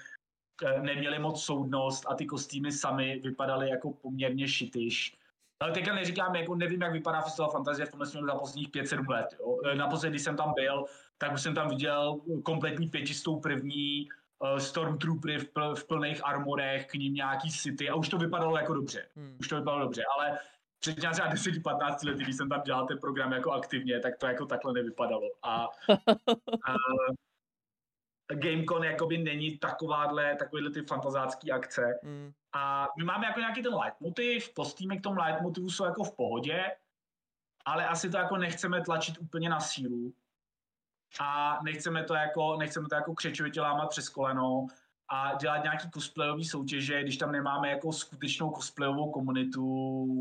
eh, 0.66 0.82
neměli 0.82 1.20
moc 1.20 1.44
soudnost 1.44 2.06
a 2.08 2.16
ty 2.16 2.26
kostýmy 2.26 2.72
sami 2.72 3.20
vypadaly 3.24 3.70
jako 3.70 3.94
poměrně 3.94 4.48
šitiš. 4.48 5.18
Ale 5.62 5.72
teďka 5.72 5.96
neříkám, 5.96 6.36
jako 6.36 6.56
nevím, 6.56 6.82
jak 6.82 6.94
vypadá 6.94 7.22
Festival 7.22 7.52
Fantazie 7.52 7.86
v 7.86 7.92
tomhle 7.92 8.08
směru 8.08 8.28
za 8.28 8.36
posledních 8.36 8.70
5-7 8.70 9.10
let. 9.10 9.36
Jo. 9.40 9.60
Eh, 9.66 9.76
naposledy, 9.76 10.12
když 10.12 10.22
jsem 10.22 10.38
tam 10.38 10.54
byl, 10.56 10.86
tak 11.18 11.34
už 11.34 11.42
jsem 11.42 11.56
tam 11.56 11.70
viděl 11.70 12.20
kompletní 12.44 12.88
pětistou 12.88 13.40
první 13.40 14.08
uh, 14.40 14.58
Stormtroopery 14.58 15.38
v, 15.38 15.54
pl- 15.54 15.76
v 15.76 15.88
plných 15.88 16.26
armorech, 16.26 16.88
k 16.88 16.94
ním 16.94 17.14
nějaký 17.14 17.52
city 17.52 17.90
a 17.90 17.96
už 17.96 18.10
to 18.10 18.18
vypadalo 18.18 18.58
jako 18.58 18.74
dobře. 18.74 19.06
Hmm. 19.16 19.38
Už 19.40 19.48
to 19.48 19.56
vypadalo 19.56 19.84
dobře, 19.84 20.04
ale 20.18 20.40
před 20.80 20.96
třeba 20.96 21.12
10-15 21.12 22.08
lety, 22.08 22.24
když 22.24 22.36
jsem 22.36 22.50
tam 22.50 22.62
dělal 22.62 22.88
ten 22.88 22.98
program 23.00 23.32
jako 23.32 23.52
aktivně, 23.52 24.00
tak 24.00 24.18
to 24.18 24.28
jako 24.28 24.46
takhle 24.46 24.74
nevypadalo. 24.74 25.30
A, 25.44 25.68
a 26.66 26.76
Gamecon 28.34 28.84
jakoby 28.84 29.18
není 29.18 29.58
takováhle, 29.58 30.36
takovýhle 30.36 30.72
ty 30.72 30.82
fantazácký 30.82 31.52
akce. 31.52 32.00
Mm. 32.04 32.32
A 32.54 32.88
my 32.98 33.04
máme 33.04 33.26
jako 33.26 33.40
nějaký 33.40 33.64
ten 33.64 33.74
leitmotiv, 33.74 34.54
kostýmy 34.54 35.00
k 35.00 35.04
tomu 35.04 35.20
leitmotivu 35.20 35.70
jsou 35.70 35.86
jako 35.86 36.04
v 36.04 36.16
pohodě, 36.16 36.72
ale 37.66 37.88
asi 37.88 38.10
to 38.10 38.18
jako 38.18 38.38
nechceme 38.38 38.82
tlačit 38.82 39.18
úplně 39.18 39.50
na 39.50 39.60
sílu. 39.60 40.14
A 41.20 41.60
nechceme 41.64 42.04
to 42.04 42.14
jako, 42.14 42.58
nechceme 42.58 42.88
to 42.90 42.96
jako 42.96 43.14
křečovitě 43.14 43.62
lámat 43.62 43.90
přes 43.90 44.10
koleno 44.10 44.68
a 45.10 45.36
dělat 45.36 45.64
nějaký 45.64 45.92
cosplayový 45.92 46.46
soutěže, 46.46 47.04
když 47.04 47.18
tam 47.18 47.32
nemáme 47.32 47.70
jako 47.70 47.94
skutečnou 47.94 48.52
cosplayovou 48.52 49.12
komunitu, 49.12 50.16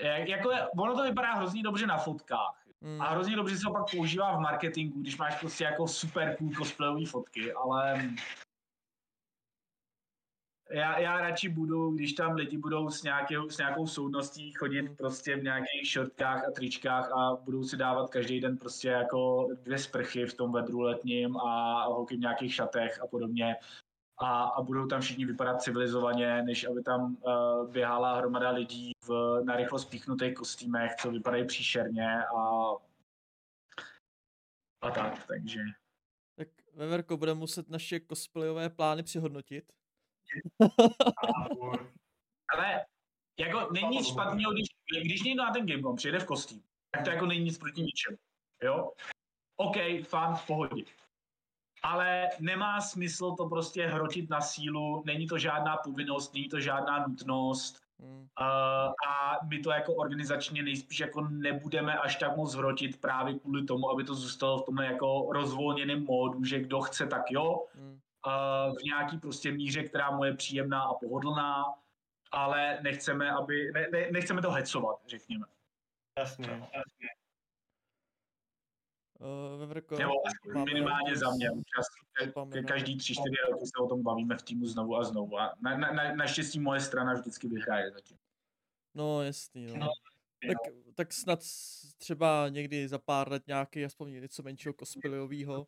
jako 0.00 0.50
je, 0.50 0.68
ono 0.68 0.96
to 0.96 1.02
vypadá 1.02 1.34
hrozně 1.34 1.62
dobře 1.62 1.86
na 1.86 1.98
fotkách. 1.98 2.64
Hmm. 2.82 3.02
A 3.02 3.08
hrozně 3.08 3.36
dobře 3.36 3.56
se 3.56 3.62
to 3.62 3.70
pak 3.70 3.90
používá 3.90 4.36
v 4.36 4.40
marketingu, 4.40 5.00
když 5.00 5.18
máš 5.18 5.40
prostě 5.40 5.64
jako 5.64 5.88
super 5.88 6.36
cool 6.36 6.50
cosplayové 6.50 7.06
fotky, 7.06 7.52
ale 7.52 8.10
já, 10.70 10.98
já 10.98 11.20
radši 11.20 11.48
budu, 11.48 11.90
když 11.90 12.12
tam 12.12 12.34
lidi 12.34 12.58
budou 12.58 12.90
s, 12.90 13.02
nějakou, 13.02 13.50
s 13.50 13.58
nějakou 13.58 13.86
soudností 13.86 14.52
chodit 14.52 14.82
hmm. 14.82 14.96
prostě 14.96 15.36
v 15.36 15.42
nějakých 15.42 15.88
šortkách 15.88 16.48
a 16.48 16.50
tričkách 16.50 17.12
a 17.12 17.36
budou 17.36 17.64
si 17.64 17.76
dávat 17.76 18.10
každý 18.10 18.40
den 18.40 18.58
prostě 18.58 18.88
jako 18.88 19.48
dvě 19.62 19.78
sprchy 19.78 20.26
v 20.26 20.34
tom 20.34 20.52
vedru 20.52 20.80
letním 20.80 21.36
a 21.36 21.84
holky 21.84 22.16
v 22.16 22.20
nějakých 22.20 22.54
šatech 22.54 23.02
a 23.02 23.06
podobně, 23.06 23.56
a, 24.18 24.44
a 24.44 24.62
budou 24.62 24.86
tam 24.86 25.00
všichni 25.00 25.24
vypadat 25.24 25.62
civilizovaně, 25.62 26.42
než 26.42 26.64
aby 26.64 26.82
tam 26.82 27.16
uh, 27.20 27.70
běhala 27.72 28.16
hromada 28.16 28.50
lidí 28.50 28.92
v 29.04 29.40
narychlo 29.44 29.78
spíchnutých 29.78 30.34
kostýmech, 30.34 30.94
co 30.94 31.10
vypadají 31.10 31.46
příšerně 31.46 32.24
a, 32.24 32.70
a 34.82 34.90
tak, 34.90 35.26
takže. 35.26 35.60
Tak 36.36 36.48
Veverko, 36.74 37.16
bude 37.16 37.34
muset 37.34 37.68
naše 37.68 38.00
cosplayové 38.00 38.70
plány 38.70 39.02
přihodnotit. 39.02 39.72
Ale 42.54 42.86
jako 43.38 43.72
není 43.72 43.96
nic 43.96 44.08
špatného, 44.08 44.52
když, 44.52 44.66
když 45.04 45.22
někdo 45.22 45.42
na 45.42 45.52
ten 45.52 45.66
Gamecom 45.66 45.96
přijede 45.96 46.18
v 46.18 46.26
kostým, 46.26 46.62
tak 46.90 47.04
to 47.04 47.10
jako 47.10 47.26
není 47.26 47.44
nic 47.44 47.58
proti 47.58 47.82
ničemu. 47.82 48.16
Jo? 48.62 48.92
OK, 49.56 49.76
fan, 50.04 50.36
v 50.36 50.46
pohodě 50.46 50.84
ale 51.82 52.28
nemá 52.40 52.80
smysl 52.80 53.34
to 53.36 53.48
prostě 53.48 53.86
hrotit 53.86 54.30
na 54.30 54.40
sílu, 54.40 55.02
není 55.06 55.26
to 55.26 55.38
žádná 55.38 55.76
povinnost, 55.76 56.34
není 56.34 56.48
to 56.48 56.60
žádná 56.60 57.06
nutnost 57.06 57.82
hmm. 58.00 58.18
uh, 58.18 58.26
a 59.08 59.38
my 59.48 59.58
to 59.58 59.70
jako 59.70 59.94
organizačně 59.94 60.62
nejspíš 60.62 61.00
jako 61.00 61.20
nebudeme 61.20 61.98
až 61.98 62.16
tak 62.16 62.36
moc 62.36 62.54
hrotit 62.54 63.00
právě 63.00 63.38
kvůli 63.38 63.64
tomu, 63.64 63.90
aby 63.90 64.04
to 64.04 64.14
zůstalo 64.14 64.58
v 64.58 64.64
tomhle 64.64 64.86
jako 64.86 65.28
rozvolněném 65.32 66.04
módu, 66.04 66.44
že 66.44 66.60
kdo 66.60 66.80
chce, 66.80 67.06
tak 67.06 67.30
jo, 67.30 67.66
hmm. 67.74 68.00
uh, 68.26 68.76
v 68.76 68.82
nějaký 68.84 69.18
prostě 69.18 69.52
míře, 69.52 69.82
která 69.82 70.10
mu 70.10 70.24
je 70.24 70.34
příjemná 70.34 70.82
a 70.82 70.94
pohodlná, 70.94 71.64
ale 72.32 72.78
nechceme, 72.82 73.30
aby, 73.30 73.72
ne, 73.74 73.86
ne, 73.92 74.08
nechceme 74.12 74.42
to 74.42 74.50
hecovat, 74.50 74.96
řekněme. 75.06 75.46
Jasně, 76.18 76.48
jasně. 76.48 77.08
Uh, 79.20 79.60
Vevrko, 79.60 79.98
Nebo 79.98 80.12
minimálně 80.64 81.16
za 81.16 81.30
mě. 81.30 81.50
Ke, 82.52 82.62
každý 82.62 82.98
tři, 82.98 83.14
čtyři 83.14 83.36
roky 83.50 83.66
se 83.66 83.84
o 83.84 83.88
tom 83.88 84.02
bavíme 84.02 84.36
v 84.36 84.42
týmu 84.42 84.66
znovu 84.66 84.96
a 84.96 85.04
znovu. 85.04 85.38
A 85.38 85.54
na, 85.60 85.78
na, 85.78 85.92
na, 85.92 86.14
naštěstí 86.14 86.60
moje 86.60 86.80
strana 86.80 87.14
vždycky 87.14 87.48
vyhraje 87.48 87.90
zatím. 87.90 88.16
No 88.94 89.22
jasný, 89.22 89.66
no. 89.66 89.74
no 89.76 89.88
tak, 90.46 90.74
tak 90.94 91.12
snad 91.12 91.40
třeba 91.98 92.48
někdy 92.48 92.88
za 92.88 92.98
pár 92.98 93.32
let 93.32 93.46
nějaký 93.46 93.84
aspoň 93.84 94.12
něco 94.12 94.42
menšího 94.42 94.74
cosplayového, 94.78 95.66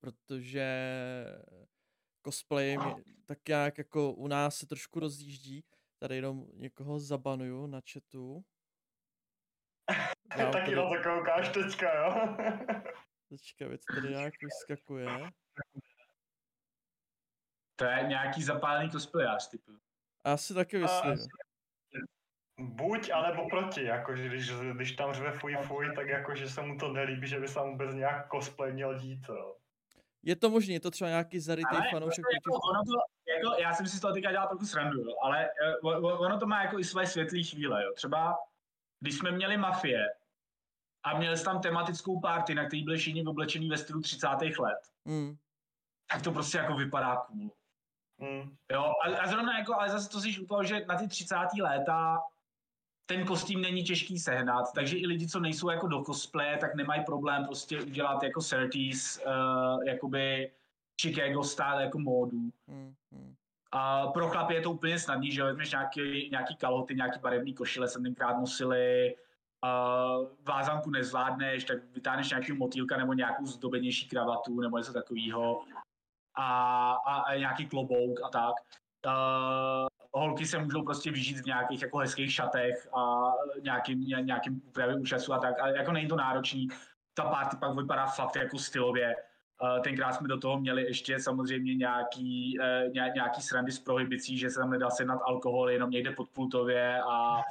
protože 0.00 0.66
cosplay 2.26 2.78
mi, 2.78 3.04
tak 3.24 3.48
nějak 3.48 3.78
jako 3.78 4.12
u 4.12 4.26
nás 4.26 4.56
se 4.56 4.66
trošku 4.66 5.00
rozjíždí. 5.00 5.64
Tady 5.98 6.16
jenom 6.16 6.46
někoho 6.54 7.00
zabanuju 7.00 7.66
na 7.66 7.80
chatu. 7.92 8.44
Já 10.36 10.50
Taky 10.50 10.64
tady... 10.64 10.76
na 10.76 10.82
to 10.82 11.02
koukáš 11.02 11.48
teďka, 11.48 12.04
jo? 12.04 12.36
Teďka 13.28 13.68
věc 13.68 13.82
tady 13.94 14.08
nějak 14.08 14.34
vyskakuje. 14.42 15.06
To 17.76 17.84
je 17.84 18.02
nějaký 18.02 18.42
zapálený 18.42 18.90
cosplayář, 18.90 19.48
typu. 19.48 19.72
Já 20.26 20.36
si 20.36 20.54
taky 20.54 20.78
myslím. 20.78 21.16
Buď, 22.60 23.10
anebo 23.10 23.48
proti, 23.48 23.84
jakože 23.84 24.28
když, 24.28 24.50
když 24.50 24.92
tam 24.92 25.14
řve 25.14 25.32
fuj 25.32 25.56
fuj, 25.56 25.94
tak 25.94 26.08
jakože 26.08 26.48
se 26.48 26.62
mu 26.62 26.78
to 26.78 26.92
nelíbí, 26.92 27.28
že 27.28 27.40
by 27.40 27.48
se 27.48 27.60
mu 27.60 27.76
bez 27.76 27.94
nějak 27.94 28.30
cosplay 28.30 28.72
měl 28.72 28.98
dít, 28.98 29.28
jo. 29.28 29.56
Je 30.22 30.36
to 30.36 30.50
možné, 30.50 30.72
je 30.74 30.80
to 30.80 30.90
třeba 30.90 31.10
nějaký 31.10 31.40
zarytý 31.40 31.76
ale 31.76 31.90
fanoušek. 31.90 32.24
Jako, 32.34 32.58
ono 32.70 32.80
to, 32.84 32.92
jako, 33.32 33.62
já 33.62 33.74
jsem 33.74 33.86
si 33.86 33.96
z 33.96 34.00
toho 34.00 34.14
teďka 34.14 34.30
dělal 34.30 34.48
trochu 34.48 34.66
srandu, 34.66 35.00
jo, 35.00 35.14
ale 35.22 35.50
uh, 35.82 36.22
ono 36.22 36.38
to 36.38 36.46
má 36.46 36.62
jako 36.62 36.78
i 36.78 36.84
své 36.84 37.06
světlé 37.06 37.42
chvíle. 37.42 37.84
Jo. 37.84 37.92
Třeba 37.92 38.38
když 39.00 39.18
jsme 39.18 39.30
měli 39.30 39.56
mafie 39.56 40.06
a 41.08 41.18
měli 41.18 41.36
jsme 41.36 41.44
tam 41.44 41.60
tematickou 41.60 42.20
party, 42.20 42.54
na 42.54 42.66
který 42.66 42.84
byli 42.84 42.96
všichni 42.96 43.24
oblečení 43.24 43.68
ve 43.68 43.78
stylu 43.78 44.00
30. 44.00 44.26
let, 44.58 44.78
mm. 45.04 45.36
tak 46.12 46.22
to 46.22 46.32
prostě 46.32 46.58
jako 46.58 46.74
vypadá 46.74 47.16
cool. 47.16 47.50
Mm. 48.18 48.56
Jo, 48.72 48.92
a, 49.04 49.16
a 49.16 49.26
zrovna 49.26 49.58
jako, 49.58 49.74
ale 49.74 49.90
zase 49.90 50.08
to 50.08 50.20
si 50.20 50.40
u 50.40 50.46
toho, 50.46 50.64
že 50.64 50.84
na 50.88 50.96
ty 50.96 51.08
30. 51.08 51.36
léta 51.60 52.18
ten 53.06 53.26
kostým 53.26 53.60
není 53.60 53.84
těžký 53.84 54.18
sehnat, 54.18 54.72
takže 54.74 54.98
i 54.98 55.06
lidi, 55.06 55.26
co 55.26 55.40
nejsou 55.40 55.70
jako 55.70 55.86
do 55.88 56.02
cosplaye, 56.02 56.56
tak 56.56 56.74
nemají 56.74 57.04
problém 57.04 57.44
prostě 57.44 57.80
udělat 57.80 58.22
jako 58.22 58.40
30s, 58.40 59.20
uh, 59.26 59.84
jakoby 59.84 60.52
Chicago 61.00 61.44
style 61.44 61.82
jako 61.82 61.98
módu. 61.98 62.38
Mm, 62.66 62.94
mm. 63.10 63.34
A 63.72 64.06
pro 64.06 64.28
chlapy 64.28 64.54
je 64.54 64.60
to 64.60 64.70
úplně 64.70 64.98
snadný, 64.98 65.32
že 65.32 65.42
vezmeš 65.42 65.70
nějaký, 65.70 66.28
nějaký 66.30 66.56
kalhoty, 66.56 66.94
nějaký 66.94 67.20
barevný 67.20 67.54
košile, 67.54 67.88
jsem 67.88 68.02
tenkrát 68.02 68.38
nosili, 68.38 69.16
uh, 69.64 70.26
vázanku 70.42 70.90
nezvládneš, 70.90 71.64
tak 71.64 71.78
vytáhneš 71.94 72.30
nějaký 72.30 72.52
motýlka 72.52 72.96
nebo 72.96 73.12
nějakou 73.12 73.46
zdobenější 73.46 74.08
kravatu 74.08 74.60
nebo 74.60 74.78
něco 74.78 74.92
takového 74.92 75.62
a, 76.34 76.92
a, 76.92 77.14
a 77.14 77.34
nějaký 77.34 77.66
klobouk 77.66 78.20
a 78.24 78.28
tak. 78.28 78.54
Uh, 79.06 79.86
holky 80.12 80.46
se 80.46 80.58
můžou 80.58 80.82
prostě 80.82 81.10
vyžít 81.10 81.38
v 81.38 81.46
nějakých 81.46 81.82
jako 81.82 81.98
hezkých 81.98 82.32
šatech 82.32 82.88
a 82.94 83.32
nějakým, 83.62 84.00
nějakým 84.00 84.62
úpravě 84.66 84.96
účasu 84.96 85.32
a 85.32 85.38
tak, 85.38 85.60
a 85.60 85.68
jako 85.68 85.92
není 85.92 86.08
to 86.08 86.16
náročný. 86.16 86.68
ta 87.14 87.24
party 87.24 87.56
pak 87.56 87.76
vypadá 87.76 88.06
fakt 88.06 88.36
jako 88.36 88.58
stylově. 88.58 89.14
Uh, 89.62 89.82
tenkrát 89.82 90.12
jsme 90.12 90.28
do 90.28 90.38
toho 90.38 90.60
měli 90.60 90.82
ještě 90.82 91.18
samozřejmě 91.18 91.74
nějaký, 91.74 92.58
uh, 92.58 92.92
nějaký 92.92 93.42
srandy 93.42 93.72
s 93.72 93.78
prohibicí, 93.78 94.38
že 94.38 94.50
se 94.50 94.60
tam 94.60 94.70
nedá 94.70 94.90
sehnat 94.90 95.20
alkohol 95.22 95.70
jenom 95.70 95.90
někde 95.90 96.10
pod 96.10 96.28
pultově 96.28 97.02
a 97.02 97.42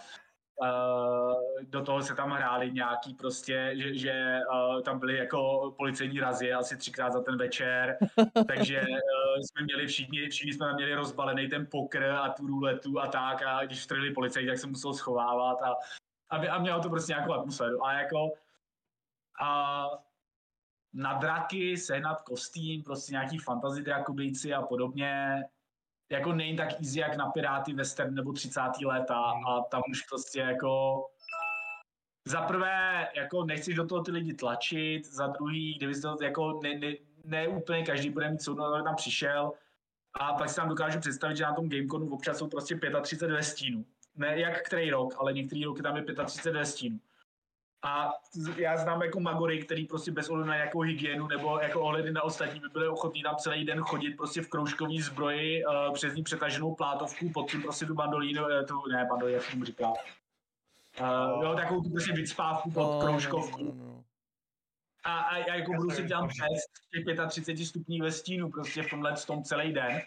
Uh, 0.61 1.33
do 1.63 1.81
toho 1.81 2.01
se 2.01 2.15
tam 2.15 2.31
hráli 2.31 2.71
nějaký 2.71 3.13
prostě, 3.13 3.71
že, 3.75 3.97
že 3.97 4.39
uh, 4.51 4.81
tam 4.81 4.99
byly 4.99 5.17
jako 5.17 5.73
policejní 5.77 6.19
razie 6.19 6.55
asi 6.55 6.77
třikrát 6.77 7.13
za 7.13 7.21
ten 7.21 7.37
večer, 7.37 7.97
takže 8.47 8.81
uh, 8.81 9.41
jsme 9.41 9.65
měli 9.65 9.87
všichni, 9.87 10.29
všichni 10.29 10.53
jsme 10.53 10.65
tam 10.65 10.75
měli 10.75 10.95
rozbalený 10.95 11.47
ten 11.47 11.67
pokr 11.71 12.03
a 12.03 12.29
tu 12.29 12.47
ruletu 12.47 12.99
a 12.99 13.07
tak. 13.07 13.43
A 13.43 13.65
když 13.65 13.83
vtrhli 13.83 14.13
policajti, 14.13 14.47
tak 14.47 14.57
se 14.57 14.67
musel 14.67 14.93
schovávat 14.93 15.61
a, 15.61 15.75
a, 16.29 16.51
a 16.51 16.59
mělo 16.59 16.81
to 16.81 16.89
prostě 16.89 17.11
nějakou 17.11 17.33
atmosféru. 17.33 17.85
A 17.85 17.93
jako 17.93 18.31
a 19.41 19.85
na 20.93 21.13
draky 21.13 21.77
sehnat 21.77 22.21
kostým, 22.21 22.83
prostě 22.83 23.11
nějaký 23.11 23.37
fantasy 23.37 23.81
drakobejci 23.81 24.53
a 24.53 24.61
podobně, 24.61 25.43
jako 26.09 26.33
není 26.33 26.57
tak 26.57 26.81
easy 26.81 26.99
jak 26.99 27.17
na 27.17 27.29
Piráty 27.29 27.73
Western 27.73 28.15
nebo 28.15 28.33
30. 28.33 28.61
léta 28.85 29.15
a 29.15 29.61
tam 29.61 29.81
už 29.91 30.01
prostě 30.01 30.39
jako 30.39 31.03
za 32.25 32.41
prvé, 32.41 33.07
jako 33.15 33.43
nechci 33.43 33.73
do 33.73 33.85
toho 33.85 34.03
ty 34.03 34.11
lidi 34.11 34.33
tlačit, 34.33 35.05
za 35.05 35.27
druhý, 35.27 35.73
kdyby 35.77 36.01
to 36.01 36.17
jako 36.21 36.59
ne, 36.63 36.79
ne, 36.79 36.93
ne 37.23 37.47
úplně 37.47 37.85
každý 37.85 38.09
bude 38.09 38.29
mít 38.29 38.41
soudno, 38.41 38.83
tam 38.83 38.95
přišel 38.95 39.51
a 40.13 40.33
pak 40.33 40.49
si 40.49 40.55
tam 40.55 40.69
dokážu 40.69 40.99
představit, 40.99 41.37
že 41.37 41.43
na 41.43 41.53
tom 41.53 41.69
Gameconu 41.69 42.13
občas 42.13 42.37
jsou 42.37 42.47
prostě 42.47 42.79
35 43.01 43.35
ve 43.35 43.43
stínu. 43.43 43.85
Ne 44.15 44.39
jak 44.39 44.61
který 44.61 44.91
rok, 44.91 45.15
ale 45.17 45.33
některý 45.33 45.65
roky 45.65 45.81
tam 45.81 45.97
je 45.97 46.03
35 46.25 46.59
ve 46.59 46.65
stínu. 46.65 46.99
A 47.83 48.13
já 48.57 48.77
znám 48.77 49.01
jako 49.01 49.19
magory, 49.19 49.63
který 49.63 49.85
prostě 49.85 50.11
bez 50.11 50.29
ohledu 50.29 50.49
na 50.49 50.55
nějakou 50.55 50.81
hygienu 50.81 51.27
nebo 51.27 51.59
jako 51.59 51.81
ohledy 51.81 52.11
na 52.11 52.21
ostatní 52.21 52.59
by 52.59 52.69
byli 52.69 52.87
ochotní 52.87 53.23
tam 53.23 53.35
celý 53.35 53.65
den 53.65 53.79
chodit 53.79 54.11
prostě 54.11 54.41
v 54.41 54.47
kroužkový 54.47 55.01
zbroji 55.01 55.65
uh, 55.65 55.93
přes 55.93 56.15
ní 56.15 56.23
přetaženou 56.23 56.75
plátovku, 56.75 57.29
pod 57.29 57.51
tím 57.51 57.61
prostě 57.61 57.85
tu 57.85 57.93
bandolínu, 57.93 58.43
uh, 58.43 58.65
tu, 58.67 58.73
ne 58.91 59.07
bandolínu, 59.09 59.35
jak 59.35 59.45
se 59.45 59.51
tomu 59.51 59.65
říká. 59.65 59.89
Uh, 59.89 61.43
jo, 61.43 61.55
takovou 61.55 61.81
tu 61.81 61.89
prostě 61.89 62.13
vycpávku 62.13 62.71
pod 62.71 62.81
no, 62.81 62.99
kroužkovku. 62.99 63.63
No. 63.63 64.03
A, 65.03 65.19
a, 65.19 65.35
a 65.35 65.55
jako 65.55 65.73
budu 65.73 65.89
si 65.89 66.03
dělat 66.03 66.27
přes 66.27 66.47
těch 66.91 67.29
35 67.29 67.65
stupní 67.65 68.01
ve 68.01 68.11
stínu 68.11 68.49
prostě 68.49 68.83
v 68.83 68.89
tomhle 68.89 69.13
tom 69.27 69.43
celý 69.43 69.73
den. 69.73 70.01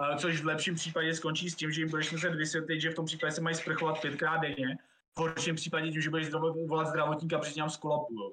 Uh, 0.00 0.16
což 0.16 0.40
v 0.40 0.46
lepším 0.46 0.74
případě 0.74 1.14
skončí 1.14 1.50
s 1.50 1.56
tím, 1.56 1.72
že 1.72 1.80
jim 1.80 1.90
budeš 1.90 2.12
muset 2.12 2.34
vysvětlit, 2.34 2.80
že 2.80 2.90
v 2.90 2.94
tom 2.94 3.06
případě 3.06 3.32
se 3.32 3.40
mají 3.40 3.56
sprchovat 3.56 4.00
pětkrát 4.00 4.40
denně 4.40 4.78
horším 5.20 5.54
případě 5.54 5.90
tím, 5.90 6.00
že 6.00 6.10
budeš 6.10 6.30
volat 6.66 6.86
zdravotníka, 6.86 7.38
protože 7.38 7.60
nám 7.60 7.70
skolabují. 7.70 8.30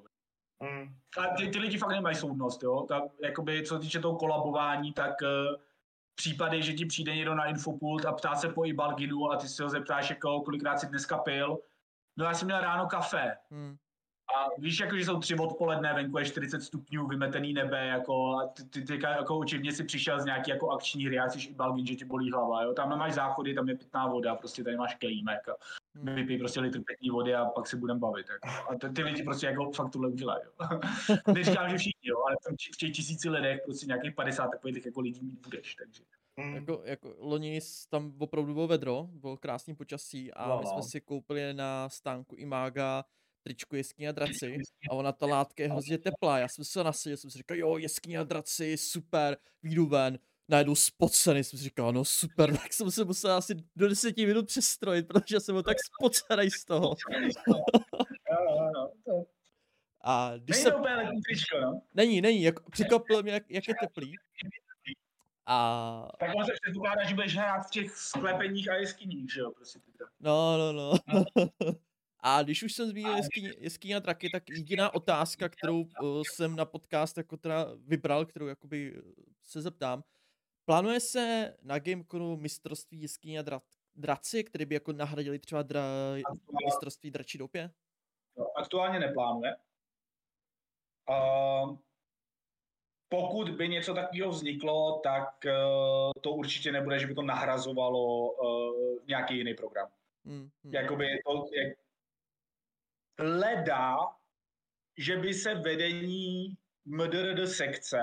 Mm. 0.62 0.94
A 1.18 1.36
ty, 1.36 1.48
ty 1.48 1.58
lidi 1.58 1.78
fakt 1.78 1.90
nemají 1.90 2.16
soudnost, 2.16 2.62
jo. 2.62 2.84
Tak, 2.88 3.02
jakoby, 3.22 3.62
co 3.62 3.74
se 3.74 3.80
týče 3.80 4.00
toho 4.00 4.16
kolabování, 4.16 4.92
tak 4.92 5.14
uh, 5.22 5.56
případy, 6.14 6.62
že 6.62 6.72
ti 6.72 6.86
přijde 6.86 7.16
někdo 7.16 7.34
na 7.34 7.44
infopult 7.44 8.04
a 8.04 8.12
ptá 8.12 8.34
se 8.34 8.48
po 8.48 8.64
Ibalginu 8.64 9.32
a 9.32 9.36
ty 9.36 9.48
se 9.48 9.62
ho 9.62 9.68
zeptáš, 9.68 10.10
jako, 10.10 10.40
kolikrát 10.40 10.78
si 10.78 10.86
dneska 10.86 11.18
pil. 11.18 11.58
No 12.16 12.24
já 12.24 12.34
jsem 12.34 12.46
měl 12.46 12.60
ráno 12.60 12.86
kafe. 12.86 13.36
Mm. 13.50 13.76
A 14.36 14.48
víš, 14.58 14.80
jako, 14.80 14.96
že 14.96 15.04
jsou 15.04 15.18
tři 15.18 15.34
odpoledne, 15.34 15.94
venku 15.94 16.18
je 16.18 16.24
40 16.24 16.60
stupňů, 16.60 17.06
vymetený 17.06 17.52
nebe, 17.52 17.86
jako, 17.86 18.36
a 18.36 18.46
ty, 18.46 18.64
ty, 18.64 18.82
ty 18.82 19.02
jako 19.02 19.38
očivně 19.38 19.72
si 19.72 19.84
přišel 19.84 20.20
z 20.20 20.24
nějaký 20.24 20.50
jako 20.50 20.70
akční 20.70 21.06
hry, 21.06 21.18
a 21.18 21.28
jsi 21.28 21.54
Balgin, 21.54 21.86
že 21.86 21.94
ti 21.94 22.04
bolí 22.04 22.32
hlava, 22.32 22.62
jo. 22.62 22.72
Tam 22.72 22.90
nemáš 22.90 23.12
záchody, 23.12 23.54
tam 23.54 23.68
je 23.68 23.76
pitná 23.76 24.06
voda, 24.06 24.34
prostě 24.34 24.64
tady 24.64 24.76
máš 24.76 24.94
kelímek. 24.94 25.48
A 25.48 25.52
hmm. 26.02 26.14
vypij 26.14 26.38
prostě 26.38 26.60
litr 26.60 26.80
pitní 26.86 27.10
vody 27.10 27.34
a 27.34 27.44
pak 27.44 27.66
se 27.66 27.76
budeme 27.76 28.00
bavit. 28.00 28.26
Jako. 28.30 28.72
A 28.72 28.74
ty, 28.74 28.94
ty, 28.94 29.02
lidi 29.02 29.22
prostě 29.22 29.46
jako 29.46 29.72
fakt 29.72 29.90
tohle 29.90 30.08
udělají. 30.08 30.42
Jo. 30.44 30.80
Neříkám, 31.34 31.70
že 31.70 31.78
všichni, 31.78 32.08
jo, 32.08 32.16
ale 32.26 32.36
v 32.72 32.78
těch 32.78 32.92
tisíci 32.92 33.28
lidech 33.28 33.60
prostě 33.64 33.86
nějakých 33.86 34.14
50 34.14 34.48
takových 34.48 34.86
jako 34.86 35.00
lidí 35.00 35.20
mít 35.22 35.40
budeš, 35.40 35.74
takže. 35.74 36.02
Mm. 36.36 36.54
Jako, 36.54 36.82
jako 36.84 37.14
loni 37.18 37.60
tam 37.88 38.14
opravdu 38.18 38.54
bylo 38.54 38.66
vedro, 38.66 39.08
bylo 39.12 39.36
krásný 39.36 39.74
počasí 39.74 40.32
a 40.32 40.48
no, 40.48 40.60
my 40.60 40.66
jsme 40.66 40.82
si 40.90 41.00
koupili 41.00 41.54
na 41.54 41.88
stánku 41.88 42.36
Imága 42.36 43.04
tričku 43.42 43.76
jeskyně 43.76 44.08
a 44.08 44.12
draci 44.12 44.58
a 44.90 44.94
ona 44.94 45.12
ta 45.12 45.26
látka 45.26 45.62
je 45.62 45.68
hrozně 45.68 45.98
teplá. 45.98 46.38
Já 46.38 46.46
jsem 46.48 46.64
se 46.64 46.84
nasadil, 46.84 47.16
jsem 47.16 47.30
si 47.30 47.38
říkal, 47.38 47.56
jo, 47.56 47.76
jeskyně 47.76 48.18
a 48.18 48.24
draci, 48.24 48.76
super, 48.78 49.36
výjdu 49.62 49.86
ven, 49.86 50.18
najednou 50.48 50.74
spocený, 50.74 51.44
jsem 51.44 51.58
si 51.58 51.64
říkal, 51.64 51.92
no 51.92 52.04
super, 52.04 52.56
tak 52.62 52.72
jsem 52.72 52.90
se 52.90 53.04
musel 53.04 53.32
asi 53.32 53.54
do 53.76 53.88
deseti 53.88 54.26
minut 54.26 54.46
přestrojit, 54.46 55.06
protože 55.06 55.40
jsem 55.40 55.54
byl 55.54 55.62
tak 55.62 55.76
spocený 55.94 56.50
z 56.50 56.64
toho. 56.64 56.94
A 60.00 60.32
když 60.36 60.56
není 60.56 60.62
jsem... 60.62 60.72
to 60.72 60.78
úplně 60.78 60.94
letní 60.94 61.22
tričko, 61.22 61.60
no? 61.60 61.82
Není, 61.94 62.20
není, 62.20 62.42
jako, 62.42 62.70
překvapilo 62.70 63.22
mě, 63.22 63.32
jak, 63.32 63.50
jak 63.50 63.68
je 63.68 63.74
teplý. 63.80 64.14
A... 65.46 66.08
Tak 66.20 66.30
on 66.36 66.44
se 66.44 66.52
předpokládá, 66.62 67.04
že 67.04 67.14
budeš 67.14 67.36
hrát 67.36 67.66
v 67.66 67.70
těch 67.70 67.96
sklepeních 67.96 68.70
a 68.70 68.74
jeskyních, 68.74 69.32
že 69.32 69.40
jo, 69.40 69.50
prostě. 69.50 69.78
No, 70.20 70.58
no, 70.58 70.72
no. 70.72 70.94
no. 71.14 71.24
A 72.20 72.42
když 72.42 72.62
už 72.62 72.72
jsem 72.72 72.88
zmínil 72.88 73.16
jeskyně, 73.16 73.52
jeskyně 73.58 73.96
a 73.96 74.00
traky, 74.00 74.30
tak 74.30 74.50
jediná 74.50 74.94
otázka, 74.94 75.48
kterou 75.48 75.80
uh, 75.80 76.22
jsem 76.32 76.56
na 76.56 76.64
podcast 76.64 77.16
jako 77.16 77.36
teda 77.36 77.66
vybral, 77.86 78.26
kterou 78.26 78.46
jakoby 78.46 78.94
eh, 78.96 79.02
se 79.42 79.62
zeptám. 79.62 80.02
Plánuje 80.68 81.00
se 81.00 81.54
na 81.62 81.78
Gameconu 81.78 82.36
mistrovství 82.36 83.00
jeskyně 83.02 83.38
a 83.38 83.42
dra, 83.42 83.62
draci, 83.94 84.44
které 84.44 84.66
by 84.66 84.74
jako 84.74 84.92
nahradili 84.92 85.38
třeba 85.38 85.62
dra, 85.62 85.82
mistrovství 86.64 87.10
dračí 87.10 87.38
doupě? 87.38 87.70
No, 88.36 88.46
aktuálně 88.58 88.98
neplánuje. 88.98 89.56
Uh, 91.10 91.76
pokud 93.08 93.50
by 93.50 93.68
něco 93.68 93.94
takového 93.94 94.30
vzniklo, 94.30 95.00
tak 95.04 95.28
uh, 95.44 96.12
to 96.20 96.30
určitě 96.30 96.72
nebude, 96.72 96.98
že 96.98 97.06
by 97.06 97.14
to 97.14 97.22
nahrazovalo 97.22 98.32
uh, 98.32 98.98
nějaký 99.06 99.36
jiný 99.36 99.54
program. 99.54 99.88
Hmm, 100.24 100.50
hmm. 100.64 100.74
Jakoby 100.74 101.06
to, 101.26 101.46
jak, 101.52 101.78
leda, 103.18 103.96
že 104.98 105.16
by 105.16 105.34
se 105.34 105.54
vedení 105.54 106.56
MDRD 106.84 107.48
sekce 107.48 107.98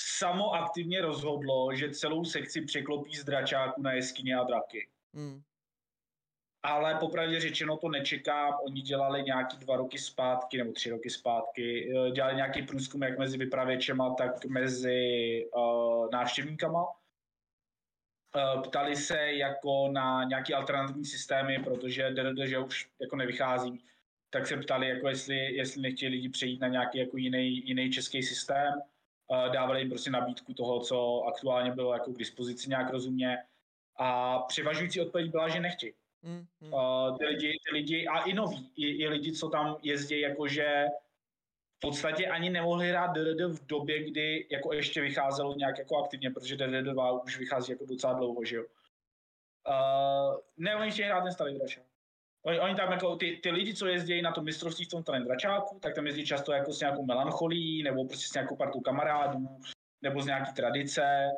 samo 0.00 0.54
aktivně 0.54 1.00
rozhodlo, 1.00 1.74
že 1.74 1.90
celou 1.90 2.24
sekci 2.24 2.60
překlopí 2.60 3.16
z 3.16 3.24
dračáku 3.24 3.82
na 3.82 3.92
jeskyně 3.92 4.36
a 4.36 4.44
draky. 4.44 4.88
Hmm. 5.14 5.42
Ale 6.62 6.94
popravdě 6.94 7.40
řečeno 7.40 7.76
to 7.76 7.88
nečekám. 7.88 8.54
Oni 8.66 8.80
dělali 8.80 9.22
nějaký 9.22 9.56
dva 9.56 9.76
roky 9.76 9.98
zpátky, 9.98 10.58
nebo 10.58 10.72
tři 10.72 10.90
roky 10.90 11.10
zpátky, 11.10 11.92
eh, 11.92 12.10
dělali 12.10 12.34
nějaký 12.34 12.62
průzkum 12.62 13.02
jak 13.02 13.18
mezi 13.18 13.38
vypravěčema, 13.38 14.14
tak 14.14 14.44
mezi 14.44 15.46
uh, 15.54 16.10
návštěvníkama. 16.12 16.84
Uh, 16.84 18.62
ptali 18.62 18.96
se 18.96 19.32
jako 19.32 19.88
na 19.92 20.24
nějaký 20.24 20.54
alternativní 20.54 21.04
systémy, 21.04 21.58
protože 21.64 22.14
že 22.44 22.58
už 22.58 22.90
jako 23.00 23.16
nevychází 23.16 23.84
tak 24.30 24.46
se 24.46 24.56
ptali, 24.56 24.88
jako 24.88 25.08
jestli, 25.08 25.36
jestli 25.36 25.82
nechtěli 25.82 26.12
lidi 26.12 26.28
přejít 26.28 26.60
na 26.60 26.68
nějaký 26.68 26.98
jako 26.98 27.16
jiný, 27.16 27.68
jiný 27.68 27.90
český 27.90 28.22
systém. 28.22 28.74
Dávali 29.30 29.80
jim 29.80 29.88
prostě 29.88 30.10
nabídku 30.10 30.54
toho, 30.54 30.80
co 30.80 31.22
aktuálně 31.22 31.70
bylo 31.70 31.92
jako 31.92 32.12
k 32.12 32.18
dispozici 32.18 32.68
nějak 32.68 32.90
rozumně. 32.90 33.38
A 33.96 34.38
převažující 34.38 35.00
odpověď 35.00 35.30
byla, 35.30 35.48
že 35.48 35.60
nechtějí. 35.60 35.92
Mm, 36.22 36.46
mm. 36.60 36.72
Uh, 36.72 37.18
ty, 37.18 37.26
lidi, 37.26 37.52
ty 37.68 37.74
lidi, 37.74 38.06
a 38.06 38.18
i 38.18 38.32
noví, 38.32 38.72
i, 38.76 38.86
i 38.86 39.08
lidi, 39.08 39.32
co 39.32 39.48
tam 39.48 39.76
jezdí, 39.82 40.20
jakože 40.20 40.86
v 41.76 41.80
podstatě 41.80 42.26
ani 42.26 42.50
nemohli 42.50 42.88
hrát 42.88 43.10
DDD 43.12 43.40
v 43.40 43.66
době, 43.66 44.10
kdy 44.10 44.46
jako 44.50 44.72
ještě 44.72 45.00
vycházelo 45.00 45.54
nějak 45.54 45.78
jako 45.78 46.04
aktivně, 46.04 46.30
protože 46.30 46.56
DDD 46.56 46.92
2 46.92 47.22
už 47.22 47.38
vychází 47.38 47.72
jako 47.72 47.86
docela 47.86 48.12
dlouho, 48.12 48.44
že 48.44 48.56
jo. 48.56 48.64
Uh, 49.68 50.38
ne, 50.56 50.76
oni 50.76 50.90
chtějí 50.90 51.08
hrát 51.08 51.22
ten 51.22 51.32
starý 51.32 51.54
dračák. 51.54 51.89
Oni, 52.42 52.60
oni 52.60 52.74
tam 52.74 52.92
jako 52.92 53.16
ty, 53.16 53.40
ty 53.42 53.50
lidi, 53.50 53.74
co 53.74 53.86
jezdí 53.86 54.22
na 54.22 54.32
to 54.32 54.42
mistrovství 54.42 54.84
v 54.84 54.88
tom 54.88 55.02
dračáku, 55.24 55.78
tak 55.78 55.94
tam 55.94 56.06
jezdí 56.06 56.26
často 56.26 56.52
jako 56.52 56.72
s 56.72 56.80
nějakou 56.80 57.04
melancholí, 57.04 57.82
nebo 57.82 58.04
prostě 58.04 58.26
s 58.26 58.34
nějakou 58.34 58.56
partou 58.56 58.80
kamarádů, 58.80 59.58
nebo 60.02 60.22
z 60.22 60.26
nějaký 60.26 60.52
tradice 60.52 61.28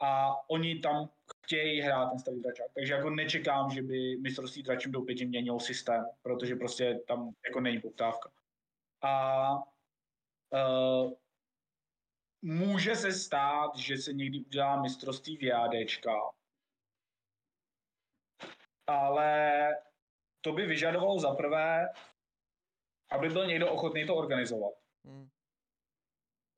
a 0.00 0.34
oni 0.50 0.78
tam 0.78 1.08
chtějí 1.44 1.80
hrát 1.80 2.08
ten 2.08 2.18
starý 2.18 2.40
dračák. 2.40 2.66
Takže 2.74 2.92
jako 2.92 3.10
nečekám, 3.10 3.70
že 3.70 3.82
by 3.82 4.16
mistrovství 4.16 4.62
dračím 4.62 4.92
do 4.92 5.00
pěti 5.00 5.26
měnil 5.26 5.58
systém, 5.58 6.04
protože 6.22 6.56
prostě 6.56 7.00
tam 7.08 7.34
jako 7.46 7.60
není 7.60 7.80
poptávka. 7.80 8.30
A 9.02 9.54
uh, 10.50 11.12
může 12.42 12.96
se 12.96 13.12
stát, 13.12 13.76
že 13.76 13.96
se 13.96 14.12
někdy 14.12 14.38
udělá 14.38 14.82
mistrovství 14.82 15.36
v 15.36 15.42
JADčka, 15.42 16.14
ale 18.86 19.76
to 20.42 20.52
by 20.52 20.66
vyžadovalo 20.66 21.18
za 21.18 21.34
prvé, 21.34 21.88
aby 23.10 23.28
byl 23.28 23.46
někdo 23.46 23.72
ochotný 23.72 24.06
to 24.06 24.16
organizovat. 24.16 24.74
Hmm. 25.04 25.28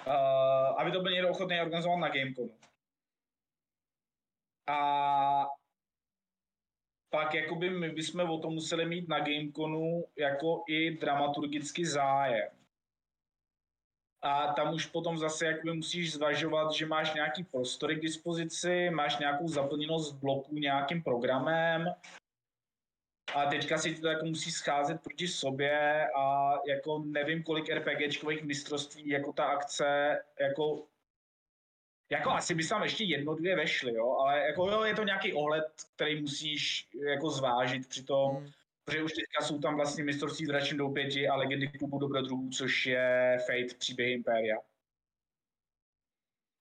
Uh, 0.07 0.81
aby 0.81 0.93
to 0.93 1.01
byl 1.01 1.13
někdo 1.13 1.31
ochotný 1.31 1.61
organizovat 1.61 1.97
na 1.97 2.09
Gameconu. 2.09 2.59
A 4.67 5.47
pak 7.11 7.35
jakoby 7.35 7.71
my 7.71 7.91
bychom 7.91 8.31
o 8.31 8.39
tom 8.39 8.55
museli 8.55 8.87
mít 8.87 9.09
na 9.09 9.19
Gameconu 9.19 10.05
jako 10.17 10.65
i 10.69 10.91
dramaturgicky 10.97 11.87
zájem. 11.87 12.51
a 14.23 14.53
tam 14.53 14.75
už 14.75 14.87
potom 14.87 15.19
zase 15.19 15.47
jakoby 15.47 15.73
musíš 15.73 16.13
zvažovat, 16.13 16.73
že 16.73 16.87
máš 16.87 17.15
nějaký 17.15 17.45
prostory 17.45 17.97
k 17.97 18.03
dispozici, 18.03 18.91
máš 18.91 19.19
nějakou 19.19 19.49
zaplněnost 19.49 20.15
bloků 20.15 20.55
nějakým 20.55 21.03
programem 21.03 21.95
a 23.35 23.47
teďka 23.47 23.79
si 23.79 23.95
to 23.95 24.09
jako 24.09 24.27
musí 24.27 24.51
scházet 24.51 25.03
proti 25.03 25.29
sobě 25.29 26.09
a 26.17 26.53
jako 26.69 27.03
nevím, 27.07 27.43
kolik 27.43 27.69
RPGčkových 27.69 28.45
mistrovství 28.45 29.09
jako 29.09 29.33
ta 29.33 29.45
akce 29.45 30.19
jako 30.41 30.87
jako 32.11 32.31
asi 32.31 32.55
by 32.55 32.67
tam 32.67 32.83
ještě 32.83 33.05
jedno, 33.05 33.35
dvě 33.35 33.57
vešly, 33.57 33.95
jo, 33.95 34.11
ale 34.11 34.39
jako 34.39 34.71
jo, 34.71 34.85
je 34.85 34.95
to 34.95 35.05
nějaký 35.05 35.33
ohled, 35.33 35.65
který 35.95 36.21
musíš 36.21 36.89
jako 37.09 37.31
zvážit 37.31 37.89
při 37.89 38.03
tom, 38.03 38.37
hmm. 38.37 38.51
protože 38.85 39.03
už 39.03 39.13
teďka 39.13 39.45
jsou 39.45 39.59
tam 39.59 39.77
vlastně 39.77 40.05
mistrovství 40.05 40.47
dračím 40.47 40.79
doupěti 40.79 41.29
a 41.29 41.37
legendy 41.37 41.69
klubu 41.69 41.99
dobrodruhů, 41.99 42.51
což 42.51 42.87
je 42.87 43.39
Fate 43.47 43.75
příběh 43.79 44.13
Imperia. 44.13 44.57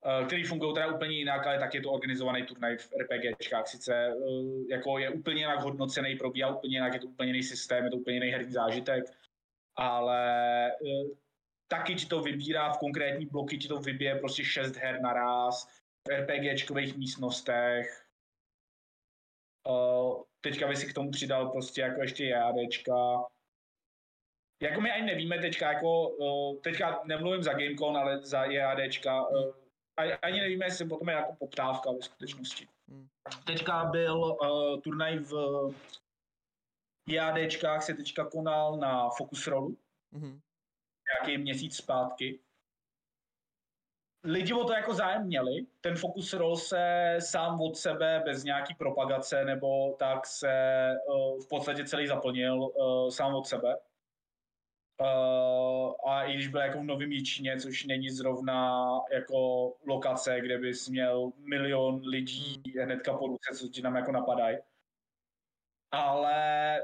Eh, 0.06 0.24
který 0.26 0.44
fungují 0.44 0.74
teda 0.74 0.86
úplně 0.86 1.16
jinak, 1.16 1.46
ale 1.46 1.58
tak 1.58 1.74
je 1.74 1.80
to 1.80 1.92
organizovaný 1.92 2.46
turnaj 2.46 2.76
v 2.76 2.92
RPGčkách. 3.00 3.68
Sice 3.68 3.94
eh, 3.94 4.74
jako 4.74 4.98
je 4.98 5.10
úplně 5.10 5.40
jinak 5.40 5.62
hodnocený, 5.62 6.16
probíhá 6.16 6.56
úplně 6.56 6.76
jinak, 6.76 6.94
je 6.94 7.00
to 7.00 7.06
úplně 7.06 7.28
jiný 7.28 7.42
systém, 7.42 7.84
je 7.84 7.90
to 7.90 7.96
úplně 7.96 8.16
jiný 8.16 8.28
herní 8.30 8.52
zážitek, 8.52 9.04
ale 9.76 10.66
eh, 10.72 11.04
taky 11.68 11.94
ti 11.94 12.06
to 12.06 12.20
vybírá 12.20 12.72
v 12.72 12.78
konkrétní 12.78 13.26
bloky, 13.26 13.58
ti 13.58 13.68
to 13.68 13.78
vybije 13.78 14.14
prostě 14.14 14.44
šest 14.44 14.76
her 14.76 15.00
naraz 15.00 15.68
v 16.08 16.10
RPGčkových 16.10 16.96
místnostech. 16.96 18.06
teďka 20.40 20.68
by 20.68 20.76
si 20.76 20.86
k 20.86 20.94
tomu 20.94 21.10
přidal 21.10 21.48
prostě 21.48 21.80
jako 21.80 22.00
ještě 22.00 22.24
JADčka. 22.24 22.94
Jako 24.62 24.80
my 24.80 24.90
ani 24.90 25.06
nevíme 25.06 25.38
teďka, 25.38 25.72
jako, 25.72 26.16
teďka 26.62 27.02
nemluvím 27.04 27.42
za 27.42 27.52
Gamecon, 27.52 27.96
ale 27.96 28.20
za 28.22 28.44
JADčka, 28.44 29.24
ani 29.96 30.40
nevíme, 30.40 30.64
jestli 30.64 30.88
potom 30.88 31.08
je 31.08 31.14
jako 31.14 31.34
poptávka 31.34 31.92
ve 31.92 32.02
skutečnosti. 32.02 32.68
Hmm. 32.88 33.08
Teďka 33.46 33.84
byl 33.84 34.16
uh, 34.16 34.80
turnaj 34.80 35.18
v 35.18 35.34
JADčkách 37.08 37.82
se 37.82 37.94
teďka 37.94 38.24
konal 38.24 38.76
na 38.76 39.10
Focus 39.10 39.46
Rollu. 39.46 39.76
Hmm. 40.12 40.40
Nějaký 41.12 41.42
měsíc 41.42 41.76
zpátky. 41.76 42.40
Lidi 44.26 44.52
o 44.52 44.64
to 44.64 44.72
jako 44.72 44.94
zájem 44.94 45.26
měli. 45.26 45.66
Ten 45.80 45.96
Focus 45.96 46.32
Roll 46.32 46.56
se 46.56 47.16
sám 47.18 47.60
od 47.60 47.76
sebe, 47.76 48.22
bez 48.24 48.44
nějaký 48.44 48.74
propagace 48.74 49.44
nebo 49.44 49.96
tak 49.98 50.26
se 50.26 50.52
uh, 51.08 51.40
v 51.40 51.48
podstatě 51.48 51.84
celý 51.84 52.06
zaplnil 52.06 52.54
uh, 52.54 53.10
sám 53.10 53.34
od 53.34 53.46
sebe. 53.46 53.76
Uh, 55.00 56.10
a 56.10 56.24
i 56.24 56.34
když 56.34 56.48
byl 56.48 56.60
jako 56.60 56.80
v 56.80 56.84
Novém 56.84 57.12
Jičíně, 57.12 57.60
což 57.60 57.84
není 57.84 58.10
zrovna 58.10 58.82
jako 59.12 59.72
lokace, 59.86 60.40
kde 60.40 60.58
bys 60.58 60.88
měl 60.88 61.32
milion 61.38 62.00
lidí 62.04 62.62
hnedka 62.82 63.16
po 63.16 63.26
ruce, 63.26 63.54
co 63.58 63.68
ti 63.68 63.82
tam 63.82 63.96
jako 63.96 64.12
napadají. 64.12 64.58
Ale 65.90 66.82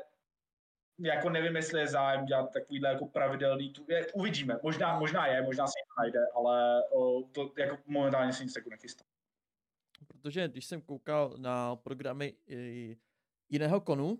jako 1.00 1.30
nevím, 1.30 1.56
jestli 1.56 1.80
je 1.80 1.86
zájem 1.86 2.24
dělat 2.24 2.52
takovýhle 2.52 2.88
jako 2.88 3.06
pravidelný 3.06 3.72
tu, 3.72 3.84
je, 3.88 4.12
uvidíme, 4.12 4.58
možná, 4.62 4.98
možná 4.98 5.26
je, 5.26 5.42
možná 5.42 5.66
se 5.66 5.72
to 5.72 6.02
najde, 6.02 6.18
ale 6.34 6.82
o, 6.90 7.22
to 7.22 7.52
jako 7.58 7.78
momentálně 7.86 8.32
se 8.32 8.44
nic 8.44 8.54
takového 8.54 8.70
nechystá. 8.70 9.04
Protože 10.06 10.48
když 10.48 10.64
jsem 10.64 10.82
koukal 10.82 11.34
na 11.36 11.76
programy 11.76 12.34
jiného 13.48 13.80
konu, 13.80 14.18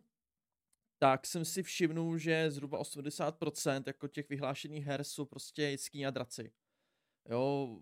tak 1.02 1.26
jsem 1.26 1.44
si 1.44 1.62
všimnul, 1.62 2.18
že 2.18 2.50
zhruba 2.50 2.80
80% 2.80 3.82
jako 3.86 4.08
těch 4.08 4.28
vyhlášených 4.28 4.84
her 4.84 5.04
jsou 5.04 5.24
prostě 5.24 5.62
jeskyně 5.62 6.06
a 6.06 6.10
draci. 6.10 6.52
Jo, 7.30 7.78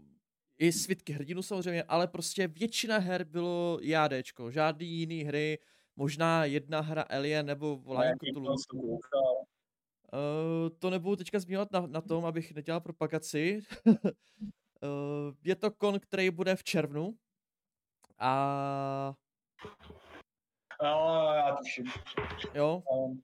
i 0.58 0.72
svitky 0.72 1.12
hrdinu 1.12 1.42
samozřejmě, 1.42 1.82
ale 1.82 2.08
prostě 2.08 2.48
většina 2.48 2.98
her 2.98 3.24
bylo 3.24 3.78
JADčko, 3.82 4.50
žádný 4.50 4.86
jiný 4.86 5.22
hry, 5.22 5.58
možná 5.96 6.44
jedna 6.44 6.80
hra 6.80 7.02
Alien 7.02 7.46
nebo 7.46 7.76
Volání 7.76 8.18
Cthulhu. 8.62 8.92
Uh, 8.92 8.98
to 10.78 10.90
nebudu 10.90 11.16
teďka 11.16 11.38
zmiňovat 11.38 11.72
na, 11.72 11.86
na 11.86 12.00
tom, 12.00 12.24
abych 12.24 12.54
nedělal 12.54 12.80
propagaci. 12.80 13.60
uh, 13.86 14.02
je 15.44 15.54
to 15.54 15.70
kon, 15.70 16.00
který 16.00 16.30
bude 16.30 16.56
v 16.56 16.64
červnu 16.64 17.18
a 18.18 19.14
No, 20.82 21.24
já 21.34 21.56
tuším. 21.56 21.84
Jo. 22.54 22.82
Um, 22.92 23.22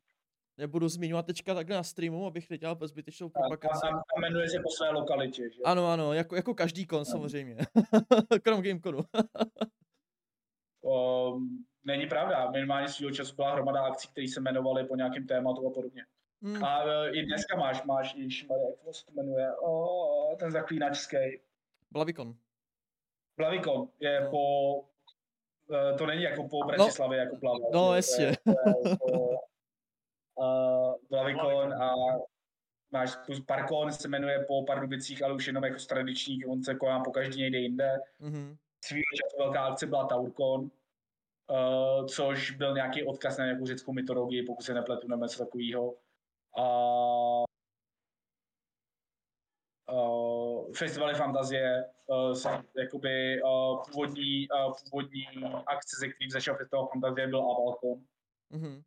Nebudu 0.58 0.88
zmiňovat 0.88 1.26
teďka 1.26 1.54
takhle 1.54 1.76
na 1.76 1.82
streamu, 1.82 2.26
abych 2.26 2.50
nedělal 2.50 2.78
zbytečnou 2.82 3.28
propagaci. 3.28 3.80
Tam, 3.82 3.92
tam 3.92 4.22
jmenuje 4.22 4.48
se 4.50 4.60
po 4.62 4.70
své 4.70 4.90
lokalitě, 4.90 5.50
že? 5.50 5.62
Ano, 5.64 5.86
ano, 5.86 6.12
jako, 6.12 6.36
jako 6.36 6.54
každý 6.54 6.86
kon 6.86 6.98
no. 6.98 7.04
samozřejmě. 7.04 7.56
Krom 8.42 8.62
Gameconu. 8.62 9.00
um, 10.80 11.64
není 11.84 12.06
pravda. 12.06 12.50
Minimálně 12.50 12.88
svýho 12.88 13.10
času 13.10 13.36
byla 13.36 13.52
hromada 13.52 13.80
akcí, 13.80 14.08
které 14.08 14.28
se 14.28 14.40
jmenovaly 14.40 14.84
po 14.84 14.96
nějakém 14.96 15.26
tématu 15.26 15.66
a 15.66 15.70
podobně. 15.70 16.06
Hmm. 16.42 16.64
A 16.64 16.84
uh, 16.84 17.16
i 17.16 17.26
dneska 17.26 17.56
máš, 17.56 17.84
máš, 17.84 18.14
ježišmarja, 18.14 18.68
jak 18.86 18.94
se 18.94 19.06
to 19.06 19.12
jmenuje, 19.12 19.56
oh, 19.56 20.36
ten 20.36 20.50
zaklínačský. 20.50 21.40
Blavikon. 21.90 22.34
Blavikon 23.36 23.88
je 24.00 24.20
no. 24.20 24.30
po 24.30 24.40
to 25.98 26.06
není 26.06 26.22
jako 26.22 26.48
po 26.48 26.64
Bratislavě, 26.66 27.18
no, 27.18 27.24
jako 27.24 27.36
plava. 27.36 27.66
No, 27.72 27.94
jasně. 27.94 28.32
Blavikon 31.10 31.82
a 31.82 31.94
máš 32.90 33.16
Parkon 33.46 33.92
se 33.92 34.08
jmenuje 34.08 34.44
po 34.48 34.64
Pardubicích, 34.64 35.22
ale 35.22 35.34
už 35.34 35.46
jenom 35.46 35.64
jako 35.64 35.78
z 35.78 35.86
tradičních, 35.86 36.48
on 36.48 36.62
se 36.62 36.74
koná 36.74 37.00
po 37.00 37.10
každý 37.10 37.42
někde 37.42 37.58
jinde. 37.58 37.98
Mm-hmm. 38.20 38.56
Svýho 38.84 39.04
času 39.16 39.36
velká 39.38 39.64
akce 39.64 39.86
byla 39.86 40.06
Taurkon, 40.06 40.60
uh, 40.60 42.06
což 42.06 42.50
byl 42.50 42.74
nějaký 42.74 43.04
odkaz 43.04 43.38
na 43.38 43.44
nějakou 43.44 43.66
řeckou 43.66 43.92
mytologii, 43.92 44.42
pokud 44.42 44.62
se 44.62 44.74
nepletu 44.74 45.08
nebo 45.08 45.24
něco 45.24 45.44
takového. 45.44 45.94
Uh, 46.58 47.44
uh, 49.92 50.72
festivaly 50.72 51.14
fantazie, 51.14 51.84
uh, 52.06 52.62
jakoby 52.76 53.42
uh, 53.42 53.82
původní, 53.90 54.48
uh, 54.48 54.72
původní 54.90 55.26
akce, 55.66 55.96
ze 56.00 56.08
kterých 56.08 56.32
začal 56.32 56.56
festival 56.56 56.86
fantazie, 56.86 57.26
byl 57.26 57.40
Avalcon. 57.40 58.04
Mm-hmm. 58.52 58.82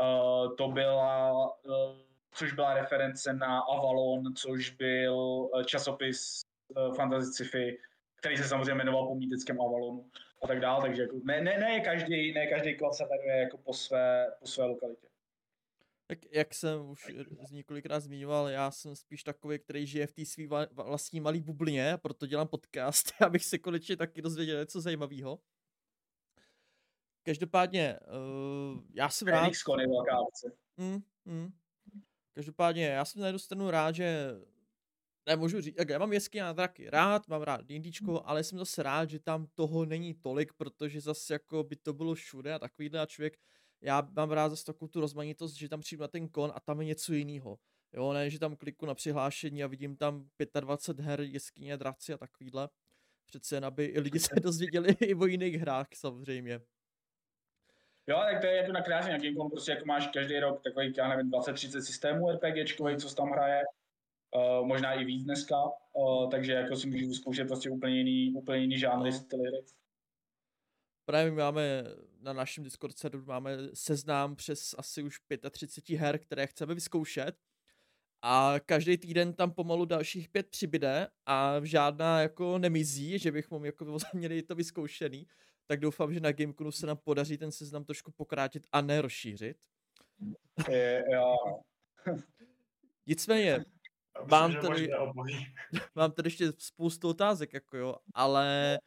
Uh, 0.00 0.56
to 0.56 0.68
byla, 0.68 1.32
uh, 1.32 1.96
což 2.34 2.52
byla 2.52 2.74
reference 2.74 3.32
na 3.32 3.60
Avalon, 3.60 4.34
což 4.34 4.70
byl 4.70 5.14
uh, 5.14 5.62
časopis 5.62 6.42
uh, 6.76 6.94
fantasy 6.94 7.26
sci-fi, 7.26 7.78
který 8.18 8.36
se 8.36 8.44
samozřejmě 8.44 8.74
jmenoval 8.74 9.06
po 9.06 9.14
mýtickém 9.14 9.60
Avalonu 9.60 10.10
a 10.42 10.46
tak 10.46 10.60
dále, 10.60 10.82
takže 10.82 11.02
jako 11.02 11.16
ne, 11.24 11.40
ne, 11.40 11.58
ne 11.58 11.80
každý, 11.80 12.32
ne 12.32 12.46
každý 12.46 12.78
klad 12.78 12.94
se 12.94 13.04
jmenuje 13.04 13.42
jako 13.42 13.58
po 13.58 13.72
své, 13.72 14.26
po 14.40 14.46
své 14.46 14.64
lokalitě. 14.64 15.06
Tak 16.12 16.32
jak 16.32 16.54
jsem 16.54 16.90
už 16.90 17.06
z 17.48 17.52
několikrát 17.52 18.00
zmiňoval, 18.00 18.48
já 18.48 18.70
jsem 18.70 18.96
spíš 18.96 19.22
takový, 19.22 19.58
který 19.58 19.86
žije 19.86 20.06
v 20.06 20.12
té 20.12 20.24
své 20.24 20.44
vlastní 20.72 21.20
malé 21.20 21.40
bublině, 21.40 21.98
proto 22.02 22.26
dělám 22.26 22.48
podcast, 22.48 23.12
abych 23.26 23.44
se 23.44 23.58
konečně 23.58 23.96
taky 23.96 24.22
dozvěděl 24.22 24.58
něco 24.58 24.80
zajímavého. 24.80 25.40
Každopádně, 27.22 27.98
uh, 28.00 28.82
já 28.94 29.08
jsem 29.08 29.28
rád... 29.28 29.44
Mm, 30.76 30.98
mm. 31.24 31.50
Každopádně, 32.32 32.86
já 32.86 33.04
jsem 33.04 33.20
na 33.20 33.26
jednu 33.26 33.38
stranu 33.38 33.70
rád, 33.70 33.94
že 33.94 34.34
nemůžu 35.26 35.60
říct, 35.60 35.76
jak 35.78 35.88
já 35.88 35.98
mám 35.98 36.12
jeskyně 36.12 36.42
na 36.42 36.52
draky 36.52 36.90
rád, 36.90 37.28
mám 37.28 37.42
rád 37.42 37.60
D&Dčko, 37.60 38.22
ale 38.24 38.44
jsem 38.44 38.58
zase 38.58 38.82
rád, 38.82 39.10
že 39.10 39.18
tam 39.18 39.46
toho 39.54 39.84
není 39.84 40.14
tolik, 40.14 40.52
protože 40.52 41.00
zase 41.00 41.32
jako 41.32 41.64
by 41.64 41.76
to 41.76 41.92
bylo 41.92 42.14
všude 42.14 42.54
a 42.54 42.58
takovýhle 42.58 43.00
a 43.00 43.06
člověk 43.06 43.38
já 43.82 44.08
mám 44.16 44.30
rád 44.30 44.48
zase 44.48 44.64
takovou 44.64 44.88
tu 44.88 45.00
rozmanitost, 45.00 45.56
že 45.56 45.68
tam 45.68 45.80
přijdu 45.80 46.00
na 46.00 46.08
ten 46.08 46.28
kon 46.28 46.52
a 46.54 46.60
tam 46.60 46.80
je 46.80 46.86
něco 46.86 47.12
jiného. 47.12 47.58
Jo, 47.92 48.12
ne, 48.12 48.30
že 48.30 48.38
tam 48.38 48.56
kliku 48.56 48.86
na 48.86 48.94
přihlášení 48.94 49.64
a 49.64 49.66
vidím 49.66 49.96
tam 49.96 50.28
25 50.60 51.04
her, 51.04 51.20
jeskyně, 51.20 51.76
draci 51.76 52.12
a 52.12 52.18
takovýhle. 52.18 52.68
Přece 53.26 53.56
jen, 53.56 53.64
aby 53.64 53.84
i 53.84 54.00
lidi 54.00 54.18
se 54.18 54.34
dozvěděli 54.42 54.88
i 55.00 55.14
o 55.14 55.26
jiných 55.26 55.54
hrách 55.54 55.86
samozřejmě. 55.94 56.60
Jo, 58.06 58.20
tak 58.32 58.40
to 58.40 58.46
je 58.46 58.56
jako 58.56 58.72
na 58.72 58.82
krásně 58.82 59.12
na 59.12 59.18
Gamecom, 59.18 59.50
prostě 59.50 59.72
jako 59.72 59.84
máš 59.84 60.06
každý 60.06 60.40
rok 60.40 60.62
takový, 60.62 60.92
já 60.96 61.08
nevím, 61.08 61.30
20-30 61.30 61.80
systémů 61.80 62.30
RPGčkových, 62.30 62.96
co 62.96 63.14
tam 63.14 63.30
hraje, 63.30 63.62
uh, 64.34 64.66
možná 64.66 64.92
i 64.92 65.04
víc 65.04 65.24
dneska, 65.24 65.56
uh, 65.92 66.30
takže 66.30 66.52
jako 66.52 66.76
si 66.76 66.86
můžu 66.86 67.14
zkoušet 67.14 67.48
prostě 67.48 67.70
úplně 67.70 67.96
jiný, 67.96 68.34
úplně 68.34 68.58
jiný 68.58 68.78
žánry, 68.78 69.10
no. 69.10 69.16
styly 69.16 69.62
Právě 71.04 71.30
my 71.30 71.36
máme 71.36 71.84
na 72.22 72.32
našem 72.32 72.64
Discord 72.64 72.98
serveru 72.98 73.24
máme 73.24 73.56
seznám 73.74 74.36
přes 74.36 74.74
asi 74.78 75.02
už 75.02 75.20
35 75.50 75.96
her, 75.96 76.18
které 76.18 76.46
chceme 76.46 76.74
vyzkoušet. 76.74 77.36
A 78.22 78.54
každý 78.66 78.96
týden 78.96 79.34
tam 79.34 79.50
pomalu 79.50 79.84
dalších 79.84 80.28
pět 80.28 80.48
přibyde 80.48 81.08
a 81.26 81.60
žádná 81.62 82.20
jako 82.20 82.58
nemizí, 82.58 83.18
že 83.18 83.32
bychom 83.32 83.64
jako 83.64 83.98
měli 84.14 84.42
to 84.42 84.54
vyzkoušený. 84.54 85.26
Tak 85.66 85.80
doufám, 85.80 86.14
že 86.14 86.20
na 86.20 86.32
Gameconu 86.32 86.72
se 86.72 86.86
nám 86.86 86.96
podaří 86.96 87.38
ten 87.38 87.52
seznam 87.52 87.84
trošku 87.84 88.12
pokrátit 88.12 88.66
a 88.72 88.80
ne 88.80 89.02
rozšířit. 89.02 89.56
Je, 90.68 91.04
jo. 91.12 91.36
Nicméně, 93.06 93.64
mám 94.30 94.60
tady, 94.60 94.88
mám 95.94 96.12
tady 96.12 96.26
ještě 96.26 96.52
spoustu 96.58 97.08
otázek, 97.08 97.52
jako 97.52 97.76
jo, 97.76 97.96
ale... 98.14 98.78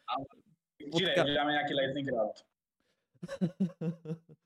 Podka... 0.92 1.24
Děláme 1.24 1.52
nějaký 1.52 1.74
lightning 1.74 2.10
round. 2.10 2.55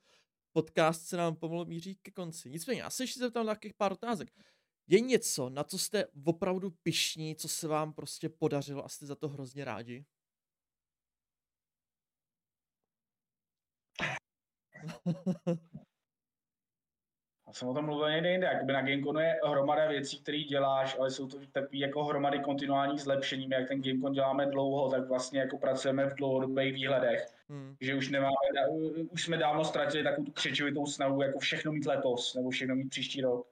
Podcast 0.53 1.07
se 1.07 1.17
nám 1.17 1.35
pomalu 1.35 1.65
míří 1.65 1.95
ke 1.95 2.11
konci. 2.11 2.49
Nicméně, 2.49 2.81
já 2.81 2.89
se 2.89 3.03
ještě 3.03 3.19
zeptám 3.19 3.45
na 3.45 3.53
takových 3.53 3.73
pár 3.73 3.91
otázek. 3.91 4.29
Je 4.87 4.99
něco, 4.99 5.49
na 5.49 5.63
co 5.63 5.77
jste 5.77 6.05
opravdu 6.25 6.71
pišní, 6.83 7.35
co 7.35 7.47
se 7.47 7.67
vám 7.67 7.93
prostě 7.93 8.29
podařilo 8.29 8.85
a 8.85 8.89
jste 8.89 9.05
za 9.05 9.15
to 9.15 9.29
hrozně 9.29 9.65
rádi? 9.65 10.05
Já 17.49 17.53
jsem 17.53 17.67
o 17.67 17.73
tom 17.73 17.85
mluvil 17.85 18.11
někde 18.11 18.31
jinde, 18.31 18.47
jakoby 18.47 18.73
na 18.73 18.81
Gameconu 18.81 19.19
je 19.19 19.39
hromada 19.43 19.87
věcí, 19.87 20.19
které 20.19 20.37
děláš, 20.37 20.97
ale 20.99 21.11
jsou 21.11 21.27
to 21.27 21.37
takové 21.51 21.77
jako 21.77 22.03
hromady 22.03 22.39
kontinuální 22.39 22.99
zlepšení. 22.99 23.47
My 23.47 23.55
jak 23.55 23.67
ten 23.67 23.81
Gamecon 23.81 24.13
děláme 24.13 24.45
dlouho, 24.45 24.89
tak 24.89 25.07
vlastně 25.07 25.39
jako 25.39 25.57
pracujeme 25.57 26.05
v 26.05 26.15
dlouhodobých 26.15 26.73
výhledech. 26.73 27.27
Hmm. 27.49 27.75
Že 27.81 27.95
už 27.95 28.09
nemáme, 28.09 28.35
už 29.09 29.23
jsme 29.23 29.37
dávno 29.37 29.65
ztratili 29.65 30.03
takovou 30.03 30.25
tu 30.25 30.31
křečovitou 30.31 30.85
snahu, 30.85 31.21
jako 31.21 31.39
všechno 31.39 31.71
mít 31.71 31.85
letos, 31.85 32.35
nebo 32.35 32.49
všechno 32.49 32.75
mít 32.75 32.89
příští 32.89 33.21
rok. 33.21 33.47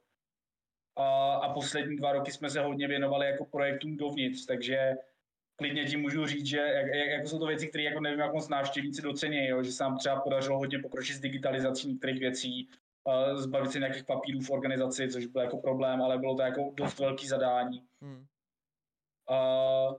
A, 0.95 1.33
a 1.33 1.53
poslední 1.53 1.95
dva 1.95 2.11
roky 2.11 2.31
jsme 2.31 2.49
se 2.49 2.61
hodně 2.61 2.87
věnovali 2.87 3.27
jako 3.27 3.45
projektům 3.45 3.97
dovnitř, 3.97 4.45
takže 4.45 4.93
klidně 5.55 5.85
ti 5.85 5.97
můžu 5.97 6.25
říct, 6.25 6.45
že 6.45 6.57
jak, 6.57 6.85
jak, 6.85 7.07
jako 7.07 7.27
jsou 7.27 7.39
to 7.39 7.45
věci, 7.45 7.67
které 7.67 7.83
jako 7.83 7.99
nevím, 7.99 8.19
jak 8.19 8.33
moc 8.33 8.49
návštěvníci 8.49 9.01
docení, 9.01 9.47
jo, 9.47 9.63
že 9.63 9.71
se 9.71 9.83
nám 9.83 9.97
třeba 9.97 10.19
podařilo 10.19 10.57
hodně 10.57 10.79
pokročit 10.79 11.15
s 11.15 11.19
digitalizací 11.19 11.87
některých 11.87 12.19
věcí, 12.19 12.69
zbavit 13.35 13.71
se 13.71 13.79
nějakých 13.79 14.03
papírů 14.03 14.41
v 14.41 14.49
organizaci, 14.49 15.09
což 15.09 15.25
byl 15.25 15.41
jako 15.41 15.57
problém, 15.57 16.01
ale 16.01 16.17
bylo 16.17 16.35
to 16.35 16.41
jako 16.41 16.71
dost 16.73 16.99
velký 16.99 17.27
zadání. 17.27 17.84
Hmm. 18.01 18.25
Uh, 19.29 19.95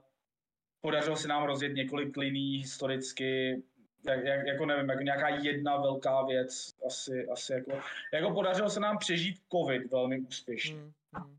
podařilo 0.81 1.15
se 1.15 1.27
nám 1.27 1.43
rozjet 1.43 1.73
několik 1.73 2.17
liní 2.17 2.57
historicky, 2.57 3.63
jak, 4.07 4.25
jak, 4.25 4.47
jako 4.47 4.65
nevím, 4.65 4.89
jako 4.89 5.03
nějaká 5.03 5.29
jedna 5.29 5.77
velká 5.77 6.23
věc, 6.23 6.75
asi, 6.85 7.27
asi 7.27 7.53
jako, 7.53 7.71
jako 8.13 8.31
podařilo 8.31 8.69
se 8.69 8.79
nám 8.79 8.97
přežít 8.97 9.41
covid 9.51 9.91
velmi 9.91 10.19
úspěšně. 10.19 10.75
Hmm. 10.75 10.91
Hmm. 11.15 11.37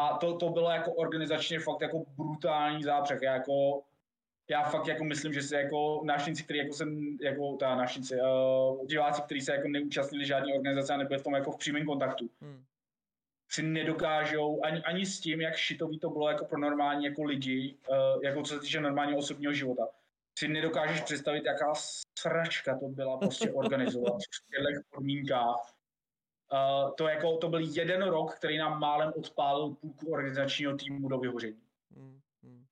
A 0.00 0.18
to, 0.18 0.36
to 0.36 0.48
bylo 0.48 0.70
jako 0.70 0.92
organizačně 0.92 1.60
fakt 1.60 1.80
jako 1.80 2.04
brutální 2.16 2.82
zápřeh. 2.82 3.22
Jako, 3.22 3.82
já 4.50 4.62
fakt 4.62 4.86
jako 4.86 5.04
myslím, 5.04 5.32
že 5.32 5.42
se 5.42 5.56
jako 5.56 6.02
návštěvníci, 6.04 6.44
kteří 6.44 6.58
jako 6.58 6.72
jsem, 6.72 7.18
jako 7.22 7.56
ta 7.56 7.74
návštěvníci, 7.74 8.14
uh, 8.14 8.86
diváci, 8.86 9.22
kteří 9.22 9.40
se 9.40 9.52
jako 9.52 9.68
neúčastnili 9.68 10.26
žádné 10.26 10.54
organizace 10.54 10.94
a 10.94 10.96
nebyli 10.96 11.20
v 11.20 11.22
tom 11.22 11.34
jako 11.34 11.52
v 11.52 11.58
přímém 11.58 11.86
kontaktu, 11.86 12.30
hmm. 12.40 12.64
si 13.50 13.62
nedokážou 13.62 14.64
ani, 14.64 14.82
ani 14.82 15.06
s 15.06 15.20
tím, 15.20 15.40
jak 15.40 15.56
šitový 15.56 15.98
to 15.98 16.10
bylo 16.10 16.28
jako 16.28 16.44
pro 16.44 16.58
normální 16.58 17.04
jako 17.04 17.22
lidi, 17.22 17.76
uh, 17.88 18.24
jako 18.24 18.42
co 18.42 18.54
se 18.54 18.60
týče 18.60 18.80
normálního 18.80 19.18
osobního 19.18 19.52
života, 19.52 19.88
si 20.38 20.48
nedokážeš 20.48 21.00
představit, 21.00 21.44
jaká 21.44 21.74
sračka 22.18 22.78
to 22.78 22.88
byla 22.88 23.18
prostě 23.18 23.52
organizovat 23.52 24.14
v 24.14 24.50
těchto 24.50 24.82
podmínkách 24.90 25.76
Uh, 26.52 26.94
to, 26.94 27.08
jako, 27.08 27.36
to 27.36 27.48
byl 27.48 27.60
jeden 27.60 28.02
rok, 28.02 28.34
který 28.34 28.58
nám 28.58 28.80
málem 28.80 29.12
odpálil 29.16 29.74
půlku 29.74 30.12
organizačního 30.12 30.76
týmu 30.76 31.08
do 31.08 31.18
vyhoření. 31.18 31.60
Mm, 31.90 32.02
mm. 32.02 32.20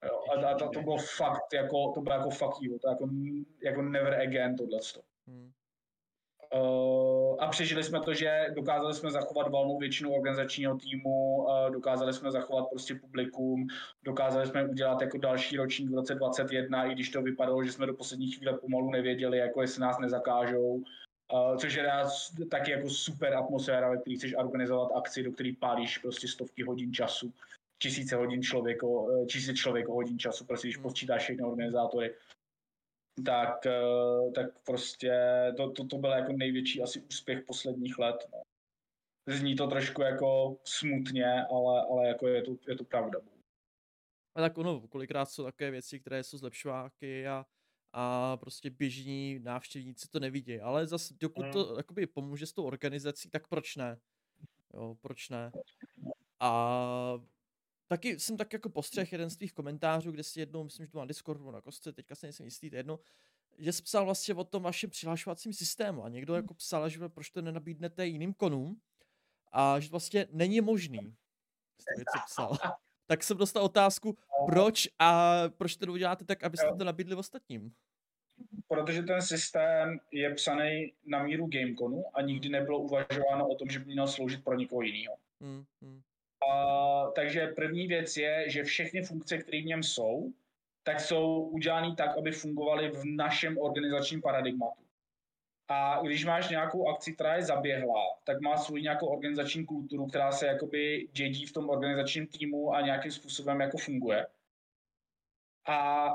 Jo, 0.05 0.21
a, 0.33 0.47
a 0.49 0.55
to, 0.55 0.69
to 0.69 0.83
bylo 0.83 0.97
fakt, 0.99 1.53
jako, 1.55 1.93
to 1.95 2.01
bylo 2.01 2.15
jako 2.15 2.31
fuck 2.31 2.63
you, 2.63 2.79
to 2.79 2.89
jako, 2.89 3.09
jako 3.65 3.83
never 3.83 4.21
again 4.21 4.57
tohle. 4.57 4.79
Mm. 5.27 5.53
Uh, 6.55 7.37
a 7.39 7.49
přežili 7.49 7.85
jsme 7.85 8.01
to, 8.01 8.15
že 8.15 8.47
dokázali 8.55 8.95
jsme 8.95 9.11
zachovat 9.11 9.51
valnou 9.51 9.79
většinu 9.79 10.15
organizačního 10.15 10.79
týmu, 10.79 11.37
uh, 11.37 11.71
dokázali 11.71 12.13
jsme 12.13 12.31
zachovat 12.31 12.67
prostě 12.71 12.95
publikum, 12.95 13.67
dokázali 14.03 14.47
jsme 14.47 14.65
udělat 14.65 15.01
jako 15.01 15.19
další 15.19 15.57
ročník 15.57 15.91
v 15.91 15.95
roce 15.95 16.15
2021, 16.15 16.85
i 16.85 16.95
když 16.95 17.11
to 17.11 17.23
vypadalo, 17.23 17.65
že 17.65 17.73
jsme 17.73 17.87
do 17.87 17.95
poslední 17.95 18.31
chvíle 18.31 18.59
pomalu 18.59 18.91
nevěděli, 18.91 19.39
jako 19.39 19.63
jestli 19.63 19.81
nás 19.81 19.99
nezakážou. 19.99 20.83
Uh, 21.33 21.57
což 21.57 21.75
je 21.75 21.87
taky 22.51 22.71
jako 22.71 22.91
super 22.91 23.35
atmosféra, 23.35 23.91
ve 23.91 23.97
které 23.97 24.17
chceš 24.17 24.35
organizovat 24.37 24.91
akci, 24.97 25.23
do 25.23 25.33
které 25.33 25.53
pálíš 25.61 25.99
prostě 25.99 26.29
stovky 26.29 26.63
hodin 26.63 26.93
času, 26.93 27.33
tisíce 27.85 28.17
hodin 28.17 28.43
člověko, 28.43 29.09
eh, 29.13 29.27
tisíce 29.27 29.55
člověk 29.55 29.89
hodin 29.89 30.19
času, 30.19 30.45
prostě 30.45 30.69
když 30.69 30.77
hmm. 30.77 30.83
počítáš 30.83 31.23
všechny 31.23 31.43
organizátory, 31.43 32.15
tak, 33.27 33.67
uh, 33.67 34.33
tak 34.33 34.47
prostě 34.67 35.13
to, 35.57 35.71
to, 35.71 35.85
to 35.85 35.99
byl 35.99 36.11
jako 36.11 36.33
největší 36.33 36.83
asi 36.83 37.01
úspěch 37.01 37.45
posledních 37.47 37.99
let. 37.99 38.17
No. 38.33 38.43
Zní 39.35 39.57
to 39.57 39.67
trošku 39.67 40.03
jako 40.03 40.57
smutně, 40.65 41.45
ale, 41.51 41.83
ale 41.91 42.09
jako 42.09 42.29
je 42.29 42.43
to, 42.43 42.57
je 42.69 42.77
to 42.77 42.85
pravda. 42.85 43.19
A 44.37 44.41
tak 44.41 44.59
ono, 44.59 44.81
kolikrát 44.89 45.25
jsou 45.25 45.45
také 45.45 45.71
věci, 45.71 46.01
které 46.01 46.25
jsou 46.25 46.39
zlepšováky 46.39 47.27
a 47.27 47.47
a 47.97 48.37
prostě 48.37 48.71
běžní 48.71 49.39
návštěvníci 49.39 50.09
to 50.09 50.21
nevidí. 50.21 50.61
Ale 50.61 50.87
zase, 50.87 51.15
dokud 51.21 51.45
to 51.53 51.71
mm. 51.71 51.77
jakoby 51.77 52.07
pomůže 52.07 52.47
s 52.47 52.53
tou 52.53 52.65
organizací, 52.65 53.31
tak 53.31 53.49
proč 53.49 53.77
ne? 53.77 53.99
Jo, 54.75 54.97
proč 55.01 55.29
ne? 55.29 55.53
A 56.41 57.21
taky 57.87 58.19
jsem 58.19 58.37
tak 58.37 58.53
jako 58.53 58.69
postřeh 58.69 59.13
jeden 59.13 59.31
z 59.31 59.37
tvých 59.37 59.53
komentářů, 59.53 60.13
kde 60.13 60.23
si 60.23 60.41
jednou, 60.41 60.65
myslím, 60.65 60.87
že 60.87 60.93
to 60.93 60.99
na 60.99 61.05
Discordu 61.05 61.51
na 61.51 61.61
kostce, 61.61 61.93
teďka 61.93 62.15
se 62.15 62.27
nejsem 62.27 62.47
jistý, 62.47 62.71
to 62.71 62.77
jedno, 62.77 63.01
že 63.59 63.73
jsi 63.73 63.83
psal 63.83 64.05
vlastně 64.05 64.35
o 64.35 64.45
tom 64.45 64.63
vašem 64.63 64.91
přihlašovacím 64.91 65.53
systému 65.53 66.05
a 66.05 66.09
někdo 66.09 66.35
jako 66.35 66.55
psal, 66.55 66.89
že 66.89 67.09
proč 67.09 67.31
to 67.31 67.43
nenabídnete 67.43 68.07
jiným 68.07 68.35
konům 68.35 68.81
a 69.53 69.81
že 69.81 69.91
vlastně 69.91 70.27
není 70.31 70.61
možný. 70.61 71.17
Jste 71.81 71.93
něco 71.99 72.25
psal. 72.27 72.59
tak 73.07 73.23
jsem 73.23 73.37
dostal 73.37 73.65
otázku, 73.65 74.19
proč 74.47 74.89
a 74.99 75.41
proč 75.49 75.77
to 75.77 75.93
uděláte 75.93 76.25
tak, 76.25 76.45
abyste 76.45 76.75
to 76.79 76.85
nabídli 76.85 77.15
ostatním? 77.15 77.75
Protože 78.69 79.03
ten 79.03 79.23
systém 79.23 79.99
je 80.11 80.35
psaný 80.35 80.93
na 81.07 81.23
míru 81.23 81.47
Gameconu 81.47 82.05
a 82.15 82.23
nikdy 82.23 82.49
nebylo 82.49 82.79
uvažováno 82.79 83.49
o 83.49 83.55
tom, 83.55 83.69
že 83.69 83.79
by 83.79 83.85
měl 83.85 84.09
sloužit 84.09 84.45
pro 84.45 84.55
někoho 84.55 84.83
jiného. 84.83 85.17
Hmm, 85.41 85.65
hmm. 85.83 86.03
A, 86.51 87.11
takže 87.15 87.47
první 87.47 87.87
věc 87.87 88.17
je, 88.17 88.45
že 88.51 88.65
všechny 88.65 89.03
funkce, 89.03 89.39
které 89.39 89.63
v 89.63 89.65
něm 89.65 89.83
jsou, 89.83 90.33
tak 90.83 91.01
jsou 91.01 91.41
udělané 91.41 91.95
tak, 91.97 92.19
aby 92.19 92.33
fungovaly 92.33 92.89
v 92.89 93.05
našem 93.05 93.59
organizačním 93.59 94.23
paradigmatu. 94.23 94.85
A 95.69 96.01
když 96.03 96.25
máš 96.25 96.49
nějakou 96.49 96.89
akci, 96.89 97.13
která 97.13 97.37
je 97.37 97.43
zaběhlá, 97.43 98.05
tak 98.25 98.41
má 98.41 98.57
svou 98.57 98.77
nějakou 98.77 99.07
organizační 99.07 99.67
kulturu, 99.67 100.07
která 100.07 100.33
se 100.33 100.47
jakoby 100.47 101.09
dědí 101.13 101.47
v 101.47 101.53
tom 101.53 101.69
organizačním 101.71 102.27
týmu 102.27 102.75
a 102.75 102.81
nějakým 102.81 103.13
způsobem 103.13 103.61
jako 103.61 103.79
funguje. 103.79 104.27
A 105.69 106.09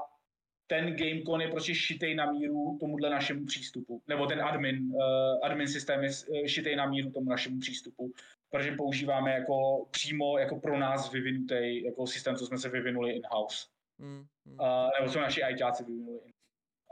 ten 0.70 0.96
GameCon 0.96 1.42
je 1.42 1.48
prostě 1.48 1.76
šitej 1.76 2.16
na 2.16 2.32
míru 2.32 2.78
tomuhle 2.80 3.10
našemu 3.10 3.46
přístupu. 3.46 4.02
Nebo 4.08 4.26
ten 4.26 4.42
admin, 4.42 4.92
uh, 4.94 5.46
admin 5.46 5.68
systém 5.68 6.04
je 6.04 6.10
uh, 6.10 6.46
šitej 6.46 6.76
na 6.76 6.86
míru 6.86 7.12
tomu 7.12 7.30
našemu 7.30 7.60
přístupu. 7.60 8.12
Protože 8.50 8.72
používáme 8.72 9.32
jako 9.32 9.86
přímo 9.92 10.38
jako 10.38 10.60
pro 10.60 10.80
nás 10.80 11.12
vyvinutý 11.12 11.84
jako 11.84 12.08
systém, 12.08 12.36
co 12.36 12.46
jsme 12.46 12.58
se 12.58 12.70
vyvinuli 12.70 13.12
in-house. 13.12 13.68
Mm, 13.98 14.26
mm. 14.46 14.60
Uh, 14.60 14.90
nebo 15.00 15.12
co 15.12 15.20
naši 15.20 15.42
ITáci 15.52 15.84
vyvinuli. 15.84 16.20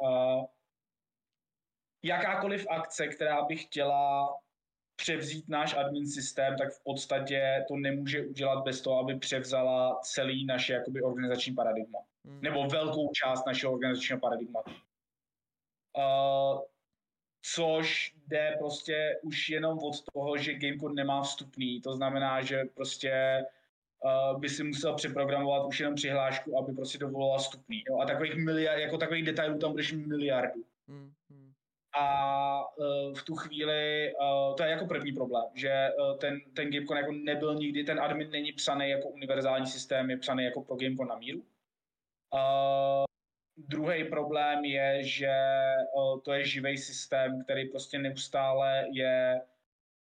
Uh, 0.01 0.45
jakákoliv 2.03 2.67
akce, 2.69 3.07
která 3.07 3.45
by 3.45 3.55
chtěla 3.55 4.29
převzít 4.97 5.49
náš 5.49 5.75
admin 5.77 6.07
systém, 6.07 6.57
tak 6.57 6.73
v 6.73 6.83
podstatě 6.83 7.65
to 7.67 7.75
nemůže 7.75 8.25
udělat 8.25 8.63
bez 8.63 8.81
toho, 8.81 8.99
aby 8.99 9.19
převzala 9.19 9.99
celý 10.03 10.45
naše 10.45 10.73
jakoby, 10.73 11.01
organizační 11.01 11.53
paradigma. 11.53 11.99
Hmm. 12.25 12.41
Nebo 12.41 12.67
velkou 12.67 13.11
část 13.13 13.45
našeho 13.45 13.73
organizačního 13.73 14.19
paradigma. 14.19 14.63
Uh, 15.97 16.61
což 17.41 18.15
jde 18.27 18.55
prostě 18.59 19.19
už 19.21 19.49
jenom 19.49 19.79
od 19.79 19.95
toho, 20.13 20.37
že 20.37 20.53
Gamecode 20.53 20.93
nemá 20.93 21.21
vstupný. 21.21 21.81
To 21.81 21.93
znamená, 21.93 22.41
že 22.41 22.63
prostě 22.73 23.43
uh, 24.03 24.39
by 24.39 24.49
si 24.49 24.63
musel 24.63 24.95
přeprogramovat 24.95 25.67
už 25.67 25.79
jenom 25.79 25.95
přihlášku, 25.95 26.57
aby 26.57 26.73
prostě 26.73 26.97
dovoloval 26.97 27.39
vstupný. 27.39 27.83
Jo? 27.89 27.99
A 27.99 28.05
takových 28.05 28.35
miliard, 28.35 28.79
jako 28.79 28.97
takových 28.97 29.25
detailů 29.25 29.59
tam 29.59 29.71
budeš 29.71 29.91
miliardu. 29.91 30.63
Hmm. 30.87 31.13
A 31.99 32.65
uh, 32.77 33.13
v 33.13 33.23
tu 33.23 33.35
chvíli, 33.35 34.13
uh, 34.13 34.55
to 34.55 34.63
je 34.63 34.69
jako 34.69 34.85
první 34.85 35.11
problém, 35.11 35.45
že 35.53 35.89
uh, 35.99 36.17
ten, 36.17 36.41
ten 36.55 36.69
GameCon 36.69 36.97
jako 36.97 37.11
nebyl 37.11 37.55
nikdy, 37.55 37.83
ten 37.83 37.99
admin 37.99 38.31
není 38.31 38.51
psaný 38.51 38.89
jako 38.89 39.09
univerzální 39.09 39.67
systém, 39.67 40.09
je 40.09 40.17
psaný 40.17 40.43
jako 40.43 40.61
pro 40.61 40.75
GameCon 40.75 41.07
na 41.07 41.15
míru. 41.15 41.39
Uh, 42.33 43.07
Druhý 43.57 44.03
problém 44.03 44.65
je, 44.65 45.03
že 45.03 45.33
to 46.23 46.33
je 46.33 46.45
živý 46.45 46.77
systém, 46.77 47.43
který 47.43 47.69
prostě 47.69 47.99
neustále 47.99 48.87
je 48.91 49.41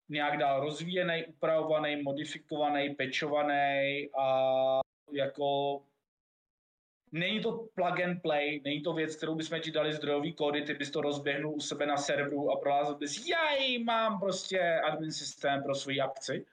nějak 0.09 0.37
dál 0.37 0.59
rozvíjený, 0.61 1.25
upravovaný, 1.25 2.01
modifikovaný, 2.03 2.95
pečovaný 2.95 4.09
a 4.17 4.79
jako 5.11 5.81
Není 7.13 7.41
to 7.41 7.67
plug 7.75 7.99
and 7.99 8.21
play, 8.21 8.61
není 8.63 8.81
to 8.81 8.93
věc, 8.93 9.15
kterou 9.15 9.35
bychom 9.35 9.59
ti 9.59 9.71
dali 9.71 9.93
zdrojový 9.93 10.33
kódy, 10.33 10.61
ty 10.61 10.73
bys 10.73 10.91
to 10.91 11.01
rozběhnul 11.01 11.53
u 11.55 11.59
sebe 11.59 11.85
na 11.85 11.97
serveru 11.97 12.51
a 12.51 12.59
prohlásil 12.59 12.95
bys, 12.95 13.27
jaj, 13.27 13.77
mám 13.77 14.19
prostě 14.19 14.59
admin 14.61 15.11
systém 15.11 15.63
pro 15.63 15.75
svoji 15.75 16.01
akci. 16.01 16.45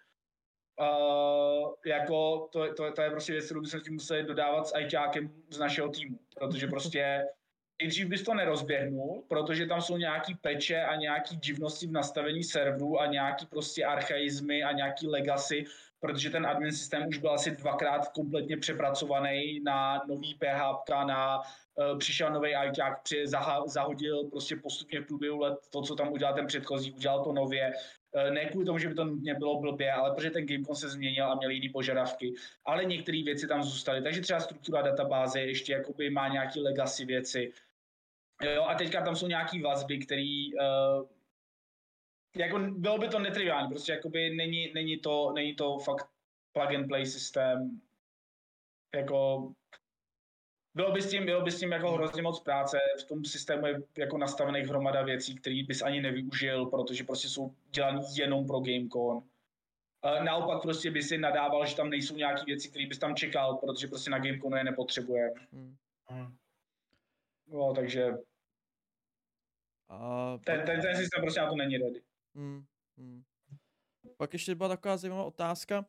Uh, 0.81 1.74
jako 1.87 2.49
to, 2.53 2.74
to, 2.74 2.93
to, 2.93 3.03
je 3.03 3.11
prostě 3.11 3.32
věc, 3.32 3.45
kterou 3.45 3.61
bychom 3.61 3.81
tím 3.81 3.95
museli 3.95 4.23
dodávat 4.23 4.66
s 4.66 4.74
ajťákem 4.74 5.31
z 5.51 5.59
našeho 5.59 5.89
týmu, 5.89 6.19
protože 6.35 6.66
prostě 6.66 7.27
nejdřív 7.82 8.09
bys 8.09 8.23
to 8.23 8.35
nerozběhnul, 8.35 9.24
protože 9.28 9.66
tam 9.66 9.81
jsou 9.81 9.97
nějaký 9.97 10.35
peče 10.35 10.82
a 10.82 10.97
nějaký 10.97 11.37
divnosti 11.37 11.87
v 11.87 11.93
nastavení 11.93 12.45
serveru 12.45 13.01
a 13.01 13.07
nějaký 13.07 13.47
prostě 13.47 13.85
archaizmy 13.85 14.62
a 14.62 14.73
nějaký 14.73 15.07
legacy, 15.07 15.65
protože 16.01 16.31
ten 16.31 16.47
admin 16.47 16.72
systém 16.72 17.09
už 17.09 17.18
byl 17.18 17.31
asi 17.31 17.51
dvakrát 17.51 18.09
kompletně 18.09 18.56
přepracovaný 18.56 19.60
na 19.60 20.02
nový 20.09 20.35
PHP, 20.35 20.89
na 21.06 21.39
uh, 21.39 21.98
přišel 21.98 22.31
nový 22.31 22.55
ajťák, 22.55 23.02
při, 23.02 23.27
zaha, 23.27 23.66
zahodil 23.66 24.24
prostě 24.24 24.56
postupně 24.56 25.01
v 25.01 25.06
průběhu 25.06 25.40
let 25.40 25.59
to, 25.70 25.82
co 25.82 25.94
tam 25.94 26.12
udělal 26.12 26.35
ten 26.35 26.47
předchozí, 26.47 26.93
udělal 26.93 27.24
to 27.24 27.32
nově, 27.32 27.72
Eh, 28.14 28.31
ne 28.31 28.44
kvůli 28.44 28.66
tomu, 28.66 28.78
že 28.78 28.89
by 28.89 28.94
to 28.94 29.05
nutně 29.05 29.35
bylo 29.35 29.60
blbě, 29.60 29.93
ale 29.93 30.14
protože 30.14 30.31
ten 30.31 30.47
Gamecom 30.47 30.74
se 30.74 30.89
změnil 30.89 31.24
a 31.24 31.35
měl 31.35 31.51
jiný 31.51 31.68
požadavky, 31.68 32.35
ale 32.64 32.85
některé 32.85 33.22
věci 33.22 33.47
tam 33.47 33.62
zůstaly. 33.62 34.02
Takže 34.02 34.20
třeba 34.20 34.40
struktura 34.40 34.82
databáze 34.82 35.40
ještě 35.40 35.72
jakoby 35.72 36.10
má 36.10 36.28
nějaký 36.28 36.60
legacy 36.60 37.05
věci. 37.05 37.52
Jo, 38.55 38.62
a 38.62 38.74
teďka 38.74 39.05
tam 39.05 39.16
jsou 39.16 39.27
nějaký 39.27 39.62
vazby, 39.62 39.98
který 39.98 40.55
uh, 40.55 40.60
jako 42.36 42.59
bylo 42.59 42.98
by 42.98 43.09
to 43.09 43.19
netriviální, 43.19 43.69
prostě 43.69 43.93
jakoby 43.93 44.31
není, 44.31 44.73
není, 44.74 44.98
to, 44.98 45.32
není 45.35 45.55
to 45.55 45.78
fakt 45.78 46.11
plug 46.52 46.74
and 46.74 46.89
play 46.89 47.07
systém, 47.07 47.81
jako 48.94 49.52
bylo 50.74 50.93
by 50.93 51.02
s 51.02 51.11
tím, 51.11 51.24
bylo 51.24 51.43
by 51.43 51.51
s 51.51 51.61
tím 51.61 51.73
jako 51.73 51.93
hrozně 51.93 52.23
moc 52.23 52.40
práce, 52.40 52.78
v 53.01 53.05
tom 53.05 53.24
systému 53.24 53.66
je 53.66 53.82
jako 53.98 54.19
nastavených 54.19 54.66
hromada 54.66 55.02
věcí, 55.02 55.35
které 55.35 55.62
bys 55.66 55.82
ani 55.82 56.01
nevyužil, 56.01 56.66
protože 56.66 57.05
prostě 57.05 57.28
jsou 57.28 57.55
dělané 57.70 58.01
jenom 58.19 58.47
pro 58.47 58.61
GameCon. 58.61 59.23
Naopak 60.24 60.62
prostě 60.62 60.90
by 60.90 61.02
si 61.02 61.19
nadával, 61.19 61.66
že 61.66 61.77
tam 61.77 61.90
nejsou 61.90 62.16
nějaké 62.16 62.44
věci, 62.44 62.69
které 62.69 62.86
bys 62.86 62.98
tam 62.98 63.15
čekal, 63.15 63.57
protože 63.57 63.89
prostě 63.89 64.11
na 64.11 64.19
GameConu 64.19 64.57
je 64.57 64.65
nepotřebuje. 64.65 65.31
Hmm. 65.52 65.77
hmm. 66.09 66.36
No, 67.48 67.74
takže 67.74 68.11
a 69.89 70.39
ten, 70.44 70.66
ten, 70.66 70.81
ten 70.81 70.97
systém 70.97 71.23
prostě 71.23 71.40
na 71.40 71.48
to 71.48 71.57
není 71.57 71.77
ready. 71.77 72.01
Hmm. 72.35 72.65
Hmm. 72.98 73.23
Pak 74.16 74.32
ještě 74.32 74.55
byla 74.55 74.69
taková 74.69 74.97
zajímavá 74.97 75.24
otázka. 75.24 75.86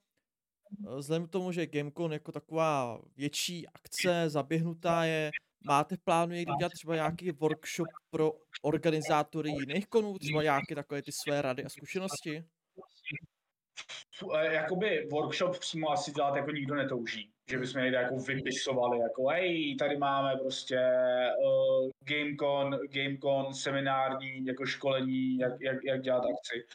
Eh, 0.88 0.96
vzhledem 0.96 1.28
k 1.28 1.32
tomu, 1.32 1.52
že 1.52 1.68
Gamecon 1.68 2.14
jako 2.14 2.32
taková 2.32 3.02
větší 3.18 3.68
akce, 3.68 4.30
zaběhnutá 4.30 5.04
je, 5.04 5.32
máte 5.66 5.96
v 5.98 6.00
plánu 6.00 6.34
někdy 6.34 6.52
dělat 6.60 6.72
třeba 6.72 6.96
nějaký 6.96 7.32
workshop 7.32 7.88
pro 8.10 8.34
organizátory 8.62 9.50
jiných 9.50 9.88
konů, 9.88 10.20
třeba 10.20 10.44
nějaké 10.44 10.76
takové 10.76 11.02
ty 11.02 11.12
své 11.12 11.42
rady 11.42 11.66
a 11.66 11.70
zkušenosti? 11.70 12.44
Jakoby 14.52 15.08
workshop 15.12 15.60
přímo 15.60 15.90
asi 15.90 16.12
dělat 16.12 16.36
jako 16.36 16.52
nikdo 16.52 16.76
netouží. 16.76 17.32
Že 17.52 17.58
bychom 17.58 17.82
někde 17.82 17.98
jako 17.98 18.16
vypisovali, 18.16 19.00
jako 19.00 19.28
hej, 19.28 19.76
tady 19.76 19.98
máme 19.98 20.36
prostě 20.38 20.80
uh, 21.46 21.90
Gamecon, 22.04 22.80
Gamecon, 22.92 23.54
seminární 23.54 24.46
jako 24.46 24.66
školení, 24.66 25.38
jak, 25.38 25.62
jak, 25.62 25.78
jak 25.84 26.02
dělat 26.02 26.24
akci 26.26 26.66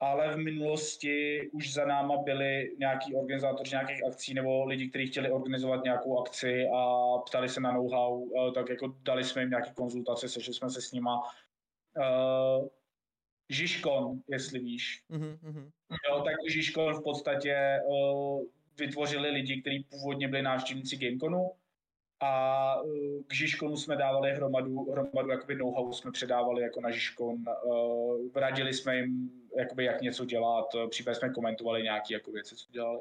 ale 0.00 0.34
v 0.34 0.36
minulosti 0.36 1.48
už 1.52 1.72
za 1.72 1.84
náma 1.84 2.16
byli 2.16 2.76
nějaký 2.78 3.14
organizátoři 3.14 3.70
nějakých 3.70 4.04
akcí 4.04 4.34
nebo 4.34 4.64
lidi, 4.64 4.88
kteří 4.88 5.06
chtěli 5.06 5.30
organizovat 5.30 5.84
nějakou 5.84 6.20
akci 6.20 6.66
a 6.74 7.18
ptali 7.18 7.48
se 7.48 7.60
na 7.60 7.72
know-how, 7.72 8.28
eh, 8.28 8.52
tak 8.52 8.68
jako 8.68 8.94
dali 9.02 9.24
jsme 9.24 9.42
jim 9.42 9.50
nějaké 9.50 9.70
konzultace, 9.70 10.28
sešli 10.28 10.54
jsme 10.54 10.70
se 10.70 10.82
s 10.82 10.92
nima. 10.92 11.20
Uh, 11.96 12.68
Žižkon, 13.48 14.20
jestli 14.28 14.58
víš. 14.58 15.04
Mm-hmm. 15.10 15.70
Jo, 16.08 16.22
tak 16.24 16.34
Žižkon 16.48 16.94
v 16.94 17.02
podstatě 17.02 17.78
uh, 17.86 18.42
vytvořili 18.78 19.30
lidi, 19.30 19.60
kteří 19.60 19.86
původně 19.90 20.28
byli 20.28 20.42
návštěvníci 20.42 20.96
Gameconu 20.96 21.50
a 22.20 22.74
eh, 22.76 23.22
k 23.26 23.34
Žižkonu 23.34 23.76
jsme 23.76 23.96
dávali 23.96 24.32
hromadu, 24.32 24.92
hromadu 24.92 25.30
jakoby 25.30 25.54
know-how 25.54 25.92
jsme 25.92 26.12
předávali 26.12 26.62
jako 26.62 26.80
na 26.80 26.90
Žižkon. 26.90 27.36
Uh, 27.64 28.30
radili 28.34 28.74
jsme 28.74 28.96
jim, 28.96 29.30
jakoby, 29.58 29.84
jak 29.84 30.00
něco 30.00 30.24
dělat, 30.24 30.66
případně 30.90 31.18
jsme 31.18 31.30
komentovali 31.30 31.82
nějaké 31.82 32.14
jako 32.14 32.32
věci, 32.32 32.56
co 32.56 32.72
dělali. 32.72 33.00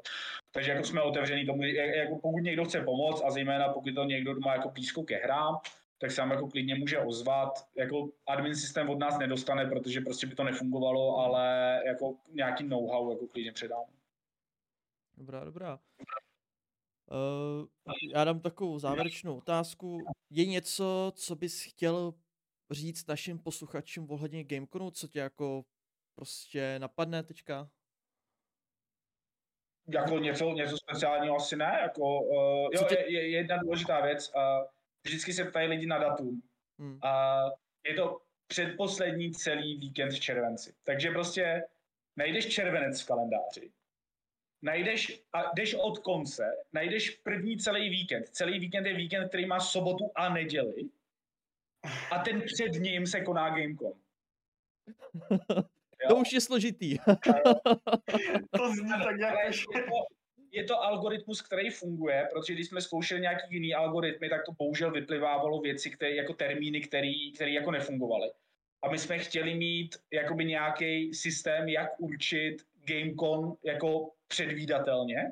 Takže 0.51 0.71
jako 0.71 0.83
jsme 0.83 1.01
otevření 1.01 1.45
tomu, 1.45 1.63
jako 1.63 2.15
pokud 2.15 2.39
někdo 2.39 2.65
chce 2.65 2.81
pomoct 2.81 3.23
a 3.25 3.31
zejména 3.31 3.69
pokud 3.69 3.95
to 3.95 4.03
někdo 4.03 4.39
má 4.39 4.53
jako 4.53 4.69
blízko 4.69 5.03
ke 5.03 5.15
hrám, 5.15 5.55
tak 5.97 6.11
se 6.11 6.21
nám 6.21 6.31
jako 6.31 6.47
klidně 6.47 6.75
může 6.75 6.99
ozvat. 6.99 7.49
Jako 7.75 8.09
admin 8.27 8.55
systém 8.55 8.89
od 8.89 8.99
nás 8.99 9.19
nedostane, 9.19 9.65
protože 9.65 10.01
prostě 10.01 10.27
by 10.27 10.35
to 10.35 10.43
nefungovalo, 10.43 11.17
ale 11.17 11.79
jako 11.85 12.15
nějaký 12.33 12.63
know-how 12.63 13.11
jako 13.11 13.27
klidně 13.27 13.51
předám. 13.51 13.83
Dobrá, 15.19 15.43
dobrá. 15.43 15.79
Uh, 17.11 17.67
já 18.13 18.23
dám 18.23 18.39
takovou 18.39 18.79
závěrečnou 18.79 19.37
otázku. 19.37 19.97
Je 20.29 20.45
něco, 20.45 21.11
co 21.15 21.35
bys 21.35 21.63
chtěl 21.63 22.13
říct 22.71 23.07
našim 23.07 23.39
posluchačům 23.39 24.11
ohledně 24.11 24.43
Gameconu, 24.43 24.91
co 24.91 25.07
tě 25.07 25.19
jako 25.19 25.65
prostě 26.15 26.79
napadne 26.79 27.23
teďka? 27.23 27.69
Jako 29.87 30.19
něco, 30.19 30.51
něco 30.51 30.77
speciálního 30.77 31.35
asi 31.35 31.55
ne, 31.55 31.79
jako, 31.81 32.21
uh, 32.21 32.69
jo, 32.73 32.85
tě... 32.89 32.95
je, 32.95 33.11
je, 33.11 33.29
jedna 33.29 33.57
důležitá 33.57 34.05
věc, 34.05 34.31
uh, 34.35 34.67
vždycky 35.05 35.33
se 35.33 35.45
ptají 35.45 35.67
lidi 35.67 35.85
na 35.85 35.97
datum. 35.97 36.41
Hmm. 36.79 36.99
A 37.03 37.43
je 37.87 37.93
to 37.93 38.21
předposlední 38.47 39.31
celý 39.31 39.77
víkend 39.77 40.09
v 40.09 40.19
červenci. 40.19 40.75
Takže 40.83 41.11
prostě 41.11 41.63
najdeš 42.15 42.47
červenec 42.47 43.01
v 43.01 43.07
kalendáři, 43.07 43.71
najdeš, 44.61 45.23
a 45.33 45.51
jdeš 45.55 45.73
od 45.73 45.99
konce, 45.99 46.43
najdeš 46.73 47.09
první 47.09 47.57
celý 47.57 47.89
víkend. 47.89 48.27
Celý 48.27 48.59
víkend 48.59 48.85
je 48.85 48.93
víkend, 48.93 49.27
který 49.27 49.45
má 49.45 49.59
sobotu 49.59 50.11
a 50.15 50.33
neděli. 50.33 50.89
A 52.11 52.19
ten 52.19 52.41
před 52.41 52.73
ním 52.73 53.07
se 53.07 53.21
koná 53.21 53.49
Gamecom. 53.49 53.93
to 56.09 56.15
už 56.15 56.33
je 56.33 56.41
složitý. 56.41 56.97
to 58.57 58.71
zní 58.71 58.89
tak 59.03 59.17
nějak... 59.17 59.35
Je 59.75 59.83
to, 59.83 60.05
je 60.51 60.63
to 60.63 60.83
algoritmus, 60.83 61.41
který 61.41 61.69
funguje, 61.69 62.27
protože 62.31 62.53
když 62.53 62.67
jsme 62.67 62.81
zkoušeli 62.81 63.21
nějaký 63.21 63.41
jiný 63.49 63.73
algoritmy, 63.73 64.29
tak 64.29 64.45
to 64.45 64.51
bohužel 64.51 64.91
vyplivávalo 64.91 65.61
věci, 65.61 65.91
které, 65.91 66.15
jako 66.15 66.33
termíny, 66.33 66.81
které 66.81 67.51
jako 67.51 67.71
nefungovaly. 67.71 68.31
A 68.81 68.91
my 68.91 68.97
jsme 68.97 69.19
chtěli 69.19 69.55
mít 69.55 69.95
jakoby 70.13 70.45
nějaký 70.45 71.13
systém, 71.13 71.69
jak 71.69 71.99
určit 71.99 72.57
Gamecom 72.85 73.55
jako 73.63 74.11
předvídatelně. 74.27 75.31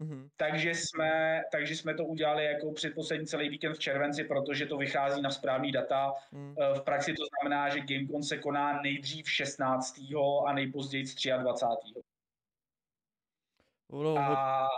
Mm-hmm. 0.00 0.28
Takže, 0.36 0.74
jsme, 0.74 1.42
takže 1.52 1.76
jsme 1.76 1.94
to 1.94 2.04
udělali 2.04 2.44
jako 2.44 2.72
předposlední 2.72 3.26
celý 3.26 3.48
víkend 3.48 3.74
v 3.74 3.78
červenci, 3.78 4.24
protože 4.24 4.66
to 4.66 4.76
vychází 4.76 5.22
na 5.22 5.30
správný 5.30 5.72
data. 5.72 6.14
Mm. 6.32 6.54
V 6.74 6.82
praxi 6.82 7.14
to 7.14 7.22
znamená, 7.26 7.68
že 7.68 7.80
Gamecom 7.80 8.22
se 8.22 8.38
koná 8.38 8.82
nejdřív 8.82 9.30
16. 9.30 10.00
a 10.46 10.52
nejpozději 10.52 11.04
23. 11.38 12.00
No, 13.92 14.18
a 14.18 14.68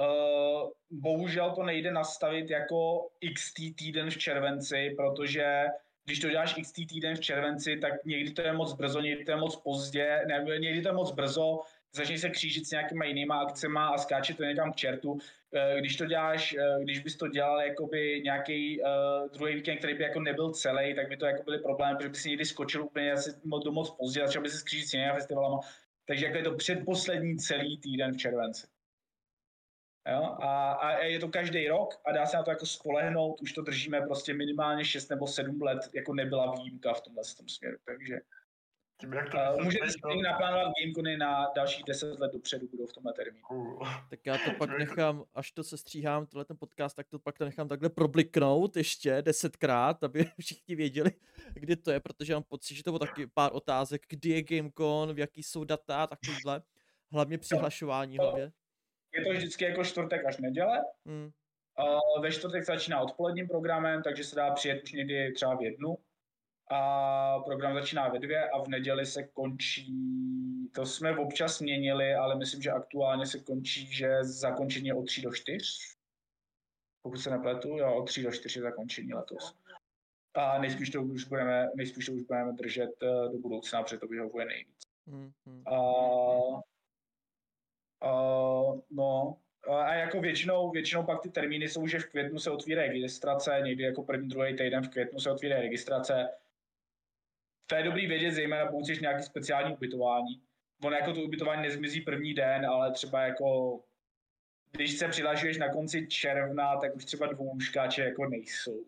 uh, 0.00 0.70
bohužel 0.90 1.50
to 1.54 1.62
nejde 1.62 1.90
nastavit 1.90 2.50
jako 2.50 3.08
XT 3.34 3.54
týden 3.54 4.10
v 4.10 4.18
červenci, 4.18 4.94
protože 4.96 5.64
když 6.08 6.18
to 6.18 6.30
děláš 6.30 6.54
XT 6.54 6.74
týden 6.88 7.16
v 7.16 7.20
červenci, 7.20 7.76
tak 7.76 8.04
někdy 8.04 8.30
to 8.30 8.42
je 8.42 8.52
moc 8.52 8.72
brzo, 8.72 9.00
někdy 9.00 9.24
to 9.24 9.30
je 9.30 9.36
moc 9.36 9.56
pozdě, 9.56 10.20
ne, 10.28 10.58
někdy 10.58 10.82
to 10.82 10.88
je 10.88 10.92
moc 10.92 11.12
brzo, 11.12 11.60
začne 11.92 12.18
se 12.18 12.30
křížit 12.30 12.66
s 12.66 12.70
nějakýma 12.70 13.04
jinýma 13.04 13.40
akcema 13.40 13.88
a 13.88 13.98
skáče 13.98 14.34
to 14.34 14.44
někam 14.44 14.72
k 14.72 14.76
čertu. 14.76 15.18
Eh, 15.54 15.80
když 15.80 15.96
to 15.96 16.06
děláš, 16.06 16.54
eh, 16.58 16.84
když 16.84 16.98
bys 16.98 17.16
to 17.16 17.28
dělal 17.28 17.60
jakoby 17.60 18.20
nějaký 18.24 18.80
uh, 18.82 18.88
druhý 19.32 19.54
víkend, 19.54 19.78
který 19.78 19.94
by 19.94 20.02
jako 20.02 20.20
nebyl 20.20 20.50
celý, 20.50 20.94
tak 20.94 21.08
by 21.08 21.16
to 21.16 21.26
jako 21.26 21.42
byly 21.42 21.58
problémy, 21.58 21.96
protože 21.96 22.08
by 22.08 22.14
si 22.16 22.28
někdy 22.28 22.44
skočil 22.44 22.84
úplně 22.84 23.12
asi 23.12 23.30
do 23.64 23.72
moc 23.72 23.90
pozdě, 23.90 24.20
začal 24.26 24.42
by 24.42 24.48
se 24.48 24.58
skřížit 24.58 24.88
s 24.88 24.94
jinými 24.94 25.12
festivalama. 25.12 25.60
Takže 26.06 26.26
jako 26.26 26.36
je 26.36 26.44
to 26.44 26.54
předposlední 26.56 27.36
celý 27.36 27.78
týden 27.78 28.12
v 28.12 28.16
červenci. 28.16 28.66
Jo? 30.10 30.36
A, 30.40 30.72
a, 30.72 31.04
je 31.04 31.18
to 31.18 31.28
každý 31.28 31.68
rok 31.68 31.94
a 32.04 32.12
dá 32.12 32.26
se 32.26 32.36
na 32.36 32.42
to 32.42 32.50
jako 32.50 32.66
spolehnout, 32.66 33.40
už 33.40 33.52
to 33.52 33.62
držíme 33.62 34.00
prostě 34.00 34.34
minimálně 34.34 34.84
6 34.84 35.08
nebo 35.08 35.26
7 35.26 35.62
let, 35.62 35.78
jako 35.94 36.14
nebyla 36.14 36.52
výjimka 36.52 36.94
v 36.94 37.00
tomhle 37.00 37.22
tom 37.38 37.48
směru, 37.48 37.76
takže 37.84 38.20
tím, 39.00 39.12
jak 39.12 39.30
to 39.30 39.38
uh, 39.58 39.64
můžete 39.64 39.90
si 39.90 39.98
to... 40.02 40.22
naplánovat 40.22 40.72
gamecony 40.80 41.16
na 41.16 41.46
dalších 41.56 41.84
10 41.84 42.20
let 42.20 42.32
dopředu, 42.32 42.68
budou 42.68 42.86
v 42.86 42.92
tomhle 42.92 43.12
termínu. 43.12 43.42
Cool. 43.42 43.80
Tak 44.10 44.26
já 44.26 44.38
to 44.38 44.50
pak 44.58 44.78
nechám, 44.78 45.24
až 45.34 45.52
to 45.52 45.64
se 45.64 45.78
stříhám, 45.78 46.26
tohle 46.26 46.44
ten 46.44 46.56
podcast, 46.56 46.96
tak 46.96 47.08
to 47.08 47.18
pak 47.18 47.38
to 47.38 47.44
nechám 47.44 47.68
takhle 47.68 47.88
probliknout 47.88 48.76
ještě 48.76 49.22
desetkrát, 49.22 50.04
aby 50.04 50.24
všichni 50.40 50.74
věděli, 50.74 51.10
kdy 51.54 51.76
to 51.76 51.90
je, 51.90 52.00
protože 52.00 52.34
mám 52.34 52.42
pocit, 52.42 52.74
že 52.74 52.82
to 52.82 52.90
bylo 52.90 52.98
taky 52.98 53.26
pár 53.26 53.50
otázek, 53.54 54.02
kdy 54.08 54.28
je 54.28 54.42
Gamecon, 54.42 55.14
v 55.14 55.18
jaký 55.18 55.42
jsou 55.42 55.64
data, 55.64 56.06
takovýhle. 56.06 56.62
Hlavně 57.12 57.38
přihlašování 57.38 58.16
to, 58.16 58.22
hlavně. 58.22 58.52
Je 59.14 59.24
to 59.24 59.32
vždycky 59.32 59.64
jako 59.64 59.84
čtvrtek 59.84 60.24
až 60.24 60.38
neděle. 60.38 60.84
Hmm. 61.06 61.30
Uh, 61.78 62.22
ve 62.22 62.32
čtvrtek 62.32 62.64
začíná 62.64 63.00
odpoledním 63.00 63.48
programem, 63.48 64.02
takže 64.02 64.24
se 64.24 64.36
dá 64.36 64.50
přijet 64.50 64.82
už 64.82 64.92
někdy 64.92 65.32
třeba 65.32 65.56
v 65.56 65.62
jednu 65.62 65.98
a 66.70 67.40
program 67.40 67.74
začíná 67.74 68.08
ve 68.08 68.18
dvě 68.18 68.50
a 68.50 68.62
v 68.62 68.68
neděli 68.68 69.06
se 69.06 69.22
končí, 69.22 69.92
to 70.74 70.86
jsme 70.86 71.18
občas 71.18 71.60
měnili, 71.60 72.14
ale 72.14 72.36
myslím, 72.36 72.62
že 72.62 72.70
aktuálně 72.70 73.26
se 73.26 73.38
končí, 73.38 73.86
že 73.86 74.24
zakončení 74.24 74.86
je 74.86 74.94
od 74.94 75.06
3 75.06 75.22
do 75.22 75.32
4. 75.32 75.58
Pokud 77.02 77.16
se 77.16 77.30
nepletu, 77.30 77.68
jo, 77.68 77.94
od 77.94 78.04
3 78.04 78.22
do 78.22 78.32
4 78.32 78.60
zakončení 78.60 79.14
letos. 79.14 79.54
A 80.34 80.58
nejspíš 80.58 80.90
to 80.90 81.02
už 81.02 81.24
budeme, 81.24 81.70
nejspíš 81.74 82.06
to 82.06 82.12
už 82.12 82.22
budeme 82.22 82.52
držet 82.52 82.90
uh, 83.02 83.32
do 83.32 83.38
budoucna, 83.38 83.82
protože 83.82 83.98
to 83.98 84.06
vyhovuje 84.06 84.46
nejvíc. 84.46 84.78
Mm-hmm. 85.08 85.62
Uh, 85.72 86.60
uh, 88.04 88.80
no, 88.90 89.36
a 89.68 89.94
jako 89.94 90.20
většinou, 90.20 90.70
většinou 90.70 91.02
pak 91.02 91.22
ty 91.22 91.30
termíny 91.30 91.68
jsou, 91.68 91.86
že 91.86 91.98
v 91.98 92.06
květnu 92.06 92.38
se 92.38 92.50
otvírá 92.50 92.82
registrace, 92.82 93.60
někdy 93.64 93.82
jako 93.84 94.02
první, 94.02 94.28
druhý 94.28 94.56
týden 94.56 94.82
v 94.82 94.88
květnu 94.88 95.20
se 95.20 95.30
otvírá 95.30 95.60
registrace. 95.60 96.28
To 97.66 97.74
je 97.74 97.82
dobrý 97.82 98.06
vědět, 98.06 98.30
zejména 98.30 98.66
pokud 98.66 98.86
jsi 98.86 99.00
nějaký 99.00 99.22
speciální 99.22 99.74
ubytování. 99.74 100.42
Ono 100.84 100.96
jako 100.96 101.12
to 101.12 101.20
ubytování 101.20 101.62
nezmizí 101.62 102.00
první 102.00 102.34
den, 102.34 102.66
ale 102.66 102.92
třeba 102.92 103.22
jako 103.22 103.80
když 104.70 104.98
se 104.98 105.08
přihlašuješ 105.08 105.58
na 105.58 105.72
konci 105.72 106.06
června, 106.06 106.76
tak 106.76 106.96
už 106.96 107.04
třeba 107.04 107.26
dvoulůžkáče 107.26 108.02
jako 108.02 108.26
nejsou. 108.26 108.84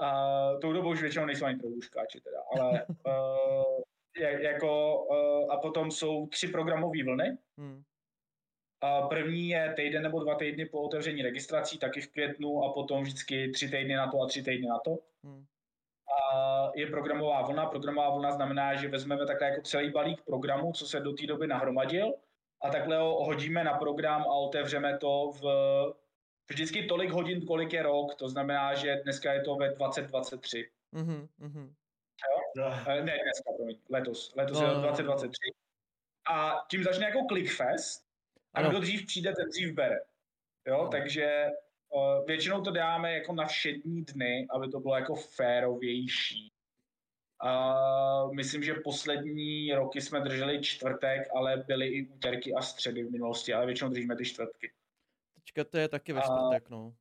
Uh, 0.00 0.60
tou 0.60 0.72
dobou 0.72 0.90
už 0.90 1.00
většinou 1.00 1.24
nejsou 1.24 1.44
ani 1.44 1.58
trojlůžkáči 1.58 2.20
teda, 2.20 2.38
ale 2.52 2.86
uh, 2.86 3.82
jako, 4.18 5.02
uh, 5.04 5.52
a 5.52 5.56
potom 5.56 5.90
jsou 5.90 6.26
tři 6.26 6.48
programové 6.48 7.04
vlny. 7.04 7.38
Hmm. 7.58 7.82
A 8.80 9.02
první 9.02 9.48
je 9.48 9.72
týden 9.76 10.02
nebo 10.02 10.20
dva 10.20 10.34
týdny 10.34 10.66
po 10.66 10.82
otevření 10.82 11.22
registrací, 11.22 11.78
taky 11.78 12.00
v 12.00 12.08
květnu 12.08 12.64
a 12.64 12.72
potom 12.72 13.02
vždycky 13.02 13.50
tři 13.50 13.68
týdny 13.68 13.94
na 13.94 14.10
to 14.10 14.22
a 14.22 14.26
tři 14.26 14.42
týdny 14.42 14.66
na 14.66 14.78
to. 14.78 14.98
Hmm. 15.24 15.44
A 16.32 16.70
je 16.74 16.86
programová 16.86 17.42
vlna. 17.42 17.66
Programová 17.66 18.10
vlna 18.10 18.32
znamená, 18.32 18.74
že 18.74 18.88
vezmeme 18.88 19.26
takhle 19.26 19.48
jako 19.48 19.62
celý 19.62 19.90
balík 19.90 20.22
programu, 20.22 20.72
co 20.72 20.86
se 20.86 21.00
do 21.00 21.12
té 21.12 21.26
doby 21.26 21.46
nahromadil 21.46 22.14
a 22.62 22.70
takhle 22.70 22.96
ho 22.96 23.24
hodíme 23.24 23.64
na 23.64 23.74
program 23.74 24.22
a 24.22 24.34
otevřeme 24.34 24.98
to 24.98 25.32
v 25.40 25.44
vždycky 26.50 26.86
tolik 26.86 27.10
hodin, 27.10 27.46
kolik 27.46 27.72
je 27.72 27.82
rok. 27.82 28.14
To 28.14 28.28
znamená, 28.28 28.74
že 28.74 29.00
dneska 29.04 29.32
je 29.32 29.40
to 29.40 29.56
ve 29.56 29.74
2023. 29.74 30.70
Mm-hmm. 30.94 31.28
Mhm. 31.38 31.74
Jo? 32.30 32.70
Ne, 32.86 33.18
dneska, 33.22 33.52
promiň, 33.56 33.78
letos. 33.90 34.32
Letos 34.36 34.60
no, 34.60 34.66
je 34.66 34.74
2023. 34.74 35.36
A 36.30 36.64
tím 36.70 36.84
začne 36.84 37.06
jako 37.06 37.26
Clickfest, 37.28 38.04
a 38.54 38.62
kdo 38.62 38.80
dřív 38.80 39.06
přijde, 39.06 39.32
ten 39.32 39.48
dřív 39.48 39.74
bere. 39.74 40.00
Jo, 40.66 40.82
no. 40.84 40.88
takže 40.88 41.46
uh, 41.88 42.26
většinou 42.26 42.62
to 42.62 42.70
dáme 42.70 43.12
jako 43.12 43.32
na 43.32 43.46
všední 43.46 44.04
dny, 44.04 44.46
aby 44.50 44.68
to 44.68 44.80
bylo 44.80 44.94
jako 44.94 45.14
férovější. 45.14 46.52
Uh, 47.44 48.34
myslím, 48.34 48.62
že 48.62 48.74
poslední 48.74 49.74
roky 49.74 50.00
jsme 50.00 50.20
drželi 50.20 50.62
čtvrtek, 50.62 51.28
ale 51.34 51.56
byly 51.56 51.86
i 51.88 52.08
úterky 52.08 52.54
a 52.54 52.62
středy 52.62 53.02
v 53.02 53.10
minulosti, 53.10 53.54
ale 53.54 53.66
většinou 53.66 53.90
držíme 53.90 54.16
ty 54.16 54.24
čtvrtky. 54.24 54.72
Teďka 55.34 55.64
to 55.64 55.78
je 55.78 55.88
taky 55.88 56.12
ve 56.12 56.20
čtvrtek, 56.20 56.70
no. 56.70 56.94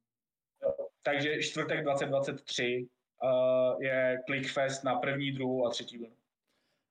Takže 1.03 1.41
čtvrtek 1.41 1.83
2023 1.83 2.87
uh, 3.23 3.83
je 3.83 4.19
Clickfest 4.25 4.83
na 4.83 4.95
první, 4.95 5.31
druhou 5.31 5.65
a 5.65 5.69
třetí 5.69 5.97
vlnu. 5.97 6.15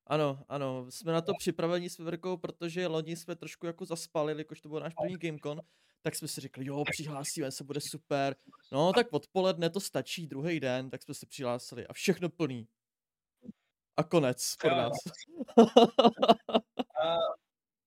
Ano, 0.06 0.44
ano, 0.48 0.86
jsme 0.88 1.12
na 1.12 1.20
to 1.20 1.32
připraveni 1.38 1.90
s 1.90 1.98
Veverkou, 1.98 2.36
protože 2.36 2.86
loni 2.86 3.16
jsme 3.16 3.36
trošku 3.36 3.66
jako 3.66 3.84
zaspali, 3.84 4.34
jakož 4.38 4.60
to 4.60 4.68
byl 4.68 4.80
náš 4.80 4.94
první 4.94 5.16
Gamecon, 5.18 5.60
tak 6.02 6.14
jsme 6.14 6.28
si 6.28 6.40
řekli, 6.40 6.66
jo, 6.66 6.84
přihlásíme 6.90 7.52
se, 7.52 7.64
bude 7.64 7.80
super. 7.80 8.36
No, 8.72 8.92
tak 8.92 9.06
odpoledne 9.10 9.70
to 9.70 9.80
stačí, 9.80 10.26
druhý 10.26 10.60
den, 10.60 10.90
tak 10.90 11.02
jsme 11.02 11.14
se 11.14 11.26
přihlásili 11.26 11.86
a 11.86 11.92
všechno 11.92 12.28
plný. 12.28 12.68
A 13.96 14.02
konec 14.02 14.56
pro 14.56 14.70
nás. 14.70 14.92
uh, 15.56 15.66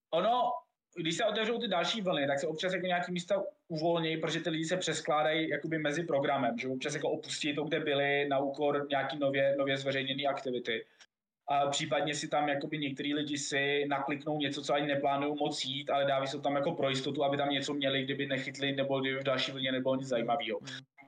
ono, 0.10 0.52
když 0.96 1.18
se 1.18 1.26
otevřou 1.26 1.60
ty 1.60 1.68
další 1.68 2.02
vlny, 2.02 2.28
tak 2.28 2.40
se 2.40 2.48
občas 2.48 2.74
jako 2.74 2.86
nějaký 2.86 3.12
místa 3.12 3.44
uvolnějí, 3.68 4.18
protože 4.18 4.40
ty 4.40 4.50
lidi 4.50 4.66
se 4.66 4.78
přeskládají 4.78 5.50
jakoby 5.50 5.78
mezi 5.78 6.04
programem, 6.04 6.58
že 6.58 6.68
občas 6.68 6.94
jako 6.94 7.10
opustí 7.10 7.56
to, 7.56 7.64
kde 7.64 7.80
byli 7.80 8.28
na 8.30 8.40
úkor 8.40 8.88
nějaký 8.90 9.20
nově, 9.20 9.56
nově 9.58 9.78
zveřejněné 9.78 10.24
aktivity 10.24 10.86
a 11.48 11.68
případně 11.68 12.16
si 12.16 12.28
tam 12.28 12.50
jakoby 12.50 12.78
některý 12.78 13.14
lidi 13.14 13.38
si 13.38 13.86
nakliknou 13.88 14.38
něco, 14.38 14.62
co 14.62 14.74
ani 14.74 14.88
neplánují 14.88 15.36
moc 15.40 15.66
jít, 15.66 15.90
ale 15.90 16.06
dáví 16.06 16.28
se 16.28 16.42
tam 16.42 16.56
jako 16.56 16.72
pro 16.72 16.90
jistotu, 16.90 17.24
aby 17.24 17.38
tam 17.38 17.50
něco 17.50 17.74
měli, 17.74 18.04
kdyby 18.04 18.28
nechytli, 18.28 18.72
nebo 18.72 19.00
kdyby 19.00 19.20
v 19.20 19.24
další 19.24 19.52
vlně 19.52 19.72
nebylo 19.72 19.96
nic 19.96 20.08
zajímavého. 20.08 20.60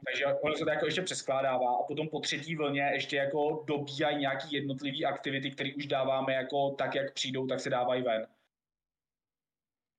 Takže 0.06 0.26
ono 0.26 0.56
se 0.56 0.64
to 0.64 0.70
jako 0.70 0.86
ještě 0.86 1.02
přeskládává 1.02 1.76
a 1.76 1.84
potom 1.84 2.10
po 2.10 2.20
třetí 2.20 2.56
vlně 2.56 2.90
ještě 2.94 3.16
jako 3.16 3.64
dobíhají 3.68 4.18
nějaký 4.18 4.56
jednotlivý 4.56 5.06
aktivity, 5.06 5.52
které 5.52 5.70
už 5.78 5.86
dáváme 5.86 6.34
jako 6.34 6.72
tak, 6.72 6.96
jak 6.96 7.14
přijdou, 7.14 7.48
tak 7.48 7.60
se 7.60 7.70
dávají 7.70 8.02
ven. 8.02 8.28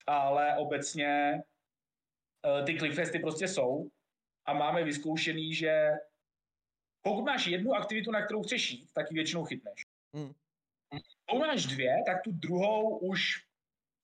Ale 0.06 0.56
obecně 0.56 1.42
eh, 2.46 2.62
ty 2.62 2.78
clickfesty 2.78 3.18
prostě 3.18 3.48
jsou 3.48 3.90
a 4.46 4.52
máme 4.52 4.84
vyzkoušený, 4.84 5.54
že 5.54 5.90
pokud 7.02 7.24
máš 7.24 7.46
jednu 7.46 7.74
aktivitu, 7.74 8.10
na 8.10 8.24
kterou 8.24 8.42
chceš 8.42 8.70
jít, 8.70 8.92
tak 8.92 9.10
ji 9.10 9.14
většinou 9.14 9.44
chytneš. 9.44 9.82
Hmm. 10.14 10.32
Pokud 11.26 11.38
máš 11.38 11.66
dvě, 11.66 12.02
tak 12.06 12.22
tu 12.22 12.32
druhou 12.32 12.98
už 12.98 13.46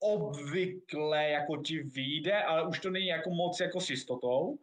obvykle 0.01 1.29
jako 1.29 1.57
ti 1.57 1.79
vyjde, 1.79 2.43
ale 2.43 2.69
už 2.69 2.81
to 2.81 2.91
není 2.91 3.07
jako 3.07 3.31
moc 3.31 3.61
jako 3.61 3.81
s 3.81 3.91
jistotou. 3.91 4.59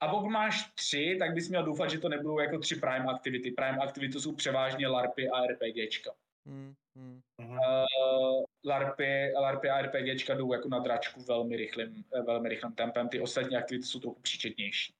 A 0.00 0.08
pokud 0.08 0.28
máš 0.28 0.70
tři, 0.74 1.16
tak 1.18 1.34
bys 1.34 1.48
měl 1.48 1.64
doufat, 1.64 1.90
že 1.90 1.98
to 1.98 2.08
nebudou 2.08 2.38
jako 2.38 2.58
tři 2.58 2.76
prime 2.76 3.04
aktivity. 3.04 3.50
Prime 3.50 3.78
aktivity 3.78 4.20
jsou 4.20 4.34
převážně 4.34 4.88
LARPy 4.88 5.28
a 5.28 5.46
RPGčka. 5.46 6.10
Hmm, 6.46 6.74
hmm. 6.96 7.20
Uh, 7.38 8.44
LARPy, 8.64 9.32
LARPy 9.34 9.70
a 9.70 9.82
RPGčka 9.82 10.34
jdou 10.34 10.52
jako 10.52 10.68
na 10.68 10.78
dračku 10.78 11.22
velmi 11.22 11.56
rychlým, 11.56 12.04
velmi 12.26 12.48
rychlým 12.48 12.72
tempem. 12.72 13.08
Ty 13.08 13.20
ostatní 13.20 13.56
aktivity 13.56 13.86
jsou 13.86 14.00
trochu 14.00 14.20
příčetnější. 14.20 14.94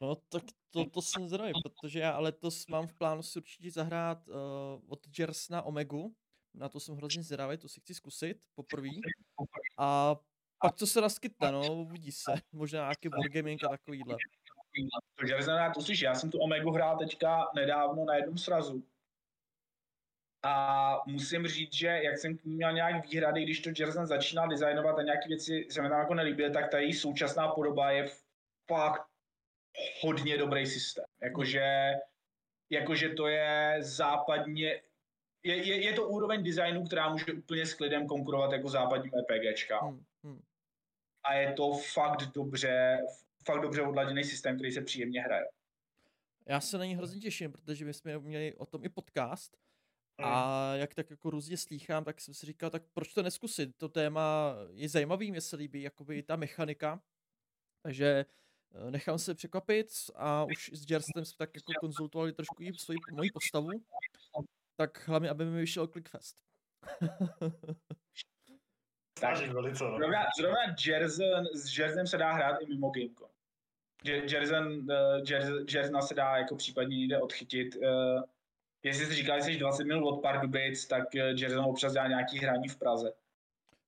No 0.00 0.14
tak 0.14 0.42
to, 0.70 0.90
to 0.90 1.02
jsem 1.02 1.28
zvědavý, 1.28 1.52
protože 1.62 2.00
já 2.00 2.18
letos 2.18 2.66
mám 2.66 2.86
v 2.86 2.94
plánu 2.94 3.22
si 3.22 3.38
určitě 3.38 3.70
zahrát 3.70 4.28
uh, 4.28 4.34
od 4.88 5.18
Jers 5.18 5.48
na 5.48 5.62
Omegu. 5.62 6.14
Na 6.54 6.68
to 6.68 6.80
jsem 6.80 6.96
hrozně 6.96 7.22
zvědavý, 7.22 7.56
to 7.56 7.68
si 7.68 7.80
chci 7.80 7.94
zkusit 7.94 8.42
poprvé. 8.54 8.88
A 9.78 10.16
pak 10.62 10.76
co 10.76 10.86
se 10.86 11.00
naskytne, 11.00 11.52
no, 11.52 11.74
uvidí 11.74 12.12
se. 12.12 12.32
Možná 12.52 12.78
nějaký 12.78 13.08
wargaming 13.08 13.64
a 13.64 13.68
takovýhle. 13.68 14.16
To 15.18 15.26
Jersena, 15.26 15.72
to 15.74 15.80
slyš, 15.80 16.00
já 16.00 16.14
jsem 16.14 16.30
tu 16.30 16.38
Omegu 16.38 16.70
hrál 16.70 16.98
teďka 16.98 17.46
nedávno 17.54 18.04
na 18.04 18.14
jednom 18.14 18.38
srazu. 18.38 18.84
A 20.42 21.02
musím 21.06 21.46
říct, 21.46 21.74
že 21.74 21.86
jak 21.86 22.18
jsem 22.18 22.38
k 22.38 22.44
ní 22.44 22.54
měl 22.54 22.72
nějak 22.72 23.06
výhrady, 23.06 23.42
když 23.42 23.60
to 23.60 23.70
Jersen 23.78 24.06
začínal 24.06 24.48
designovat 24.48 24.98
a 24.98 25.02
nějaké 25.02 25.28
věci 25.28 25.66
se 25.70 25.82
mi 25.82 25.88
tam 25.88 25.98
jako 25.98 26.14
nelíbily, 26.14 26.52
tak 26.52 26.70
ta 26.70 26.78
její 26.78 26.92
současná 26.92 27.48
podoba 27.48 27.90
je 27.90 28.08
fakt 28.66 29.06
hodně 30.00 30.38
dobrý 30.38 30.66
systém. 30.66 31.04
Jakože, 31.22 31.92
jakože 32.70 33.08
to 33.08 33.26
je 33.26 33.76
západně, 33.80 34.82
je, 35.42 35.56
je, 35.56 35.84
je 35.84 35.92
to 35.92 36.08
úroveň 36.08 36.44
designu, 36.44 36.84
která 36.84 37.08
může 37.08 37.32
úplně 37.32 37.66
s 37.66 37.74
klidem 37.74 38.06
konkurovat 38.06 38.52
jako 38.52 38.68
západním 38.68 39.12
RPGčka. 39.12 39.78
Hmm, 39.78 40.04
hmm. 40.24 40.42
A 41.24 41.34
je 41.34 41.52
to 41.52 41.72
fakt 41.72 42.22
dobře, 42.34 42.98
fakt 43.44 43.60
dobře 43.60 43.82
odladěný 43.82 44.24
systém, 44.24 44.56
který 44.56 44.72
se 44.72 44.80
příjemně 44.80 45.20
hraje. 45.20 45.44
Já 46.46 46.60
se 46.60 46.78
na 46.78 46.84
ní 46.84 46.96
hrozně 46.96 47.20
těším, 47.20 47.52
protože 47.52 47.84
my 47.84 47.94
jsme 47.94 48.18
měli 48.18 48.54
o 48.54 48.66
tom 48.66 48.84
i 48.84 48.88
podcast 48.88 49.56
a 50.18 50.70
hmm. 50.70 50.80
jak 50.80 50.94
tak 50.94 51.10
jako 51.10 51.30
různě 51.30 51.56
slýchám, 51.56 52.04
tak 52.04 52.20
jsem 52.20 52.34
si 52.34 52.46
říkal, 52.46 52.70
tak 52.70 52.82
proč 52.94 53.14
to 53.14 53.22
neskusit? 53.22 53.76
To 53.76 53.88
téma 53.88 54.54
je 54.72 54.88
zajímavý, 54.88 55.30
mě 55.30 55.40
se 55.40 55.56
líbí 55.56 55.82
jakoby 55.82 56.22
ta 56.22 56.36
mechanika, 56.36 57.00
takže 57.82 58.24
Eh, 58.74 58.90
nechám 58.90 59.18
se 59.18 59.34
překvapit 59.34 59.86
a 60.14 60.44
už 60.44 60.70
s 60.72 60.90
Jerstem 60.90 61.24
jsme 61.24 61.36
tak 61.38 61.50
jako 61.56 61.72
konzultovali 61.80 62.32
trošku 62.32 62.62
i 62.62 62.72
svoji, 62.74 62.98
moji 63.12 63.30
postavu, 63.30 63.68
tak 64.76 65.08
hlavně, 65.08 65.30
aby 65.30 65.44
mi 65.44 65.60
vyšel 65.60 65.86
Clickfest. 65.86 66.36
tak, 69.20 69.48
velice, 69.48 69.84
no. 69.84 69.96
Zrovna, 69.96 70.26
zrovna 70.38 70.58
Jerzen, 70.86 71.46
s 71.54 71.78
Jersem 71.78 72.06
se 72.06 72.18
dá 72.18 72.32
hrát 72.32 72.58
i 72.60 72.66
mimo 72.66 72.90
Gamecon. 72.90 73.28
Jerzen, 74.04 74.66
uh, 74.66 74.86
Jersena 75.74 76.02
se 76.02 76.14
dá 76.14 76.36
jako 76.36 76.56
případně 76.56 76.98
někde 76.98 77.20
odchytit. 77.20 77.76
Uh, 77.76 78.22
jestli 78.82 79.06
jsi 79.06 79.14
říkal, 79.14 79.40
že 79.40 79.44
jsi 79.44 79.58
20 79.58 79.84
minut 79.84 80.08
od 80.08 80.22
Pardubic, 80.22 80.86
tak 80.86 81.14
Jerzen 81.14 81.60
občas 81.60 81.92
dá 81.92 82.08
nějaký 82.08 82.38
hraní 82.38 82.68
v 82.68 82.76
Praze. 82.76 83.12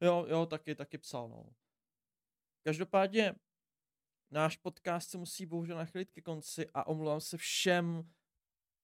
Jo, 0.00 0.26
jo, 0.28 0.46
taky, 0.46 0.74
taky 0.74 0.98
psal, 0.98 1.28
no. 1.28 1.46
Každopádně 2.64 3.34
náš 4.30 4.56
podcast 4.56 5.10
se 5.10 5.18
musí 5.18 5.46
bohužel 5.46 5.76
nachylit 5.76 6.10
ke 6.10 6.20
konci 6.20 6.66
a 6.74 6.86
omlouvám 6.86 7.20
se 7.20 7.36
všem 7.36 8.10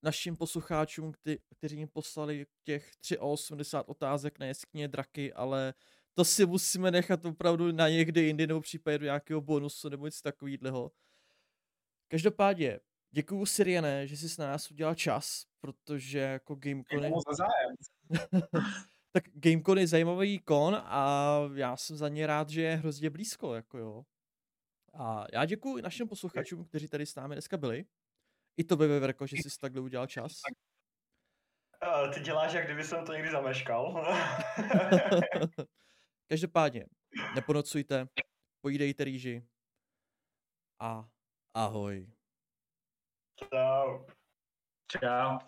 našim 0.02 0.36
poslucháčům, 0.36 1.12
kte- 1.12 1.38
kteří 1.56 1.76
mi 1.76 1.86
poslali 1.86 2.46
těch 2.64 2.92
83 3.18 3.88
otázek 3.90 4.38
na 4.38 4.46
jeskyně 4.46 4.88
draky, 4.88 5.32
ale 5.32 5.74
to 6.14 6.24
si 6.24 6.46
musíme 6.46 6.90
nechat 6.90 7.24
opravdu 7.24 7.72
na 7.72 7.88
někdy 7.88 8.20
jindy 8.20 8.46
nebo 8.46 8.60
případě 8.60 8.98
do 8.98 9.04
nějakého 9.04 9.40
bonusu 9.40 9.88
nebo 9.88 10.06
něco 10.06 10.22
takového. 10.22 10.92
Každopádně, 12.08 12.80
Děkuju 13.16 13.46
Siriane, 13.46 14.06
že 14.06 14.16
jsi 14.16 14.40
na 14.40 14.46
nás 14.46 14.70
udělal 14.70 14.94
čas, 14.94 15.46
protože 15.60 16.18
jako 16.18 16.54
Gamecony... 16.54 17.12
Tak 19.12 19.24
Gamecon 19.34 19.78
je 19.78 19.86
zajímavý 19.86 20.38
kon 20.38 20.74
a 20.74 21.38
já 21.54 21.76
jsem 21.76 21.96
za 21.96 22.08
ně 22.08 22.26
rád, 22.26 22.48
že 22.48 22.62
je 22.62 22.76
hrozně 22.76 23.10
blízko, 23.10 23.54
jako 23.54 23.78
jo. 23.78 24.04
A 24.94 25.24
já 25.32 25.44
děkuji 25.44 25.82
našim 25.82 26.08
posluchačům, 26.08 26.64
kteří 26.64 26.88
tady 26.88 27.06
s 27.06 27.14
námi 27.14 27.34
dneska 27.34 27.56
byli. 27.56 27.84
I 28.56 28.64
to 28.64 28.76
by 28.76 28.86
Veverko, 28.86 29.26
že 29.26 29.36
jsi 29.36 29.58
takhle 29.60 29.80
udělal 29.80 30.06
čas. 30.06 30.32
Uh, 31.82 32.14
ty 32.14 32.20
děláš, 32.20 32.52
jak 32.52 32.64
kdyby 32.64 32.84
jsem 32.84 33.06
to 33.06 33.12
někdy 33.12 33.30
zameškal. 33.30 34.06
Každopádně, 36.28 36.86
neponocujte, 37.34 38.06
pojídejte 38.60 39.04
rýži 39.04 39.46
a 40.80 41.08
ahoj. 41.54 42.15
Ciao. 43.38 44.06
Ciao. 44.88 45.38